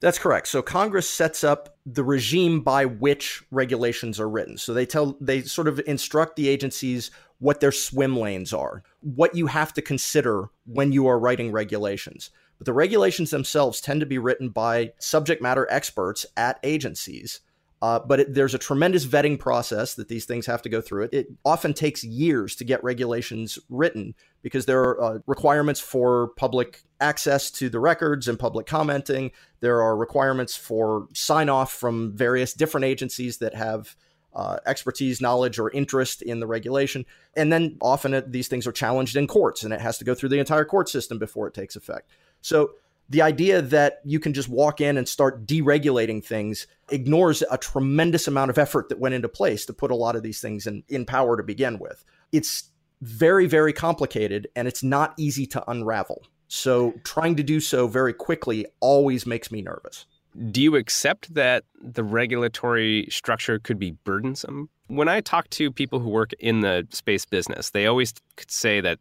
That's 0.00 0.18
correct. 0.18 0.48
So 0.48 0.62
Congress 0.62 1.08
sets 1.08 1.44
up 1.44 1.76
the 1.86 2.02
regime 2.02 2.60
by 2.60 2.86
which 2.86 3.44
regulations 3.52 4.18
are 4.18 4.28
written. 4.28 4.56
So 4.56 4.74
they 4.74 4.84
tell 4.84 5.16
they 5.20 5.42
sort 5.42 5.68
of 5.68 5.80
instruct 5.86 6.34
the 6.34 6.48
agencies 6.48 7.12
what 7.38 7.60
their 7.60 7.70
swim 7.70 8.16
lanes 8.16 8.52
are, 8.52 8.82
what 9.00 9.36
you 9.36 9.46
have 9.46 9.72
to 9.74 9.82
consider 9.82 10.48
when 10.66 10.90
you 10.90 11.06
are 11.06 11.20
writing 11.20 11.52
regulations. 11.52 12.30
But 12.58 12.66
the 12.66 12.72
regulations 12.72 13.30
themselves 13.30 13.80
tend 13.80 14.00
to 14.00 14.06
be 14.06 14.18
written 14.18 14.48
by 14.48 14.92
subject 14.98 15.40
matter 15.40 15.68
experts 15.70 16.26
at 16.36 16.58
agencies 16.64 17.40
uh, 17.82 17.98
but 17.98 18.20
it, 18.20 18.34
there's 18.34 18.54
a 18.54 18.58
tremendous 18.58 19.04
vetting 19.04 19.36
process 19.36 19.94
that 19.94 20.06
these 20.06 20.24
things 20.24 20.46
have 20.46 20.62
to 20.62 20.68
go 20.68 20.80
through. 20.80 21.02
It, 21.02 21.12
it 21.12 21.26
often 21.44 21.74
takes 21.74 22.04
years 22.04 22.54
to 22.56 22.64
get 22.64 22.82
regulations 22.84 23.58
written 23.68 24.14
because 24.40 24.66
there 24.66 24.80
are 24.80 25.02
uh, 25.02 25.18
requirements 25.26 25.80
for 25.80 26.28
public 26.36 26.84
access 27.00 27.50
to 27.50 27.68
the 27.68 27.80
records 27.80 28.28
and 28.28 28.38
public 28.38 28.66
commenting. 28.66 29.32
There 29.58 29.82
are 29.82 29.96
requirements 29.96 30.54
for 30.54 31.08
sign 31.12 31.48
off 31.48 31.72
from 31.72 32.16
various 32.16 32.54
different 32.54 32.84
agencies 32.84 33.38
that 33.38 33.56
have 33.56 33.96
uh, 34.32 34.58
expertise, 34.64 35.20
knowledge, 35.20 35.58
or 35.58 35.68
interest 35.72 36.22
in 36.22 36.38
the 36.38 36.46
regulation. 36.46 37.04
And 37.34 37.52
then 37.52 37.78
often 37.80 38.14
it, 38.14 38.30
these 38.30 38.46
things 38.46 38.64
are 38.64 38.72
challenged 38.72 39.16
in 39.16 39.26
courts 39.26 39.64
and 39.64 39.74
it 39.74 39.80
has 39.80 39.98
to 39.98 40.04
go 40.04 40.14
through 40.14 40.28
the 40.28 40.38
entire 40.38 40.64
court 40.64 40.88
system 40.88 41.18
before 41.18 41.48
it 41.48 41.54
takes 41.54 41.74
effect. 41.74 42.08
So 42.42 42.74
the 43.08 43.22
idea 43.22 43.60
that 43.60 44.00
you 44.04 44.18
can 44.18 44.32
just 44.32 44.48
walk 44.48 44.80
in 44.80 44.96
and 44.96 45.08
start 45.08 45.46
deregulating 45.46 46.24
things 46.24 46.66
ignores 46.90 47.42
a 47.50 47.58
tremendous 47.58 48.26
amount 48.26 48.50
of 48.50 48.58
effort 48.58 48.88
that 48.88 48.98
went 48.98 49.14
into 49.14 49.28
place 49.28 49.66
to 49.66 49.72
put 49.72 49.90
a 49.90 49.94
lot 49.94 50.16
of 50.16 50.22
these 50.22 50.40
things 50.40 50.66
in, 50.66 50.82
in 50.88 51.04
power 51.04 51.36
to 51.36 51.42
begin 51.42 51.78
with. 51.78 52.04
It's 52.32 52.70
very, 53.02 53.46
very 53.46 53.72
complicated 53.72 54.48
and 54.56 54.66
it's 54.66 54.82
not 54.82 55.14
easy 55.18 55.46
to 55.46 55.70
unravel. 55.70 56.24
So 56.48 56.94
trying 57.04 57.36
to 57.36 57.42
do 57.42 57.60
so 57.60 57.86
very 57.86 58.12
quickly 58.12 58.66
always 58.80 59.26
makes 59.26 59.50
me 59.50 59.62
nervous. 59.62 60.06
Do 60.50 60.62
you 60.62 60.76
accept 60.76 61.34
that 61.34 61.64
the 61.80 62.04
regulatory 62.04 63.06
structure 63.10 63.58
could 63.58 63.78
be 63.78 63.92
burdensome? 64.04 64.70
When 64.86 65.08
I 65.08 65.20
talk 65.20 65.50
to 65.50 65.70
people 65.70 65.98
who 65.98 66.08
work 66.08 66.32
in 66.34 66.60
the 66.60 66.86
space 66.90 67.26
business, 67.26 67.70
they 67.70 67.86
always 67.86 68.14
say 68.48 68.80
that 68.80 68.98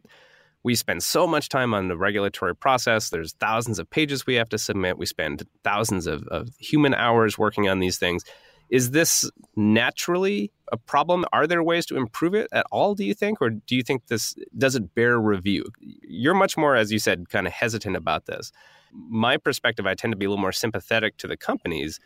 we 0.63 0.75
spend 0.75 1.03
so 1.03 1.25
much 1.25 1.49
time 1.49 1.73
on 1.73 1.87
the 1.87 1.97
regulatory 1.97 2.55
process. 2.55 3.09
There's 3.09 3.33
thousands 3.33 3.79
of 3.79 3.89
pages 3.89 4.25
we 4.25 4.35
have 4.35 4.49
to 4.49 4.57
submit. 4.57 4.97
We 4.97 5.05
spend 5.05 5.47
thousands 5.63 6.07
of, 6.07 6.27
of 6.27 6.49
human 6.59 6.93
hours 6.93 7.37
working 7.37 7.67
on 7.67 7.79
these 7.79 7.97
things. 7.97 8.23
Is 8.69 8.91
this 8.91 9.29
naturally 9.55 10.51
a 10.71 10.77
problem? 10.77 11.25
Are 11.33 11.45
there 11.45 11.63
ways 11.63 11.85
to 11.87 11.97
improve 11.97 12.33
it 12.33 12.47
at 12.53 12.65
all, 12.71 12.95
do 12.95 13.03
you 13.03 13.13
think? 13.13 13.41
Or 13.41 13.49
do 13.49 13.75
you 13.75 13.83
think 13.83 14.07
this 14.07 14.35
does 14.57 14.75
it 14.75 14.95
bear 14.95 15.19
review? 15.19 15.65
You're 15.79 16.35
much 16.35 16.55
more, 16.55 16.75
as 16.75 16.91
you 16.91 16.99
said, 16.99 17.29
kind 17.29 17.47
of 17.47 17.53
hesitant 17.53 17.97
about 17.97 18.27
this. 18.27 18.51
My 18.93 19.37
perspective, 19.37 19.85
I 19.85 19.95
tend 19.95 20.13
to 20.13 20.17
be 20.17 20.25
a 20.25 20.29
little 20.29 20.41
more 20.41 20.51
sympathetic 20.51 21.17
to 21.17 21.27
the 21.27 21.37
companies. 21.37 21.99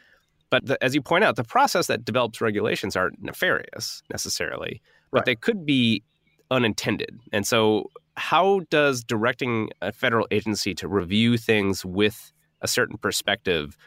But 0.50 0.66
the, 0.66 0.84
as 0.84 0.96
you 0.96 1.02
point 1.02 1.24
out, 1.24 1.36
the 1.36 1.44
process 1.44 1.88
that 1.88 2.06
develops 2.06 2.42
regulations 2.42 2.96
aren't 2.96 3.22
nefarious 3.22 4.02
necessarily, 4.12 4.82
but 5.12 5.20
right. 5.20 5.26
they 5.26 5.36
could 5.36 5.66
be 5.66 6.04
unintended. 6.52 7.20
And 7.32 7.46
so 7.46 7.92
how 8.18 8.62
does 8.70 9.04
directing 9.04 9.70
a 9.82 9.92
federal 9.92 10.28
agency 10.32 10.74
to 10.76 10.88
review 10.88 11.38
things 11.38 11.84
with 11.84 12.32
a 12.62 12.68
certain 12.68 12.98
perspective 12.98 13.78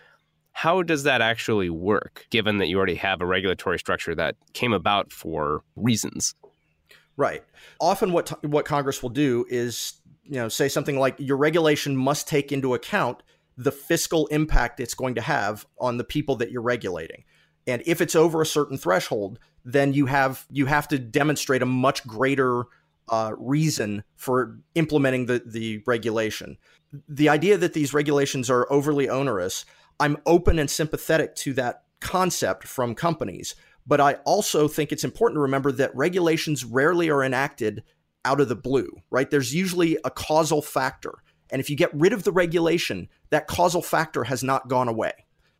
how 0.58 0.82
does 0.82 1.04
that 1.04 1.20
actually 1.20 1.70
work 1.70 2.26
given 2.30 2.58
that 2.58 2.66
you 2.66 2.76
already 2.78 2.96
have 2.96 3.20
a 3.20 3.26
regulatory 3.26 3.78
structure 3.78 4.12
that 4.16 4.34
came 4.54 4.72
about 4.72 5.12
for 5.12 5.62
reasons? 5.76 6.34
Right. 7.16 7.44
Often 7.80 8.10
what 8.10 8.44
what 8.44 8.64
congress 8.64 9.00
will 9.00 9.10
do 9.10 9.46
is 9.48 10.00
you 10.24 10.32
know 10.34 10.48
say 10.48 10.68
something 10.68 10.98
like 10.98 11.14
your 11.20 11.36
regulation 11.36 11.96
must 11.96 12.26
take 12.26 12.50
into 12.50 12.74
account 12.74 13.22
the 13.56 13.70
fiscal 13.70 14.26
impact 14.28 14.80
it's 14.80 14.94
going 14.94 15.14
to 15.14 15.20
have 15.20 15.64
on 15.78 15.96
the 15.96 16.02
people 16.02 16.34
that 16.34 16.50
you're 16.50 16.60
regulating. 16.60 17.22
And 17.68 17.80
if 17.86 18.00
it's 18.00 18.16
over 18.16 18.42
a 18.42 18.46
certain 18.46 18.78
threshold 18.78 19.38
then 19.64 19.92
you 19.92 20.06
have 20.06 20.44
you 20.50 20.66
have 20.66 20.88
to 20.88 20.98
demonstrate 20.98 21.62
a 21.62 21.66
much 21.66 22.04
greater 22.04 22.64
uh, 23.11 23.32
reason 23.38 24.04
for 24.16 24.59
implementing 24.74 25.26
the, 25.26 25.42
the 25.44 25.82
regulation. 25.86 26.56
The 27.09 27.28
idea 27.28 27.59
that 27.59 27.74
these 27.74 27.94
regulations 27.94 28.48
are 28.50 28.70
overly 28.72 29.09
onerous, 29.09 29.64
I'm 30.00 30.16
open 30.26 30.59
and 30.59 30.70
sympathetic 30.70 31.34
to 31.36 31.52
that 31.54 31.82
concept 32.00 32.66
from 32.66 32.94
companies. 32.94 33.54
But 33.86 34.00
I 34.00 34.14
also 34.24 34.68
think 34.68 34.92
it's 34.92 35.04
important 35.04 35.36
to 35.36 35.42
remember 35.42 35.72
that 35.72 35.96
regulations 35.96 36.64
rarely 36.64 37.11
are 37.11 37.24
enacted 37.24 37.82
out 38.24 38.40
of 38.40 38.48
the 38.48 38.54
blue, 38.54 38.88
right? 39.11 39.30
There's 39.30 39.54
usually 39.54 39.96
a 40.04 40.11
causal 40.11 40.61
factor. 40.61 41.14
And 41.50 41.61
if 41.61 41.70
you 41.70 41.76
get 41.76 41.94
rid 41.94 42.12
of 42.12 42.24
the 42.24 42.32
regulation, 42.32 43.09
that 43.30 43.46
causal 43.46 43.80
factor 43.80 44.24
has 44.24 44.42
not 44.42 44.68
gone 44.68 44.88
away. 44.88 45.12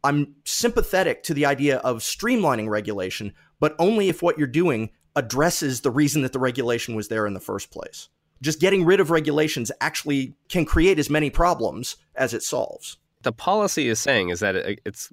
I'm 0.05 0.35
sympathetic 0.45 1.23
to 1.25 1.35
the 1.35 1.47
idea 1.47 1.79
of 1.79 1.99
streamlining 1.99 2.69
regulation, 2.69 3.33
but 3.59 3.75
only 3.79 4.09
if 4.09 4.23
what 4.23 4.39
you're 4.39 4.47
doing 4.47 4.91
addresses 5.19 5.81
the 5.81 5.91
reason 5.91 6.23
that 6.23 6.33
the 6.33 6.39
regulation 6.39 6.95
was 6.95 7.09
there 7.09 7.27
in 7.27 7.35
the 7.35 7.41
first 7.41 7.71
place. 7.71 8.09
Just 8.41 8.61
getting 8.61 8.85
rid 8.85 9.01
of 9.01 9.11
regulations 9.11 9.73
actually 9.81 10.35
can 10.49 10.65
create 10.65 10.99
as 10.99 11.11
many 11.11 11.29
problems 11.29 11.97
as 12.15 12.33
it 12.33 12.43
solves. 12.45 12.99
The 13.23 13.33
policy 13.33 13.89
is 13.89 13.99
saying 13.99 14.29
is 14.29 14.39
that 14.39 14.55
it's 14.87 15.13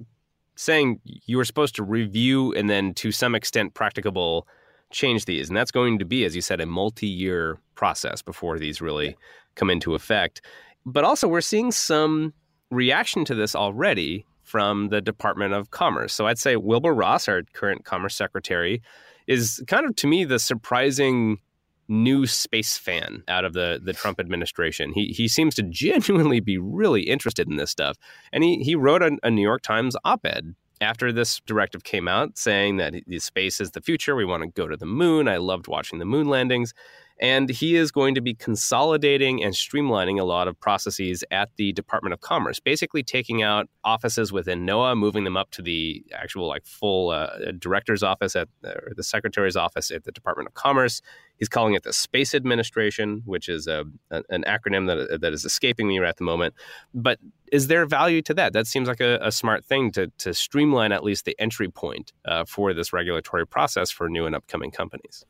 saying 0.55 1.01
you 1.03 1.39
are 1.39 1.45
supposed 1.45 1.75
to 1.75 1.83
review 1.83 2.53
and 2.53 2.69
then 2.69 2.93
to 2.93 3.11
some 3.11 3.33
extent 3.33 3.73
practicable 3.73 4.47
change 4.91 5.25
these. 5.25 5.47
And 5.49 5.57
that's 5.57 5.71
going 5.71 5.97
to 5.97 6.05
be, 6.05 6.23
as 6.23 6.35
you 6.35 6.41
said, 6.41 6.61
a 6.61 6.67
multi 6.67 7.07
year 7.07 7.57
process 7.73 8.21
before 8.21 8.59
these 8.59 8.79
really 8.79 9.17
come 9.55 9.71
into 9.71 9.95
effect. 9.95 10.41
But 10.85 11.03
also, 11.03 11.27
we're 11.27 11.41
seeing 11.41 11.71
some 11.71 12.31
reaction 12.69 13.25
to 13.25 13.33
this 13.33 13.55
already 13.55 14.23
from 14.43 14.89
the 14.89 15.01
Department 15.01 15.53
of 15.53 15.71
Commerce. 15.71 16.13
So 16.13 16.27
I'd 16.27 16.37
say 16.37 16.55
Wilbur 16.55 16.93
Ross, 16.93 17.27
our 17.27 17.41
current 17.53 17.85
Commerce 17.85 18.15
Secretary, 18.15 18.83
is 19.27 19.63
kind 19.67 19.85
of 19.85 19.95
to 19.97 20.07
me 20.07 20.25
the 20.25 20.39
surprising 20.39 21.39
new 21.87 22.25
space 22.25 22.77
fan 22.77 23.23
out 23.27 23.45
of 23.45 23.53
the 23.53 23.79
the 23.83 23.93
Trump 23.93 24.19
administration. 24.19 24.91
He 24.93 25.07
he 25.07 25.27
seems 25.27 25.55
to 25.55 25.63
genuinely 25.63 26.39
be 26.39 26.57
really 26.57 27.03
interested 27.03 27.47
in 27.47 27.57
this 27.57 27.71
stuff, 27.71 27.97
and 28.31 28.43
he 28.43 28.57
he 28.57 28.75
wrote 28.75 29.01
a, 29.01 29.17
a 29.23 29.31
New 29.31 29.41
York 29.41 29.61
Times 29.61 29.95
op-ed 30.03 30.55
after 30.81 31.11
this 31.11 31.39
directive 31.45 31.83
came 31.83 32.07
out 32.07 32.37
saying 32.37 32.77
that 32.77 32.93
space 33.19 33.61
is 33.61 33.71
the 33.71 33.81
future. 33.81 34.15
We 34.15 34.25
want 34.25 34.43
to 34.43 34.49
go 34.49 34.67
to 34.67 34.75
the 34.75 34.85
moon. 34.85 35.27
I 35.27 35.37
loved 35.37 35.67
watching 35.67 35.99
the 35.99 36.05
moon 36.05 36.27
landings. 36.27 36.73
And 37.19 37.49
he 37.49 37.75
is 37.75 37.91
going 37.91 38.15
to 38.15 38.21
be 38.21 38.33
consolidating 38.33 39.41
and 39.41 39.53
streamlining 39.53 40.19
a 40.19 40.25
lot 40.25 40.49
of 40.49 40.59
processes 40.59 41.23
at 41.31 41.49
the 41.55 41.71
Department 41.71 42.13
of 42.13 42.19
Commerce, 42.19 42.59
basically 42.59 43.03
taking 43.03 43.41
out 43.41 43.69
offices 43.85 44.33
within 44.33 44.65
NOAA, 44.65 44.97
moving 44.97 45.23
them 45.23 45.37
up 45.37 45.49
to 45.51 45.61
the 45.61 46.03
actual 46.13 46.47
like 46.47 46.65
full 46.65 47.11
uh, 47.11 47.51
director's 47.57 48.03
office 48.03 48.35
at 48.35 48.49
or 48.65 48.91
the 48.95 49.03
secretary's 49.03 49.55
office 49.55 49.91
at 49.91 50.03
the 50.03 50.11
Department 50.11 50.47
of 50.47 50.55
Commerce. 50.55 51.01
He's 51.37 51.49
calling 51.49 51.73
it 51.73 51.83
the 51.83 51.93
Space 51.93 52.35
Administration, 52.35 53.21
which 53.25 53.47
is 53.47 53.67
a, 53.67 53.85
a, 54.11 54.23
an 54.29 54.43
acronym 54.45 54.87
that, 54.87 55.21
that 55.21 55.33
is 55.33 55.45
escaping 55.45 55.87
me 55.87 55.99
right 55.99 56.09
at 56.09 56.17
the 56.17 56.23
moment. 56.23 56.53
But 56.93 57.19
is 57.51 57.67
there 57.67 57.85
value 57.85 58.21
to 58.23 58.33
that? 58.33 58.53
That 58.53 58.67
seems 58.67 58.87
like 58.87 59.01
a, 59.01 59.19
a 59.21 59.31
smart 59.31 59.63
thing 59.63 59.91
to, 59.93 60.11
to 60.19 60.33
streamline 60.33 60.91
at 60.91 61.03
least 61.03 61.25
the 61.25 61.35
entry 61.39 61.69
point 61.69 62.11
uh, 62.25 62.43
for 62.45 62.73
this 62.73 62.91
regulatory 62.91 63.47
process 63.47 63.91
for 63.91 64.09
new 64.09 64.25
and 64.25 64.35
upcoming 64.35 64.71
companies. 64.71 65.25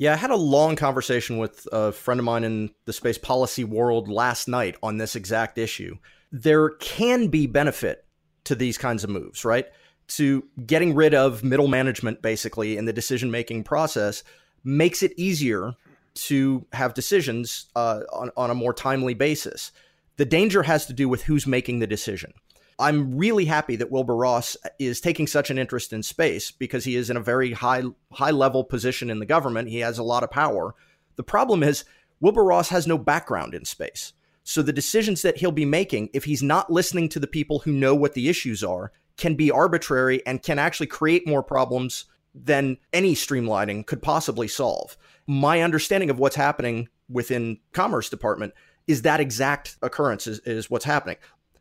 Yeah, 0.00 0.14
I 0.14 0.16
had 0.16 0.30
a 0.30 0.36
long 0.36 0.76
conversation 0.76 1.36
with 1.36 1.68
a 1.70 1.92
friend 1.92 2.18
of 2.18 2.24
mine 2.24 2.42
in 2.42 2.70
the 2.86 2.92
space 2.94 3.18
policy 3.18 3.64
world 3.64 4.08
last 4.08 4.48
night 4.48 4.78
on 4.82 4.96
this 4.96 5.14
exact 5.14 5.58
issue. 5.58 5.94
There 6.32 6.70
can 6.70 7.26
be 7.26 7.46
benefit 7.46 8.06
to 8.44 8.54
these 8.54 8.78
kinds 8.78 9.04
of 9.04 9.10
moves, 9.10 9.44
right? 9.44 9.66
To 10.08 10.42
getting 10.64 10.94
rid 10.94 11.12
of 11.12 11.44
middle 11.44 11.68
management 11.68 12.22
basically 12.22 12.78
in 12.78 12.86
the 12.86 12.94
decision 12.94 13.30
making 13.30 13.64
process 13.64 14.24
makes 14.64 15.02
it 15.02 15.12
easier 15.18 15.74
to 16.14 16.64
have 16.72 16.94
decisions 16.94 17.66
uh, 17.76 18.00
on, 18.10 18.30
on 18.38 18.50
a 18.50 18.54
more 18.54 18.72
timely 18.72 19.12
basis. 19.12 19.70
The 20.16 20.24
danger 20.24 20.62
has 20.62 20.86
to 20.86 20.94
do 20.94 21.10
with 21.10 21.24
who's 21.24 21.46
making 21.46 21.80
the 21.80 21.86
decision. 21.86 22.32
I'm 22.80 23.16
really 23.16 23.44
happy 23.44 23.76
that 23.76 23.90
Wilbur 23.90 24.16
Ross 24.16 24.56
is 24.78 25.00
taking 25.00 25.26
such 25.26 25.50
an 25.50 25.58
interest 25.58 25.92
in 25.92 26.02
space 26.02 26.50
because 26.50 26.84
he 26.84 26.96
is 26.96 27.10
in 27.10 27.16
a 27.16 27.22
very 27.22 27.52
high 27.52 27.82
high 28.12 28.30
level 28.30 28.64
position 28.64 29.10
in 29.10 29.18
the 29.18 29.26
government. 29.26 29.68
He 29.68 29.80
has 29.80 29.98
a 29.98 30.02
lot 30.02 30.24
of 30.24 30.30
power. 30.30 30.74
The 31.16 31.22
problem 31.22 31.62
is 31.62 31.84
Wilbur 32.20 32.44
Ross 32.44 32.70
has 32.70 32.86
no 32.86 32.96
background 32.96 33.54
in 33.54 33.64
space. 33.64 34.14
So 34.42 34.62
the 34.62 34.72
decisions 34.72 35.22
that 35.22 35.36
he'll 35.36 35.52
be 35.52 35.66
making 35.66 36.08
if 36.14 36.24
he's 36.24 36.42
not 36.42 36.72
listening 36.72 37.08
to 37.10 37.20
the 37.20 37.26
people 37.26 37.60
who 37.60 37.72
know 37.72 37.94
what 37.94 38.14
the 38.14 38.28
issues 38.28 38.64
are 38.64 38.92
can 39.16 39.34
be 39.34 39.50
arbitrary 39.50 40.26
and 40.26 40.42
can 40.42 40.58
actually 40.58 40.86
create 40.86 41.28
more 41.28 41.42
problems 41.42 42.06
than 42.34 42.78
any 42.92 43.14
streamlining 43.14 43.86
could 43.86 44.00
possibly 44.02 44.48
solve. 44.48 44.96
My 45.26 45.60
understanding 45.60 46.08
of 46.08 46.18
what's 46.18 46.36
happening 46.36 46.88
within 47.08 47.58
Commerce 47.72 48.08
Department 48.08 48.54
is 48.86 49.02
that 49.02 49.20
exact 49.20 49.76
occurrence 49.82 50.26
is, 50.26 50.38
is 50.40 50.70
what's 50.70 50.84
happening 50.84 51.16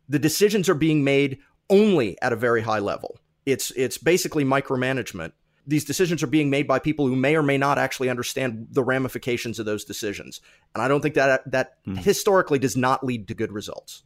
the 0.10 0.20
decisions 0.20 0.68
are 0.68 0.76
being 0.76 1.04
made 1.04 1.38
only 1.70 2.20
at 2.22 2.34
a 2.34 2.36
very 2.36 2.62
high 2.62 2.80
level. 2.80 3.20
It's 3.46 3.72
it's 3.72 3.98
basically 3.98 4.44
micromanagement. 4.44 5.32
These 5.66 5.86
decisions 5.86 6.24
are 6.24 6.28
being 6.28 6.50
made 6.50 6.68
by 6.68 6.80
people 6.80 7.08
who 7.08 7.16
may 7.16 7.36
or 7.36 7.44
may 7.44 7.58
not 7.58 7.78
actually 7.78 8.10
understand 8.10 8.68
the 8.72 8.84
ramifications 8.84 9.60
of 9.60 9.66
those 9.68 9.86
decisions. 9.86 10.42
And 10.74 10.82
I 10.82 10.88
don't 10.88 11.02
think 11.02 11.14
that 11.16 11.50
that 11.52 11.86
mm. 11.86 11.98
historically 11.98 12.60
does 12.60 12.76
not 12.76 13.04
lead 13.04 13.28
to 13.28 13.36
good 13.36 13.52
results. 13.52 14.04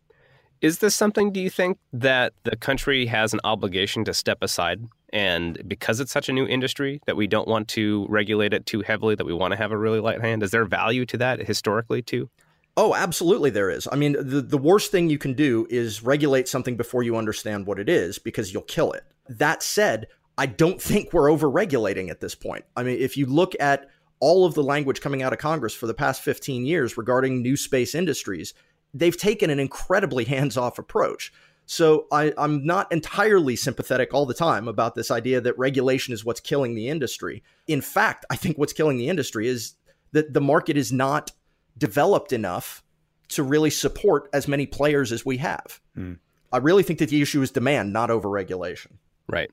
Is 0.61 0.79
this 0.79 0.95
something 0.95 1.31
do 1.31 1.41
you 1.41 1.49
think 1.49 1.77
that 1.91 2.33
the 2.43 2.55
country 2.55 3.05
has 3.05 3.33
an 3.33 3.41
obligation 3.43 4.05
to 4.05 4.13
step 4.13 4.37
aside 4.41 4.81
and 5.11 5.61
because 5.67 5.99
it's 5.99 6.11
such 6.11 6.29
a 6.29 6.33
new 6.33 6.47
industry 6.47 7.01
that 7.05 7.17
we 7.17 7.27
don't 7.27 7.47
want 7.47 7.67
to 7.69 8.05
regulate 8.09 8.53
it 8.53 8.65
too 8.65 8.81
heavily 8.81 9.15
that 9.15 9.25
we 9.25 9.33
want 9.33 9.51
to 9.51 9.57
have 9.57 9.71
a 9.71 9.77
really 9.77 9.99
light 9.99 10.21
hand? 10.21 10.41
Is 10.41 10.51
there 10.51 10.65
value 10.65 11.05
to 11.07 11.17
that 11.17 11.45
historically 11.45 12.01
too? 12.01 12.29
Oh, 12.75 12.95
absolutely, 12.95 13.51
there 13.51 13.69
is. 13.69 13.87
I 13.91 13.95
mean, 13.95 14.13
the, 14.13 14.41
the 14.41 14.57
worst 14.57 14.91
thing 14.91 15.09
you 15.09 15.19
can 15.19 15.33
do 15.33 15.67
is 15.69 16.03
regulate 16.03 16.47
something 16.47 16.75
before 16.75 17.03
you 17.03 17.15
understand 17.17 17.67
what 17.67 17.79
it 17.79 17.87
is 17.87 18.17
because 18.17 18.51
you'll 18.51 18.63
kill 18.63 18.91
it. 18.93 19.03
That 19.29 19.61
said, 19.61 20.07
I 20.37 20.47
don't 20.47 20.81
think 20.81 21.13
we're 21.13 21.29
over 21.29 21.49
regulating 21.49 22.09
at 22.09 22.19
this 22.19 22.33
point. 22.33 22.65
I 22.75 22.83
mean, 22.83 22.99
if 22.99 23.15
you 23.15 23.27
look 23.27 23.53
at 23.59 23.89
all 24.19 24.45
of 24.45 24.55
the 24.55 24.63
language 24.63 25.01
coming 25.01 25.21
out 25.21 25.33
of 25.33 25.39
Congress 25.39 25.75
for 25.75 25.85
the 25.85 25.93
past 25.93 26.21
15 26.23 26.65
years 26.65 26.97
regarding 26.97 27.41
new 27.41 27.55
space 27.55 27.93
industries, 27.93 28.53
they've 28.93 29.17
taken 29.17 29.49
an 29.49 29.59
incredibly 29.59 30.23
hands 30.25 30.57
off 30.57 30.79
approach. 30.79 31.31
So 31.65 32.07
I, 32.11 32.33
am 32.37 32.65
not 32.65 32.91
entirely 32.91 33.55
sympathetic 33.55 34.13
all 34.13 34.25
the 34.25 34.33
time 34.33 34.67
about 34.67 34.95
this 34.95 35.11
idea 35.11 35.39
that 35.41 35.57
regulation 35.57 36.13
is 36.13 36.25
what's 36.25 36.39
killing 36.39 36.75
the 36.75 36.89
industry. 36.89 37.43
In 37.67 37.81
fact, 37.81 38.25
I 38.29 38.35
think 38.35 38.57
what's 38.57 38.73
killing 38.73 38.97
the 38.97 39.09
industry 39.09 39.47
is 39.47 39.75
that 40.11 40.33
the 40.33 40.41
market 40.41 40.75
is 40.75 40.91
not 40.91 41.31
developed 41.77 42.33
enough 42.33 42.83
to 43.29 43.43
really 43.43 43.69
support 43.69 44.29
as 44.33 44.47
many 44.47 44.65
players 44.65 45.11
as 45.11 45.25
we 45.25 45.37
have. 45.37 45.79
Mm. 45.97 46.19
I 46.51 46.57
really 46.57 46.83
think 46.83 46.99
that 46.99 47.09
the 47.09 47.21
issue 47.21 47.41
is 47.41 47.51
demand, 47.51 47.91
not 47.91 48.09
overregulation. 48.09 48.97
Right. 49.27 49.49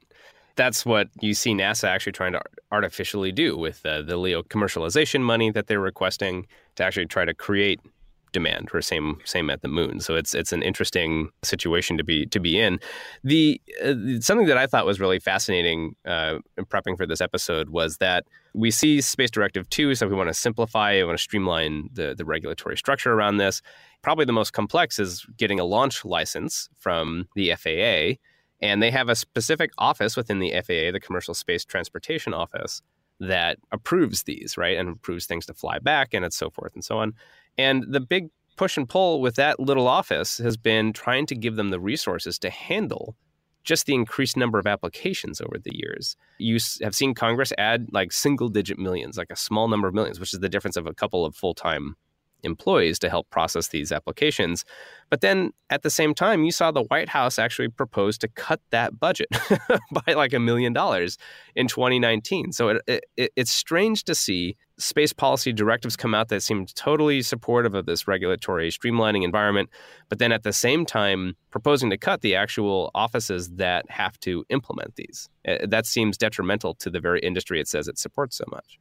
That's 0.56 0.84
what 0.84 1.08
you 1.20 1.32
see 1.32 1.54
NASA 1.54 1.84
actually 1.84 2.12
trying 2.12 2.32
to 2.32 2.42
artificially 2.70 3.32
do 3.32 3.56
with 3.56 3.84
uh, 3.86 4.02
the 4.02 4.16
LEO 4.16 4.42
commercialization 4.42 5.22
money 5.22 5.50
that 5.50 5.66
they're 5.66 5.80
requesting 5.80 6.46
to 6.76 6.84
actually 6.84 7.06
try 7.06 7.24
to 7.24 7.32
create 7.32 7.80
demand 8.32 8.68
or 8.72 8.80
same 8.80 9.18
same 9.24 9.50
at 9.50 9.62
the 9.62 9.68
moon. 9.68 10.00
So 10.00 10.16
it's 10.16 10.34
it's 10.34 10.52
an 10.52 10.62
interesting 10.62 11.30
situation 11.42 11.96
to 11.98 12.04
be 12.04 12.26
to 12.26 12.40
be 12.40 12.58
in. 12.58 12.80
The 13.24 13.60
uh, 13.84 13.94
something 14.20 14.46
that 14.46 14.56
I 14.56 14.66
thought 14.66 14.86
was 14.86 15.00
really 15.00 15.18
fascinating 15.18 15.96
uh, 16.04 16.38
in 16.56 16.64
prepping 16.64 16.96
for 16.96 17.06
this 17.06 17.20
episode 17.20 17.70
was 17.70 17.98
that 17.98 18.24
we 18.54 18.70
see 18.70 19.00
Space 19.00 19.30
Directive 19.30 19.68
2, 19.70 19.94
so 19.94 20.08
we 20.08 20.14
want 20.14 20.28
to 20.28 20.34
simplify, 20.34 20.94
we 20.94 21.04
want 21.04 21.18
to 21.18 21.22
streamline 21.22 21.88
the, 21.92 22.14
the 22.16 22.24
regulatory 22.24 22.76
structure 22.76 23.12
around 23.12 23.36
this. 23.36 23.62
Probably 24.02 24.24
the 24.24 24.32
most 24.32 24.52
complex 24.52 24.98
is 24.98 25.24
getting 25.36 25.60
a 25.60 25.64
launch 25.64 26.04
license 26.04 26.68
from 26.78 27.28
the 27.36 27.54
FAA. 27.54 28.18
And 28.62 28.82
they 28.82 28.90
have 28.90 29.08
a 29.08 29.14
specific 29.14 29.70
office 29.78 30.16
within 30.16 30.38
the 30.38 30.50
FAA, 30.50 30.90
the 30.92 31.00
Commercial 31.00 31.32
Space 31.32 31.64
Transportation 31.64 32.34
Office, 32.34 32.82
that 33.20 33.58
approves 33.70 34.24
these, 34.24 34.56
right? 34.56 34.76
And 34.76 34.88
approves 34.88 35.26
things 35.26 35.46
to 35.46 35.54
fly 35.54 35.78
back 35.78 36.12
and 36.12 36.24
it's 36.24 36.36
so 36.36 36.50
forth 36.50 36.74
and 36.74 36.84
so 36.84 36.98
on. 36.98 37.14
And 37.58 37.84
the 37.88 38.00
big 38.00 38.28
push 38.56 38.76
and 38.76 38.88
pull 38.88 39.20
with 39.20 39.36
that 39.36 39.60
little 39.60 39.86
office 39.86 40.38
has 40.38 40.56
been 40.56 40.92
trying 40.92 41.26
to 41.26 41.34
give 41.34 41.56
them 41.56 41.70
the 41.70 41.80
resources 41.80 42.38
to 42.40 42.50
handle 42.50 43.16
just 43.62 43.86
the 43.86 43.94
increased 43.94 44.36
number 44.36 44.58
of 44.58 44.66
applications 44.66 45.40
over 45.40 45.58
the 45.58 45.74
years. 45.74 46.16
You 46.38 46.58
have 46.82 46.94
seen 46.94 47.14
Congress 47.14 47.52
add 47.58 47.88
like 47.92 48.10
single 48.12 48.48
digit 48.48 48.78
millions, 48.78 49.18
like 49.18 49.30
a 49.30 49.36
small 49.36 49.68
number 49.68 49.86
of 49.86 49.94
millions, 49.94 50.18
which 50.18 50.32
is 50.32 50.40
the 50.40 50.48
difference 50.48 50.76
of 50.76 50.86
a 50.86 50.94
couple 50.94 51.24
of 51.24 51.36
full 51.36 51.54
time 51.54 51.96
employees 52.42 52.98
to 53.00 53.08
help 53.08 53.28
process 53.30 53.68
these 53.68 53.92
applications. 53.92 54.64
But 55.08 55.20
then 55.20 55.52
at 55.70 55.82
the 55.82 55.90
same 55.90 56.14
time, 56.14 56.44
you 56.44 56.52
saw 56.52 56.70
the 56.70 56.84
White 56.84 57.08
House 57.08 57.38
actually 57.38 57.68
propose 57.68 58.18
to 58.18 58.28
cut 58.28 58.60
that 58.70 58.98
budget 58.98 59.28
by 60.06 60.14
like 60.14 60.32
a 60.32 60.40
million 60.40 60.72
dollars 60.72 61.18
in 61.54 61.68
2019. 61.68 62.52
So 62.52 62.80
it, 62.86 63.04
it, 63.16 63.32
it's 63.36 63.52
strange 63.52 64.04
to 64.04 64.14
see 64.14 64.56
space 64.80 65.12
policy 65.12 65.52
directives 65.52 65.96
come 65.96 66.14
out 66.14 66.28
that 66.28 66.42
seem 66.42 66.66
totally 66.66 67.22
supportive 67.22 67.74
of 67.74 67.86
this 67.86 68.08
regulatory 68.08 68.70
streamlining 68.70 69.24
environment, 69.24 69.70
but 70.08 70.18
then 70.18 70.32
at 70.32 70.42
the 70.42 70.52
same 70.52 70.84
time 70.86 71.36
proposing 71.50 71.90
to 71.90 71.98
cut 71.98 72.22
the 72.22 72.34
actual 72.34 72.90
offices 72.94 73.50
that 73.50 73.88
have 73.90 74.18
to 74.20 74.44
implement 74.48 74.96
these. 74.96 75.28
Uh, 75.46 75.58
that 75.66 75.86
seems 75.86 76.16
detrimental 76.16 76.74
to 76.74 76.90
the 76.90 77.00
very 77.00 77.20
industry 77.20 77.60
it 77.60 77.68
says 77.68 77.88
it 77.88 77.98
supports 77.98 78.36
so 78.36 78.44
much 78.50 78.78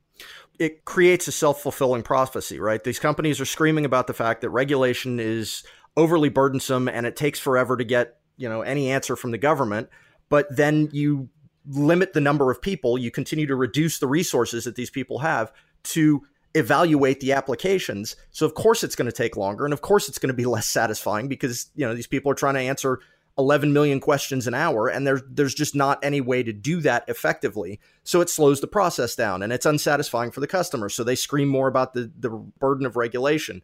it 0.58 0.84
creates 0.84 1.28
a 1.28 1.32
self-fulfilling 1.32 2.04
prophecy, 2.04 2.60
right? 2.60 2.84
These 2.84 3.00
companies 3.00 3.40
are 3.40 3.46
screaming 3.46 3.86
about 3.86 4.08
the 4.08 4.14
fact 4.14 4.42
that 4.42 4.50
regulation 4.50 5.18
is 5.18 5.64
overly 5.96 6.28
burdensome 6.28 6.90
and 6.90 7.06
it 7.06 7.16
takes 7.16 7.40
forever 7.40 7.78
to 7.78 7.84
get 7.84 8.18
you 8.38 8.50
know 8.50 8.62
any 8.62 8.90
answer 8.92 9.16
from 9.16 9.32
the 9.32 9.38
government, 9.38 9.90
but 10.30 10.54
then 10.56 10.90
you 10.92 11.30
limit 11.68 12.14
the 12.14 12.22
number 12.22 12.52
of 12.52 12.62
people, 12.62 12.98
you 12.98 13.12
continue 13.12 13.46
to 13.46 13.56
reduce 13.56 14.00
the 14.00 14.08
resources 14.08 14.64
that 14.64 14.76
these 14.76 14.90
people 14.90 15.20
have 15.20 15.52
to 15.84 16.24
evaluate 16.56 17.20
the 17.20 17.32
applications. 17.34 18.16
So 18.32 18.46
of 18.46 18.56
course 18.56 18.84
it's 18.84 18.96
going 18.96 19.06
to 19.06 19.16
take 19.16 19.38
longer 19.38 19.66
and 19.66 19.74
of 19.74 19.82
course 19.82 20.10
it's 20.10 20.18
going 20.18 20.30
to 20.30 20.34
be 20.34 20.46
less 20.46 20.66
satisfying 20.66 21.28
because, 21.28 21.70
you 21.76 21.86
know, 21.86 21.94
these 21.94 22.08
people 22.08 22.32
are 22.32 22.36
trying 22.36 22.56
to 22.56 22.62
answer 22.62 23.00
11 23.38 23.72
million 23.72 24.00
questions 24.00 24.48
an 24.48 24.54
hour 24.54 24.90
and 24.90 25.08
there's 25.08 25.22
there's 25.30 25.54
just 25.54 25.76
not 25.76 26.04
any 26.04 26.20
way 26.20 26.44
to 26.44 26.52
do 26.52 26.82
that 26.82 27.06
effectively. 27.08 27.80
So 28.04 28.20
it 28.20 28.30
slows 28.30 28.62
the 28.62 28.68
process 28.68 29.16
down 29.16 29.44
and 29.44 29.54
it's 29.54 29.66
unsatisfying 29.66 30.32
for 30.32 30.40
the 30.40 30.48
customer. 30.48 30.90
So 30.90 31.04
they 31.04 31.16
scream 31.16 31.48
more 31.48 31.68
about 31.68 31.94
the 31.94 32.12
the 32.20 32.30
burden 32.30 32.86
of 32.86 32.96
regulation 32.96 33.62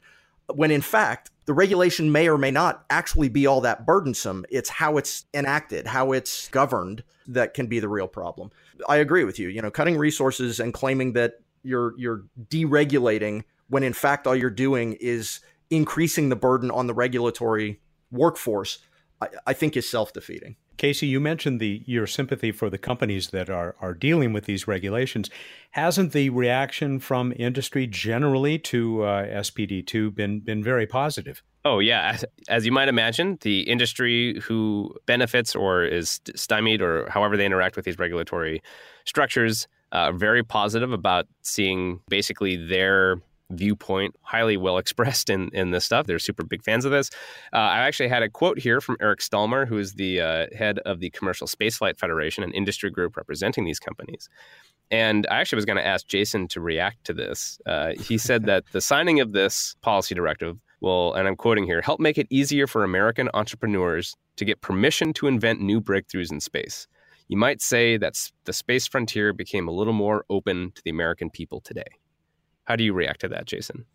when 0.53 0.69
in 0.69 0.81
fact 0.81 1.31
the 1.45 1.53
regulation 1.53 2.11
may 2.11 2.29
or 2.29 2.37
may 2.37 2.51
not 2.51 2.85
actually 2.89 3.29
be 3.29 3.47
all 3.47 3.61
that 3.61 3.85
burdensome. 3.85 4.45
It's 4.49 4.69
how 4.69 4.97
it's 4.97 5.25
enacted, 5.33 5.87
how 5.87 6.11
it's 6.11 6.47
governed 6.49 7.03
that 7.27 7.53
can 7.53 7.67
be 7.67 7.79
the 7.79 7.89
real 7.89 8.07
problem. 8.07 8.51
I 8.87 8.97
agree 8.97 9.23
with 9.23 9.39
you. 9.39 9.49
You 9.49 9.61
know, 9.61 9.71
cutting 9.71 9.97
resources 9.97 10.59
and 10.59 10.73
claiming 10.73 11.13
that 11.13 11.39
you're 11.65 11.93
you're 11.97 12.23
deregulating 12.49 13.43
when 13.67 13.83
in 13.83 13.93
fact 13.93 14.27
all 14.27 14.35
you're 14.35 14.49
doing 14.49 14.93
is 14.93 15.39
increasing 15.69 16.29
the 16.29 16.35
burden 16.35 16.71
on 16.71 16.87
the 16.87 16.93
regulatory 16.93 17.79
workforce, 18.11 18.79
I, 19.21 19.27
I 19.47 19.53
think 19.53 19.75
is 19.75 19.89
self 19.89 20.13
defeating. 20.13 20.55
Casey, 20.77 21.07
you 21.07 21.21
mentioned 21.21 21.61
the 21.61 21.83
your 21.85 22.05
sympathy 22.05 22.51
for 22.51 22.69
the 22.69 22.77
companies 22.77 23.29
that 23.29 23.49
are 23.49 23.75
are 23.79 23.93
dealing 23.93 24.33
with 24.33 24.45
these 24.45 24.67
regulations. 24.67 25.29
Hasn't 25.71 26.11
the 26.11 26.29
reaction 26.29 26.99
from 26.99 27.33
industry 27.37 27.87
generally 27.87 28.59
to 28.59 29.03
uh, 29.03 29.25
SPD 29.25 29.85
two 29.85 30.11
been 30.11 30.41
been 30.41 30.63
very 30.63 30.85
positive? 30.85 31.41
Oh 31.63 31.79
yeah, 31.79 32.11
as, 32.13 32.25
as, 32.47 32.65
you 32.65 32.71
might 32.71 32.89
imagine, 32.89 33.39
the 33.41 33.61
industry 33.61 34.39
who 34.41 34.93
benefits 35.07 35.55
or 35.55 35.83
is 35.83 36.19
stymied 36.35 36.81
or 36.81 37.09
however 37.09 37.37
they 37.37 37.45
interact 37.45 37.75
with 37.75 37.85
these 37.85 37.97
regulatory 37.97 38.61
structures 39.05 39.67
uh, 39.91 40.11
very 40.11 40.43
positive 40.43 40.91
about 40.91 41.27
seeing 41.41 41.99
basically 42.09 42.55
their 42.55 43.17
viewpoint 43.51 44.15
highly 44.21 44.57
well 44.57 44.77
expressed 44.79 45.29
in, 45.29 45.49
in 45.53 45.71
this 45.71 45.85
stuff. 45.85 46.07
They're 46.07 46.19
super 46.19 46.43
big 46.43 46.63
fans 46.63 46.85
of 46.85 46.91
this. 46.91 47.09
Uh, 47.53 47.57
I 47.57 47.79
actually 47.79 48.09
had 48.09 48.23
a 48.23 48.29
quote 48.29 48.59
here 48.59 48.81
from 48.81 48.97
Eric 48.99 49.19
Stallmer, 49.19 49.67
who 49.67 49.77
is 49.77 49.93
the 49.93 50.21
uh, 50.21 50.47
head 50.55 50.79
of 50.79 50.99
the 50.99 51.09
Commercial 51.11 51.47
Spaceflight 51.47 51.97
Federation, 51.97 52.43
an 52.43 52.51
industry 52.51 52.89
group 52.89 53.17
representing 53.17 53.65
these 53.65 53.79
companies. 53.79 54.29
And 54.91 55.25
I 55.31 55.39
actually 55.39 55.57
was 55.57 55.65
going 55.65 55.77
to 55.77 55.85
ask 55.85 56.07
Jason 56.07 56.47
to 56.49 56.61
react 56.61 57.03
to 57.05 57.13
this. 57.13 57.59
Uh, 57.65 57.93
he 57.99 58.17
said 58.17 58.45
that 58.45 58.63
the 58.71 58.81
signing 58.81 59.19
of 59.19 59.33
this 59.33 59.75
policy 59.81 60.15
directive 60.15 60.57
will, 60.81 61.13
and 61.13 61.27
I'm 61.27 61.35
quoting 61.35 61.65
here, 61.65 61.81
help 61.81 61.99
make 61.99 62.17
it 62.17 62.27
easier 62.29 62.67
for 62.67 62.83
American 62.83 63.29
entrepreneurs 63.33 64.15
to 64.37 64.45
get 64.45 64.61
permission 64.61 65.13
to 65.13 65.27
invent 65.27 65.61
new 65.61 65.81
breakthroughs 65.81 66.31
in 66.31 66.39
space. 66.39 66.87
You 67.27 67.37
might 67.37 67.61
say 67.61 67.97
that 67.97 68.31
the 68.45 68.53
space 68.53 68.87
frontier 68.87 69.33
became 69.33 69.67
a 69.67 69.71
little 69.71 69.93
more 69.93 70.25
open 70.29 70.71
to 70.75 70.81
the 70.83 70.91
American 70.91 71.29
people 71.29 71.59
today. 71.61 71.83
How 72.65 72.75
do 72.75 72.83
you 72.83 72.93
react 72.93 73.21
to 73.21 73.27
that, 73.29 73.45
Jason? 73.45 73.85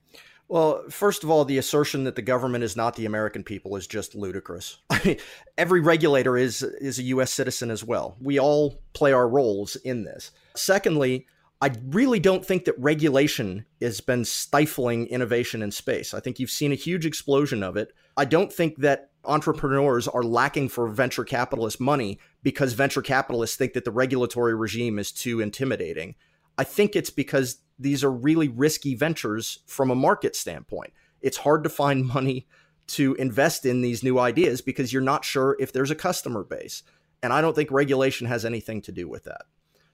Well, 0.48 0.82
first 0.90 1.22
of 1.22 1.30
all, 1.30 1.44
the 1.44 1.58
assertion 1.58 2.02
that 2.04 2.16
the 2.16 2.22
government 2.22 2.64
is 2.64 2.76
not 2.76 2.96
the 2.96 3.06
American 3.06 3.44
people 3.44 3.76
is 3.76 3.86
just 3.86 4.16
ludicrous. 4.16 4.78
I 4.90 5.00
mean, 5.04 5.16
every 5.56 5.80
regulator 5.80 6.36
is 6.36 6.64
is 6.64 6.98
a 6.98 7.04
U.S. 7.04 7.30
citizen 7.30 7.70
as 7.70 7.84
well. 7.84 8.16
We 8.20 8.40
all 8.40 8.82
play 8.92 9.12
our 9.12 9.28
roles 9.28 9.76
in 9.76 10.02
this. 10.02 10.32
Secondly, 10.56 11.28
I 11.62 11.72
really 11.88 12.20
don't 12.20 12.44
think 12.44 12.64
that 12.64 12.78
regulation 12.78 13.66
has 13.82 14.00
been 14.00 14.24
stifling 14.24 15.06
innovation 15.08 15.62
in 15.62 15.70
space. 15.70 16.14
I 16.14 16.20
think 16.20 16.38
you've 16.38 16.50
seen 16.50 16.72
a 16.72 16.76
huge 16.76 17.04
explosion 17.04 17.62
of 17.62 17.76
it. 17.76 17.92
I 18.16 18.24
don't 18.24 18.50
think 18.50 18.78
that 18.78 19.10
entrepreneurs 19.24 20.08
are 20.08 20.22
lacking 20.22 20.70
for 20.70 20.88
venture 20.88 21.24
capitalist 21.24 21.78
money 21.78 22.18
because 22.42 22.72
venture 22.72 23.02
capitalists 23.02 23.56
think 23.56 23.74
that 23.74 23.84
the 23.84 23.90
regulatory 23.90 24.54
regime 24.54 24.98
is 24.98 25.12
too 25.12 25.40
intimidating. 25.40 26.14
I 26.56 26.64
think 26.64 26.96
it's 26.96 27.10
because 27.10 27.58
these 27.78 28.02
are 28.02 28.10
really 28.10 28.48
risky 28.48 28.94
ventures 28.94 29.58
from 29.66 29.90
a 29.90 29.94
market 29.94 30.34
standpoint. 30.34 30.94
It's 31.20 31.38
hard 31.38 31.62
to 31.64 31.70
find 31.70 32.06
money 32.14 32.46
to 32.88 33.14
invest 33.16 33.66
in 33.66 33.82
these 33.82 34.02
new 34.02 34.18
ideas 34.18 34.62
because 34.62 34.92
you're 34.92 35.02
not 35.02 35.26
sure 35.26 35.56
if 35.60 35.72
there's 35.72 35.90
a 35.90 35.94
customer 35.94 36.42
base. 36.42 36.82
And 37.22 37.34
I 37.34 37.42
don't 37.42 37.54
think 37.54 37.70
regulation 37.70 38.26
has 38.28 38.46
anything 38.46 38.80
to 38.82 38.92
do 38.92 39.06
with 39.06 39.24
that. 39.24 39.42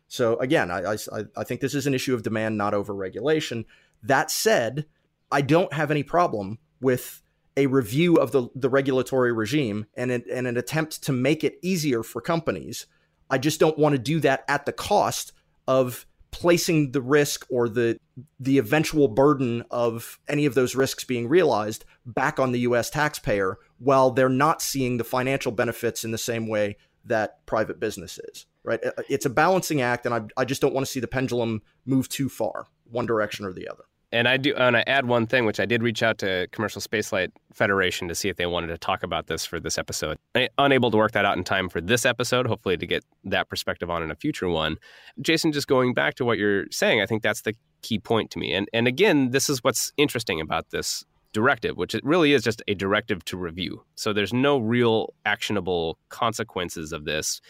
So 0.09 0.37
again, 0.39 0.71
I, 0.71 0.93
I, 0.93 1.25
I 1.37 1.45
think 1.45 1.61
this 1.61 1.75
is 1.75 1.87
an 1.87 1.95
issue 1.95 2.15
of 2.15 2.23
demand, 2.23 2.57
not 2.57 2.75
over 2.75 2.95
regulation. 2.95 3.65
That 4.03 4.31
said, 4.31 4.87
I 5.33 5.41
don't 5.41 5.73
have 5.73 5.91
any 5.91 6.03
problem 6.03 6.59
with 6.81 7.23
a 7.57 7.67
review 7.67 8.17
of 8.17 8.33
the, 8.33 8.49
the 8.55 8.69
regulatory 8.69 9.33
regime 9.33 9.87
and 9.97 10.11
an, 10.11 10.25
and 10.31 10.47
an 10.47 10.57
attempt 10.57 11.03
to 11.05 11.13
make 11.13 11.43
it 11.43 11.59
easier 11.63 12.03
for 12.03 12.21
companies. 12.21 12.87
I 13.31 13.39
just 13.39 13.59
don't 13.59 13.79
want 13.79 13.95
to 13.95 13.99
do 13.99 14.21
that 14.21 14.45
at 14.47 14.67
the 14.67 14.73
cost 14.73 15.33
of 15.67 16.07
placing 16.31 16.93
the 16.93 17.01
risk 17.01 17.47
or 17.49 17.67
the 17.69 17.99
the 18.39 18.59
eventual 18.59 19.09
burden 19.09 19.65
of 19.71 20.19
any 20.29 20.45
of 20.45 20.55
those 20.55 20.75
risks 20.75 21.03
being 21.03 21.29
realized 21.29 21.85
back 22.05 22.39
on 22.39 22.53
the 22.53 22.61
US 22.61 22.91
taxpayer 22.91 23.59
while 23.79 24.11
they're 24.11 24.29
not 24.29 24.61
seeing 24.61 24.97
the 24.97 25.05
financial 25.05 25.51
benefits 25.51 26.05
in 26.05 26.11
the 26.11 26.19
same 26.19 26.47
way 26.47 26.77
that 27.07 27.45
private 27.47 27.81
business 27.81 28.19
is 28.33 28.45
right 28.67 28.85
uh, 28.85 29.03
it's 29.09 29.25
a 29.25 29.31
balancing 29.31 29.81
act 29.81 30.05
and 30.05 30.15
I, 30.15 30.23
I 30.37 30.45
just 30.45 30.61
don't 30.61 30.75
want 30.75 30.87
to 30.87 30.93
see 30.93 31.01
the 31.01 31.09
pendulum 31.09 31.63
move 31.87 32.09
too 32.09 32.29
far 32.29 32.67
one 32.91 33.07
direction 33.07 33.47
or 33.47 33.53
the 33.53 33.69
other 33.69 33.85
and 34.13 34.29
I 34.29 34.37
do, 34.37 34.55
and 34.55 34.77
I 34.77 34.85
add 34.87 35.07
one 35.07 35.27
thing, 35.27 35.47
which 35.47 35.59
I 35.59 35.67
did 35.67 35.83
reach 35.83 36.03
out 36.03 36.19
to 36.19 36.47
Commercial 36.53 36.81
Spaceflight 36.81 37.33
Federation 37.53 38.07
to 38.07 38.15
see 38.15 38.29
if 38.29 38.37
they 38.37 38.47
wanted 38.47 38.69
to 38.69 38.79
talk 38.79 39.03
about 39.03 39.27
this 39.27 39.45
for 39.45 39.59
this 39.59 39.79
episode. 39.79 40.17
I, 40.35 40.49
unable 40.59 40.93
to 40.93 40.97
work 40.97 41.13
that 41.13 41.25
out 41.25 41.37
in 41.37 41.43
time 41.43 41.69
for 41.69 41.81
this 41.81 42.07
episode, 42.07 42.47
hopefully 42.47 42.77
to 42.77 42.87
get 42.87 43.05
that 43.25 43.49
perspective 43.49 43.91
on 43.91 44.05
in 44.05 44.13
a 44.13 44.15
future 44.15 44.49
one. 44.49 44.77
Jason, 45.21 45.51
just 45.51 45.67
going 45.67 45.93
back 45.93 46.15
to 46.15 46.25
what 46.25 46.39
you're 46.39 46.67
saying, 46.71 47.01
I 47.01 47.07
think 47.07 47.23
that's 47.23 47.43
the 47.43 47.55
key 47.83 47.99
point 47.99 48.31
to 48.31 48.39
me. 48.39 48.55
And 48.55 48.69
and 48.73 48.87
again, 48.87 49.31
this 49.31 49.51
is 49.51 49.65
what's 49.65 49.93
interesting 49.97 50.41
about 50.41 50.71
this 50.71 51.05
directive, 51.33 51.77
which 51.77 51.95
it 51.95 52.05
really 52.05 52.33
is 52.33 52.43
just 52.43 52.63
a 52.69 52.75
directive 52.75 53.25
to 53.27 53.37
review. 53.37 53.85
So 53.97 54.13
there's 54.13 54.33
no 54.33 54.59
real 54.59 55.13
actionable 55.27 55.99
consequences 56.09 56.93
of 56.93 57.05
this. 57.05 57.41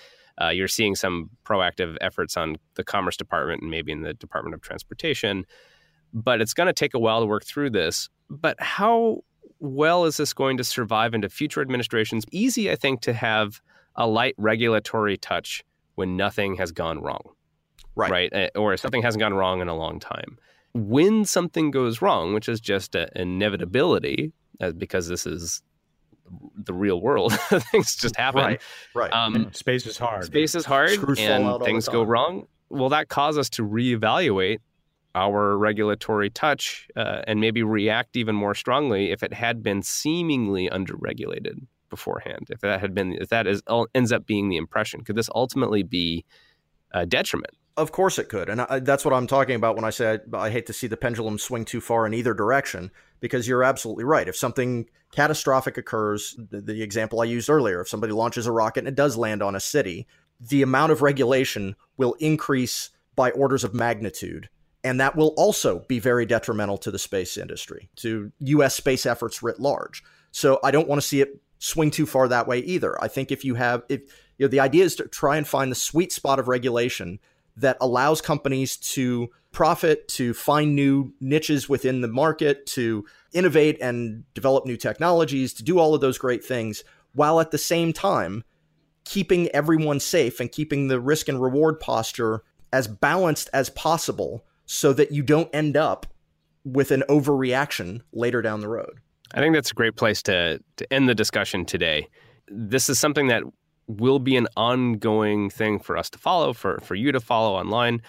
Uh, 0.41 0.49
you're 0.49 0.69
seeing 0.69 0.95
some 0.95 1.31
proactive 1.45 1.97
efforts 2.01 2.37
on 2.37 2.57
the 2.75 2.85
Commerce 2.85 3.17
Department 3.17 3.63
and 3.63 3.71
maybe 3.71 3.93
in 3.93 4.03
the 4.03 4.15
Department 4.15 4.55
of 4.55 4.61
Transportation 4.61 5.47
but 6.13 6.41
it's 6.41 6.55
going 6.55 6.67
to 6.67 6.73
take 6.73 6.95
a 6.95 6.99
while 6.99 7.21
to 7.21 7.27
work 7.27 7.45
through 7.45 7.71
this. 7.71 8.09
But 8.31 8.61
how 8.61 9.23
well 9.61 10.05
is 10.05 10.17
this 10.17 10.33
going 10.33 10.57
to 10.57 10.65
survive 10.65 11.15
into 11.15 11.29
future 11.29 11.61
administrations? 11.61 12.25
Easy, 12.33 12.71
I 12.71 12.77
think, 12.77 13.03
to 13.03 13.13
have 13.13 13.61
a 13.95 14.07
light 14.07 14.35
regulatory 14.39 15.19
touch 15.19 15.63
when 15.95 16.17
nothing 16.17 16.57
has 16.57 16.73
gone 16.73 17.01
wrong. 17.01 17.23
Right. 17.95 18.11
Right. 18.11 18.33
Eh, 18.33 18.49
or 18.55 18.77
something 18.77 19.03
hasn't 19.03 19.21
gone 19.21 19.35
wrong 19.35 19.61
in 19.61 19.69
a 19.69 19.77
long 19.77 20.01
time. 20.01 20.39
When 20.75 21.25
something 21.25 21.71
goes 21.71 22.03
wrong, 22.03 22.35
which 22.35 22.49
is 22.49 22.61
just 22.61 22.95
an 22.95 23.09
inevitability, 23.15 24.33
because 24.77 25.09
this 25.09 25.27
is 25.27 25.63
the 26.57 26.75
real 26.75 27.01
world, 27.01 27.33
things 27.73 27.97
just 27.97 28.17
happen. 28.17 28.43
Right. 28.43 28.63
Right. 28.95 29.13
Um, 29.13 29.53
space 29.53 29.87
is 29.87 29.99
hard. 29.99 30.25
Space 30.25 30.55
is 30.55 30.65
hard, 30.65 30.91
Screws 30.91 31.19
and 31.19 31.63
things 31.63 31.89
go 31.89 32.03
wrong. 32.03 32.47
Well, 32.69 32.89
that 32.89 33.09
cause 33.09 33.39
us 33.39 33.49
to 33.51 33.63
reevaluate 33.63 34.59
our 35.15 35.57
regulatory 35.57 36.29
touch 36.29 36.89
uh, 36.95 37.23
and 37.27 37.41
maybe 37.41 37.63
react 37.63 38.17
even 38.17 38.35
more 38.35 38.55
strongly 38.55 39.13
if 39.13 39.23
it 39.23 39.33
had 39.33 39.63
been 39.63 39.83
seemingly 39.83 40.69
underregulated 40.69 41.67
beforehand. 41.89 42.49
If 42.51 42.61
that 42.61 42.81
had 42.81 42.95
been, 42.95 43.13
if 43.15 43.31
that 43.31 43.47
is 43.47 43.63
ends 43.95 44.13
up 44.13 44.27
being 44.27 44.51
the 44.51 44.57
impression, 44.57 45.03
could 45.03 45.17
this 45.17 45.31
ultimately 45.35 45.83
be 45.83 46.25
a 46.93 47.07
detriment? 47.07 47.55
Of 47.77 47.93
course 47.93 48.19
it 48.19 48.29
could, 48.31 48.49
and 48.49 48.63
I, 48.63 48.79
that's 48.79 49.05
what 49.05 49.13
I'm 49.13 49.27
talking 49.27 49.55
about 49.55 49.77
when 49.77 49.85
I 49.85 49.91
say 49.91 50.19
I, 50.33 50.37
I 50.37 50.51
hate 50.51 50.67
to 50.67 50.73
see 50.73 50.87
the 50.87 50.97
pendulum 50.97 51.39
swing 51.39 51.65
too 51.65 51.81
far 51.81 52.07
in 52.07 52.15
either 52.15 52.35
direction. 52.35 52.91
Because 53.19 53.49
you're 53.49 53.65
absolutely 53.65 54.05
right. 54.05 54.29
If 54.29 54.37
something 54.37 54.91
catastrophic 55.11 55.79
occurs, 55.79 56.39
the, 56.51 56.61
the 56.61 56.83
example 56.83 57.23
I 57.23 57.25
used 57.25 57.49
earlier, 57.49 57.81
if 57.81 57.89
somebody 57.89 58.13
launches 58.13 58.47
a 58.47 58.53
rocket 58.53 58.81
and 58.81 58.89
it 58.89 58.95
does 58.95 59.17
land 59.17 59.43
on 59.43 59.57
a 59.57 59.61
city, 59.61 60.07
the 60.39 60.61
amount 60.61 60.93
of 60.93 61.01
regulation 61.01 61.77
will 61.97 62.13
increase 62.21 62.91
by 63.15 63.31
orders 63.31 63.65
of 63.65 63.73
magnitude 63.73 64.51
and 64.87 65.01
that 65.01 65.17
will 65.17 65.35
also 65.37 65.81
be 65.89 65.99
very 65.99 66.25
detrimental 66.25 66.79
to 66.79 66.93
the 66.93 66.99
space 66.99 67.37
industry, 67.37 67.89
to 67.97 68.31
U.S. 68.39 68.77
space 68.77 69.05
efforts 69.05 69.43
writ 69.43 69.59
large. 69.59 70.05
So 70.31 70.61
I 70.63 70.71
don't 70.71 70.87
want 70.87 71.03
to 71.03 71.07
see 71.07 71.21
it 71.21 71.41
swing 71.59 71.91
too 71.91 72.07
far 72.07 72.29
that 72.29 72.47
way 72.47 72.61
either. 72.61 73.03
I 73.03 73.09
think 73.09 73.33
if 73.33 73.45
you 73.45 73.57
have, 73.57 73.83
if 73.89 74.03
you 74.39 74.47
know, 74.47 74.49
the 74.49 74.61
idea 74.61 74.85
is 74.85 74.95
to 74.97 75.09
try 75.09 75.39
and 75.39 75.49
find 75.49 75.73
the 75.73 75.77
sweet 75.77 76.13
spot 76.13 76.39
of 76.39 76.47
regulation 76.47 77.19
that 77.57 77.77
allows 77.81 78.21
companies 78.21 78.77
to 78.77 79.29
profit, 79.53 80.07
to 80.09 80.35
find 80.35 80.75
new 80.75 81.15
niches 81.21 81.69
within 81.69 82.03
the 82.03 82.09
market, 82.09 82.67
to 82.67 83.07
innovate 83.33 83.79
and 83.81 84.25
develop 84.35 84.67
new 84.67 84.77
technologies, 84.77 85.55
to 85.55 85.63
do 85.63 85.79
all 85.79 85.95
of 85.95 86.01
those 86.01 86.19
great 86.19 86.45
things, 86.45 86.85
while 87.15 87.41
at 87.41 87.51
the 87.51 87.59
same 87.59 87.93
time 87.93 88.45
keeping 89.05 89.49
everyone 89.49 90.01
safe 90.01 90.41
and 90.41 90.53
keeping 90.53 90.89
the 90.89 91.01
risk 91.01 91.29
and 91.29 91.41
reward 91.41 91.81
posture 91.81 92.43
as 92.73 92.87
balanced 92.87 93.49
as 93.53 93.71
possible 93.71 94.45
so 94.67 94.93
that 94.93 95.13
you 95.13 95.23
don't 95.23 95.49
end 95.55 95.77
up 95.77 96.07
with 96.65 96.91
an 96.91 97.05
overreaction 97.09 98.03
later 98.13 98.43
down 98.43 98.61
the 98.61 98.69
road. 98.69 99.01
I 99.33 99.41
think 99.41 99.55
that's 99.55 99.71
a 99.71 99.75
great 99.75 99.97
place 99.97 100.23
to, 100.25 100.61
to 100.77 100.93
end 100.93 101.09
the 101.09 101.15
discussion 101.15 101.65
today. 101.65 102.09
this 102.49 102.89
is 102.89 102.99
something 102.99 103.29
that 103.29 103.43
will 103.87 104.19
be 104.19 104.37
an 104.37 104.49
ongoing 104.57 105.51
thing 105.51 105.79
for 105.79 105.97
us 105.97 106.11
to 106.11 106.19
follow, 106.19 106.53
for, 106.53 106.79
for 106.83 106.95
you 106.95 107.13
to 107.13 107.21
follow 107.21 107.57
online. 107.57 108.03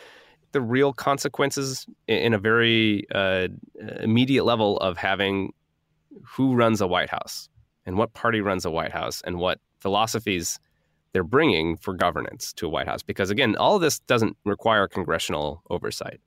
The 0.53 0.61
real 0.61 0.93
consequences 0.93 1.85
in 2.07 2.33
a 2.33 2.39
very 2.39 3.05
uh, 3.13 3.49
immediate 3.99 4.43
level 4.43 4.77
of 4.77 4.97
having 4.97 5.53
who 6.23 6.55
runs 6.55 6.81
a 6.81 6.87
White 6.87 7.09
House 7.09 7.49
and 7.85 7.97
what 7.97 8.13
party 8.13 8.41
runs 8.41 8.65
a 8.65 8.71
White 8.71 8.91
House 8.91 9.21
and 9.25 9.37
what 9.37 9.59
philosophies 9.79 10.59
they're 11.13 11.23
bringing 11.23 11.77
for 11.77 11.93
governance 11.93 12.53
to 12.53 12.67
a 12.67 12.69
White 12.69 12.87
House. 12.87 13.03
Because 13.03 13.29
again, 13.29 13.55
all 13.55 13.75
of 13.75 13.81
this 13.81 13.99
doesn't 13.99 14.35
require 14.45 14.87
congressional 14.87 15.61
oversight. 15.69 16.19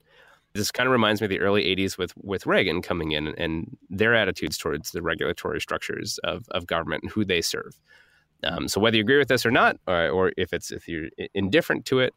This 0.53 0.71
kind 0.71 0.87
of 0.87 0.91
reminds 0.91 1.21
me 1.21 1.25
of 1.25 1.29
the 1.29 1.39
early 1.39 1.63
80s 1.63 1.97
with, 1.97 2.13
with 2.17 2.45
Reagan 2.45 2.81
coming 2.81 3.11
in 3.11 3.29
and 3.37 3.77
their 3.89 4.13
attitudes 4.13 4.57
towards 4.57 4.91
the 4.91 5.01
regulatory 5.01 5.61
structures 5.61 6.19
of, 6.23 6.45
of 6.51 6.67
government 6.67 7.03
and 7.03 7.11
who 7.11 7.23
they 7.23 7.41
serve. 7.41 7.79
Um, 8.43 8.67
so 8.67 8.81
whether 8.81 8.97
you 8.97 9.03
agree 9.03 9.17
with 9.17 9.27
this 9.27 9.45
or 9.45 9.51
not, 9.51 9.77
or, 9.87 10.09
or 10.09 10.31
if 10.37 10.53
it's 10.53 10.71
if 10.71 10.87
you're 10.87 11.09
indifferent 11.33 11.85
to 11.85 11.99
it, 11.99 12.13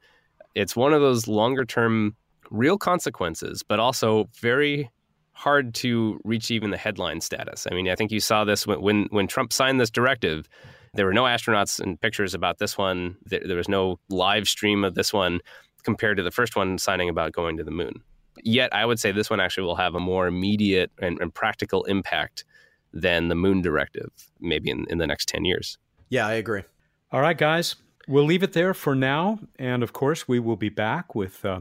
it's 0.55 0.77
one 0.77 0.93
of 0.93 1.01
those 1.01 1.29
longer 1.29 1.65
term 1.65 2.17
real 2.51 2.79
consequences, 2.79 3.63
but 3.63 3.79
also 3.79 4.29
very 4.41 4.91
hard 5.33 5.75
to 5.75 6.21
reach 6.25 6.51
even 6.51 6.71
the 6.71 6.77
headline 6.77 7.21
status. 7.21 7.67
I 7.71 7.75
mean, 7.75 7.89
I 7.89 7.97
think 7.97 8.13
you 8.13 8.21
saw 8.21 8.45
this 8.45 8.67
when 8.67 8.81
when, 8.81 9.07
when 9.11 9.27
Trump 9.27 9.53
signed 9.53 9.81
this 9.81 9.91
directive. 9.91 10.49
There 10.95 11.07
were 11.07 11.13
no 11.13 11.25
astronauts 11.25 11.81
and 11.81 12.01
pictures 12.01 12.35
about 12.35 12.59
this 12.59 12.79
one. 12.79 13.17
There, 13.25 13.43
there 13.45 13.57
was 13.57 13.69
no 13.69 13.99
live 14.09 14.49
stream 14.49 14.85
of 14.85 14.95
this 14.95 15.13
one 15.13 15.41
compared 15.83 16.17
to 16.19 16.23
the 16.23 16.31
first 16.31 16.55
one 16.55 16.79
signing 16.79 17.09
about 17.09 17.33
going 17.33 17.57
to 17.57 17.65
the 17.65 17.73
moon. 17.73 18.01
Yet, 18.43 18.73
I 18.73 18.87
would 18.87 19.01
say 19.01 19.11
this 19.11 19.29
one 19.29 19.41
actually 19.41 19.65
will 19.65 19.77
have 19.77 19.95
a 19.95 20.01
more 20.01 20.27
immediate 20.27 20.93
and, 21.01 21.21
and 21.21 21.35
practical 21.35 21.85
impact 21.85 22.45
than 22.93 23.29
the 23.29 23.35
moon 23.35 23.61
directive, 23.61 24.11
maybe 24.41 24.71
in, 24.71 24.87
in 24.89 24.99
the 24.99 25.07
next 25.07 25.29
10 25.29 25.45
years. 25.45 25.79
Yeah, 26.09 26.27
I 26.27 26.35
agree. 26.35 26.63
All 27.11 27.21
right, 27.21 27.37
guys, 27.37 27.77
we'll 28.09 28.25
leave 28.25 28.43
it 28.43 28.53
there 28.53 28.75
for 28.75 28.95
now. 28.95 29.39
And 29.59 29.83
of 29.83 29.93
course, 29.93 30.29
we 30.29 30.39
will 30.39 30.57
be 30.57 30.69
back 30.69 31.15
with 31.15 31.45
uh, 31.45 31.61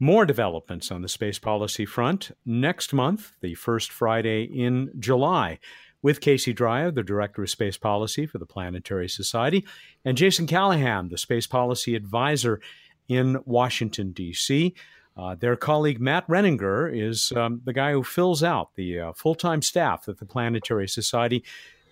more 0.00 0.24
developments 0.24 0.90
on 0.90 1.02
the 1.02 1.08
space 1.08 1.38
policy 1.38 1.84
front 1.84 2.30
next 2.44 2.92
month, 2.92 3.32
the 3.40 3.54
first 3.54 3.90
Friday 3.90 4.44
in 4.44 4.90
July, 4.98 5.58
with 6.02 6.20
Casey 6.20 6.52
Dreyer, 6.52 6.90
the 6.90 7.02
Director 7.02 7.42
of 7.42 7.50
Space 7.50 7.76
Policy 7.76 8.26
for 8.26 8.38
the 8.38 8.46
Planetary 8.46 9.08
Society, 9.08 9.66
and 10.04 10.16
Jason 10.16 10.46
Callahan, 10.46 11.08
the 11.08 11.18
Space 11.18 11.46
Policy 11.46 11.96
Advisor 11.96 12.60
in 13.08 13.38
Washington, 13.44 14.12
D.C. 14.12 14.74
Uh, 15.16 15.34
their 15.34 15.56
colleague 15.56 16.00
Matt 16.00 16.26
Renninger 16.28 16.96
is 16.96 17.32
um, 17.32 17.60
the 17.64 17.72
guy 17.72 17.90
who 17.92 18.04
fills 18.04 18.44
out 18.44 18.74
the 18.76 19.00
uh, 19.00 19.12
full 19.12 19.34
time 19.34 19.62
staff 19.62 20.04
that 20.04 20.18
the 20.18 20.26
Planetary 20.26 20.88
Society 20.88 21.42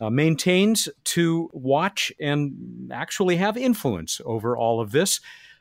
uh, 0.00 0.10
maintains 0.10 0.88
to 1.04 1.50
watch 1.52 2.12
and 2.20 2.90
actually 2.92 3.36
have 3.36 3.56
influence 3.56 4.20
over 4.24 4.56
all 4.56 4.80
of 4.80 4.92
this 4.92 5.20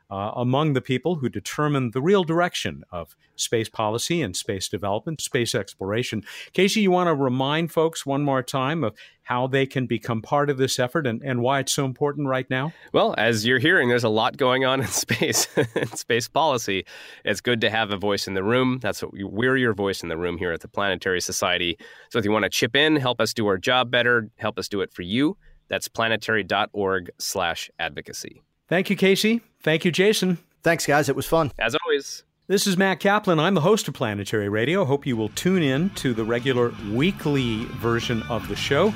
uh, 0.10 0.32
among 0.36 0.73
the 0.73 0.82
people 0.82 1.15
who 1.15 1.30
determine 1.30 1.91
the 1.91 2.02
real 2.02 2.23
direction 2.23 2.84
of 2.91 3.15
space 3.36 3.69
policy 3.69 4.22
and 4.22 4.36
space 4.36 4.68
development, 4.68 5.22
space 5.22 5.56
exploration. 5.56 6.23
Casey, 6.53 6.82
you 6.82 6.91
want 6.91 7.07
to 7.07 7.15
remind 7.15 7.72
folks 7.72 8.06
one 8.06 8.23
more 8.23 8.44
time 8.44 8.84
of 8.84 8.95
how 9.23 9.48
they 9.48 9.65
can 9.65 9.88
become 9.88 10.22
part 10.22 10.52
of 10.52 10.57
this 10.57 10.77
effort 10.77 11.07
and, 11.07 11.22
and 11.23 11.41
why 11.41 11.60
it's 11.60 11.73
so 11.73 11.84
important 11.84 12.27
right 12.27 12.48
now? 12.49 12.72
Well, 12.94 13.15
as 13.18 13.45
you're 13.45 13.60
hearing, 13.60 13.90
there's 13.90 14.03
a 14.03 14.10
lot 14.10 14.38
going 14.38 14.65
on 14.65 14.82
in 14.82 14.88
space 15.06 15.48
and 15.56 15.90
space 15.98 16.27
policy. 16.27 16.86
It's 17.23 17.41
good 17.41 17.61
to 17.61 17.69
have 17.69 17.91
a 17.91 17.98
voice 17.98 18.27
in 18.27 18.36
the 18.36 18.44
room. 18.44 18.80
That's 18.82 19.02
what 19.02 19.14
we, 19.14 19.23
we're 19.23 19.57
your 19.57 19.73
voice 19.73 20.03
in 20.03 20.10
the 20.10 20.18
room 20.18 20.38
here 20.38 20.52
at 20.52 20.61
the 20.61 20.68
Planetary 20.68 21.22
Society. 21.22 21.77
So 22.10 22.19
if 22.19 22.26
you 22.26 22.32
want 22.32 22.44
to 22.44 22.49
chip 22.49 22.76
in, 22.76 22.95
help 22.98 23.19
us 23.19 23.34
do 23.34 23.48
our 23.48 23.57
job 23.57 23.90
better, 23.90 24.30
help 24.38 24.60
us 24.60 24.68
do 24.68 24.82
it 24.82 24.94
for 24.94 25.02
you, 25.02 25.38
that's 25.68 25.88
planetary.org 25.88 27.10
slash 27.18 27.72
advocacy. 27.80 28.44
Thank 28.68 28.90
you, 28.90 28.96
Casey. 28.96 29.42
Thank 29.62 29.86
you, 29.86 29.92
Jason. 29.92 30.40
Thanks, 30.64 30.86
guys. 30.86 31.10
It 31.10 31.16
was 31.16 31.28
fun. 31.28 31.52
As 31.60 31.76
always. 31.76 32.24
This 32.48 32.68
is 32.68 32.78
Mat 32.78 33.00
Kaplan. 33.00 33.40
I'm 33.40 33.56
the 33.56 33.62
host 33.62 33.88
of 33.88 33.94
Planetary 33.94 34.50
Radio. 34.50 34.86
Hope 34.86 35.06
you 35.06 35.18
will 35.18 35.30
tune 35.30 35.64
in 35.64 35.90
to 35.92 36.14
the 36.14 36.24
regular 36.24 36.74
weekly 36.92 37.66
version 37.66 38.24
of 38.24 38.48
the 38.48 38.56
show. 38.56 38.94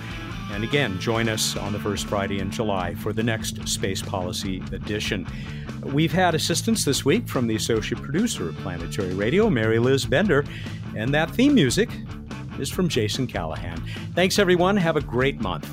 And 0.51 0.63
again, 0.63 0.99
join 0.99 1.29
us 1.29 1.55
on 1.55 1.73
the 1.73 1.79
first 1.79 2.07
Friday 2.07 2.39
in 2.39 2.49
July 2.49 2.95
for 2.95 3.13
the 3.13 3.23
next 3.23 3.67
Space 3.67 4.01
Policy 4.01 4.57
edition. 4.71 5.27
We've 5.83 6.11
had 6.11 6.35
assistance 6.35 6.85
this 6.85 7.05
week 7.05 7.27
from 7.27 7.47
the 7.47 7.55
associate 7.55 8.01
producer 8.01 8.49
of 8.49 8.55
Planetary 8.57 9.13
Radio, 9.13 9.49
Mary 9.49 9.79
Liz 9.79 10.05
Bender, 10.05 10.43
and 10.95 11.13
that 11.13 11.31
theme 11.31 11.53
music 11.53 11.89
is 12.59 12.69
from 12.69 12.89
Jason 12.89 13.27
Callahan. 13.27 13.81
Thanks, 14.15 14.39
everyone. 14.39 14.75
Have 14.77 14.95
a 14.95 15.01
great 15.01 15.39
month. 15.39 15.69